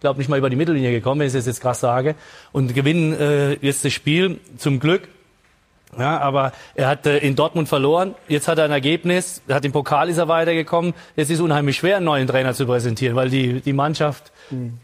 glaube 0.00 0.18
nicht 0.18 0.28
mal 0.28 0.38
über 0.38 0.50
die 0.50 0.56
Mittellinie 0.56 0.90
gekommen, 0.90 1.20
wenn 1.20 1.28
ich 1.28 1.34
es 1.34 1.46
jetzt 1.46 1.60
krass 1.60 1.80
sage, 1.80 2.14
und 2.52 2.74
gewinnen 2.74 3.12
äh, 3.18 3.52
jetzt 3.54 3.84
das 3.84 3.92
Spiel 3.92 4.40
zum 4.56 4.80
Glück. 4.80 5.08
Ja, 5.98 6.18
aber 6.18 6.52
er 6.74 6.88
hat 6.88 7.06
äh, 7.06 7.18
in 7.18 7.36
Dortmund 7.36 7.68
verloren. 7.68 8.14
Jetzt 8.28 8.48
hat 8.48 8.58
er 8.58 8.64
ein 8.64 8.70
Ergebnis. 8.70 9.40
Er 9.48 9.56
hat 9.56 9.64
im 9.64 9.72
Pokal 9.72 10.10
ist 10.10 10.18
er 10.18 10.28
weitergekommen. 10.28 10.94
Jetzt 11.16 11.30
ist 11.30 11.38
es 11.38 11.40
unheimlich 11.40 11.76
schwer, 11.76 11.96
einen 11.96 12.04
neuen 12.04 12.26
Trainer 12.26 12.52
zu 12.52 12.66
präsentieren, 12.66 13.16
weil 13.16 13.30
die, 13.30 13.60
die 13.60 13.72
Mannschaft 13.72 14.32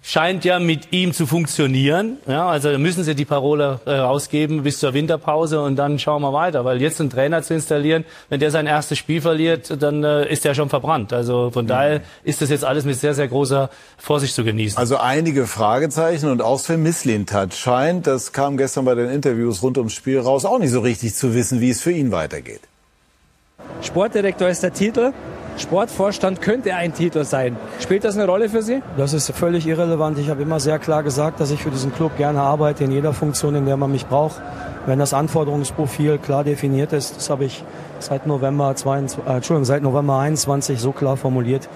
scheint 0.03 0.45
ja 0.45 0.59
mit 0.59 0.93
ihm 0.93 1.13
zu 1.13 1.27
funktionieren. 1.27 2.19
Ja, 2.27 2.49
also 2.49 2.77
müssen 2.79 3.05
sie 3.05 3.15
die 3.15 3.25
Parole 3.25 3.81
äh, 3.85 3.93
rausgeben 3.93 4.63
bis 4.63 4.79
zur 4.79 4.95
Winterpause 4.95 5.61
und 5.61 5.77
dann 5.77 5.99
schauen 5.99 6.23
wir 6.23 6.33
weiter. 6.33 6.65
Weil 6.65 6.81
jetzt 6.81 7.01
einen 7.01 7.11
Trainer 7.11 7.43
zu 7.43 7.55
installieren, 7.55 8.05
wenn 8.29 8.41
der 8.41 8.51
sein 8.51 8.67
erstes 8.67 8.99
Spiel 8.99 9.21
verliert, 9.21 9.83
dann 9.83 10.03
äh, 10.05 10.31
ist 10.31 10.45
er 10.45 10.55
schon 10.55 10.69
verbrannt. 10.69 11.13
Also 11.13 11.51
von 11.51 11.67
daher 11.67 12.01
ist 12.25 12.43
das 12.43 12.51
jetzt 12.51 12.65
alles 12.65 12.85
mit 12.85 12.99
sehr, 12.99 13.15
sehr 13.15 13.29
großer 13.29 13.71
Vorsicht 13.99 14.35
zu 14.35 14.45
genießen. 14.45 14.79
Also 14.79 14.97
einige 14.97 15.47
Fragezeichen 15.47 16.31
und 16.31 16.43
auch 16.43 16.59
Sven 16.59 16.83
Mislintat 16.83 17.55
scheint, 17.55 18.07
das 18.07 18.33
kam 18.33 18.57
gestern 18.57 18.85
bei 18.85 18.95
den 18.95 19.11
Interviews 19.11 19.63
rund 19.63 19.79
ums 19.79 19.95
Spiel 19.95 20.19
raus, 20.19 20.45
auch 20.45 20.59
nicht 20.59 20.73
so 20.73 20.81
richtig 20.81 21.15
zu 21.15 21.35
wissen, 21.35 21.61
wie 21.61 21.71
es 21.71 21.81
für 21.81 21.93
ihn 21.93 22.11
weitergeht. 22.11 22.61
Sportdirektor 23.83 24.49
ist 24.49 24.63
der 24.63 24.73
Titel. 24.73 25.13
Sportvorstand 25.59 26.41
könnte 26.41 26.75
ein 26.75 26.95
Titel 26.95 27.25
sein. 27.25 27.57
Spielt 27.81 28.05
das 28.05 28.17
eine 28.17 28.27
Rolle 28.27 28.49
für 28.49 28.63
Sie? 28.63 28.83
Das 28.97 29.13
ist 29.13 29.31
völlig 29.33 29.67
irrelevant. 29.67 30.19
Ich 30.19 30.31
habe 30.31 30.43
immer 30.43 30.61
sehr 30.61 30.79
klar 30.79 31.03
gesagt, 31.03 31.41
dass 31.41 31.51
ich 31.51 31.63
für 31.63 31.71
diesen 31.71 31.95
Club 31.95 32.17
gerne 32.17 32.41
arbeite, 32.41 32.85
in 32.85 32.93
jeder 32.93 33.13
Funktion, 33.13 33.55
in 33.55 33.67
der 33.67 33.77
man 33.77 33.93
mich 33.93 34.07
braucht. 34.07 34.41
Wenn 34.87 34.99
das 34.99 35.15
Anforderungsprofil 35.15 36.19
klar 36.19 36.43
definiert 36.43 36.93
ist, 36.93 37.17
das 37.17 37.31
habe 37.31 37.45
ich 37.45 37.65
seit 38.01 38.27
November, 38.27 38.75
22, 38.75 39.27
äh, 39.27 39.37
Entschuldigung, 39.37 39.65
seit 39.65 39.83
November 39.83 40.19
21 40.19 40.81
so 40.81 40.93
klar 40.93 41.17
formuliert. 41.17 41.69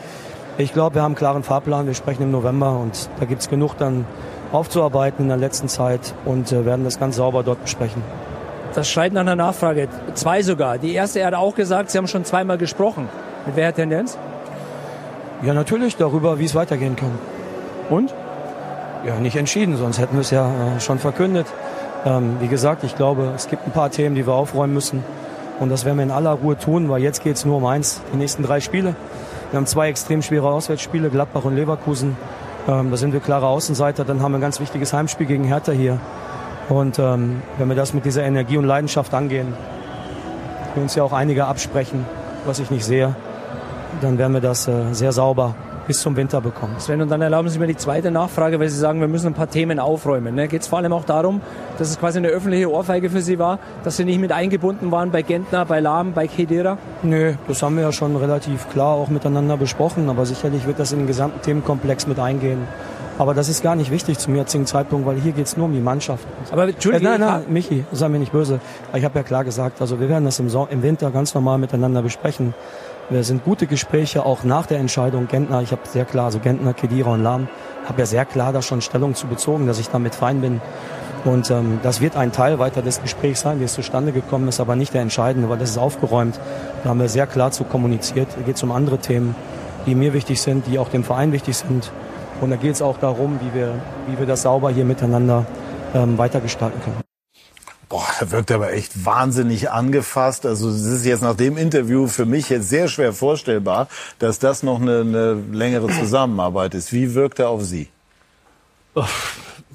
Ich 0.58 0.72
glaube, 0.72 0.96
wir 0.96 1.02
haben 1.02 1.12
einen 1.12 1.16
klaren 1.16 1.42
Fahrplan. 1.42 1.86
Wir 1.86 1.94
sprechen 1.94 2.22
im 2.22 2.30
November 2.30 2.78
und 2.80 3.10
da 3.20 3.26
gibt 3.26 3.42
es 3.42 3.48
genug 3.48 3.76
dann 3.76 4.06
aufzuarbeiten 4.52 5.24
in 5.24 5.28
der 5.28 5.36
letzten 5.36 5.68
Zeit 5.68 6.14
und 6.24 6.50
äh, 6.50 6.64
werden 6.64 6.84
das 6.84 6.98
ganz 6.98 7.16
sauber 7.16 7.42
dort 7.42 7.62
besprechen. 7.62 8.02
Das 8.74 8.90
schreit 8.90 9.12
nach 9.12 9.20
einer 9.20 9.36
Nachfrage. 9.36 9.88
Zwei 10.14 10.42
sogar. 10.42 10.78
Die 10.78 10.94
erste, 10.94 11.20
er 11.20 11.28
hat 11.28 11.34
auch 11.34 11.54
gesagt, 11.54 11.90
Sie 11.90 11.98
haben 11.98 12.08
schon 12.08 12.24
zweimal 12.24 12.58
gesprochen. 12.58 13.08
Mit 13.46 13.56
welcher 13.56 13.74
Tendenz? 13.74 14.18
Ja, 15.42 15.54
natürlich 15.54 15.96
darüber, 15.96 16.38
wie 16.38 16.44
es 16.44 16.54
weitergehen 16.54 16.96
kann. 16.96 17.12
Und? 17.90 18.12
Ja, 19.04 19.20
nicht 19.20 19.36
entschieden, 19.36 19.76
sonst 19.76 19.98
hätten 19.98 20.14
wir 20.14 20.22
es 20.22 20.30
ja 20.30 20.48
äh, 20.48 20.80
schon 20.80 20.98
verkündet. 20.98 21.46
Ähm, 22.04 22.36
wie 22.40 22.48
gesagt, 22.48 22.82
ich 22.82 22.96
glaube, 22.96 23.32
es 23.36 23.48
gibt 23.48 23.66
ein 23.66 23.72
paar 23.72 23.90
Themen, 23.90 24.14
die 24.14 24.26
wir 24.26 24.34
aufräumen 24.34 24.74
müssen. 24.74 25.04
Und 25.60 25.70
das 25.70 25.84
werden 25.84 25.96
wir 25.98 26.04
in 26.04 26.10
aller 26.10 26.32
Ruhe 26.32 26.58
tun, 26.58 26.88
weil 26.88 27.02
jetzt 27.02 27.22
geht 27.22 27.36
es 27.36 27.44
nur 27.44 27.58
um 27.58 27.66
eins, 27.66 28.00
die 28.12 28.16
nächsten 28.16 28.42
drei 28.42 28.60
Spiele. 28.60 28.96
Wir 29.50 29.58
haben 29.58 29.66
zwei 29.66 29.88
extrem 29.88 30.22
schwere 30.22 30.48
Auswärtsspiele, 30.48 31.08
Gladbach 31.08 31.44
und 31.44 31.54
Leverkusen. 31.54 32.16
Ähm, 32.68 32.90
da 32.90 32.96
sind 32.96 33.12
wir 33.12 33.20
klare 33.20 33.46
Außenseiter. 33.46 34.04
Dann 34.04 34.22
haben 34.22 34.32
wir 34.32 34.38
ein 34.38 34.42
ganz 34.42 34.58
wichtiges 34.60 34.92
Heimspiel 34.92 35.26
gegen 35.26 35.44
Hertha 35.44 35.72
hier. 35.72 36.00
Und 36.68 36.98
ähm, 36.98 37.42
wenn 37.58 37.68
wir 37.68 37.76
das 37.76 37.94
mit 37.94 38.04
dieser 38.04 38.24
Energie 38.24 38.56
und 38.56 38.64
Leidenschaft 38.64 39.14
angehen, 39.14 39.54
wir 40.74 40.82
uns 40.82 40.94
ja 40.96 41.04
auch 41.04 41.12
einige 41.12 41.46
absprechen, 41.46 42.04
was 42.44 42.58
ich 42.58 42.70
nicht 42.70 42.84
sehe, 42.84 43.14
dann 44.00 44.18
werden 44.18 44.32
wir 44.32 44.40
das 44.40 44.68
äh, 44.68 44.92
sehr 44.92 45.12
sauber 45.12 45.54
bis 45.86 46.00
zum 46.00 46.16
Winter 46.16 46.40
bekommen. 46.40 46.74
Sven, 46.78 47.00
und 47.00 47.10
dann 47.10 47.22
erlauben 47.22 47.48
Sie 47.48 47.58
mir 47.58 47.66
die 47.66 47.76
zweite 47.76 48.10
Nachfrage, 48.10 48.58
weil 48.58 48.68
Sie 48.68 48.78
sagen, 48.78 49.00
wir 49.00 49.08
müssen 49.08 49.28
ein 49.28 49.34
paar 49.34 49.48
Themen 49.48 49.78
aufräumen. 49.78 50.34
Ne? 50.34 50.48
Geht 50.48 50.62
es 50.62 50.68
vor 50.68 50.78
allem 50.78 50.92
auch 50.92 51.04
darum, 51.04 51.40
dass 51.78 51.90
es 51.90 51.98
quasi 51.98 52.18
eine 52.18 52.28
öffentliche 52.28 52.70
Ohrfeige 52.70 53.08
für 53.10 53.22
Sie 53.22 53.38
war, 53.38 53.58
dass 53.84 53.96
Sie 53.96 54.04
nicht 54.04 54.20
mit 54.20 54.32
eingebunden 54.32 54.90
waren 54.90 55.10
bei 55.10 55.22
Gentner, 55.22 55.64
bei 55.64 55.80
Lahm, 55.80 56.12
bei 56.12 56.26
Kedera? 56.26 56.78
Nö, 57.02 57.34
das 57.46 57.62
haben 57.62 57.76
wir 57.76 57.84
ja 57.84 57.92
schon 57.92 58.16
relativ 58.16 58.68
klar 58.70 58.94
auch 58.94 59.08
miteinander 59.08 59.56
besprochen, 59.56 60.10
aber 60.10 60.26
sicherlich 60.26 60.66
wird 60.66 60.78
das 60.78 60.92
in 60.92 60.98
den 60.98 61.06
gesamten 61.06 61.40
Themenkomplex 61.42 62.06
mit 62.06 62.18
eingehen. 62.18 62.66
Aber 63.18 63.32
das 63.32 63.48
ist 63.48 63.62
gar 63.62 63.76
nicht 63.76 63.90
wichtig 63.90 64.18
zum 64.18 64.36
jetzigen 64.36 64.66
Zeitpunkt, 64.66 65.06
weil 65.06 65.16
hier 65.16 65.32
geht 65.32 65.46
es 65.46 65.56
nur 65.56 65.66
um 65.66 65.72
die 65.72 65.80
Mannschaft. 65.80 66.26
Aber 66.50 66.68
Entschuldigung. 66.68 67.14
Äh, 67.14 67.18
nein, 67.18 67.28
nein, 67.28 67.44
Michi, 67.48 67.84
sei 67.92 68.08
mir 68.10 68.18
nicht 68.18 68.32
böse. 68.32 68.60
Ich 68.92 69.04
habe 69.04 69.18
ja 69.18 69.22
klar 69.22 69.42
gesagt, 69.42 69.80
also 69.80 70.00
wir 70.00 70.10
werden 70.10 70.26
das 70.26 70.38
im, 70.38 70.50
so 70.50 70.68
im 70.70 70.82
Winter 70.82 71.10
ganz 71.10 71.34
normal 71.34 71.56
miteinander 71.56 72.02
besprechen. 72.02 72.52
Wir 73.08 73.22
sind 73.22 73.44
gute 73.44 73.68
Gespräche 73.68 74.26
auch 74.26 74.42
nach 74.42 74.66
der 74.66 74.78
Entscheidung 74.78 75.28
Gentner. 75.28 75.62
Ich 75.62 75.70
habe 75.70 75.82
sehr 75.84 76.04
klar, 76.04 76.24
also 76.24 76.40
Gentner, 76.40 76.74
Kedira 76.74 77.12
und 77.12 77.22
Lahm, 77.22 77.46
habe 77.86 78.00
ja 78.00 78.06
sehr 78.06 78.24
klar 78.24 78.52
da 78.52 78.62
schon 78.62 78.80
Stellung 78.80 79.14
zu 79.14 79.28
bezogen, 79.28 79.68
dass 79.68 79.78
ich 79.78 79.88
damit 79.90 80.16
fein 80.16 80.40
bin. 80.40 80.60
Und 81.24 81.48
ähm, 81.52 81.78
das 81.84 82.00
wird 82.00 82.16
ein 82.16 82.32
Teil 82.32 82.58
weiter 82.58 82.82
des 82.82 83.00
Gesprächs 83.02 83.42
sein, 83.42 83.60
wie 83.60 83.64
es 83.64 83.74
zustande 83.74 84.10
gekommen 84.10 84.48
ist, 84.48 84.58
aber 84.58 84.74
nicht 84.74 84.92
der 84.92 85.02
entscheidende, 85.02 85.48
weil 85.48 85.58
das 85.58 85.70
ist 85.70 85.78
aufgeräumt. 85.78 86.40
Da 86.82 86.90
haben 86.90 86.98
wir 86.98 87.08
sehr 87.08 87.28
klar 87.28 87.52
zu 87.52 87.62
kommuniziert. 87.62 88.26
Hier 88.34 88.42
geht 88.42 88.60
um 88.64 88.72
andere 88.72 88.98
Themen, 88.98 89.36
die 89.86 89.94
mir 89.94 90.12
wichtig 90.12 90.42
sind, 90.42 90.66
die 90.66 90.80
auch 90.80 90.88
dem 90.88 91.04
Verein 91.04 91.30
wichtig 91.30 91.56
sind. 91.56 91.92
Und 92.40 92.50
da 92.50 92.56
geht 92.56 92.72
es 92.72 92.82
auch 92.82 92.98
darum, 92.98 93.38
wie 93.40 93.56
wir, 93.56 93.74
wie 94.08 94.18
wir 94.18 94.26
das 94.26 94.42
sauber 94.42 94.70
hier 94.70 94.84
miteinander 94.84 95.46
ähm, 95.94 96.18
weitergestalten 96.18 96.80
können. 96.82 97.05
Boah, 97.88 98.06
er 98.18 98.32
wirkt 98.32 98.50
aber 98.50 98.72
echt 98.72 99.04
wahnsinnig 99.04 99.70
angefasst. 99.70 100.44
Also 100.44 100.68
es 100.68 100.84
ist 100.84 101.04
jetzt 101.04 101.22
nach 101.22 101.36
dem 101.36 101.56
Interview 101.56 102.08
für 102.08 102.26
mich 102.26 102.48
jetzt 102.48 102.68
sehr 102.68 102.88
schwer 102.88 103.12
vorstellbar, 103.12 103.88
dass 104.18 104.40
das 104.40 104.64
noch 104.64 104.80
eine, 104.80 105.00
eine 105.00 105.34
längere 105.52 105.86
Zusammenarbeit 105.88 106.74
ist. 106.74 106.92
Wie 106.92 107.14
wirkt 107.14 107.38
er 107.38 107.48
auf 107.50 107.62
Sie? 107.62 107.88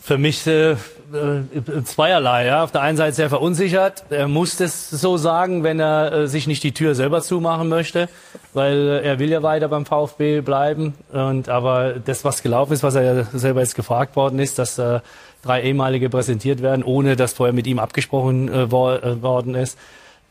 Für 0.02 0.18
mich 0.18 0.46
äh, 0.46 0.72
äh, 0.72 1.84
zweierlei. 1.84 2.46
Ja. 2.48 2.64
Auf 2.64 2.72
der 2.72 2.82
einen 2.82 2.98
Seite 2.98 3.16
sehr 3.16 3.30
verunsichert. 3.30 4.04
Er 4.10 4.28
muss 4.28 4.58
das 4.58 4.90
so 4.90 5.18
sagen, 5.18 5.64
wenn 5.64 5.80
er 5.80 6.12
äh, 6.12 6.28
sich 6.28 6.48
nicht 6.48 6.64
die 6.64 6.74
Tür 6.74 6.96
selber 6.96 7.22
zumachen 7.22 7.70
möchte, 7.70 8.10
weil 8.54 8.88
äh, 8.88 9.08
er 9.08 9.20
will 9.20 9.30
ja 9.30 9.44
weiter 9.44 9.68
beim 9.68 9.86
VfB 9.86 10.42
bleiben. 10.42 10.96
Und 11.12 11.50
aber 11.50 11.94
das, 11.94 12.24
was 12.26 12.44
gelaufen 12.44 12.74
ist, 12.74 12.84
was 12.84 12.96
er 12.96 13.04
ja 13.04 13.24
selber 13.34 13.62
jetzt 13.62 13.76
gefragt 13.76 14.16
worden 14.16 14.40
ist, 14.40 14.60
dass 14.60 14.78
äh, 14.80 15.00
drei 15.42 15.64
ehemalige 15.64 16.10
präsentiert 16.10 16.62
werden, 16.62 16.84
ohne 16.84 17.16
dass 17.16 17.34
vorher 17.34 17.54
mit 17.54 17.68
ihm 17.68 17.80
abgesprochen 17.80 18.48
äh, 18.48 18.64
äh, 18.64 18.68
worden 18.70 19.56
ist, 19.56 19.78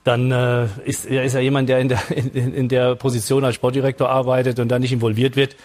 dann 0.04 0.30
äh, 0.32 0.66
ist, 0.84 1.04
er 1.06 1.24
ist 1.24 1.34
er 1.34 1.42
jemand, 1.42 1.68
der 1.68 1.78
in 1.78 1.88
der, 1.88 2.00
in, 2.10 2.54
in 2.54 2.68
der 2.68 2.94
Position 2.94 3.44
als 3.44 3.54
Sportdirektor 3.54 4.08
arbeitet 4.08 4.58
und 4.58 4.68
da 4.68 4.78
nicht 4.78 4.92
involviert 4.92 5.36
wird, 5.36 5.56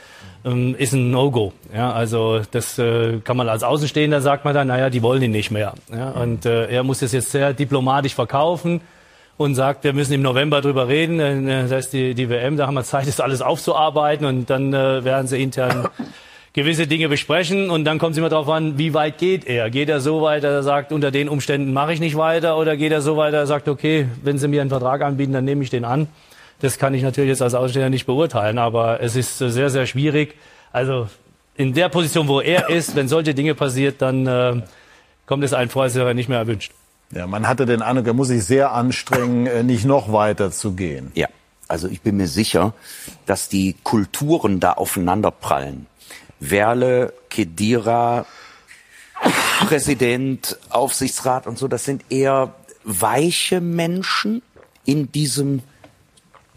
ähm, 0.44 0.76
ist 0.78 0.94
ein 0.94 1.10
No-Go. 1.10 1.54
Ja, 1.74 1.92
also 1.94 2.42
das 2.52 2.78
äh, 2.78 3.20
kann 3.24 3.38
man 3.38 3.48
als 3.48 3.64
Außenstehender 3.64 4.22
sagt 4.22 4.46
man 4.46 4.54
dann, 4.54 4.68
naja, 4.68 4.90
die 4.90 5.02
wollen 5.02 5.22
ihn 5.24 5.32
nicht 5.32 5.52
mehr. 5.52 5.74
Ja, 5.92 6.12
und 6.12 6.46
äh, 6.46 6.68
er 6.68 6.84
muss 6.84 7.00
das 7.00 7.14
jetzt 7.14 7.32
sehr 7.32 7.54
diplomatisch 7.54 8.14
verkaufen 8.14 8.82
und 9.38 9.56
sagt, 9.56 9.84
wir 9.84 9.94
müssen 9.94 10.14
im 10.14 10.22
November 10.22 10.62
drüber 10.62 10.88
reden. 10.88 11.20
Äh, 11.20 11.64
Das 11.64 11.72
heißt, 11.72 11.94
die, 11.94 12.14
die 12.14 12.30
WM, 12.30 12.58
da 12.58 12.68
haben 12.68 12.76
wir 12.76 12.84
Zeit, 12.84 13.08
das 13.08 13.20
alles 13.20 13.42
aufzuarbeiten 13.42 14.26
und 14.26 14.50
dann 14.50 14.74
äh, 14.74 15.04
werden 15.04 15.28
sie 15.28 15.42
intern 15.42 15.88
gewisse 16.56 16.88
Dinge 16.88 17.10
besprechen 17.10 17.70
und 17.70 17.84
dann 17.84 18.00
kommt 18.00 18.14
es 18.14 18.18
immer 18.18 18.30
darauf 18.30 18.48
an, 18.48 18.78
wie 18.78 18.94
weit 18.94 19.18
geht 19.18 19.46
er. 19.46 19.70
Geht 19.70 19.90
er 19.90 20.00
so 20.00 20.22
weit, 20.22 20.46
dass 20.46 20.54
er 20.54 20.64
sagt, 20.64 20.94
unter 20.94 21.12
den 21.12 21.28
Umständen 21.28 21.74
mache 21.74 21.92
ich 21.92 22.00
nicht 22.00 22.16
weiter 22.16 22.58
oder 22.58 22.78
geht 22.78 22.94
er 22.94 23.02
so 23.02 23.18
weit, 23.18 23.34
dass 23.34 23.42
er 23.42 23.48
sagt, 23.48 23.68
okay, 23.68 24.08
wenn 24.24 24.38
Sie 24.38 24.48
mir 24.48 24.62
einen 24.62 24.70
Vertrag 24.70 25.02
anbieten, 25.02 25.34
dann 25.34 25.44
nehme 25.44 25.64
ich 25.64 25.70
den 25.70 25.84
an. 25.84 26.08
Das 26.62 26.80
kann 26.80 26.94
ich 26.94 27.04
natürlich 27.04 27.28
jetzt 27.28 27.42
als 27.42 27.56
Aussteller 27.56 27.90
nicht 27.90 28.06
beurteilen, 28.06 28.58
aber 28.58 29.02
es 29.02 29.18
ist 29.18 29.38
sehr, 29.38 29.70
sehr 29.70 29.86
schwierig. 29.86 30.36
Also 30.72 31.10
in 31.56 31.74
der 31.74 31.90
Position, 31.90 32.30
wo 32.30 32.40
er 32.40 32.70
ist, 32.70 32.96
wenn 32.96 33.10
solche 33.10 33.34
Dinge 33.34 33.54
passiert, 33.54 34.02
dann 34.02 34.26
äh, 34.26 34.62
kommt 35.26 35.44
es 35.44 35.54
einem 35.54 35.70
vor, 35.70 35.84
als 35.84 35.96
wäre 35.96 36.08
er 36.08 36.14
nicht 36.14 36.30
mehr 36.30 36.40
erwünscht. 36.40 36.72
Ja, 37.12 37.28
man 37.28 37.50
hatte 37.50 37.66
den 37.66 37.82
Eindruck, 37.82 38.08
er 38.08 38.14
muss 38.14 38.30
sich 38.30 38.46
sehr 38.46 38.72
anstrengen, 38.72 39.46
äh, 39.46 39.62
nicht 39.62 39.84
noch 39.84 40.14
weiter 40.14 40.52
zu 40.52 40.72
gehen. 40.72 41.12
Ja, 41.16 41.28
also 41.68 41.90
ich 41.90 42.02
bin 42.02 42.16
mir 42.16 42.28
sicher, 42.28 42.74
dass 43.26 43.50
die 43.50 43.76
Kulturen 43.84 44.62
da 44.62 44.72
aufeinanderprallen. 44.72 45.88
Werle, 46.50 47.14
Kedira, 47.30 48.26
Präsident, 49.68 50.58
Aufsichtsrat 50.70 51.48
und 51.48 51.58
so, 51.58 51.68
das 51.68 51.86
sind 51.86 52.04
eher 52.10 52.54
weiche 52.84 53.62
Menschen 53.62 54.42
in 54.86 55.12
diesem 55.12 55.64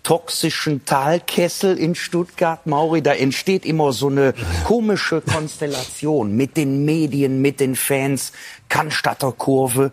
toxischen 0.03 0.87
Talkessel 0.87 1.77
in 1.77 1.95
Stuttgart, 1.95 2.67
Mauri, 2.67 3.03
da 3.03 3.13
entsteht 3.13 3.67
immer 3.67 3.93
so 3.93 4.09
eine 4.09 4.33
komische 4.65 5.21
Konstellation 5.21 6.35
mit 6.35 6.57
den 6.57 6.87
Medien, 6.87 7.43
mit 7.43 7.61
den 7.61 7.77
Fans, 7.77 8.33
Cannstatter 8.71 9.33
Kurve. 9.33 9.93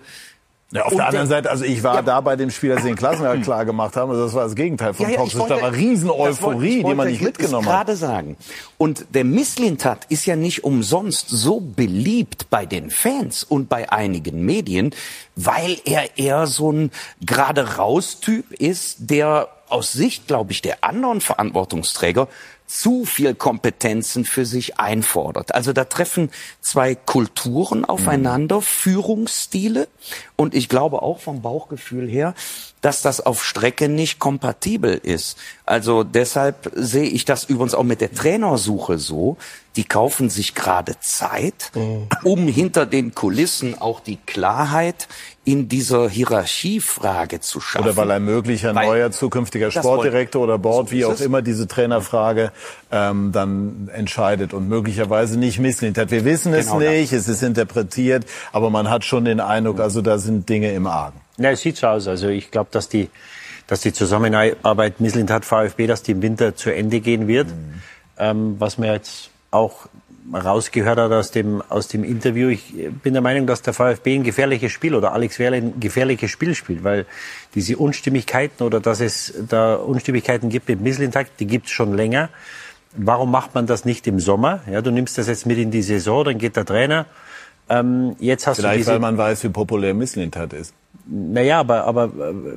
Ja, 0.75 0.85
auf 0.85 0.95
der 0.95 1.07
anderen 1.07 1.27
Seite, 1.27 1.49
also 1.49 1.63
ich 1.63 1.83
war 1.83 1.95
ja. 1.95 2.01
da 2.01 2.21
bei 2.21 2.35
dem 2.35 2.51
Spiel, 2.51 2.71
als 2.71 2.81
sie 2.83 2.89
den 2.89 2.97
Klassenerhalt 2.97 3.43
klar 3.43 3.65
gemacht 3.65 3.95
haben. 3.95 4.11
Also 4.11 4.25
das 4.25 4.33
war 4.33 4.43
das 4.43 4.55
Gegenteil 4.55 4.93
von 4.93 5.05
ja, 5.05 5.13
ja, 5.13 5.17
toxisch. 5.19 5.41
Da 5.47 5.61
war 5.61 5.71
Riesen-Euphorie, 5.71 6.83
die 6.83 6.93
man 6.93 7.07
nicht 7.07 7.21
mitgenommen 7.21 7.67
hat. 7.67 7.87
gerade 7.87 7.95
sagen. 7.95 8.37
Und 8.77 9.05
der 9.13 9.23
Misslintat 9.23 10.05
ist 10.09 10.25
ja 10.25 10.35
nicht 10.35 10.63
umsonst 10.63 11.29
so 11.29 11.59
beliebt 11.59 12.49
bei 12.49 12.65
den 12.65 12.89
Fans 12.89 13.43
und 13.43 13.69
bei 13.69 13.91
einigen 13.91 14.43
Medien, 14.45 14.93
weil 15.35 15.77
er 15.85 16.17
eher 16.17 16.47
so 16.47 16.71
ein 16.71 16.91
gerade 17.25 17.77
raus 17.77 18.19
Typ 18.19 18.51
ist, 18.51 19.09
der 19.09 19.49
aus 19.69 19.93
Sicht, 19.93 20.27
glaube 20.27 20.51
ich, 20.51 20.61
der 20.61 20.83
anderen 20.83 21.21
Verantwortungsträger 21.21 22.27
zu 22.67 23.05
viel 23.05 23.35
Kompetenzen 23.35 24.25
für 24.25 24.45
sich 24.45 24.79
einfordert. 24.79 25.53
Also 25.53 25.71
da 25.71 25.85
treffen 25.85 26.31
zwei 26.61 26.95
Kulturen 26.95 27.85
aufeinander, 27.85 28.57
mhm. 28.57 28.63
Führungsstile 28.63 29.87
und 30.35 30.55
ich 30.55 30.67
glaube 30.67 31.01
auch 31.01 31.19
vom 31.19 31.41
Bauchgefühl 31.41 32.09
her, 32.09 32.33
dass 32.81 33.01
das 33.01 33.21
auf 33.21 33.43
Strecke 33.43 33.89
nicht 33.89 34.19
kompatibel 34.19 34.93
ist. 34.93 35.37
Also 35.65 36.03
deshalb 36.03 36.71
sehe 36.75 37.07
ich 37.09 37.25
das 37.25 37.45
übrigens 37.45 37.73
auch 37.73 37.83
mit 37.83 38.01
der 38.01 38.13
Trainersuche 38.13 38.99
so. 38.99 39.37
Die 39.75 39.83
kaufen 39.83 40.29
sich 40.29 40.55
gerade 40.55 40.99
Zeit, 40.99 41.71
mhm. 41.73 42.07
um 42.23 42.47
hinter 42.47 42.85
den 42.85 43.15
Kulissen 43.15 43.79
auch 43.79 43.99
die 43.99 44.17
Klarheit 44.17 45.07
in 45.45 45.69
dieser 45.69 46.09
Hierarchiefrage 46.09 47.39
zu 47.39 47.61
schaffen. 47.61 47.85
Oder 47.85 47.95
weil 47.95 48.11
ein 48.11 48.25
möglicher 48.25 48.73
weil 48.73 48.87
neuer 48.87 49.11
zukünftiger 49.11 49.69
Sportdirektor 49.69 50.43
oder 50.43 50.57
Board, 50.57 50.89
so 50.89 50.95
wie 50.95 51.05
auch 51.05 51.19
immer 51.19 51.43
diese 51.43 51.67
Trainerfrage 51.67 52.51
ähm, 52.91 53.31
dann 53.31 53.89
entscheidet 53.93 54.53
und 54.53 54.67
möglicherweise 54.67 55.37
nicht 55.37 55.59
misslingt 55.59 55.99
hat. 55.99 56.09
Wir 56.09 56.25
wissen 56.25 56.51
es 56.53 56.65
genau 56.65 56.79
nicht, 56.79 57.13
das. 57.13 57.21
es 57.21 57.27
ist 57.27 57.43
interpretiert, 57.43 58.25
aber 58.51 58.71
man 58.71 58.89
hat 58.89 59.05
schon 59.05 59.25
den 59.25 59.39
Eindruck, 59.39 59.79
also 59.79 60.01
da 60.01 60.17
sind 60.17 60.49
Dinge 60.49 60.73
im 60.73 60.87
Argen. 60.87 61.21
Ja, 61.37 61.51
es 61.51 61.61
sieht 61.61 61.77
so 61.77 61.87
aus. 61.87 62.07
Also 62.07 62.27
ich 62.27 62.49
glaube, 62.49 62.69
dass 62.71 62.89
die, 62.89 63.09
dass 63.67 63.81
die 63.81 63.93
Zusammenarbeit 63.93 64.99
Misslintat 64.99 65.45
VfB, 65.45 65.85
dass 65.85 66.01
die 66.01 66.13
im 66.13 66.23
Winter 66.23 66.55
zu 66.55 66.73
Ende 66.73 67.01
gehen 67.01 67.27
wird. 67.27 67.49
Mhm. 67.49 67.81
Ähm, 68.17 68.55
was 68.57 68.79
mir 68.79 68.93
jetzt 68.93 69.29
auch 69.51 69.87
rausgehört 70.33 70.97
hat 70.97 71.11
aus 71.11 71.31
dem, 71.31 71.61
aus 71.69 71.87
dem 71.87 72.03
Interview. 72.03 72.49
Ich 72.49 72.73
bin 73.03 73.13
der 73.13 73.21
Meinung, 73.21 73.47
dass 73.47 73.61
der 73.61 73.73
VfB 73.73 74.15
ein 74.15 74.23
gefährliches 74.23 74.71
Spiel 74.71 74.95
oder 74.95 75.13
Alex 75.13 75.39
Werle 75.39 75.57
ein 75.57 75.79
gefährliches 75.79 76.31
Spiel 76.31 76.55
spielt, 76.55 76.83
weil 76.83 77.05
diese 77.53 77.77
Unstimmigkeiten 77.77 78.63
oder 78.63 78.79
dass 78.79 79.01
es 79.01 79.33
da 79.49 79.75
Unstimmigkeiten 79.75 80.49
gibt 80.49 80.67
mit 80.67 80.81
Mislintat, 80.81 81.27
die 81.39 81.47
gibt 81.47 81.67
es 81.67 81.71
schon 81.71 81.93
länger. 81.93 82.29
Warum 82.97 83.29
macht 83.29 83.53
man 83.53 83.67
das 83.67 83.85
nicht 83.85 84.07
im 84.07 84.19
Sommer? 84.19 84.61
Ja, 84.71 84.81
du 84.81 84.89
nimmst 84.91 85.17
das 85.17 85.27
jetzt 85.27 85.45
mit 85.45 85.57
in 85.57 85.69
die 85.69 85.81
Saison, 85.81 86.23
dann 86.23 86.37
geht 86.37 86.55
der 86.55 86.65
Trainer. 86.65 87.05
Ähm, 87.67 88.15
jetzt 88.19 88.45
hast 88.45 88.57
Vielleicht, 88.57 88.75
du 88.75 88.77
diese, 88.79 88.91
weil 88.91 88.99
man 88.99 89.17
weiß, 89.17 89.43
wie 89.43 89.49
populär 89.49 89.93
Mislintat 89.93 90.53
ist. 90.53 90.73
naja, 91.07 91.59
aber, 91.59 91.85
aber 91.85 92.11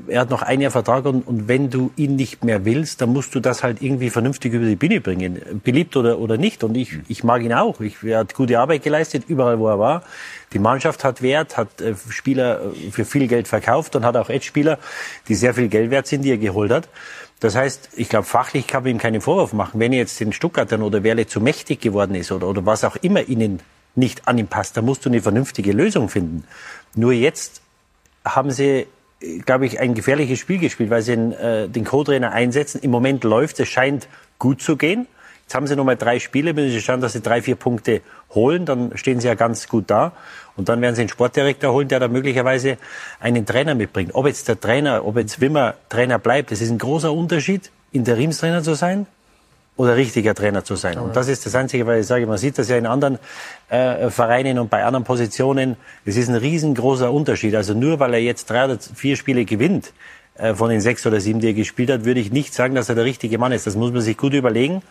äh, 0.08 0.12
er 0.12 0.20
hat 0.20 0.30
noch 0.30 0.42
ein 0.42 0.60
Jahr 0.60 0.70
Vertrag 0.70 1.06
und, 1.06 1.26
und 1.26 1.48
wenn 1.48 1.70
du 1.70 1.90
ihn 1.96 2.16
nicht 2.16 2.44
mehr 2.44 2.66
willst, 2.66 3.00
dann 3.00 3.10
musst 3.14 3.34
du 3.34 3.40
das 3.40 3.62
halt 3.62 3.80
irgendwie 3.80 4.10
vernünftig 4.10 4.52
über 4.52 4.66
die 4.66 4.76
Bühne 4.76 5.00
bringen. 5.00 5.40
Beliebt 5.64 5.96
oder, 5.96 6.18
oder 6.18 6.36
nicht. 6.36 6.62
Und 6.62 6.76
ich, 6.76 6.98
ich 7.08 7.24
mag 7.24 7.42
ihn 7.42 7.54
auch. 7.54 7.80
Ich, 7.80 8.02
er 8.02 8.18
hat 8.18 8.34
gute 8.34 8.58
Arbeit 8.58 8.82
geleistet, 8.82 9.24
überall 9.28 9.58
wo 9.58 9.68
er 9.68 9.78
war. 9.78 10.02
Die 10.52 10.58
Mannschaft 10.58 11.04
hat 11.04 11.22
Wert, 11.22 11.56
hat 11.56 11.80
äh, 11.80 11.94
Spieler 12.10 12.60
äh, 12.60 12.90
für 12.90 13.06
viel 13.06 13.28
Geld 13.28 13.48
verkauft 13.48 13.96
und 13.96 14.04
hat 14.04 14.16
auch 14.16 14.28
Edge-Spieler, 14.28 14.78
die 15.28 15.34
sehr 15.34 15.54
viel 15.54 15.68
Geld 15.68 15.90
wert 15.90 16.06
sind, 16.06 16.22
die 16.22 16.30
er 16.30 16.38
geholt 16.38 16.70
hat. 16.70 16.88
Das 17.40 17.54
heißt, 17.54 17.90
ich 17.96 18.10
glaube, 18.10 18.26
fachlich 18.26 18.66
kann 18.66 18.82
man 18.82 18.92
ihm 18.92 18.98
keinen 18.98 19.22
Vorwurf 19.22 19.54
machen. 19.54 19.80
Wenn 19.80 19.92
er 19.92 20.00
jetzt 20.00 20.20
den 20.20 20.32
Stuttgartern 20.34 20.82
oder 20.82 21.02
Werle 21.02 21.26
zu 21.26 21.40
mächtig 21.40 21.80
geworden 21.80 22.14
ist 22.14 22.30
oder, 22.30 22.46
oder 22.46 22.66
was 22.66 22.84
auch 22.84 22.96
immer 22.96 23.26
ihnen 23.26 23.60
nicht 23.98 24.26
an 24.26 24.38
ihm 24.38 24.46
passt, 24.46 24.76
dann 24.76 24.84
musst 24.84 25.04
du 25.04 25.10
eine 25.10 25.20
vernünftige 25.20 25.72
Lösung 25.72 26.08
finden. 26.08 26.44
Nur 26.94 27.12
jetzt 27.12 27.60
haben 28.24 28.50
sie, 28.50 28.86
glaube 29.44 29.66
ich, 29.66 29.80
ein 29.80 29.94
gefährliches 29.94 30.38
Spiel 30.38 30.58
gespielt, 30.58 30.90
weil 30.90 31.02
sie 31.02 31.12
den, 31.12 31.32
äh, 31.32 31.68
den 31.68 31.84
Co-Trainer 31.84 32.32
einsetzen. 32.32 32.80
Im 32.82 32.90
Moment 32.90 33.24
läuft 33.24 33.60
es, 33.60 33.68
scheint 33.68 34.08
gut 34.38 34.62
zu 34.62 34.76
gehen. 34.76 35.06
Jetzt 35.42 35.54
haben 35.54 35.66
sie 35.66 35.76
nochmal 35.76 35.96
drei 35.96 36.18
Spiele, 36.18 36.52
müssen 36.52 36.70
sie 36.70 36.80
schauen, 36.82 37.00
dass 37.00 37.14
sie 37.14 37.22
drei, 37.22 37.40
vier 37.40 37.56
Punkte 37.56 38.02
holen, 38.34 38.66
dann 38.66 38.96
stehen 38.98 39.18
sie 39.18 39.28
ja 39.28 39.34
ganz 39.34 39.66
gut 39.66 39.84
da. 39.88 40.12
Und 40.56 40.68
dann 40.68 40.82
werden 40.82 40.94
sie 40.94 41.02
einen 41.02 41.08
Sportdirektor 41.08 41.72
holen, 41.72 41.88
der 41.88 42.00
da 42.00 42.08
möglicherweise 42.08 42.76
einen 43.18 43.46
Trainer 43.46 43.74
mitbringt. 43.74 44.14
Ob 44.14 44.26
jetzt 44.26 44.48
der 44.48 44.60
Trainer, 44.60 45.06
ob 45.06 45.16
jetzt 45.16 45.40
Wimmer 45.40 45.74
Trainer 45.88 46.18
bleibt, 46.18 46.50
das 46.50 46.60
ist 46.60 46.70
ein 46.70 46.78
großer 46.78 47.12
Unterschied, 47.12 47.70
Interimstrainer 47.92 48.62
zu 48.62 48.74
sein 48.74 49.06
oder 49.78 49.96
richtiger 49.96 50.34
Trainer 50.34 50.64
zu 50.64 50.74
sein. 50.74 50.98
Und 50.98 51.14
das 51.14 51.28
ist 51.28 51.46
das 51.46 51.54
Einzige, 51.54 51.86
weil 51.86 52.00
ich 52.00 52.06
sage, 52.06 52.26
man 52.26 52.36
sieht 52.36 52.58
das 52.58 52.68
ja 52.68 52.76
in 52.76 52.84
anderen 52.84 53.18
äh, 53.68 54.10
Vereinen 54.10 54.58
und 54.58 54.70
bei 54.70 54.84
anderen 54.84 55.04
Positionen. 55.04 55.76
Es 56.04 56.16
ist 56.16 56.28
ein 56.28 56.34
riesengroßer 56.34 57.12
Unterschied. 57.12 57.54
Also 57.54 57.74
nur 57.74 58.00
weil 58.00 58.14
er 58.14 58.20
jetzt 58.20 58.50
drei 58.50 58.64
oder 58.64 58.76
vier 58.78 59.16
Spiele 59.16 59.44
gewinnt, 59.44 59.92
äh, 60.36 60.52
von 60.54 60.70
den 60.70 60.80
sechs 60.80 61.06
oder 61.06 61.20
sieben, 61.20 61.38
die 61.38 61.46
er 61.46 61.54
gespielt 61.54 61.90
hat, 61.90 62.04
würde 62.04 62.18
ich 62.18 62.32
nicht 62.32 62.54
sagen, 62.54 62.74
dass 62.74 62.88
er 62.88 62.96
der 62.96 63.04
richtige 63.04 63.38
Mann 63.38 63.52
ist. 63.52 63.68
Das 63.68 63.76
muss 63.76 63.92
man 63.92 64.00
sich 64.00 64.16
gut 64.16 64.34
überlegen. 64.34 64.82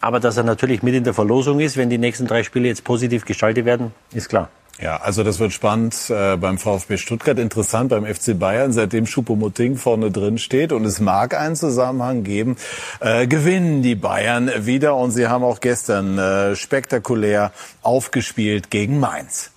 Aber 0.00 0.20
dass 0.20 0.36
er 0.36 0.44
natürlich 0.44 0.82
mit 0.82 0.94
in 0.94 1.04
der 1.04 1.14
Verlosung 1.14 1.58
ist, 1.58 1.78
wenn 1.78 1.88
die 1.88 1.96
nächsten 1.96 2.26
drei 2.26 2.42
Spiele 2.42 2.68
jetzt 2.68 2.84
positiv 2.84 3.24
gestaltet 3.24 3.64
werden, 3.64 3.92
ist 4.12 4.28
klar. 4.28 4.50
Ja, 4.78 4.98
also 4.98 5.22
das 5.24 5.38
wird 5.38 5.54
spannend 5.54 6.10
äh, 6.10 6.36
beim 6.36 6.58
VfB 6.58 6.98
Stuttgart, 6.98 7.38
interessant 7.38 7.88
beim 7.88 8.04
FC 8.04 8.38
Bayern, 8.38 8.72
seitdem 8.72 9.06
Choupo-Moting 9.06 9.76
vorne 9.76 10.10
drin 10.10 10.36
steht. 10.36 10.70
Und 10.70 10.84
es 10.84 11.00
mag 11.00 11.34
einen 11.34 11.56
Zusammenhang 11.56 12.24
geben, 12.24 12.56
äh, 13.00 13.26
gewinnen 13.26 13.82
die 13.82 13.94
Bayern 13.94 14.50
wieder. 14.66 14.96
Und 14.96 15.12
sie 15.12 15.28
haben 15.28 15.44
auch 15.44 15.60
gestern 15.60 16.18
äh, 16.18 16.56
spektakulär 16.56 17.52
aufgespielt 17.82 18.70
gegen 18.70 19.00
Mainz. 19.00 19.50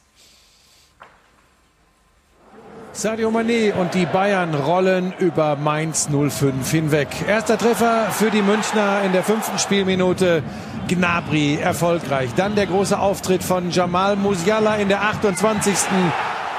Sadio 3.00 3.30
Mané 3.30 3.72
und 3.72 3.94
die 3.94 4.06
Bayern 4.06 4.54
rollen 4.54 5.14
über 5.20 5.56
Mainz 5.56 6.10
05 6.12 6.70
hinweg. 6.70 7.08
Erster 7.26 7.58
Treffer 7.58 8.10
für 8.12 8.30
die 8.30 8.42
Münchner 8.42 9.04
in 9.06 9.14
der 9.14 9.24
fünften 9.24 9.58
Spielminute. 9.58 10.44
Gnabry 10.90 11.60
erfolgreich. 11.62 12.32
Dann 12.36 12.56
der 12.56 12.66
große 12.66 13.00
Auftritt 13.00 13.42
von 13.42 13.72
Jamal 13.72 14.18
Musiala 14.18 14.76
in 14.76 14.90
der 14.90 15.02
28. 15.04 15.76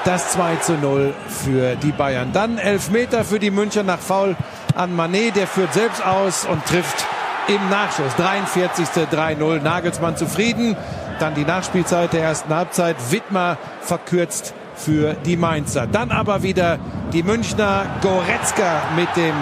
Das 0.03 0.31
2 0.31 0.55
zu 0.55 0.73
0 0.79 1.13
für 1.27 1.75
die 1.75 1.91
Bayern. 1.91 2.31
Dann 2.33 2.57
Elfmeter 2.57 3.23
für 3.23 3.37
die 3.37 3.51
Münchner 3.51 3.83
nach 3.83 3.99
Foul 3.99 4.35
an 4.73 4.97
Mané. 4.97 5.31
Der 5.31 5.45
führt 5.45 5.75
selbst 5.75 6.03
aus 6.03 6.47
und 6.47 6.65
trifft 6.65 7.05
im 7.49 7.69
Nachschuss. 7.69 8.15
43. 8.17 8.87
3-0. 9.11 9.61
Nagelsmann 9.61 10.17
zufrieden. 10.17 10.75
Dann 11.19 11.35
die 11.35 11.45
Nachspielzeit 11.45 12.13
der 12.13 12.23
ersten 12.23 12.51
Halbzeit. 12.51 12.95
Wittmer 13.11 13.59
verkürzt 13.81 14.55
für 14.83 15.13
die 15.25 15.37
Mainzer. 15.37 15.87
Dann 15.87 16.11
aber 16.11 16.43
wieder 16.43 16.79
die 17.13 17.23
Münchner 17.23 17.85
Goretzka 18.01 18.81
mit 18.95 19.09
dem 19.15 19.33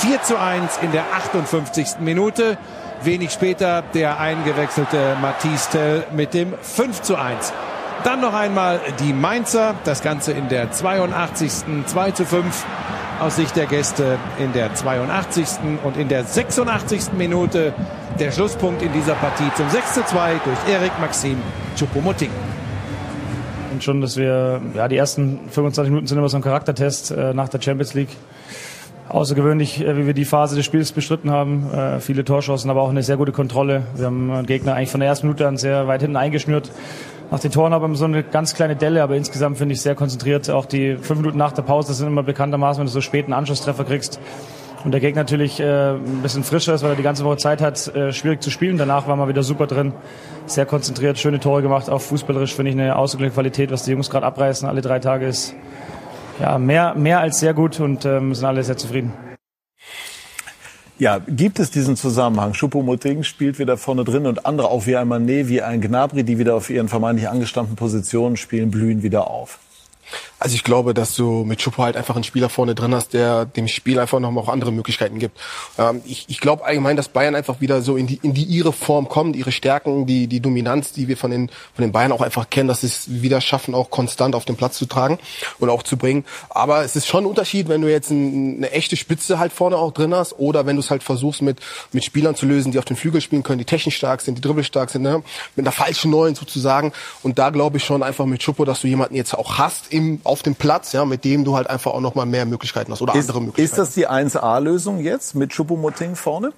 4 0.00 0.22
zu 0.22 0.38
1 0.38 0.78
in 0.82 0.92
der 0.92 1.04
58. 1.14 2.00
Minute. 2.00 2.58
Wenig 3.02 3.32
später 3.32 3.82
der 3.94 4.20
eingewechselte 4.20 5.16
Matisse 5.20 5.70
Tell 5.70 6.04
mit 6.14 6.34
dem 6.34 6.54
5 6.60 7.02
zu 7.02 7.16
1. 7.16 7.52
Dann 8.04 8.20
noch 8.20 8.34
einmal 8.34 8.80
die 9.00 9.12
Mainzer, 9.12 9.74
das 9.84 10.02
Ganze 10.02 10.32
in 10.32 10.48
der 10.48 10.72
82. 10.72 11.52
2 11.86 12.10
zu 12.12 12.24
5 12.24 12.64
aus 13.20 13.36
Sicht 13.36 13.54
der 13.54 13.66
Gäste 13.66 14.18
in 14.38 14.52
der 14.52 14.74
82. 14.74 15.48
und 15.84 15.96
in 15.96 16.08
der 16.08 16.24
86. 16.24 17.12
Minute 17.16 17.72
der 18.18 18.32
Schlusspunkt 18.32 18.82
in 18.82 18.92
dieser 18.92 19.14
Partie 19.14 19.50
zum 19.56 19.68
6 19.70 19.94
zu 19.94 20.04
2 20.04 20.40
durch 20.44 20.74
Erik 20.74 20.92
Maxim 21.00 21.40
Choupo-Moting. 21.76 22.51
Und 23.82 23.86
schon, 23.86 24.00
dass 24.00 24.16
wir, 24.16 24.60
ja, 24.76 24.86
die 24.86 24.96
ersten 24.96 25.40
25 25.50 25.90
Minuten 25.90 26.06
sind 26.06 26.16
immer 26.16 26.28
so 26.28 26.36
ein 26.36 26.42
Charaktertest 26.42 27.10
äh, 27.10 27.34
nach 27.34 27.48
der 27.48 27.60
Champions 27.60 27.94
League. 27.94 28.10
Außergewöhnlich, 29.08 29.84
äh, 29.84 29.96
wie 29.96 30.06
wir 30.06 30.14
die 30.14 30.24
Phase 30.24 30.54
des 30.54 30.64
Spiels 30.64 30.92
bestritten 30.92 31.32
haben. 31.32 31.68
Äh, 31.72 31.98
viele 31.98 32.24
Torschancen, 32.24 32.70
aber 32.70 32.80
auch 32.80 32.90
eine 32.90 33.02
sehr 33.02 33.16
gute 33.16 33.32
Kontrolle. 33.32 33.82
Wir 33.96 34.06
haben 34.06 34.28
den 34.28 34.46
Gegner 34.46 34.74
eigentlich 34.74 34.90
von 34.90 35.00
der 35.00 35.08
ersten 35.08 35.26
Minute 35.26 35.48
an 35.48 35.56
sehr 35.56 35.88
weit 35.88 36.02
hinten 36.02 36.16
eingeschnürt. 36.16 36.70
Nach 37.32 37.40
den 37.40 37.50
Toren 37.50 37.72
haben 37.72 37.90
wir 37.90 37.96
so 37.96 38.04
eine 38.04 38.22
ganz 38.22 38.54
kleine 38.54 38.76
Delle, 38.76 39.02
aber 39.02 39.16
insgesamt 39.16 39.58
finde 39.58 39.74
ich 39.74 39.80
sehr 39.80 39.96
konzentriert. 39.96 40.48
Auch 40.48 40.66
die 40.66 40.96
fünf 40.96 41.18
Minuten 41.18 41.38
nach 41.38 41.50
der 41.50 41.62
Pause 41.62 41.92
sind 41.92 42.06
immer 42.06 42.22
bekanntermaßen, 42.22 42.78
wenn 42.78 42.86
du 42.86 42.92
so 42.92 43.00
spät 43.00 43.24
einen 43.24 43.34
Anschlusstreffer 43.34 43.82
kriegst. 43.82 44.20
Und 44.84 44.90
der 44.90 45.00
Gegner 45.00 45.22
natürlich 45.22 45.60
äh, 45.60 45.92
ein 45.92 46.22
bisschen 46.22 46.42
frischer 46.42 46.74
ist, 46.74 46.82
weil 46.82 46.90
er 46.90 46.96
die 46.96 47.02
ganze 47.02 47.24
Woche 47.24 47.36
Zeit 47.36 47.60
hat, 47.60 47.94
äh, 47.94 48.12
schwierig 48.12 48.42
zu 48.42 48.50
spielen. 48.50 48.78
Danach 48.78 49.06
war 49.06 49.14
man 49.14 49.28
wieder 49.28 49.42
super 49.42 49.66
drin, 49.66 49.92
sehr 50.46 50.66
konzentriert, 50.66 51.18
schöne 51.18 51.38
Tore 51.38 51.62
gemacht. 51.62 51.88
Auch 51.88 52.00
fußballerisch 52.00 52.54
finde 52.54 52.72
ich 52.72 52.76
eine 52.76 52.96
ausgeglichene 52.96 53.34
Qualität, 53.34 53.70
was 53.70 53.84
die 53.84 53.92
Jungs 53.92 54.10
gerade 54.10 54.26
abreißen. 54.26 54.68
Alle 54.68 54.80
drei 54.80 54.98
Tage 54.98 55.26
ist 55.26 55.54
ja 56.40 56.58
mehr, 56.58 56.94
mehr 56.94 57.20
als 57.20 57.38
sehr 57.38 57.54
gut 57.54 57.78
und 57.78 58.04
ähm, 58.04 58.34
sind 58.34 58.44
alle 58.44 58.64
sehr 58.64 58.76
zufrieden. 58.76 59.12
Ja, 60.98 61.18
gibt 61.26 61.58
es 61.58 61.70
diesen 61.70 61.96
Zusammenhang? 61.96 62.52
Choupo-Moting 62.52 63.22
spielt 63.22 63.58
wieder 63.58 63.76
vorne 63.76 64.04
drin 64.04 64.26
und 64.26 64.46
andere, 64.46 64.68
auch 64.68 64.86
wie 64.86 64.96
ein 64.96 65.08
Mané, 65.08 65.48
wie 65.48 65.62
ein 65.62 65.80
Gnabry, 65.80 66.22
die 66.22 66.38
wieder 66.38 66.54
auf 66.54 66.70
ihren 66.70 66.88
vermeintlich 66.88 67.28
angestammten 67.28 67.76
Positionen 67.76 68.36
spielen, 68.36 68.70
blühen 68.70 69.02
wieder 69.02 69.28
auf. 69.28 69.58
Also 70.38 70.54
ich 70.54 70.64
glaube, 70.64 70.94
dass 70.94 71.14
du 71.14 71.44
mit 71.44 71.62
Schuppo 71.62 71.82
halt 71.82 71.96
einfach 71.96 72.14
einen 72.14 72.24
Spieler 72.24 72.48
vorne 72.48 72.74
drin 72.74 72.94
hast, 72.94 73.12
der 73.12 73.44
dem 73.44 73.68
Spiel 73.68 73.98
einfach 73.98 74.20
noch 74.20 74.30
mal 74.30 74.40
auch 74.40 74.48
andere 74.48 74.72
Möglichkeiten 74.72 75.18
gibt. 75.18 75.38
Ähm, 75.78 76.02
ich 76.04 76.24
ich 76.28 76.40
glaube 76.40 76.64
allgemein, 76.64 76.96
dass 76.96 77.08
Bayern 77.08 77.34
einfach 77.34 77.60
wieder 77.60 77.82
so 77.82 77.96
in 77.96 78.06
die 78.06 78.18
in 78.22 78.34
die 78.34 78.44
ihre 78.44 78.72
Form 78.72 79.08
kommt, 79.08 79.36
ihre 79.36 79.52
Stärken, 79.52 80.06
die 80.06 80.26
die 80.26 80.40
Dominanz, 80.40 80.92
die 80.92 81.08
wir 81.08 81.16
von 81.16 81.30
den 81.30 81.48
von 81.74 81.82
den 81.82 81.92
Bayern 81.92 82.12
auch 82.12 82.20
einfach 82.20 82.50
kennen, 82.50 82.68
dass 82.68 82.80
sie 82.80 82.88
es 82.88 83.22
wieder 83.22 83.40
schaffen, 83.40 83.74
auch 83.74 83.90
konstant 83.90 84.34
auf 84.34 84.44
den 84.44 84.56
Platz 84.56 84.78
zu 84.78 84.86
tragen 84.86 85.18
und 85.58 85.70
auch 85.70 85.82
zu 85.82 85.96
bringen. 85.96 86.24
Aber 86.50 86.84
es 86.84 86.96
ist 86.96 87.06
schon 87.06 87.24
ein 87.24 87.26
Unterschied, 87.26 87.68
wenn 87.68 87.80
du 87.80 87.90
jetzt 87.90 88.10
ein, 88.10 88.56
eine 88.58 88.72
echte 88.72 88.96
Spitze 88.96 89.38
halt 89.38 89.52
vorne 89.52 89.76
auch 89.76 89.92
drin 89.92 90.14
hast 90.14 90.38
oder 90.38 90.66
wenn 90.66 90.76
du 90.76 90.80
es 90.80 90.90
halt 90.90 91.02
versuchst 91.02 91.42
mit 91.42 91.60
mit 91.92 92.04
Spielern 92.04 92.34
zu 92.34 92.46
lösen, 92.46 92.72
die 92.72 92.78
auf 92.78 92.84
den 92.84 92.96
Flügel 92.96 93.20
spielen 93.20 93.42
können, 93.42 93.58
die 93.58 93.64
technisch 93.64 93.96
stark 93.96 94.20
sind, 94.20 94.36
die 94.36 94.42
dribbelstark 94.42 94.90
sind, 94.90 95.02
ne? 95.02 95.22
mit 95.56 95.64
einer 95.64 95.72
falschen 95.72 96.10
Neuen 96.10 96.34
sozusagen. 96.34 96.92
Und 97.22 97.38
da 97.38 97.50
glaube 97.50 97.76
ich 97.76 97.84
schon 97.84 98.02
einfach 98.02 98.26
mit 98.26 98.42
Schuppo, 98.42 98.64
dass 98.64 98.80
du 98.80 98.88
jemanden 98.88 99.14
jetzt 99.14 99.34
auch 99.34 99.58
hast 99.58 99.92
im 99.92 100.01
auf 100.24 100.42
dem 100.42 100.54
Platz, 100.54 100.92
ja, 100.92 101.04
mit 101.04 101.24
dem 101.24 101.44
du 101.44 101.56
halt 101.56 101.68
einfach 101.68 101.92
auch 101.92 102.00
noch 102.00 102.14
mal 102.14 102.26
mehr 102.26 102.46
Möglichkeiten 102.46 102.92
hast 102.92 103.02
oder 103.02 103.14
ist, 103.14 103.28
andere 103.28 103.40
Möglichkeiten. 103.40 103.64
Ist 103.64 103.78
das 103.78 103.94
die 103.94 104.08
1A-Lösung 104.08 105.00
jetzt 105.00 105.34
mit 105.34 105.52
Choupo-Moting 105.52 106.16
vorne? 106.16 106.52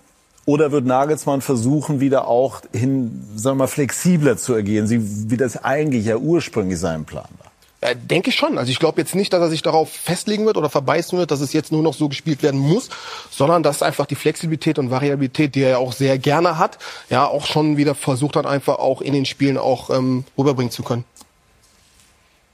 Oder 0.47 0.73
wird 0.73 0.85
Nagelsmann 0.85 1.41
versuchen, 1.41 2.01
wieder 2.01 2.29
auch 2.29 2.61
hin, 2.73 3.25
sagen 3.35 3.57
wir 3.57 3.65
mal, 3.65 3.67
flexibler 3.67 4.37
zu 4.37 4.55
agieren, 4.55 4.89
wie 4.91 5.37
das 5.37 5.65
eigentlich 5.65 6.05
ja 6.05 6.17
ursprünglich 6.17 6.79
sein 6.79 7.05
Plan 7.05 7.29
war? 7.39 7.95
Denke 7.95 8.31
ich 8.31 8.37
schon. 8.37 8.57
Also 8.57 8.71
ich 8.71 8.79
glaube 8.79 9.01
jetzt 9.01 9.15
nicht, 9.15 9.33
dass 9.33 9.43
er 9.43 9.51
sich 9.51 9.61
darauf 9.61 9.91
festlegen 9.91 10.47
wird 10.47 10.57
oder 10.57 10.71
verbeißen 10.71 11.19
wird, 11.19 11.31
dass 11.31 11.41
es 11.41 11.53
jetzt 11.53 11.71
nur 11.71 11.83
noch 11.83 11.93
so 11.93 12.09
gespielt 12.09 12.43
werden 12.43 12.59
muss, 12.59 12.89
sondern 13.31 13.63
dass 13.63 13.83
einfach 13.83 14.07
die 14.07 14.15
Flexibilität 14.15 14.79
und 14.79 14.91
Variabilität, 14.91 15.55
die 15.55 15.63
er 15.63 15.71
ja 15.71 15.79
auch 15.79 15.93
sehr 15.93 16.19
gerne 16.19 16.57
hat, 16.57 16.79
ja 17.11 17.27
auch 17.27 17.45
schon 17.45 17.77
wieder 17.77 17.95
versucht 17.95 18.37
hat, 18.37 18.47
einfach 18.47 18.79
auch 18.79 19.03
in 19.03 19.13
den 19.13 19.27
Spielen 19.27 19.59
auch 19.59 19.91
ähm, 19.91 20.25
rüberbringen 20.39 20.71
zu 20.71 20.83
können. 20.83 21.05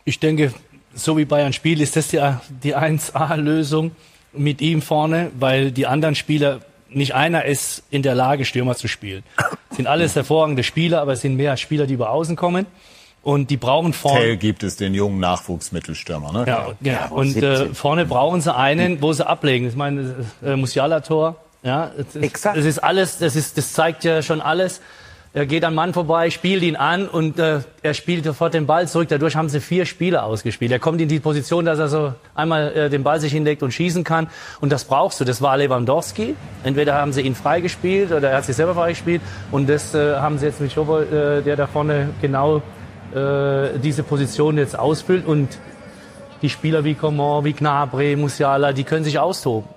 Ich 0.05 0.19
denke, 0.19 0.53
so 0.95 1.17
wie 1.17 1.25
Bayern 1.25 1.53
spielt, 1.53 1.81
ist 1.81 1.97
das 1.97 2.09
die, 2.09 2.21
die 2.63 2.77
1A-Lösung 2.77 3.93
mit 4.33 4.61
ihm 4.61 4.83
vorne, 4.83 5.31
weil 5.39 5.73
die 5.73 5.87
anderen 5.87 6.15
Spieler, 6.15 6.61
nicht 6.89 7.15
einer 7.15 7.45
ist 7.45 7.83
in 7.91 8.03
der 8.03 8.15
Lage, 8.15 8.45
Stürmer 8.45 8.75
zu 8.75 8.89
spielen. 8.89 9.23
Sind 9.71 9.87
alles 9.87 10.17
hervorragende 10.17 10.63
Spieler, 10.63 11.01
aber 11.01 11.13
es 11.13 11.21
sind 11.21 11.37
mehr 11.37 11.57
Spieler, 11.57 11.87
die 11.87 11.95
über 11.95 12.11
außen 12.11 12.37
kommen. 12.37 12.67
Und 13.23 13.51
die 13.51 13.59
brauchen 13.59 13.93
vorne. 13.93 14.21
Tell 14.21 14.37
gibt 14.39 14.63
es 14.63 14.77
den 14.77 14.95
jungen 14.95 15.21
Nachwuchsmittelstürmer, 15.21 16.33
ne? 16.33 16.45
Ja, 16.47 16.69
ja. 16.81 17.07
und 17.09 17.37
äh, 17.37 17.67
vorne 17.75 18.07
brauchen 18.07 18.41
sie 18.41 18.55
einen, 18.55 19.03
wo 19.03 19.13
sie 19.13 19.27
ablegen. 19.27 19.69
Ich 19.69 19.77
meine, 19.77 20.27
äh, 20.43 20.57
Musiala-Tor. 20.57 21.37
Ja, 21.63 21.91
das, 21.95 22.17
Exakt. 22.17 22.57
das 22.57 22.65
ist 22.65 22.79
alles, 22.79 23.19
das 23.19 23.37
ist, 23.37 23.59
das 23.59 23.75
zeigt 23.75 24.05
ja 24.05 24.23
schon 24.23 24.41
alles. 24.41 24.81
Er 25.33 25.47
geht 25.47 25.65
an 25.65 25.77
Mann 25.77 25.93
vorbei, 25.95 26.29
spielt 26.31 26.65
ihn 26.65 26.75
an 26.75 27.07
und 27.07 27.39
äh, 27.39 27.61
er 27.83 27.95
spielt 27.95 28.25
sofort 28.25 28.53
den 28.53 28.67
Ball 28.67 28.89
zurück. 28.89 29.07
Dadurch 29.11 29.37
haben 29.37 29.49
sie 29.49 29.61
vier 29.61 29.87
Spieler 29.87 30.25
ausgespielt. 30.25 30.73
Er 30.73 30.81
kommt 30.81 31.01
in 31.01 31.07
die 31.07 31.21
Position, 31.21 31.65
dass 31.65 31.79
er 31.79 31.89
so 31.89 32.15
einmal 32.35 32.73
äh, 32.73 32.91
den 32.91 33.05
Ball 33.05 33.21
sich 33.21 33.33
hinlegt 33.33 33.63
und 33.63 33.71
schießen 33.71 34.03
kann. 34.03 34.29
Und 34.61 34.73
das 34.73 34.83
brauchst 34.83 35.21
du. 35.21 35.25
Das 35.25 35.41
war 35.41 35.57
Lewandowski. 35.57 36.35
Entweder 36.65 36.95
haben 36.95 37.13
sie 37.13 37.21
ihn 37.21 37.37
freigespielt 37.37 38.11
oder 38.11 38.31
er 38.31 38.39
hat 38.39 38.45
sich 38.45 38.57
selber 38.57 38.75
freigespielt. 38.75 39.23
Und 39.53 39.69
das 39.69 39.95
äh, 39.95 40.17
haben 40.17 40.37
sie 40.39 40.47
jetzt 40.47 40.61
mit 40.61 40.73
Schobol, 40.73 41.05
äh, 41.05 41.43
der 41.45 41.55
da 41.55 41.69
vorne 41.69 42.09
genau 42.21 42.57
äh, 43.15 43.79
diese 43.81 44.03
Position 44.03 44.59
jetzt 44.59 44.77
ausfüllt. 44.77 45.25
Und 45.25 45.59
die 46.43 46.51
Spieler 46.51 46.83
wie 46.83 46.95
Coman, 46.95 47.45
wie 47.45 47.53
Gnabry, 47.53 48.17
Musiala, 48.17 48.73
die 48.73 48.83
können 48.83 49.05
sich 49.05 49.21
austoben. 49.21 49.69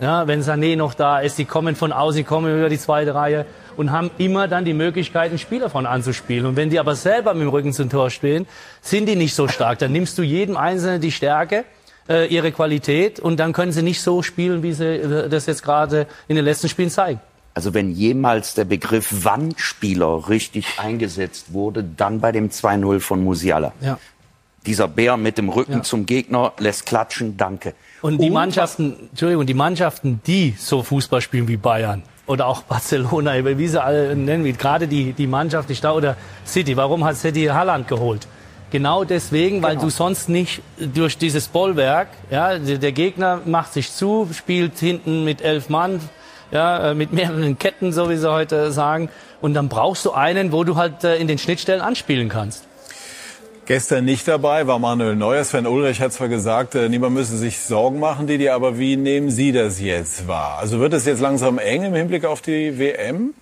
Ja, 0.00 0.26
wenn 0.26 0.42
Sané 0.42 0.76
noch 0.76 0.94
da 0.94 1.20
ist, 1.20 1.38
die 1.38 1.44
kommen 1.44 1.76
von 1.76 1.92
außen, 1.92 2.18
die 2.18 2.24
kommen 2.24 2.56
über 2.56 2.68
die 2.68 2.78
zweite 2.78 3.14
Reihe 3.14 3.46
und 3.78 3.92
haben 3.92 4.10
immer 4.18 4.48
dann 4.48 4.64
die 4.64 4.74
Möglichkeit, 4.74 5.30
einen 5.30 5.38
Spieler 5.38 5.70
von 5.70 5.86
anzuspielen. 5.86 6.44
Und 6.46 6.56
wenn 6.56 6.68
die 6.68 6.78
aber 6.80 6.96
selber 6.96 7.32
mit 7.32 7.42
dem 7.42 7.48
Rücken 7.48 7.72
zum 7.72 7.88
Tor 7.88 8.10
stehen, 8.10 8.46
sind 8.82 9.06
die 9.06 9.16
nicht 9.16 9.34
so 9.34 9.46
stark. 9.48 9.78
Dann 9.78 9.92
nimmst 9.92 10.18
du 10.18 10.22
jedem 10.22 10.56
Einzelnen 10.56 11.00
die 11.00 11.12
Stärke, 11.12 11.64
äh, 12.08 12.26
ihre 12.26 12.50
Qualität 12.52 13.20
und 13.20 13.38
dann 13.38 13.52
können 13.52 13.70
sie 13.72 13.82
nicht 13.82 14.00
so 14.02 14.22
spielen, 14.22 14.62
wie 14.62 14.72
sie 14.72 14.84
äh, 14.84 15.28
das 15.28 15.46
jetzt 15.46 15.62
gerade 15.62 16.06
in 16.26 16.36
den 16.36 16.44
letzten 16.44 16.68
Spielen 16.68 16.90
zeigen. 16.90 17.20
Also 17.54 17.72
wenn 17.72 17.92
jemals 17.92 18.54
der 18.54 18.64
Begriff 18.64 19.24
Wandspieler 19.24 20.28
richtig 20.28 20.78
eingesetzt 20.78 21.52
wurde, 21.52 21.84
dann 21.84 22.20
bei 22.20 22.32
dem 22.32 22.50
2-0 22.50 23.00
von 23.00 23.22
Musiala. 23.22 23.72
Ja. 23.80 23.98
Dieser 24.66 24.88
Bär 24.88 25.16
mit 25.16 25.38
dem 25.38 25.48
Rücken 25.48 25.72
Ja. 25.72 25.82
zum 25.82 26.04
Gegner 26.04 26.52
lässt 26.58 26.84
klatschen, 26.86 27.36
danke. 27.36 27.74
Und 28.02 28.20
die 28.20 28.30
Mannschaften, 28.30 28.96
Entschuldigung, 29.10 29.46
die 29.46 29.54
Mannschaften, 29.54 30.20
die 30.26 30.54
so 30.58 30.82
Fußball 30.82 31.20
spielen 31.20 31.46
wie 31.48 31.56
Bayern 31.56 32.02
oder 32.28 32.46
auch 32.46 32.62
Barcelona, 32.62 33.32
wie 33.44 33.66
sie 33.66 33.82
alle 33.82 34.14
nennen, 34.14 34.44
wie 34.44 34.52
gerade 34.52 34.86
die, 34.86 35.12
die 35.12 35.26
Mannschaft, 35.26 35.68
die 35.68 35.74
Stau 35.74 35.96
oder 35.96 36.16
City. 36.46 36.76
Warum 36.76 37.04
hat 37.04 37.16
City 37.16 37.46
Haaland 37.46 37.88
geholt? 37.88 38.28
Genau 38.70 39.02
deswegen, 39.02 39.62
weil 39.62 39.78
du 39.78 39.88
sonst 39.88 40.28
nicht 40.28 40.60
durch 40.78 41.16
dieses 41.16 41.48
Bollwerk, 41.48 42.08
ja, 42.30 42.58
der, 42.58 42.76
der 42.76 42.92
Gegner 42.92 43.40
macht 43.46 43.72
sich 43.72 43.90
zu, 43.90 44.28
spielt 44.32 44.78
hinten 44.78 45.24
mit 45.24 45.40
elf 45.40 45.70
Mann, 45.70 46.00
ja, 46.50 46.90
äh, 46.90 46.94
mit 46.94 47.14
mehreren 47.14 47.58
Ketten, 47.58 47.92
so 47.92 48.10
wie 48.10 48.16
sie 48.16 48.30
heute 48.30 48.70
sagen. 48.70 49.08
Und 49.40 49.54
dann 49.54 49.70
brauchst 49.70 50.04
du 50.04 50.12
einen, 50.12 50.52
wo 50.52 50.64
du 50.64 50.76
halt 50.76 51.02
äh, 51.02 51.16
in 51.16 51.28
den 51.28 51.38
Schnittstellen 51.38 51.80
anspielen 51.80 52.28
kannst. 52.28 52.67
Gestern 53.68 54.06
nicht 54.06 54.26
dabei 54.26 54.66
war 54.66 54.78
Manuel 54.78 55.14
Neuer. 55.14 55.44
Sven 55.44 55.66
Ulrich 55.66 56.00
hat 56.00 56.14
zwar 56.14 56.28
gesagt, 56.28 56.74
äh, 56.74 56.88
niemand 56.88 57.14
müsse 57.14 57.36
sich 57.36 57.60
Sorgen 57.60 58.00
machen, 58.00 58.26
Didi, 58.26 58.48
aber 58.48 58.78
wie 58.78 58.96
nehmen 58.96 59.28
Sie 59.30 59.52
das 59.52 59.78
jetzt 59.78 60.26
wahr? 60.26 60.56
Also 60.58 60.80
wird 60.80 60.94
es 60.94 61.04
jetzt 61.04 61.20
langsam 61.20 61.58
eng 61.58 61.82
im 61.82 61.92
Hinblick 61.92 62.24
auf 62.24 62.40
die 62.40 62.78
WM? 62.78 63.34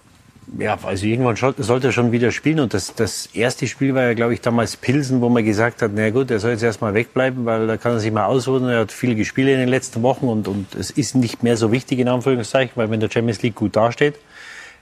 Ja, 0.58 0.76
also 0.82 1.06
irgendwann 1.06 1.36
sollte 1.36 1.86
er 1.86 1.92
schon 1.92 2.10
wieder 2.10 2.32
spielen. 2.32 2.58
Und 2.58 2.74
das, 2.74 2.92
das 2.96 3.26
erste 3.34 3.68
Spiel 3.68 3.94
war 3.94 4.02
ja, 4.02 4.14
glaube 4.14 4.34
ich, 4.34 4.40
damals 4.40 4.76
Pilsen, 4.76 5.20
wo 5.20 5.28
man 5.28 5.44
gesagt 5.44 5.80
hat, 5.80 5.92
na 5.94 6.10
gut, 6.10 6.32
er 6.32 6.40
soll 6.40 6.50
jetzt 6.50 6.64
erstmal 6.64 6.92
wegbleiben, 6.92 7.44
weil 7.44 7.68
da 7.68 7.76
kann 7.76 7.92
er 7.92 8.00
sich 8.00 8.10
mal 8.10 8.26
ausruhen. 8.26 8.68
Er 8.68 8.80
hat 8.80 8.90
viel 8.90 9.14
gespielt 9.14 9.46
in 9.48 9.58
den 9.58 9.68
letzten 9.68 10.02
Wochen 10.02 10.26
und, 10.26 10.48
und 10.48 10.74
es 10.74 10.90
ist 10.90 11.14
nicht 11.14 11.44
mehr 11.44 11.56
so 11.56 11.70
wichtig, 11.70 12.00
in 12.00 12.08
Anführungszeichen, 12.08 12.72
weil 12.74 12.90
wenn 12.90 12.98
der 12.98 13.10
Champions 13.12 13.42
League 13.42 13.54
gut 13.54 13.76
dasteht. 13.76 14.16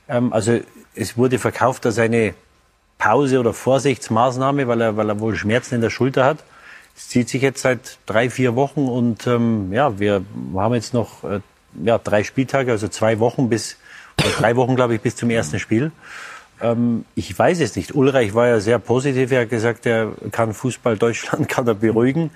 Ähm, 0.09 0.32
also 0.32 0.61
es 0.95 1.18
wurde 1.18 1.38
verkauft 1.38 1.84
als 1.84 1.99
eine 1.99 2.32
Pause 2.99 3.40
oder 3.40 3.53
Vorsichtsmaßnahme, 3.53 4.68
weil 4.68 4.80
er, 4.80 4.97
weil 4.97 5.09
er 5.09 5.20
wohl 5.20 5.36
Schmerzen 5.36 5.76
in 5.76 5.80
der 5.80 5.90
Schulter 5.90 6.24
hat. 6.24 6.38
Es 6.97 7.09
zieht 7.09 7.28
sich 7.28 7.42
jetzt 7.42 7.62
seit 7.62 7.99
drei, 8.07 8.30
vier 8.30 8.55
Wochen 8.55 8.86
und 8.86 9.26
ähm, 9.26 9.72
ja, 9.72 9.99
wir 9.99 10.24
haben 10.55 10.74
jetzt 10.74 10.95
noch 10.95 11.24
äh, 11.24 11.40
ja, 11.82 11.99
drei 11.99 12.22
Spieltage, 12.22 12.70
also 12.70 12.88
zwei 12.88 13.18
Wochen 13.18 13.49
bis, 13.49 13.76
oder 14.20 14.30
drei 14.30 14.57
Wochen, 14.57 14.76
glaube 14.76 14.95
ich, 14.95 15.01
bis 15.01 15.16
zum 15.16 15.30
ersten 15.30 15.59
Spiel. 15.59 15.90
Ähm, 16.61 17.05
ich 17.14 17.36
weiß 17.36 17.61
es 17.61 17.76
nicht. 17.76 17.95
Ulreich 17.95 18.34
war 18.34 18.47
ja 18.47 18.61
sehr 18.61 18.78
positiv. 18.78 19.32
Er 19.32 19.42
hat 19.42 19.51
gesagt, 19.51 19.86
er 19.86 20.12
kann 20.30 20.55
Fußball 20.55 20.97
Deutschland 20.97 21.49
kann 21.49 21.66
er 21.66 21.74
beruhigen. 21.74 22.30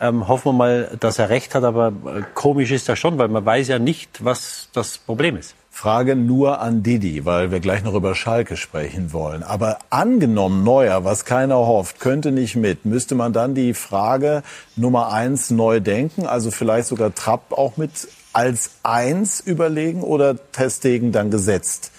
Ähm, 0.00 0.28
hoffen 0.28 0.50
wir 0.50 0.52
mal, 0.52 0.96
dass 1.00 1.18
er 1.18 1.28
recht 1.28 1.54
hat, 1.54 1.64
aber 1.64 1.88
äh, 1.88 2.22
komisch 2.34 2.70
ist 2.70 2.88
das 2.88 2.98
schon, 2.98 3.18
weil 3.18 3.28
man 3.28 3.44
weiß 3.44 3.68
ja 3.68 3.78
nicht, 3.78 4.24
was 4.24 4.68
das 4.72 4.96
Problem 4.96 5.36
ist. 5.36 5.54
Frage 5.78 6.16
nur 6.16 6.60
an 6.60 6.82
Didi, 6.82 7.24
weil 7.24 7.52
wir 7.52 7.60
gleich 7.60 7.84
noch 7.84 7.94
über 7.94 8.16
Schalke 8.16 8.56
sprechen 8.56 9.12
wollen. 9.12 9.44
Aber 9.44 9.78
angenommen 9.90 10.64
Neuer, 10.64 11.04
was 11.04 11.24
keiner 11.24 11.54
hofft, 11.54 12.00
könnte 12.00 12.32
nicht 12.32 12.56
mit, 12.56 12.84
müsste 12.84 13.14
man 13.14 13.32
dann 13.32 13.54
die 13.54 13.74
Frage 13.74 14.42
Nummer 14.74 15.12
eins 15.12 15.50
neu 15.50 15.78
denken, 15.78 16.26
also 16.26 16.50
vielleicht 16.50 16.88
sogar 16.88 17.14
Trapp 17.14 17.52
auch 17.52 17.76
mit 17.76 18.08
als 18.32 18.72
eins 18.82 19.38
überlegen 19.38 20.02
oder 20.02 20.50
Testegen 20.50 21.12
dann 21.12 21.30
gesetzt? 21.30 21.92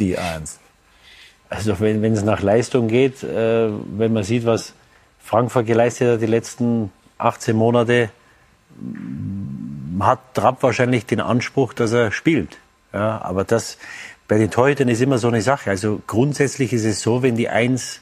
Die 0.00 0.18
eins. 0.18 0.58
Also 1.48 1.78
wenn 1.78 2.02
es 2.02 2.24
nach 2.24 2.42
Leistung 2.42 2.88
geht, 2.88 3.22
äh, 3.22 3.70
wenn 3.96 4.12
man 4.12 4.24
sieht, 4.24 4.44
was 4.44 4.72
Frankfurt 5.20 5.66
geleistet 5.68 6.14
hat 6.14 6.20
die 6.20 6.26
letzten 6.26 6.90
18 7.18 7.54
Monate, 7.54 8.10
hat 10.00 10.18
Trapp 10.34 10.64
wahrscheinlich 10.64 11.06
den 11.06 11.20
Anspruch, 11.20 11.72
dass 11.74 11.92
er 11.92 12.10
spielt. 12.10 12.58
Ja, 12.98 13.22
aber 13.22 13.44
das 13.44 13.78
bei 14.26 14.38
den 14.38 14.50
Torhütern 14.50 14.88
ist 14.88 15.00
immer 15.00 15.18
so 15.18 15.28
eine 15.28 15.40
Sache. 15.40 15.70
Also 15.70 16.02
grundsätzlich 16.08 16.72
ist 16.72 16.84
es 16.84 17.00
so, 17.00 17.22
wenn 17.22 17.36
die 17.36 17.48
Eins 17.48 18.00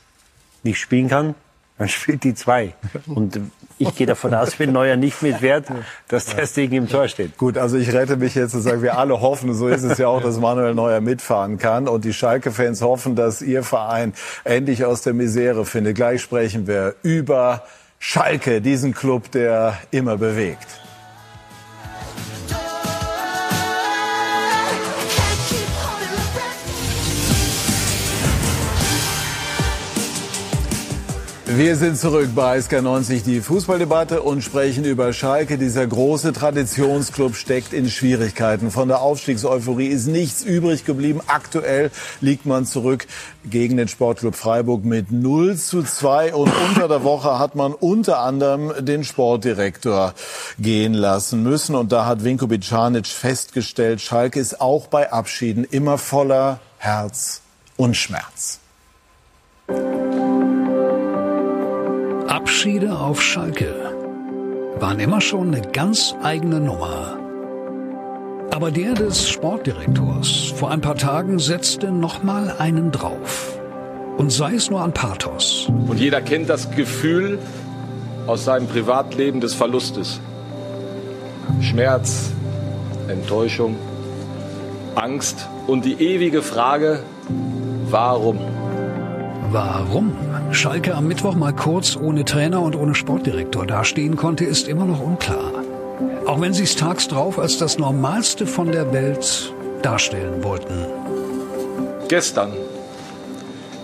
nicht 0.62 0.80
spielen 0.80 1.08
kann, 1.08 1.34
dann 1.76 1.88
spielt 1.90 2.24
die 2.24 2.34
Zwei. 2.34 2.72
Und 3.06 3.38
ich 3.76 3.94
gehe 3.94 4.06
davon 4.06 4.32
aus, 4.32 4.58
wenn 4.58 4.72
Neuer 4.72 4.96
nicht 4.96 5.20
mitwehrt, 5.20 5.66
dass 6.08 6.34
der 6.34 6.46
Ding 6.46 6.72
im 6.72 6.88
Tor 6.88 7.08
steht. 7.08 7.36
Gut, 7.36 7.58
also 7.58 7.76
ich 7.76 7.92
rette 7.92 8.16
mich 8.16 8.34
jetzt 8.34 8.54
und 8.54 8.62
sage, 8.62 8.80
wir 8.80 8.96
alle 8.96 9.20
hoffen, 9.20 9.52
so 9.52 9.68
ist 9.68 9.82
es 9.82 9.98
ja 9.98 10.08
auch, 10.08 10.22
dass 10.22 10.38
Manuel 10.38 10.74
Neuer 10.74 11.02
mitfahren 11.02 11.58
kann. 11.58 11.86
Und 11.86 12.06
die 12.06 12.14
Schalke-Fans 12.14 12.80
hoffen, 12.80 13.16
dass 13.16 13.42
ihr 13.42 13.62
Verein 13.62 14.14
endlich 14.44 14.86
aus 14.86 15.02
der 15.02 15.12
Misere 15.12 15.66
findet. 15.66 15.96
Gleich 15.96 16.22
sprechen 16.22 16.66
wir 16.66 16.94
über 17.02 17.64
Schalke, 17.98 18.62
diesen 18.62 18.94
Club, 18.94 19.30
der 19.30 19.76
immer 19.90 20.16
bewegt. 20.16 20.85
Wir 31.56 31.76
sind 31.76 31.96
zurück 31.96 32.28
bei 32.34 32.58
SK90, 32.58 33.24
die 33.24 33.40
Fußballdebatte 33.40 34.20
und 34.20 34.42
sprechen 34.42 34.84
über 34.84 35.14
Schalke. 35.14 35.56
Dieser 35.56 35.86
große 35.86 36.34
Traditionsclub 36.34 37.34
steckt 37.34 37.72
in 37.72 37.88
Schwierigkeiten. 37.88 38.70
Von 38.70 38.88
der 38.88 39.00
Aufstiegseuphorie 39.00 39.86
ist 39.86 40.06
nichts 40.06 40.44
übrig 40.44 40.84
geblieben. 40.84 41.22
Aktuell 41.28 41.90
liegt 42.20 42.44
man 42.44 42.66
zurück 42.66 43.06
gegen 43.46 43.78
den 43.78 43.88
Sportclub 43.88 44.34
Freiburg 44.34 44.84
mit 44.84 45.10
0 45.10 45.56
zu 45.56 45.82
2 45.82 46.34
und 46.34 46.52
unter 46.68 46.88
der 46.88 47.04
Woche 47.04 47.38
hat 47.38 47.54
man 47.54 47.72
unter 47.72 48.18
anderem 48.18 48.74
den 48.84 49.02
Sportdirektor 49.02 50.12
gehen 50.58 50.92
lassen 50.92 51.42
müssen 51.42 51.74
und 51.74 51.90
da 51.90 52.04
hat 52.04 52.22
Vinko 52.22 52.48
Bicanic 52.48 53.06
festgestellt, 53.06 54.02
Schalke 54.02 54.40
ist 54.40 54.60
auch 54.60 54.88
bei 54.88 55.10
Abschieden 55.10 55.64
immer 55.64 55.96
voller 55.96 56.60
Herz 56.76 57.40
und 57.78 57.96
Schmerz. 57.96 58.60
Abschiede 62.28 62.98
auf 62.98 63.22
Schalke 63.22 63.72
waren 64.80 64.98
immer 64.98 65.20
schon 65.20 65.54
eine 65.54 65.64
ganz 65.66 66.14
eigene 66.24 66.58
Nummer. 66.58 67.18
Aber 68.50 68.72
der 68.72 68.94
des 68.94 69.28
Sportdirektors 69.28 70.52
vor 70.56 70.72
ein 70.72 70.80
paar 70.80 70.96
Tagen 70.96 71.38
setzte 71.38 71.92
noch 71.92 72.24
mal 72.24 72.56
einen 72.58 72.90
drauf. 72.90 73.58
Und 74.16 74.32
sei 74.32 74.54
es 74.54 74.70
nur 74.70 74.80
an 74.80 74.92
Pathos. 74.92 75.68
Und 75.86 76.00
jeder 76.00 76.20
kennt 76.20 76.48
das 76.48 76.70
Gefühl 76.72 77.38
aus 78.26 78.44
seinem 78.44 78.66
Privatleben 78.66 79.40
des 79.40 79.54
Verlustes. 79.54 80.20
Schmerz, 81.60 82.32
Enttäuschung, 83.06 83.76
Angst 84.96 85.48
und 85.68 85.84
die 85.84 85.94
ewige 85.94 86.42
Frage, 86.42 87.00
warum? 87.88 88.40
Warum 89.52 90.16
Schalke 90.50 90.94
am 90.94 91.06
Mittwoch 91.06 91.36
mal 91.36 91.52
kurz 91.52 91.96
ohne 91.96 92.24
Trainer 92.24 92.62
und 92.62 92.74
ohne 92.74 92.96
Sportdirektor 92.96 93.64
dastehen 93.64 94.16
konnte, 94.16 94.44
ist 94.44 94.66
immer 94.66 94.84
noch 94.84 95.00
unklar. 95.00 95.52
Auch 96.26 96.40
wenn 96.40 96.52
sie 96.52 96.64
es 96.64 96.74
tags 96.74 97.06
drauf 97.06 97.38
als 97.38 97.56
das 97.56 97.78
Normalste 97.78 98.46
von 98.46 98.72
der 98.72 98.92
Welt 98.92 99.54
darstellen 99.82 100.42
wollten. 100.42 100.86
Gestern, 102.08 102.52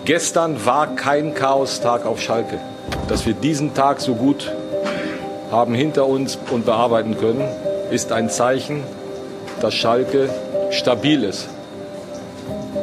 gestern 0.05 0.67
war 0.67 0.97
kein 0.97 1.35
Chaostag 1.35 2.07
auf 2.07 2.21
Schalke. 2.21 2.59
Dass 3.09 3.25
wir 3.25 3.35
diesen 3.35 3.73
Tag 3.73 4.01
so 4.01 4.17
gut 4.17 4.51
haben 5.53 5.75
hinter 5.75 6.07
uns 6.07 6.39
und 6.51 6.67
bearbeiten 6.67 7.17
können, 7.17 7.45
ist 7.93 8.11
ein 8.11 8.31
Zeichen, 8.31 8.83
dass 9.61 9.75
Schalke 9.75 10.29
stabil 10.71 11.23
ist, 11.23 11.49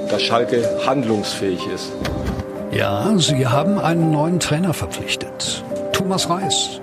dass 0.09 0.21
Schalke 0.21 0.79
handlungsfähig 0.85 1.67
ist. 1.73 1.91
Ja, 2.71 3.11
sie 3.17 3.47
haben 3.47 3.79
einen 3.79 4.11
neuen 4.11 4.39
Trainer 4.39 4.73
verpflichtet. 4.73 5.63
Thomas 5.91 6.29
Reis. 6.29 6.79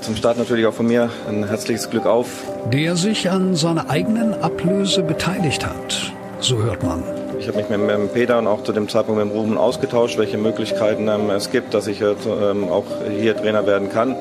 Zum 0.00 0.14
Start 0.14 0.38
natürlich 0.38 0.66
auch 0.66 0.74
von 0.74 0.86
mir 0.86 1.10
ein 1.28 1.48
herzliches 1.48 1.90
Glück 1.90 2.06
auf. 2.06 2.28
Der 2.72 2.94
sich 2.94 3.30
an 3.30 3.56
seiner 3.56 3.90
eigenen 3.90 4.34
Ablöse 4.34 5.02
beteiligt 5.02 5.66
hat. 5.66 6.12
So 6.38 6.62
hört 6.62 6.84
man. 6.84 7.02
ich 7.38 7.48
habe 7.48 7.58
mich 7.58 7.68
mit, 7.68 7.80
mit 7.80 8.14
Peter 8.14 8.38
und 8.38 8.46
auch 8.46 8.62
zu 8.62 8.72
dem 8.72 8.88
Zeitpunkt 8.88 9.22
mit 9.22 9.32
dem 9.32 9.36
Ruben 9.36 9.58
ausgetauscht, 9.58 10.18
welche 10.18 10.38
Möglichkeiten 10.38 11.08
ähm, 11.08 11.30
es 11.30 11.50
gibt, 11.50 11.74
dass 11.74 11.88
ich 11.88 12.00
äh, 12.00 12.14
ähm, 12.26 12.68
auch 12.68 12.84
hier 13.10 13.36
Trainer 13.36 13.66
werden 13.66 13.90
kann. 13.90 14.14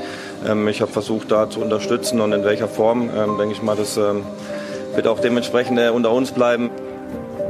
Ähm, 0.48 0.68
ich 0.68 0.82
habe 0.82 0.92
versucht, 0.92 1.32
da 1.32 1.50
zu 1.50 1.60
unterstützen 1.60 2.22
und 2.22 2.34
in 2.34 2.44
welcher 2.44 2.68
Form, 2.68 3.10
ähm, 3.16 3.38
denke 3.38 3.54
ich 3.54 3.62
mal, 3.62 3.76
das 3.76 3.98
ähm, 3.98 4.24
wird 4.96 5.08
auch 5.08 5.20
dementsprechend 5.20 5.78
äh, 5.80 5.90
unter 5.90 6.12
uns 6.12 6.32
bleiben. 6.32 6.72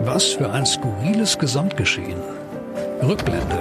Was 0.04 0.26
für 0.26 0.50
ein 0.50 0.66
skurriles 0.66 1.40
Gesamtgeschehen. 1.40 2.43
Rückblende. 3.04 3.60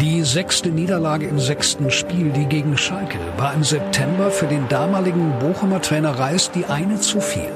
Die 0.00 0.22
sechste 0.22 0.70
Niederlage 0.70 1.26
im 1.26 1.38
sechsten 1.38 1.90
Spiel, 1.90 2.30
die 2.30 2.46
gegen 2.46 2.78
Schalke, 2.78 3.18
war 3.36 3.54
im 3.54 3.64
September 3.64 4.30
für 4.30 4.46
den 4.46 4.68
damaligen 4.68 5.38
Bochumer 5.38 5.80
Trainer 5.82 6.18
Reis 6.18 6.50
die 6.50 6.64
eine 6.66 7.00
zu 7.00 7.20
viel. 7.20 7.52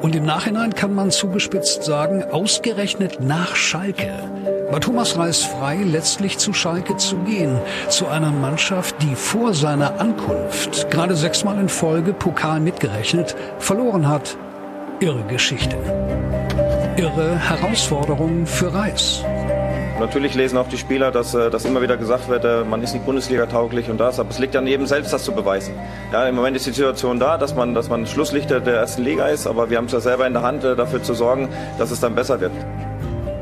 Und 0.00 0.16
im 0.16 0.24
Nachhinein 0.24 0.74
kann 0.74 0.94
man 0.94 1.10
zugespitzt 1.10 1.84
sagen, 1.84 2.24
ausgerechnet 2.24 3.20
nach 3.20 3.54
Schalke 3.54 4.08
war 4.70 4.80
Thomas 4.80 5.16
Reis 5.16 5.44
frei, 5.44 5.76
letztlich 5.76 6.38
zu 6.38 6.52
Schalke 6.52 6.96
zu 6.96 7.16
gehen, 7.18 7.58
zu 7.88 8.06
einer 8.06 8.30
Mannschaft, 8.30 8.96
die 9.02 9.14
vor 9.14 9.54
seiner 9.54 9.98
Ankunft 9.98 10.90
gerade 10.90 11.16
sechsmal 11.16 11.58
in 11.58 11.68
Folge 11.68 12.12
Pokal 12.12 12.60
mitgerechnet 12.60 13.34
verloren 13.58 14.06
hat. 14.08 14.36
Irre 15.00 15.22
Geschichte. 15.24 15.76
Irre 16.96 17.38
Herausforderung 17.38 18.46
für 18.46 18.74
Reis. 18.74 19.24
Natürlich 20.00 20.34
lesen 20.34 20.56
auch 20.58 20.68
die 20.68 20.78
Spieler, 20.78 21.10
dass, 21.10 21.34
äh, 21.34 21.50
dass 21.50 21.64
immer 21.64 21.82
wieder 21.82 21.96
gesagt 21.96 22.28
wird, 22.28 22.44
äh, 22.44 22.62
man 22.62 22.82
ist 22.82 22.92
nicht 22.92 23.04
Bundesliga 23.04 23.46
tauglich 23.46 23.90
und 23.90 23.98
das, 23.98 24.20
aber 24.20 24.30
es 24.30 24.38
liegt 24.38 24.54
an 24.54 24.66
jedem 24.66 24.86
selbst, 24.86 25.12
das 25.12 25.24
zu 25.24 25.32
beweisen. 25.32 25.74
Ja, 26.12 26.28
Im 26.28 26.36
Moment 26.36 26.56
ist 26.56 26.66
die 26.66 26.70
Situation 26.70 27.18
da, 27.18 27.36
dass 27.36 27.56
man, 27.56 27.74
dass 27.74 27.88
man 27.88 28.06
Schlusslichter 28.06 28.60
der 28.60 28.76
ersten 28.76 29.02
Liga 29.02 29.26
ist, 29.26 29.46
aber 29.48 29.70
wir 29.70 29.76
haben 29.76 29.86
es 29.86 29.92
ja 29.92 30.00
selber 30.00 30.26
in 30.26 30.34
der 30.34 30.42
Hand, 30.42 30.62
äh, 30.62 30.76
dafür 30.76 31.02
zu 31.02 31.14
sorgen, 31.14 31.48
dass 31.78 31.90
es 31.90 31.98
dann 31.98 32.14
besser 32.14 32.40
wird. 32.40 32.52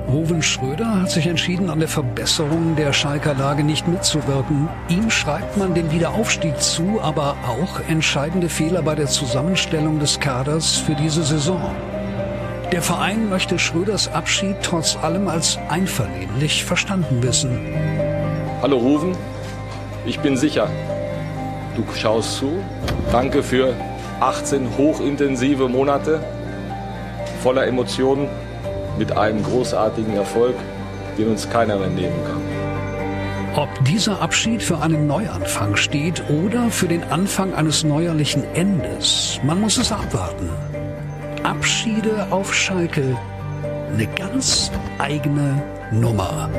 Ruven 0.08 0.40
Schröder 0.40 1.02
hat 1.02 1.10
sich 1.10 1.26
entschieden, 1.26 1.68
an 1.68 1.80
der 1.80 1.88
Verbesserung 1.88 2.76
der 2.76 2.92
Schalker 2.92 3.34
Lage 3.34 3.64
nicht 3.64 3.88
mitzuwirken. 3.88 4.68
Ihm 4.88 5.10
schreibt 5.10 5.56
man 5.56 5.74
den 5.74 5.90
Wiederaufstieg 5.90 6.58
zu, 6.60 7.00
aber 7.02 7.36
auch 7.46 7.80
entscheidende 7.88 8.48
Fehler 8.48 8.82
bei 8.82 8.94
der 8.94 9.08
Zusammenstellung 9.08 9.98
des 9.98 10.20
Kaders 10.20 10.76
für 10.76 10.94
diese 10.94 11.24
Saison. 11.24 11.60
Der 12.72 12.82
Verein 12.82 13.28
möchte 13.28 13.60
Schröders 13.60 14.08
Abschied 14.08 14.56
trotz 14.60 14.96
allem 14.96 15.28
als 15.28 15.56
einvernehmlich 15.68 16.64
verstanden 16.64 17.22
wissen. 17.22 17.60
Hallo 18.60 18.78
Ruven, 18.78 19.16
ich 20.04 20.18
bin 20.18 20.36
sicher, 20.36 20.68
du 21.76 21.84
schaust 21.94 22.38
zu. 22.38 22.58
Danke 23.12 23.44
für 23.44 23.72
18 24.18 24.76
hochintensive 24.76 25.68
Monate 25.68 26.20
voller 27.40 27.66
Emotionen 27.66 28.28
mit 28.98 29.12
einem 29.16 29.44
großartigen 29.44 30.16
Erfolg, 30.16 30.56
den 31.16 31.28
uns 31.28 31.48
keiner 31.48 31.76
mehr 31.78 31.88
nehmen 31.88 32.24
kann. 32.24 33.62
Ob 33.62 33.84
dieser 33.84 34.20
Abschied 34.20 34.60
für 34.62 34.80
einen 34.80 35.06
Neuanfang 35.06 35.76
steht 35.76 36.28
oder 36.28 36.70
für 36.70 36.88
den 36.88 37.04
Anfang 37.04 37.54
eines 37.54 37.84
neuerlichen 37.84 38.42
Endes, 38.54 39.40
man 39.44 39.60
muss 39.60 39.78
es 39.78 39.92
abwarten. 39.92 40.50
Abschiede 41.46 42.26
auf 42.32 42.52
Schalke. 42.52 43.16
Eine 43.92 44.08
ganz 44.08 44.72
eigene 44.98 45.62
Nummer. 45.92 46.50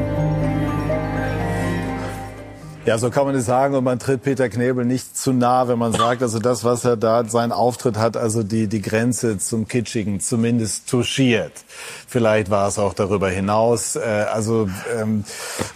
Ja, 2.88 2.98
so 2.98 3.10
kann 3.10 3.26
man 3.26 3.36
es 3.36 3.46
sagen 3.46 3.76
und 3.76 3.84
man 3.84 4.00
tritt 4.00 4.24
Peter 4.24 4.48
Knebel 4.48 4.86
nicht 4.86 5.18
zu 5.18 5.34
nah, 5.34 5.68
wenn 5.68 5.78
man 5.78 5.92
sagt, 5.92 6.22
also 6.22 6.40
das, 6.40 6.64
was 6.64 6.86
er 6.86 6.96
da, 6.96 7.26
sein 7.26 7.52
Auftritt 7.52 7.98
hat, 7.98 8.16
also 8.16 8.44
die, 8.44 8.68
die 8.68 8.82
Grenze 8.82 9.38
zum 9.40 9.68
Kitschigen 9.68 10.22
zumindest 10.22 10.90
touchiert. 10.90 11.52
Vielleicht 12.08 12.50
war 12.50 12.70
es 12.70 12.80
auch 12.80 12.94
darüber 12.94 13.30
hinaus. 13.30 13.98
Äh, 13.98 14.28
also 14.32 14.70
ähm, 14.98 15.26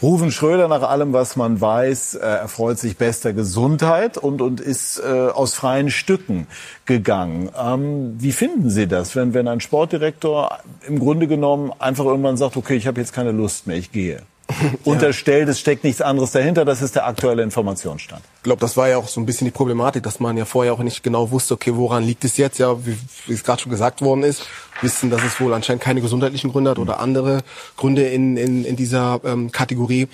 Ruven 0.02 0.32
Schröder, 0.32 0.70
nach 0.70 0.84
allem, 0.84 1.12
was 1.12 1.36
man 1.36 1.60
weiß, 1.60 2.16
äh, 2.16 2.20
erfreut 2.20 2.80
sich 2.80 2.96
bester 2.96 3.34
Gesundheit 3.34 4.18
und, 4.18 4.42
und 4.42 4.62
ist 4.62 4.98
äh, 5.00 5.28
aus 5.34 5.54
freien 5.54 5.92
Stücken 5.92 6.48
gegangen. 6.86 7.50
Ähm, 7.62 8.16
wie 8.20 8.32
finden 8.32 8.70
Sie 8.70 8.88
das, 8.88 9.18
wenn, 9.18 9.34
wenn 9.34 9.50
ein 9.50 9.60
Sportdirektor 9.60 10.60
im 10.88 10.98
Grunde 10.98 11.28
genommen 11.28 11.74
einfach 11.78 12.06
irgendwann 12.06 12.38
sagt, 12.38 12.56
okay, 12.56 12.78
ich 12.78 12.88
habe 12.88 13.02
jetzt 13.02 13.12
keine 13.12 13.34
Lust 13.34 13.68
mehr, 13.68 13.76
ich 13.76 13.92
gehe? 13.92 14.22
unterstellt, 14.84 15.50
es 15.50 15.60
steckt 15.60 15.84
nichts 15.84 16.02
anderes 16.02 16.32
dahinter. 16.32 16.66
Das 16.66 16.82
ist 16.82 16.96
der 16.96 17.06
aktuelle 17.06 17.44
Informationsstand. 17.44 18.22
Ich 18.38 18.44
glaube, 18.44 18.60
das 18.60 18.78
war 18.78 18.90
ja 18.90 18.98
auch 18.98 19.08
so 19.08 19.20
ein 19.22 19.26
bisschen 19.26 19.46
die 19.46 19.52
Problematik, 19.52 20.04
dass 20.04 20.20
man 20.20 20.38
ja 20.38 20.46
vorher 20.46 20.74
auch 20.74 20.80
nicht 20.80 21.04
genau 21.04 21.32
wusste, 21.32 21.54
okay, 21.54 21.76
woran 21.76 22.04
liegt 22.04 22.24
es 22.24 22.38
jetzt? 22.38 22.58
Ja, 22.60 22.86
wie, 22.86 22.98
wie 23.28 23.34
es 23.34 23.44
gerade 23.44 23.62
schon 23.62 23.72
gesagt 23.72 24.02
worden 24.02 24.24
ist, 24.24 24.44
wissen, 24.82 25.10
dass 25.10 25.24
es 25.24 25.40
wohl 25.40 25.54
anscheinend 25.54 25.84
keine 25.84 26.02
gesundheitlichen 26.02 26.52
Gründe 26.52 26.72
hat 26.72 26.80
oder 26.80 27.00
andere 27.00 27.42
Gründe 27.78 28.04
in, 28.08 28.38
in, 28.38 28.66
in 28.66 28.76
dieser 28.76 29.22
ähm, 29.24 29.52
Kategorie. 29.52 30.08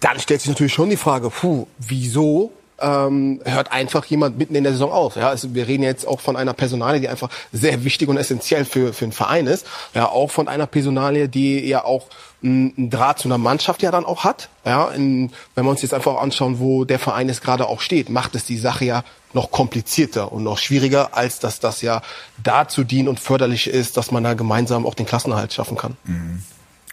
Dann 0.00 0.18
stellt 0.18 0.40
sich 0.40 0.48
natürlich 0.48 0.72
schon 0.72 0.90
die 0.90 0.96
Frage, 0.96 1.30
puh, 1.30 1.66
wieso 1.78 2.52
ähm, 2.80 3.40
hört 3.44 3.72
einfach 3.72 4.04
jemand 4.04 4.38
mitten 4.38 4.54
in 4.54 4.64
der 4.64 4.72
Saison 4.72 4.92
auf. 4.92 5.16
Ja, 5.16 5.28
also 5.28 5.54
wir 5.54 5.66
reden 5.66 5.82
jetzt 5.82 6.06
auch 6.06 6.20
von 6.20 6.36
einer 6.36 6.52
Personalie, 6.52 7.00
die 7.00 7.08
einfach 7.08 7.30
sehr 7.52 7.84
wichtig 7.84 8.08
und 8.08 8.16
essentiell 8.16 8.64
für, 8.64 8.92
für 8.92 9.04
einen 9.04 9.12
Verein 9.12 9.46
ist. 9.46 9.66
Ja, 9.94 10.08
auch 10.08 10.30
von 10.30 10.48
einer 10.48 10.66
Personalie, 10.66 11.28
die 11.28 11.66
ja 11.66 11.84
auch 11.84 12.06
einen 12.42 12.90
Draht 12.90 13.18
zu 13.18 13.28
einer 13.28 13.38
Mannschaft 13.38 13.82
ja 13.82 13.90
dann 13.90 14.04
auch 14.04 14.24
hat. 14.24 14.48
Ja, 14.64 14.88
in, 14.88 15.32
wenn 15.54 15.64
wir 15.64 15.70
uns 15.70 15.82
jetzt 15.82 15.94
einfach 15.94 16.16
anschauen, 16.18 16.60
wo 16.60 16.84
der 16.84 16.98
Verein 16.98 17.28
jetzt 17.28 17.42
gerade 17.42 17.66
auch 17.66 17.80
steht, 17.80 18.10
macht 18.10 18.34
es 18.34 18.44
die 18.44 18.58
Sache 18.58 18.84
ja 18.84 19.04
noch 19.32 19.50
komplizierter 19.50 20.32
und 20.32 20.44
noch 20.44 20.58
schwieriger, 20.58 21.16
als 21.16 21.38
dass 21.40 21.60
das 21.60 21.82
ja 21.82 22.02
dazu 22.42 22.84
dient 22.84 23.08
und 23.08 23.20
förderlich 23.20 23.66
ist, 23.66 23.96
dass 23.96 24.10
man 24.10 24.24
da 24.24 24.34
gemeinsam 24.34 24.86
auch 24.86 24.94
den 24.94 25.06
Klassenerhalt 25.06 25.52
schaffen 25.52 25.76
kann. 25.76 25.96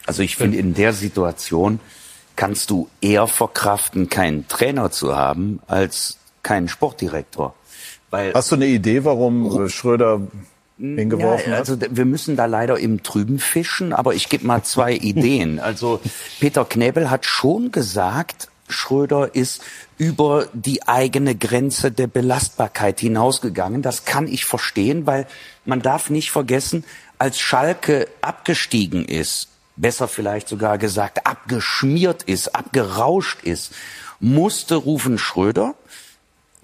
Also 0.04 0.22
ich 0.22 0.36
finde 0.36 0.58
in 0.58 0.74
der 0.74 0.92
Situation 0.92 1.80
kannst 2.36 2.70
du 2.70 2.88
eher 3.00 3.26
verkraften, 3.26 4.08
keinen 4.08 4.46
Trainer 4.48 4.90
zu 4.90 5.16
haben, 5.16 5.60
als 5.66 6.18
keinen 6.42 6.68
Sportdirektor. 6.68 7.54
Weil 8.10 8.32
Hast 8.34 8.52
du 8.52 8.56
eine 8.56 8.66
Idee, 8.66 9.04
warum 9.04 9.68
Schröder 9.68 10.20
hingeworfen 10.78 11.52
ja, 11.52 11.58
also 11.58 11.78
wir 11.80 12.04
müssen 12.04 12.36
da 12.36 12.44
leider 12.44 12.78
im 12.78 13.02
Trüben 13.02 13.38
fischen, 13.38 13.92
aber 13.94 14.14
ich 14.14 14.28
gebe 14.28 14.46
mal 14.46 14.62
zwei 14.62 14.92
Ideen. 14.94 15.58
Also 15.58 16.00
Peter 16.38 16.64
Knebel 16.64 17.10
hat 17.10 17.24
schon 17.24 17.72
gesagt, 17.72 18.48
Schröder 18.68 19.34
ist 19.34 19.62
über 19.96 20.48
die 20.52 20.86
eigene 20.86 21.34
Grenze 21.34 21.90
der 21.92 22.08
Belastbarkeit 22.08 23.00
hinausgegangen. 23.00 23.80
Das 23.80 24.04
kann 24.04 24.26
ich 24.28 24.44
verstehen, 24.44 25.06
weil 25.06 25.26
man 25.64 25.80
darf 25.80 26.10
nicht 26.10 26.30
vergessen, 26.30 26.84
als 27.18 27.38
Schalke 27.38 28.08
abgestiegen 28.20 29.04
ist, 29.04 29.48
besser 29.76 30.08
vielleicht 30.08 30.48
sogar 30.48 30.78
gesagt, 30.78 31.26
abgeschmiert 31.26 32.22
ist, 32.22 32.54
abgerauscht 32.54 33.42
ist, 33.42 33.72
musste 34.20 34.76
Rufen 34.76 35.18
Schröder 35.18 35.74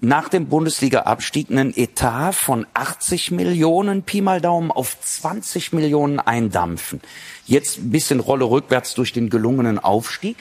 nach 0.03 0.27
dem 0.27 0.47
Bundesliga-Abstieg 0.47 1.49
einen 1.49 1.75
Etat 1.75 2.33
von 2.33 2.67
80 2.73 3.31
Millionen 3.31 4.03
Pi 4.03 4.21
mal 4.21 4.41
Daumen 4.41 4.69
auf 4.69 4.99
20 4.99 5.71
Millionen 5.71 6.19
eindampfen. 6.19 7.01
Jetzt 7.45 7.77
ein 7.77 7.91
bisschen 7.91 8.19
Rolle 8.19 8.45
rückwärts 8.45 8.95
durch 8.95 9.13
den 9.13 9.29
gelungenen 9.29 9.79
Aufstieg. 9.79 10.37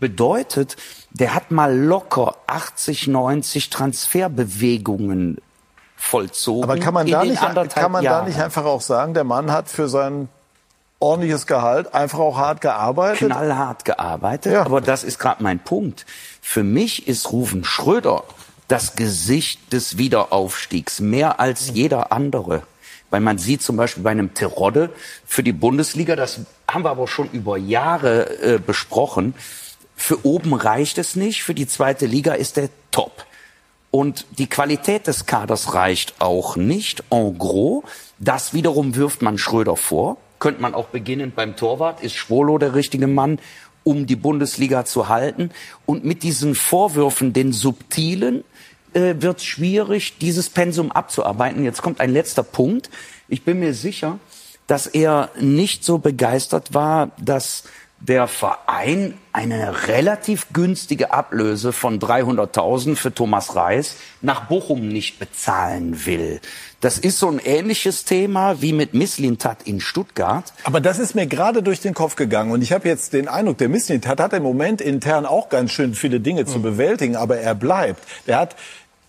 Bedeutet, 0.00 0.76
der 1.10 1.32
hat 1.32 1.52
mal 1.52 1.78
locker 1.78 2.34
80, 2.48 3.06
90 3.06 3.70
Transferbewegungen 3.70 5.38
vollzogen. 5.96 6.64
Aber 6.64 6.78
kann 6.78 6.94
man, 6.94 7.06
da 7.06 7.24
nicht, 7.24 7.40
kann 7.40 7.92
man 7.92 8.02
da 8.02 8.22
nicht 8.24 8.40
einfach 8.40 8.64
auch 8.64 8.80
sagen, 8.80 9.14
der 9.14 9.24
Mann 9.24 9.52
hat 9.52 9.68
für 9.68 9.88
sein 9.88 10.28
ordentliches 11.04 11.46
Gehalt 11.46 11.94
einfach 11.94 12.18
auch 12.18 12.38
hart 12.38 12.60
gearbeitet? 12.60 13.30
Knallhart 13.30 13.84
gearbeitet, 13.84 14.54
ja. 14.54 14.64
aber 14.64 14.80
das 14.80 15.04
ist 15.04 15.18
gerade 15.18 15.42
mein 15.42 15.58
Punkt. 15.58 16.06
Für 16.40 16.62
mich 16.62 17.06
ist 17.06 17.30
Rufen 17.30 17.64
Schröder 17.64 18.24
das 18.68 18.96
Gesicht 18.96 19.72
des 19.72 19.98
Wiederaufstiegs, 19.98 21.00
mehr 21.00 21.38
als 21.38 21.70
jeder 21.74 22.10
andere. 22.12 22.62
Weil 23.10 23.20
man 23.20 23.38
sieht 23.38 23.62
zum 23.62 23.76
Beispiel 23.76 24.02
bei 24.02 24.10
einem 24.10 24.34
Terodde 24.34 24.90
für 25.26 25.42
die 25.42 25.52
Bundesliga, 25.52 26.16
das 26.16 26.40
haben 26.66 26.84
wir 26.84 26.90
aber 26.90 27.06
schon 27.06 27.30
über 27.30 27.58
Jahre 27.58 28.40
äh, 28.40 28.58
besprochen, 28.58 29.34
für 29.96 30.24
oben 30.24 30.54
reicht 30.54 30.98
es 30.98 31.14
nicht, 31.14 31.44
für 31.44 31.54
die 31.54 31.68
zweite 31.68 32.06
Liga 32.06 32.32
ist 32.32 32.58
er 32.58 32.68
top. 32.90 33.26
Und 33.90 34.26
die 34.38 34.48
Qualität 34.48 35.06
des 35.06 35.26
Kaders 35.26 35.74
reicht 35.74 36.14
auch 36.20 36.56
nicht, 36.56 37.04
en 37.10 37.38
gros. 37.38 37.84
Das 38.18 38.52
wiederum 38.52 38.96
wirft 38.96 39.22
man 39.22 39.38
Schröder 39.38 39.76
vor. 39.76 40.16
Könnte 40.44 40.60
man 40.60 40.74
auch 40.74 40.88
beginnen 40.88 41.32
beim 41.34 41.56
Torwart. 41.56 42.02
Ist 42.02 42.16
Schwolo 42.16 42.58
der 42.58 42.74
richtige 42.74 43.06
Mann, 43.06 43.38
um 43.82 44.04
die 44.04 44.14
Bundesliga 44.14 44.84
zu 44.84 45.08
halten? 45.08 45.48
Und 45.86 46.04
mit 46.04 46.22
diesen 46.22 46.54
Vorwürfen, 46.54 47.32
den 47.32 47.54
subtilen, 47.54 48.44
äh, 48.92 49.14
wird 49.20 49.38
es 49.38 49.46
schwierig, 49.46 50.18
dieses 50.18 50.50
Pensum 50.50 50.92
abzuarbeiten. 50.92 51.64
Jetzt 51.64 51.80
kommt 51.80 51.98
ein 51.98 52.10
letzter 52.12 52.42
Punkt. 52.42 52.90
Ich 53.26 53.42
bin 53.44 53.58
mir 53.58 53.72
sicher, 53.72 54.18
dass 54.66 54.86
er 54.86 55.30
nicht 55.40 55.82
so 55.82 55.96
begeistert 55.96 56.74
war, 56.74 57.12
dass 57.16 57.64
der 57.98 58.28
Verein 58.28 59.14
eine 59.32 59.88
relativ 59.88 60.48
günstige 60.52 61.10
Ablöse 61.10 61.72
von 61.72 61.98
300.000 61.98 62.96
für 62.96 63.14
Thomas 63.14 63.56
Reis 63.56 63.96
nach 64.20 64.44
Bochum 64.44 64.88
nicht 64.88 65.18
bezahlen 65.18 66.04
will. 66.04 66.42
Das 66.84 66.98
ist 66.98 67.18
so 67.18 67.30
ein 67.30 67.38
ähnliches 67.42 68.04
Thema 68.04 68.60
wie 68.60 68.74
mit 68.74 68.92
Misslintat 68.92 69.62
in 69.64 69.80
Stuttgart. 69.80 70.52
Aber 70.64 70.82
das 70.82 70.98
ist 70.98 71.14
mir 71.14 71.26
gerade 71.26 71.62
durch 71.62 71.80
den 71.80 71.94
Kopf 71.94 72.14
gegangen 72.14 72.52
und 72.52 72.60
ich 72.60 72.74
habe 72.74 72.86
jetzt 72.86 73.14
den 73.14 73.26
Eindruck, 73.26 73.56
der 73.56 73.70
Misslintat 73.70 74.20
hat 74.20 74.34
im 74.34 74.42
Moment 74.42 74.82
intern 74.82 75.24
auch 75.24 75.48
ganz 75.48 75.70
schön 75.70 75.94
viele 75.94 76.20
Dinge 76.20 76.44
zu 76.44 76.60
bewältigen, 76.60 77.16
aber 77.16 77.38
er 77.38 77.54
bleibt. 77.54 78.06
Der 78.26 78.38
hat 78.38 78.56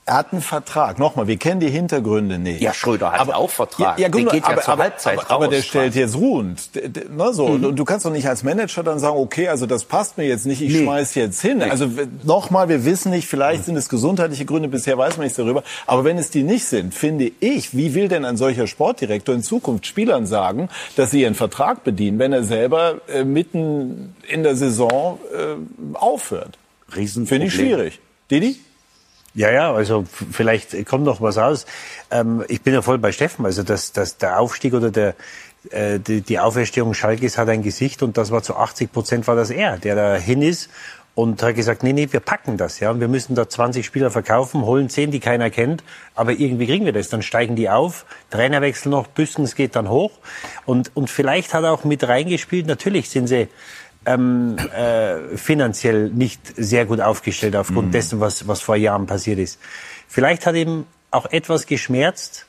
er 0.07 0.14
hat 0.18 0.34
einen 0.34 0.41
Vertrag. 0.44 0.99
Nochmal, 0.99 1.26
wir 1.27 1.38
kennen 1.38 1.60
die 1.60 1.69
Hintergründe 1.69 2.38
nicht. 2.38 2.61
Ja, 2.61 2.73
Schröder 2.76 3.11
hat 3.11 3.19
aber, 3.22 3.38
auch 3.38 3.49
Vertrag. 3.49 3.98
Ja, 3.98 4.03
ja, 4.03 4.07
gut, 4.10 4.22
der 4.26 4.34
geht 4.34 4.44
aber, 4.44 4.56
ja 4.57 4.61
zur 4.61 4.73
aber, 4.73 4.84
Halbzeit 4.84 5.18
aber, 5.18 5.32
aber 5.32 5.45
raus, 5.45 5.53
der 5.56 5.61
stellt 5.64 5.95
jetzt 5.95 6.15
ruhend. 6.15 6.76
D- 6.76 6.90
d- 6.90 7.06
Ne, 7.10 7.34
so. 7.34 7.48
Mhm. 7.48 7.64
Und 7.65 7.76
du 7.77 7.86
kannst 7.86 8.06
doch 8.06 8.11
nicht 8.11 8.27
als 8.27 8.44
Manager 8.44 8.84
dann 8.84 8.99
sagen, 8.99 9.18
okay, 9.18 9.48
also 9.48 9.65
das 9.65 9.84
passt 9.86 10.18
mir 10.19 10.26
jetzt 10.27 10.45
nicht, 10.45 10.61
ich 10.61 10.73
Nee. 10.73 10.84
schmeiß 10.84 11.15
jetzt 11.15 11.41
hin. 11.41 11.57
Nee. 11.57 11.72
Also 11.72 11.90
nochmal, 12.23 12.69
wir 12.69 12.86
wissen 12.86 13.10
nicht, 13.10 13.27
vielleicht 13.27 13.65
sind 13.65 13.76
es 13.77 13.90
gesundheitliche 13.90 14.45
Gründe, 14.45 14.68
bisher 14.69 14.95
weiß 14.98 15.18
man 15.18 15.23
nichts 15.23 15.38
darüber. 15.38 15.64
Aber 15.88 16.03
wenn 16.03 16.18
es 16.19 16.30
die 16.30 16.44
nicht 16.44 16.65
sind, 16.65 16.94
finde 16.94 17.32
ich, 17.40 17.76
wie 17.76 17.95
will 17.95 18.07
denn 18.07 18.26
ein 18.26 18.38
solcher 18.38 18.68
Sportdirektor 18.68 19.34
in 19.34 19.41
Zukunft 19.41 19.88
Spielern 19.88 20.27
sagen, 20.27 20.69
dass 20.98 21.10
sie 21.11 21.22
ihren 21.22 21.34
Vertrag 21.36 21.84
bedienen, 21.84 22.19
wenn 22.19 22.32
er 22.32 22.44
selber 22.44 23.02
äh, 23.07 23.23
mitten 23.23 24.15
in 24.27 24.44
der 24.44 24.56
Saison 24.56 25.18
äh, 25.34 25.95
aufhört? 25.98 26.60
Riesenproblem. 26.95 27.27
Finde 27.27 27.48
ich 27.48 27.53
schwierig. 27.53 27.99
Didi? 28.30 28.57
Ja, 29.36 29.52
ja, 29.52 29.74
also 29.74 30.06
vielleicht 30.32 30.86
kommt 30.86 31.03
noch 31.03 31.20
was 31.20 31.38
raus. 31.38 31.66
Ähm, 32.10 32.44
ich 32.48 32.62
bin 32.62 32.74
ja 32.74 32.82
voll 32.82 32.98
bei 32.98 33.12
Steffen. 33.12 33.45
Also 33.45 33.64
dass, 33.64 33.91
dass 33.91 34.18
der 34.18 34.40
Aufstieg 34.40 34.74
oder 34.74 34.91
der, 34.91 35.14
äh, 35.72 35.99
die, 35.99 36.22
die 36.22 36.40
Auferstehung 36.40 36.94
Schalkes 36.94 37.38
hat 37.38 37.49
ein 37.49 37.62
Gesicht 37.62 38.02
und 38.02 38.18
das 38.18 38.32
war 38.32 38.44
zu 38.44 38.56
80 38.56 38.94
Prozent 38.94 39.28
war 39.28 39.36
das 39.36 39.49
er, 39.49 39.78
der 39.78 39.95
da 39.95 40.16
hin 40.16 40.41
ist 40.41 40.70
und 41.16 41.41
hat 41.41 41.56
gesagt, 41.56 41.82
nee, 41.82 41.94
nee, 41.94 42.07
wir 42.12 42.20
packen 42.20 42.57
das, 42.57 42.82
ja, 42.82 42.91
und 42.91 42.99
wir 42.99 43.07
müssen 43.07 43.36
da 43.36 43.48
20 43.48 43.86
Spieler 43.86 44.12
verkaufen, 44.12 44.64
holen 44.64 44.90
10, 44.90 45.12
die 45.12 45.22
keiner 45.22 45.49
kennt, 45.49 45.82
aber 46.14 46.34
irgendwie 46.34 46.68
kriegen 46.68 46.86
wir 46.86 46.91
das. 46.91 47.07
Dann 47.07 47.22
steigen 47.22 47.56
die 47.56 47.70
auf, 47.70 48.06
Trainerwechsel 48.32 48.90
noch, 48.90 49.07
Büskens 49.07 49.56
geht 49.56 49.78
dann 49.78 49.90
hoch 49.90 50.12
und, 50.66 50.91
und 50.94 51.10
vielleicht 51.10 51.53
hat 51.53 51.64
er 51.64 51.72
auch 51.72 51.86
mit 51.86 52.06
reingespielt, 52.06 52.68
natürlich 52.68 53.10
sind 53.10 53.28
sie 53.28 53.48
ähm, 54.06 54.57
äh, 54.57 55.38
finanziell 55.38 56.10
nicht 56.10 56.41
sehr 56.56 56.86
gut 56.86 57.02
aufgestellt 57.02 57.56
aufgrund 57.56 57.94
dessen, 57.94 58.19
was, 58.19 58.48
was 58.48 58.61
vor 58.61 58.76
Jahren 58.76 59.06
passiert 59.06 59.40
ist. 59.40 59.60
Vielleicht 60.07 60.45
hat 60.45 60.56
ihm 60.56 60.86
auch 61.11 61.26
etwas 61.32 61.65
geschmerzt, 61.65 62.45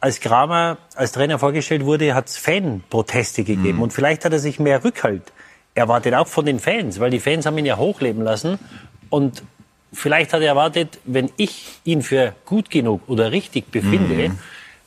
als 0.00 0.20
Kramer 0.20 0.76
als 0.96 1.12
Trainer 1.12 1.38
vorgestellt 1.38 1.84
wurde, 1.84 2.14
hat 2.14 2.28
es 2.28 2.36
Fanproteste 2.36 3.42
gegeben. 3.42 3.80
Und 3.80 3.92
vielleicht 3.92 4.24
hat 4.26 4.32
er 4.32 4.38
sich 4.38 4.58
mehr 4.58 4.84
Rückhalt 4.84 5.32
erwartet, 5.74 6.14
auch 6.14 6.26
von 6.26 6.44
den 6.44 6.60
Fans, 6.60 7.00
weil 7.00 7.10
die 7.10 7.20
Fans 7.20 7.46
haben 7.46 7.56
ihn 7.56 7.66
ja 7.66 7.78
hochleben 7.78 8.22
lassen. 8.22 8.58
Und 9.08 9.42
vielleicht 9.94 10.34
hat 10.34 10.42
er 10.42 10.48
erwartet, 10.48 10.98
wenn 11.04 11.30
ich 11.38 11.80
ihn 11.84 12.02
für 12.02 12.34
gut 12.44 12.68
genug 12.70 13.02
oder 13.06 13.32
richtig 13.32 13.70
befinde, 13.70 14.32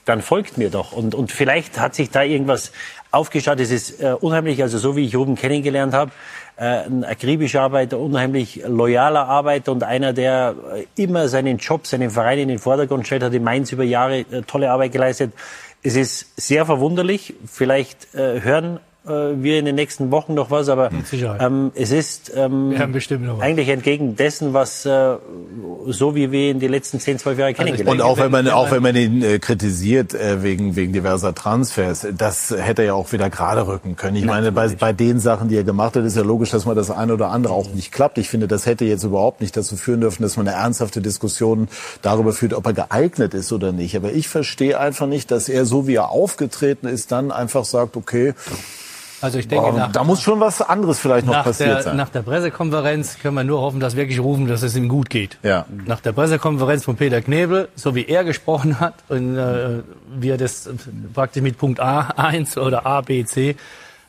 dann 0.06 0.22
folgt 0.22 0.58
mir 0.58 0.70
doch. 0.70 0.92
Und, 0.92 1.16
und 1.16 1.32
vielleicht 1.32 1.80
hat 1.80 1.96
sich 1.96 2.12
da 2.12 2.24
irgendwas 2.24 2.72
aufgeschaut. 3.12 3.60
Es 3.60 3.72
ist 3.72 4.02
äh, 4.02 4.14
unheimlich, 4.20 4.62
also 4.62 4.78
so 4.78 4.96
wie 4.96 5.06
ich 5.06 5.16
Ruben 5.16 5.36
kennengelernt 5.36 5.94
habe, 5.94 6.12
äh, 6.58 6.86
ein 6.86 7.04
akribischer 7.04 7.62
Arbeiter, 7.62 8.00
unheimlich 8.00 8.64
loyaler 8.68 9.28
Arbeiter 9.28 9.72
und 9.72 9.84
einer, 9.84 10.14
der 10.14 10.56
äh, 10.76 11.02
immer 11.02 11.28
seinen 11.28 11.58
Job, 11.58 11.88
seinen 11.88 12.10
Verein 12.10 12.40
in 12.40 12.48
den 12.48 12.60
Vordergrund 12.60 13.06
stellt, 13.06 13.24
hat 13.24 13.34
in 13.34 13.44
Mainz 13.44 13.72
über 13.72 13.84
Jahre 13.84 14.20
äh, 14.20 14.42
tolle 14.42 14.72
Arbeit 14.72 14.92
geleistet. 14.92 15.34
Es 15.84 15.96
ist 15.96 16.42
sehr 16.42 16.66
verwunderlich. 16.66 17.36
Vielleicht 17.46 18.14
äh, 18.16 18.42
hören 18.42 18.80
wir 19.08 19.60
in 19.60 19.66
den 19.66 19.76
nächsten 19.76 20.12
Wochen 20.12 20.34
noch 20.34 20.52
was, 20.52 20.70
aber 20.70 20.90
ähm, 21.40 21.72
es 21.76 21.92
ist 21.92 22.32
ähm, 22.36 22.72
Wir 22.72 22.80
haben 22.80 22.92
bestimmt 22.92 23.26
noch 23.26 23.38
was. 23.38 23.44
eigentlich 23.44 23.70
entgegen 23.70 24.16
dessen, 24.16 24.54
was 24.54 24.86
äh, 24.86 25.16
so 25.88 26.16
wie 26.16 26.32
wir 26.32 26.52
ihn 26.52 26.60
die 26.60 26.68
letzten 26.68 27.00
10, 27.00 27.20
12 27.20 27.40
Jahre 27.40 27.54
kennengelernt 27.54 27.90
Und 27.90 28.02
auch 28.02 28.18
wenn 28.18 28.32
man, 28.32 28.48
auch 28.50 28.72
wenn 28.72 28.84
man 28.84 28.96
ihn 28.96 29.24
äh, 29.24 29.40
kritisiert 29.40 30.14
äh, 30.14 30.44
wegen, 30.44 30.76
wegen 30.76 30.94
diverser 30.94 31.34
Transfers, 31.34 32.08
das 32.18 32.54
hätte 32.58 32.84
er 32.84 32.88
ja 32.88 32.94
auch 32.94 33.12
wieder 33.12 33.30
gerade 33.30 33.68
rücken 33.68 33.96
können. 33.96 34.16
Ich 34.18 34.26
meine, 34.26 34.52
bei, 34.52 34.68
bei 34.70 34.94
den 34.94 35.20
Sachen, 35.20 35.50
die 35.50 35.56
er 35.56 35.64
gemacht 35.64 35.96
hat, 35.96 36.04
ist 36.04 36.16
ja 36.16 36.24
logisch, 36.24 36.52
dass 36.52 36.66
man 36.66 36.76
das 36.76 36.92
eine 36.92 37.14
oder 37.14 37.30
andere 37.30 37.54
auch 37.54 37.70
nicht 37.74 37.92
klappt. 37.92 38.18
Ich 38.18 38.30
finde, 38.30 38.48
das 38.48 38.66
hätte 38.66 38.86
jetzt 38.86 39.04
überhaupt 39.04 39.42
nicht 39.42 39.56
dazu 39.56 39.78
führen 39.78 40.02
dürfen, 40.02 40.24
dass 40.24 40.38
man 40.38 40.48
eine 40.48 40.58
ernsthafte 40.58 41.02
Diskussion 41.02 41.68
darüber 42.02 42.34
führt, 42.34 42.54
ob 42.54 42.66
er 42.66 42.74
geeignet 42.74 43.34
ist 43.34 43.52
oder 43.52 43.72
nicht. 43.72 43.96
Aber 43.96 44.12
ich 44.12 44.28
verstehe 44.28 44.80
einfach 44.80 45.08
nicht, 45.08 45.32
dass 45.32 45.50
er 45.50 45.66
so 45.66 45.88
wie 45.88 45.96
er 45.96 46.10
aufgetreten 46.10 46.88
ist, 46.88 47.12
dann 47.12 47.32
einfach 47.32 47.66
sagt, 47.66 47.96
okay, 47.98 48.34
Also 49.22 49.40
ich 49.40 49.48
denke, 49.48 49.66
boah, 49.72 49.78
nach, 49.78 49.92
da 49.92 50.04
muss 50.04 50.22
schon 50.22 50.40
was 50.40 50.62
anderes 50.62 51.00
vielleicht 51.00 51.26
noch 51.26 51.44
passiert 51.44 51.70
der, 51.70 51.82
sein. 51.84 51.96
nach 51.98 52.10
der 52.10 52.22
Pressekonferenz 52.22 53.18
können 53.20 53.36
wir 53.36 53.44
nur 53.44 53.62
hoffen, 53.62 53.80
dass 53.80 53.96
wirklich 53.96 54.20
rufen, 54.20 54.48
dass 54.48 54.62
es 54.64 54.76
ihm 54.76 54.88
gut 54.90 55.10
geht. 55.10 55.38
Ja. 55.44 55.66
Nach 55.86 56.00
der 56.02 56.12
Pressekonferenz 56.12 56.84
von 56.86 56.96
Peter 56.98 57.22
Knebel, 57.22 57.68
so 57.76 57.96
wie 57.96 58.06
er 58.06 58.24
gesprochen 58.24 58.80
hat 58.80 58.94
und 59.10 59.38
äh, 59.38 59.80
wie 60.20 60.30
er 60.30 60.38
das 60.38 60.70
praktisch 61.14 61.42
mit 61.42 61.58
Punkt 61.58 61.82
A1 61.82 62.60
oder 62.66 62.86
A, 62.86 63.02
B, 63.02 63.26
C, 63.26 63.56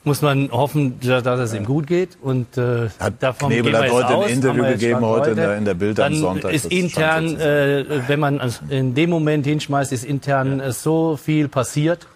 muss 0.04 0.22
man 0.22 0.50
hoffen, 0.52 1.00
dass 1.00 1.24
es 1.40 1.54
ihm 1.54 1.64
gut 1.64 1.86
geht. 1.86 2.16
Und 2.22 2.56
äh, 2.56 2.88
davon 3.18 3.50
Knebel 3.50 3.76
hat 3.76 3.90
heute 3.90 4.08
ein 4.08 4.14
aus, 4.14 4.30
Interview 4.30 4.62
wir 4.62 4.70
jetzt 4.70 4.80
gegeben, 4.80 5.00
heute 5.04 5.30
in 5.30 5.36
der- 5.36 5.56
in 5.56 5.64
der 5.64 5.74
Bild 5.74 6.00
am 6.00 6.14
Sonntag, 6.14 6.52
ist 6.52 6.66
intern, 6.66 7.36
äh, 7.40 7.84
wenn 8.08 8.20
man 8.20 8.40
in 8.70 8.94
dem 8.94 9.10
Moment 9.10 9.44
hinschmeißt, 9.46 9.92
ist 9.92 10.04
intern 10.04 10.60
äh, 10.60 10.72
so 10.72 11.16
viel 11.16 11.48
passiert, 11.48 12.06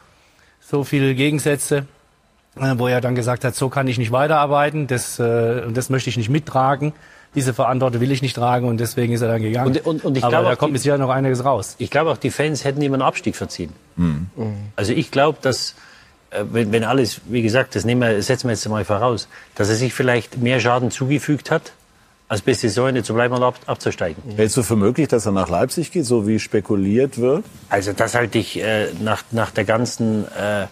so 0.60 0.84
viele 0.84 1.14
Gegensätze, 1.14 1.86
wo 2.54 2.86
er 2.86 3.00
dann 3.00 3.14
gesagt 3.14 3.44
hat, 3.44 3.54
so 3.54 3.68
kann 3.68 3.86
ich 3.88 3.98
nicht 3.98 4.12
weiterarbeiten, 4.12 4.86
das, 4.86 5.18
äh, 5.18 5.62
und 5.66 5.76
das 5.76 5.90
möchte 5.90 6.10
ich 6.10 6.16
nicht 6.16 6.28
mittragen. 6.28 6.92
Diese 7.34 7.54
Verantwortung 7.54 8.02
will 8.02 8.12
ich 8.12 8.20
nicht 8.20 8.36
tragen 8.36 8.68
und 8.68 8.78
deswegen 8.78 9.14
ist 9.14 9.22
er 9.22 9.28
dann 9.28 9.40
gegangen. 9.40 9.68
Und- 9.68 9.86
und- 9.86 10.04
und 10.04 10.16
ich 10.18 10.22
Aber 10.22 10.30
glaube 10.32 10.48
da 10.50 10.56
kommt 10.56 10.72
mit 10.74 10.82
Sicherheit 10.82 11.00
noch 11.00 11.08
einiges 11.08 11.44
raus. 11.46 11.76
Ich 11.78 11.90
glaube 11.90 12.10
auch, 12.10 12.18
die 12.18 12.30
Fans 12.30 12.64
hätten 12.64 12.82
ihm 12.82 12.92
einen 12.92 13.00
Abstieg 13.02 13.36
verziehen. 13.36 13.72
Also 14.76 14.92
ich 14.92 15.10
glaube, 15.10 15.38
dass, 15.40 15.74
äh, 16.30 16.44
wenn, 16.52 16.72
wenn 16.72 16.84
alles, 16.84 17.22
wie 17.24 17.40
gesagt, 17.40 17.74
das 17.74 17.86
nehmen 17.86 18.02
wir, 18.02 18.22
setzen 18.22 18.48
wir 18.48 18.52
jetzt 18.52 18.68
mal 18.68 18.84
voraus, 18.84 19.28
dass 19.54 19.70
er 19.70 19.76
sich 19.76 19.94
vielleicht 19.94 20.36
mehr 20.36 20.60
Schaden 20.60 20.90
zugefügt 20.90 21.50
hat, 21.50 21.72
als 22.28 22.42
bis 22.42 22.60
Saisonende 22.60 23.02
zu 23.02 23.14
bleiben 23.14 23.34
und 23.34 23.42
ab, 23.42 23.56
abzusteigen. 23.64 24.22
Hältst 24.36 24.56
du 24.58 24.62
für 24.62 24.76
möglich, 24.76 25.08
dass 25.08 25.24
er 25.24 25.32
nach 25.32 25.48
Leipzig 25.48 25.90
geht, 25.90 26.04
so 26.04 26.26
wie 26.26 26.38
spekuliert 26.38 27.16
wird? 27.18 27.44
Also 27.70 27.94
das 27.94 28.14
halte 28.14 28.38
ich 28.38 28.60
äh, 28.62 28.88
nach, 29.00 29.22
nach 29.30 29.50
der 29.52 29.64
ganzen, 29.64 30.24
äh, 30.38 30.66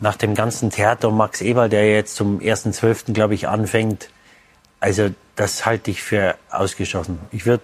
nach 0.00 0.16
dem 0.16 0.34
ganzen 0.34 0.70
Theater 0.70 1.08
um 1.08 1.16
Max 1.16 1.40
Eberl, 1.40 1.68
der 1.68 1.90
jetzt 1.90 2.16
zum 2.16 2.38
1.12. 2.40 3.12
glaube 3.12 3.34
ich 3.34 3.48
anfängt, 3.48 4.10
also 4.80 5.08
das 5.36 5.64
halte 5.66 5.90
ich 5.90 6.02
für 6.02 6.34
ausgeschlossen. 6.50 7.18
Ich 7.32 7.46
würde, 7.46 7.62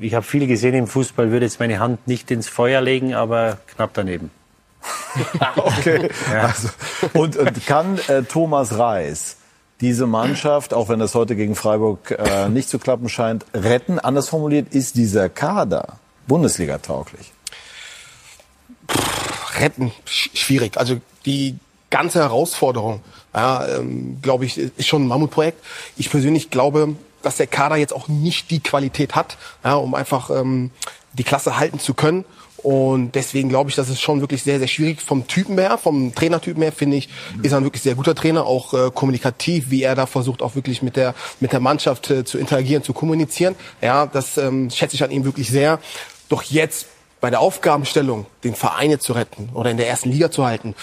ich 0.00 0.14
habe 0.14 0.24
viel 0.24 0.46
gesehen 0.46 0.74
im 0.74 0.86
Fußball, 0.86 1.30
würde 1.30 1.46
jetzt 1.46 1.60
meine 1.60 1.78
Hand 1.78 2.06
nicht 2.06 2.30
ins 2.30 2.48
Feuer 2.48 2.80
legen, 2.80 3.14
aber 3.14 3.58
knapp 3.74 3.90
daneben. 3.94 4.30
Okay. 5.56 6.08
Also, 6.32 6.68
und, 7.14 7.36
und 7.36 7.66
kann 7.66 7.98
äh, 8.08 8.22
Thomas 8.22 8.78
Reis 8.78 9.36
diese 9.80 10.06
Mannschaft, 10.06 10.72
auch 10.72 10.88
wenn 10.88 11.00
das 11.00 11.14
heute 11.14 11.34
gegen 11.36 11.56
Freiburg 11.56 12.12
äh, 12.12 12.48
nicht 12.48 12.68
zu 12.68 12.78
klappen 12.78 13.08
scheint, 13.08 13.44
retten? 13.52 13.98
Anders 13.98 14.28
formuliert, 14.28 14.72
ist 14.72 14.94
dieser 14.96 15.28
Kader 15.28 15.98
Bundesliga 16.28 16.78
tauglich? 16.78 17.32
retten 19.58 19.92
sch- 20.06 20.34
schwierig. 20.36 20.76
Also 20.78 21.00
die 21.26 21.56
ganze 21.90 22.20
Herausforderung, 22.20 23.00
ja, 23.34 23.66
ähm, 23.66 24.18
glaube 24.22 24.44
ich, 24.44 24.58
ist 24.58 24.86
schon 24.86 25.04
ein 25.04 25.08
Mammutprojekt. 25.08 25.62
Ich 25.96 26.10
persönlich 26.10 26.50
glaube, 26.50 26.94
dass 27.22 27.36
der 27.36 27.46
Kader 27.46 27.76
jetzt 27.76 27.92
auch 27.92 28.08
nicht 28.08 28.50
die 28.50 28.60
Qualität 28.60 29.14
hat, 29.14 29.36
ja, 29.64 29.74
um 29.74 29.94
einfach 29.94 30.30
ähm, 30.30 30.70
die 31.12 31.24
Klasse 31.24 31.58
halten 31.58 31.78
zu 31.78 31.94
können. 31.94 32.24
Und 32.62 33.12
deswegen 33.14 33.48
glaube 33.48 33.70
ich, 33.70 33.76
dass 33.76 33.88
es 33.88 34.00
schon 34.00 34.20
wirklich 34.20 34.42
sehr, 34.42 34.58
sehr 34.58 34.68
schwierig 34.68 35.00
vom 35.00 35.26
Typen 35.26 35.58
her, 35.58 35.78
vom 35.78 36.14
Trainertypen 36.14 36.62
her, 36.62 36.72
finde 36.72 36.98
ich, 36.98 37.08
ist 37.42 37.52
er 37.52 37.58
ein 37.58 37.64
wirklich 37.64 37.82
sehr 37.82 37.94
guter 37.94 38.14
Trainer, 38.14 38.44
auch 38.44 38.74
äh, 38.74 38.90
kommunikativ, 38.94 39.70
wie 39.70 39.82
er 39.82 39.94
da 39.94 40.04
versucht, 40.04 40.42
auch 40.42 40.54
wirklich 40.54 40.82
mit 40.82 40.96
der, 40.96 41.14
mit 41.40 41.52
der 41.52 41.60
Mannschaft 41.60 42.10
äh, 42.10 42.24
zu 42.24 42.36
interagieren, 42.36 42.82
zu 42.82 42.92
kommunizieren. 42.92 43.54
Ja, 43.80 44.06
das 44.06 44.36
ähm, 44.36 44.68
schätze 44.68 44.94
ich 44.94 45.02
an 45.02 45.10
ihm 45.10 45.24
wirklich 45.24 45.48
sehr. 45.48 45.78
Doch 46.28 46.42
jetzt 46.42 46.86
bei 47.22 47.30
der 47.30 47.40
Aufgabenstellung, 47.40 48.26
den 48.44 48.54
Verein 48.54 48.90
jetzt 48.90 49.04
zu 49.04 49.14
retten 49.14 49.50
oder 49.54 49.70
in 49.70 49.78
der 49.78 49.88
ersten 49.88 50.10
Liga 50.10 50.30
zu 50.30 50.44
halten, 50.44 50.74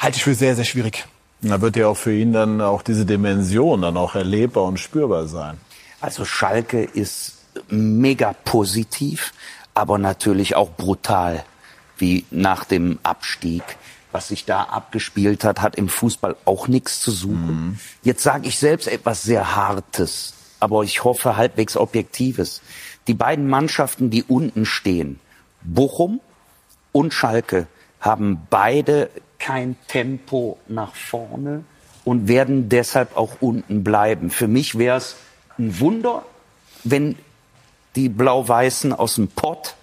halte 0.00 0.16
ich 0.16 0.24
für 0.24 0.34
sehr, 0.34 0.56
sehr 0.56 0.64
schwierig. 0.64 1.06
Da 1.42 1.60
wird 1.60 1.76
ja 1.76 1.88
auch 1.88 1.96
für 1.96 2.14
ihn 2.14 2.32
dann 2.32 2.60
auch 2.60 2.82
diese 2.82 3.06
Dimension 3.06 3.82
dann 3.82 3.96
auch 3.96 4.14
erlebbar 4.14 4.64
und 4.64 4.78
spürbar 4.78 5.26
sein. 5.26 5.58
Also 6.00 6.24
Schalke 6.24 6.82
ist 6.82 7.38
mega 7.68 8.34
positiv, 8.44 9.32
aber 9.74 9.98
natürlich 9.98 10.56
auch 10.56 10.70
brutal, 10.70 11.44
wie 11.98 12.24
nach 12.30 12.64
dem 12.64 12.98
Abstieg. 13.02 13.62
Was 14.12 14.28
sich 14.28 14.44
da 14.44 14.64
abgespielt 14.64 15.44
hat, 15.44 15.62
hat 15.62 15.76
im 15.76 15.88
Fußball 15.88 16.34
auch 16.44 16.66
nichts 16.66 17.00
zu 17.00 17.12
suchen. 17.12 17.78
Jetzt 18.02 18.24
sage 18.24 18.48
ich 18.48 18.58
selbst 18.58 18.88
etwas 18.88 19.22
sehr 19.22 19.54
Hartes, 19.54 20.34
aber 20.58 20.82
ich 20.82 21.04
hoffe 21.04 21.36
halbwegs 21.36 21.76
Objektives. 21.76 22.60
Die 23.06 23.14
beiden 23.14 23.48
Mannschaften, 23.48 24.10
die 24.10 24.24
unten 24.24 24.66
stehen, 24.66 25.20
Bochum 25.62 26.20
und 26.90 27.14
Schalke, 27.14 27.68
haben 28.00 28.46
beide 28.50 29.10
kein 29.40 29.76
Tempo 29.88 30.58
nach 30.68 30.94
vorne 30.94 31.64
und 32.04 32.28
werden 32.28 32.68
deshalb 32.68 33.16
auch 33.16 33.38
unten 33.40 33.82
bleiben. 33.82 34.30
Für 34.30 34.46
mich 34.46 34.78
wäre 34.78 34.98
es 34.98 35.16
ein 35.58 35.80
Wunder, 35.80 36.24
wenn 36.84 37.16
die 37.96 38.08
Blau-Weißen 38.08 38.92
aus 38.92 39.16
dem 39.16 39.28
Pott 39.28 39.74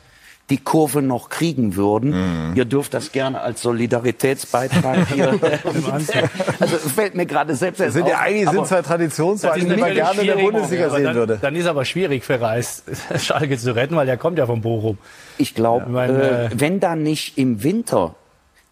die 0.49 0.57
Kurve 0.57 1.01
noch 1.01 1.27
kriegen 1.27 1.75
würden. 1.75 2.53
Ihr 2.55 2.63
dürft 2.63 2.93
das 2.93 3.11
gerne 3.11 3.41
als 3.41 3.61
Solidaritätsbeitrag 3.61 5.09
hier. 5.09 5.27
also 6.59 6.77
fällt 6.77 7.15
mir 7.15 7.25
gerade 7.25 7.53
selbst 7.53 7.81
Das 7.81 7.93
sind 7.93 8.03
auf, 8.03 8.09
ja 8.09 8.19
eigentlich 8.19 8.49
sind 8.49 8.65
zwei 8.65 8.81
Traditionsvereine, 8.81 9.75
die 9.75 9.81
man 9.81 9.93
gerne 9.93 10.21
in 10.21 10.27
der 10.27 10.35
Bundesliga 10.35 10.89
sehen 10.89 11.03
dann, 11.03 11.15
würde. 11.15 11.39
Dann 11.41 11.55
ist 11.55 11.65
aber 11.65 11.83
schwierig 11.83 12.23
für 12.23 12.39
Reis, 12.39 12.83
Schalke 13.17 13.57
zu 13.57 13.75
retten, 13.75 13.97
weil 13.97 14.05
der 14.05 14.15
kommt 14.17 14.37
ja 14.37 14.45
von 14.45 14.61
Bochum. 14.61 14.97
Ich 15.37 15.53
glaube, 15.53 15.85
Ich 15.87 15.91
meine, 15.91 16.45
äh, 16.45 16.49
wenn 16.53 16.79
da 16.79 16.95
nicht 16.95 17.37
im 17.37 17.63
Winter 17.63 18.15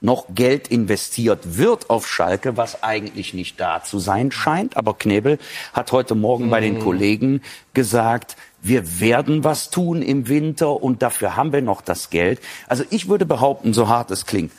noch 0.02 0.26
Geld 0.36 0.68
investiert 0.68 1.58
wird 1.58 1.90
auf 1.90 2.08
Schalke, 2.08 2.58
was 2.58 2.84
eigentlich 2.84 3.34
nicht 3.34 3.60
da 3.60 3.84
zu 3.84 4.00
sein 4.00 4.32
scheint. 4.32 4.78
Aber 4.78 4.94
Knebel 4.94 5.40
hat 5.74 5.92
heute 5.92 6.16
Morgen 6.16 6.50
bei 6.50 6.60
den 6.60 6.80
Kollegen 6.80 7.42
gesagt, 7.74 8.36
wir 8.62 9.00
werden 9.00 9.44
was 9.44 9.70
tun 9.70 10.02
im 10.02 10.28
Winter 10.28 10.82
und 10.82 11.02
dafür 11.02 11.36
haben 11.36 11.54
wir 11.54 11.62
noch 11.62 11.82
das 11.82 12.10
Geld. 12.10 12.40
Also 12.68 12.84
ich 12.90 13.08
würde 13.08 13.26
behaupten, 13.26 13.74
so 13.74 13.88
hart 13.88 14.12
es 14.12 14.26
klingt, 14.26 14.52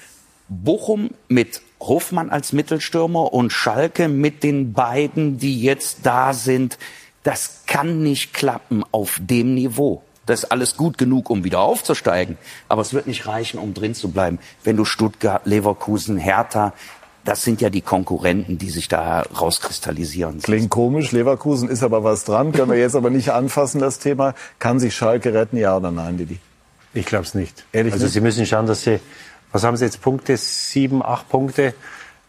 Bochum 0.49 1.11
mit 1.29 1.61
Hofmann 1.81 2.31
als 2.31 2.53
Mittelstürmer 2.53 3.33
und 3.33 3.53
Schalke 3.53 4.09
mit 4.09 4.43
den 4.43 4.73
beiden, 4.73 5.39
die 5.39 5.61
jetzt 5.61 6.01
da 6.05 6.33
sind, 6.33 6.79
das 7.23 7.65
kann 7.67 8.03
nicht 8.03 8.33
klappen 8.33 8.85
auf 8.93 9.19
dem 9.21 9.55
Niveau. 9.55 10.03
Das 10.27 10.43
ist 10.43 10.53
alles 10.53 10.77
gut 10.77 10.99
genug, 10.99 11.31
um 11.31 11.45
wieder 11.45 11.61
aufzusteigen. 11.61 12.37
Aber 12.69 12.83
es 12.83 12.93
wird 12.93 13.07
nicht 13.07 13.27
reichen, 13.27 13.59
um 13.59 13.75
drin 13.75 13.95
zu 13.95 14.11
bleiben. 14.11 14.39
Wenn 14.65 14.77
du 14.77 14.85
Stuttgart, 14.85 15.47
Leverkusen, 15.47 16.19
Hertha, 16.19 16.73
das 17.25 17.43
sind 17.43 17.61
ja 17.61 17.71
die 17.71 17.81
Konkurrenten, 17.81 18.57
die 18.57 18.71
sich 18.71 18.89
da 18.89 19.23
rauskristallisieren. 19.23 20.41
Klingt 20.41 20.71
komisch, 20.71 21.11
Leverkusen 21.11 21.69
ist 21.69 21.83
aber 21.83 22.05
was 22.05 22.25
dran, 22.25 22.53
können 22.53 22.71
wir 22.71 22.79
jetzt 22.79 22.95
aber 22.95 23.11
nicht 23.11 23.31
anfassen, 23.31 23.81
das 23.81 23.99
Thema. 23.99 24.35
Kann 24.61 24.79
sich 24.79 24.95
Schalke 24.95 25.35
retten, 25.35 25.57
ja 25.57 25.77
oder 25.77 25.91
nein, 25.91 26.19
Didi? 26.19 26.39
Ich 26.95 27.05
glaube 27.05 27.25
es 27.25 27.35
nicht. 27.35 27.65
Ehrlich 27.73 27.93
also 27.93 28.05
nicht? 28.05 28.15
Sie 28.15 28.21
müssen 28.21 28.47
schauen, 28.47 28.67
dass 28.67 28.83
Sie, 28.83 29.01
was 29.51 29.65
haben 29.65 29.77
Sie 29.77 29.85
jetzt 29.85 30.01
Punkte? 30.01 30.37
Sieben, 30.37 31.05
acht 31.05 31.29
Punkte. 31.29 31.75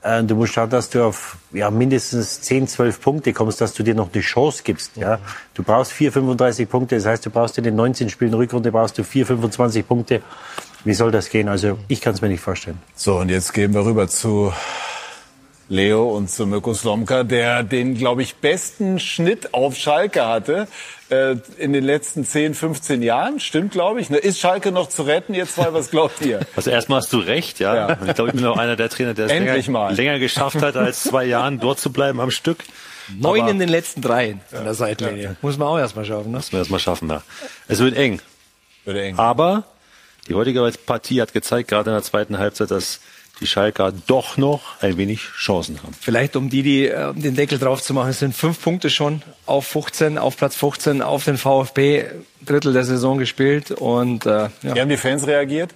Äh, 0.08 0.24
Du 0.24 0.36
musst 0.36 0.54
schauen, 0.54 0.70
dass 0.70 0.90
du 0.90 1.04
auf 1.04 1.38
ja, 1.52 1.70
mindestens 1.70 2.42
10, 2.42 2.68
12 2.68 3.02
Punkte 3.02 3.34
kommst, 3.34 3.60
dass 3.62 3.74
du 3.74 3.84
dir 3.84 3.96
noch 3.96 4.10
eine 4.14 4.22
Chance 4.22 4.62
gibst. 4.64 4.96
Ja? 4.96 5.20
Du 5.54 5.64
brauchst 5.64 5.92
4, 5.92 6.12
35 6.12 6.70
Punkte. 6.70 6.96
Das 6.96 7.06
heißt, 7.06 7.26
du 7.26 7.30
brauchst 7.30 7.58
in 7.58 7.64
den 7.64 7.76
19 7.76 8.10
Spielen 8.10 8.34
Rückrunde 8.34 8.72
brauchst 8.72 8.98
du 8.98 9.04
4, 9.04 9.26
25 9.26 9.88
Punkte. 9.88 10.22
Wie 10.84 10.94
soll 10.94 11.12
das 11.12 11.30
gehen? 11.30 11.50
Also 11.50 11.78
ich 11.88 12.00
kann 12.00 12.14
es 12.14 12.22
mir 12.22 12.30
nicht 12.30 12.42
vorstellen. 12.42 12.80
So, 12.96 13.18
und 13.18 13.30
jetzt 13.30 13.54
gehen 13.54 13.74
wir 13.74 13.86
rüber 13.86 14.08
zu 14.08 14.54
Leo 15.70 16.10
und 16.16 16.30
zu 16.30 16.46
Mirko 16.46 16.74
Slomka, 16.74 17.24
der 17.24 17.64
den, 17.64 17.96
glaube 17.96 18.22
ich, 18.22 18.36
besten 18.36 19.00
Schnitt 19.00 19.54
auf 19.54 19.76
Schalke 19.76 20.26
hatte 20.26 20.68
äh, 21.10 21.36
in 21.58 21.74
den 21.74 21.84
letzten 21.84 22.24
10, 22.26 22.54
15 22.54 23.02
Jahren. 23.02 23.40
Stimmt, 23.42 23.74
glaube 23.74 24.00
ich. 24.00 24.10
Ne? 24.10 24.18
Ist 24.18 24.40
Schalke 24.40 24.72
noch 24.72 24.88
zu 24.88 25.04
retten, 25.04 25.34
ihr 25.34 25.46
zwei? 25.46 25.74
Was 25.74 25.92
glaubt 25.92 26.22
ihr? 26.26 26.40
Also 26.56 26.72
erstmal 26.72 27.00
hast 27.02 27.12
du 27.12 27.18
recht, 27.20 27.60
ja. 27.60 27.76
Ja. 27.76 27.98
Ich 28.08 28.14
glaube, 28.16 28.30
ich 28.32 28.36
bin 28.36 28.46
auch 28.46 28.58
einer 28.58 28.76
der 28.78 28.90
Trainer, 28.90 29.14
der 29.14 29.26
es 29.26 29.32
länger, 29.32 29.92
länger 29.92 30.20
geschafft 30.20 30.62
hat, 30.62 30.76
als 30.78 31.04
zwei 31.04 31.26
Jahren 31.26 31.60
dort 31.60 31.80
zu 31.80 31.92
bleiben 31.92 32.20
am 32.22 32.32
Stück. 32.32 32.64
Neun 33.20 33.42
Aber- 33.42 33.52
in 33.52 33.60
den 33.60 33.70
letzten 33.70 34.02
dreien 34.02 34.42
an 34.54 34.64
der 34.64 34.74
Seitenlinie. 34.74 35.36
Muss 35.42 35.58
man 35.58 35.68
auch 35.68 35.78
erstmal 35.78 36.06
schaffen. 36.06 36.32
Ne? 36.32 36.38
Müssen 36.38 36.54
wir 36.54 36.60
das 36.60 36.70
mal 36.70 36.80
schaffen 36.80 37.08
da. 37.10 37.24
Es 37.68 37.80
wird 37.80 37.96
eng. 37.96 38.22
Wird 38.86 38.98
eng. 38.98 39.18
Aber 39.20 39.64
die 40.28 40.34
heutige 40.34 40.70
Partie 40.86 41.22
hat 41.22 41.34
gezeigt, 41.34 41.70
gerade 41.70 41.90
in 41.90 41.96
der 41.96 42.04
zweiten 42.04 42.38
Halbzeit, 42.38 42.72
dass 42.72 43.00
die 43.40 43.48
Schalker 43.48 43.94
doch 44.08 44.38
noch 44.38 44.82
ein 44.82 44.98
wenig 44.98 45.22
Chancen 45.38 45.82
haben. 45.84 45.94
Vielleicht 46.00 46.36
um 46.36 46.50
die, 46.50 46.64
die 46.64 46.88
äh, 46.88 47.10
um 47.10 47.22
den 47.22 47.36
Deckel 47.36 47.60
drauf 47.60 47.82
zu 47.82 47.94
machen, 47.94 48.10
es 48.10 48.20
sind 48.20 48.36
fünf 48.36 48.62
Punkte 48.62 48.90
schon 48.90 49.22
auf 49.46 49.68
15, 49.68 50.18
auf 50.18 50.38
Platz 50.38 50.56
15, 50.56 51.02
auf 51.02 51.26
den 51.26 51.38
VfB, 51.38 52.06
Drittel 52.46 52.74
der 52.74 52.84
Saison 52.84 53.18
gespielt 53.18 53.72
und 53.72 54.26
äh, 54.26 54.30
ja. 54.30 54.52
Wie 54.62 54.82
haben 54.82 54.90
die 54.90 54.98
Fans 54.98 55.28
reagiert? 55.28 55.74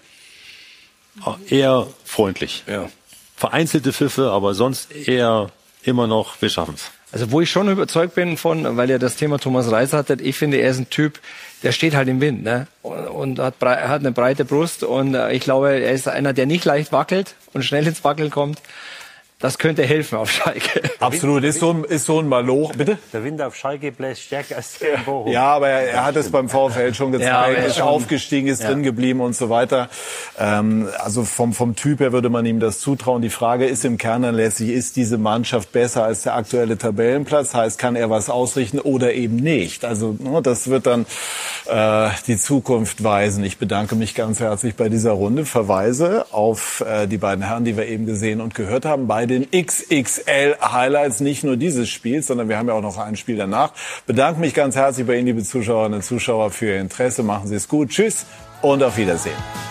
Eher 1.50 1.88
freundlich. 2.06 2.64
Ja. 2.68 2.90
Vereinzelte 3.36 3.92
Pfiffe, 3.92 4.32
aber 4.32 4.54
sonst 4.54 4.92
eher 4.92 5.52
immer 5.84 6.08
noch, 6.08 6.42
wir 6.42 6.50
schaffen's. 6.50 6.92
Also 7.12 7.32
wo 7.32 7.42
ich 7.42 7.52
schon 7.52 7.70
überzeugt 7.70 8.16
bin 8.16 8.38
von, 8.38 8.78
weil 8.78 8.90
ihr 8.90 9.00
das 9.00 9.18
Thema 9.18 9.38
Thomas 9.38 9.70
Reis 9.70 9.94
hattet, 9.94 10.22
ich 10.22 10.38
finde, 10.38 10.58
er 10.58 10.72
ist 10.72 10.78
ein 10.78 10.90
Typ, 10.90 11.20
der 11.64 11.72
steht 11.72 11.96
halt 11.96 12.08
im 12.08 12.22
Wind 12.22 12.44
ne? 12.44 12.68
und, 12.82 13.08
und 13.08 13.40
hat, 13.40 13.60
brei- 13.60 13.88
hat 13.88 14.00
eine 14.02 14.12
breite 14.12 14.46
Brust 14.46 14.84
und 14.84 15.14
äh, 15.16 15.32
ich 15.32 15.42
glaube, 15.42 15.70
er 15.72 15.92
ist 15.92 16.08
einer, 16.08 16.34
der 16.34 16.46
nicht 16.46 16.66
leicht 16.66 16.92
wackelt 16.92 17.36
und 17.54 17.64
schnell 17.64 17.86
ins 17.88 18.04
Wackeln 18.04 18.30
kommt. 18.32 18.60
Das 19.42 19.58
könnte 19.58 19.84
helfen 19.84 20.18
auf 20.18 20.30
Schalke. 20.32 20.82
Absolut, 21.00 21.44
ist 21.44 21.60
so 21.60 21.72
ein, 21.72 21.84
ist 21.84 22.06
so 22.06 22.20
ein 22.20 22.28
Maloch. 22.28 22.74
Bitte? 22.76 22.98
Der 23.12 23.24
Wind 23.24 23.42
auf 23.42 23.56
Schalke 23.56 23.92
bläst 23.92 24.22
stärker 24.22 24.58
als 24.58 24.78
der 24.80 24.96
in 24.96 25.04
Bochum. 25.06 25.32
Ja, 25.32 25.46
aber 25.56 25.70
er, 25.70 25.90
er 25.92 26.06
hat 26.06 26.16
es 26.16 26.30
beim 26.30 26.48
VfL 26.48 26.94
schon 26.94 27.12
Ja, 27.14 27.18
gezeigt, 27.48 27.58
er 27.58 27.66
ist 27.66 27.78
schon- 27.78 27.88
aufgestiegen, 27.88 28.48
ist 28.48 28.62
Ja. 28.62 28.70
drin 28.70 28.84
geblieben 28.84 29.20
und 29.20 29.36
so 29.36 29.50
weiter. 29.50 29.90
Ähm, 30.40 30.88
also 31.00 31.24
vom, 31.24 31.54
vom 31.54 31.76
Typ 31.76 32.00
her 32.02 32.12
würde 32.12 32.30
man 32.30 32.46
ihm 32.46 32.60
das 32.60 32.80
zutrauen. 32.80 33.22
Die 33.24 33.30
Frage 33.32 33.66
ist 33.66 33.84
im 33.84 33.98
Kern 33.98 34.22
dann 34.22 34.36
letztlich, 34.36 34.70
ist 34.70 34.96
diese 34.96 35.18
Mannschaft 35.18 35.72
besser 35.72 36.04
als 36.04 36.22
der 36.22 36.36
aktuelle 36.36 36.78
Tabellenplatz? 36.78 37.54
Heißt, 37.56 37.80
kann 37.80 37.96
er 37.96 38.10
was 38.10 38.30
ausrichten 38.30 38.80
oder 38.80 39.14
eben 39.14 39.38
nicht? 39.38 39.86
Also 39.86 40.16
ne, 40.20 40.42
das 40.44 40.70
wird 40.70 40.86
dann 40.86 41.06
äh, 41.68 42.10
die 42.28 42.38
Zukunft 42.38 43.04
weisen. 43.04 43.44
Ich 43.44 43.58
bedanke 43.58 43.96
mich 43.96 44.14
ganz 44.14 44.40
herzlich 44.40 44.76
bei 44.76 44.88
dieser 44.90 45.12
Runde. 45.12 45.46
Verweise 45.46 46.26
auf 46.32 46.84
äh, 46.88 47.08
die 47.08 47.18
beiden 47.18 47.44
Herren, 47.44 47.66
die 47.66 47.76
wir 47.76 47.88
eben 47.88 48.06
gesehen 48.06 48.40
und 48.42 48.54
gehört 48.54 48.86
haben, 48.86 49.08
bei 49.08 49.26
den 49.32 49.66
XXL-Highlights 49.66 51.20
nicht 51.22 51.44
nur 51.44 51.58
dieses 51.58 51.90
Spiels, 51.90 52.28
sondern 52.28 52.50
wir 52.50 52.58
haben 52.58 52.68
ja 52.68 52.74
auch 52.74 52.82
noch 52.82 52.98
ein 52.98 53.16
Spiel 53.16 53.38
danach. 53.38 53.74
Bedanke 54.06 54.40
mich 54.40 54.54
ganz 54.54 54.76
herzlich 54.76 55.08
bei 55.08 55.16
Ihnen, 55.16 55.28
liebe 55.28 55.44
Zuschauerinnen 55.44 56.00
und 56.00 56.04
Zuschauer, 56.04 56.52
für 56.52 56.68
Ihr 56.68 56.80
Interesse. 56.80 57.24
Machen 57.24 57.48
Sie 57.48 57.56
es 57.56 57.68
gut. 57.68 57.90
Tschüss 57.90 58.26
und 58.62 58.84
auf 58.84 58.98
Wiedersehen. 58.98 59.71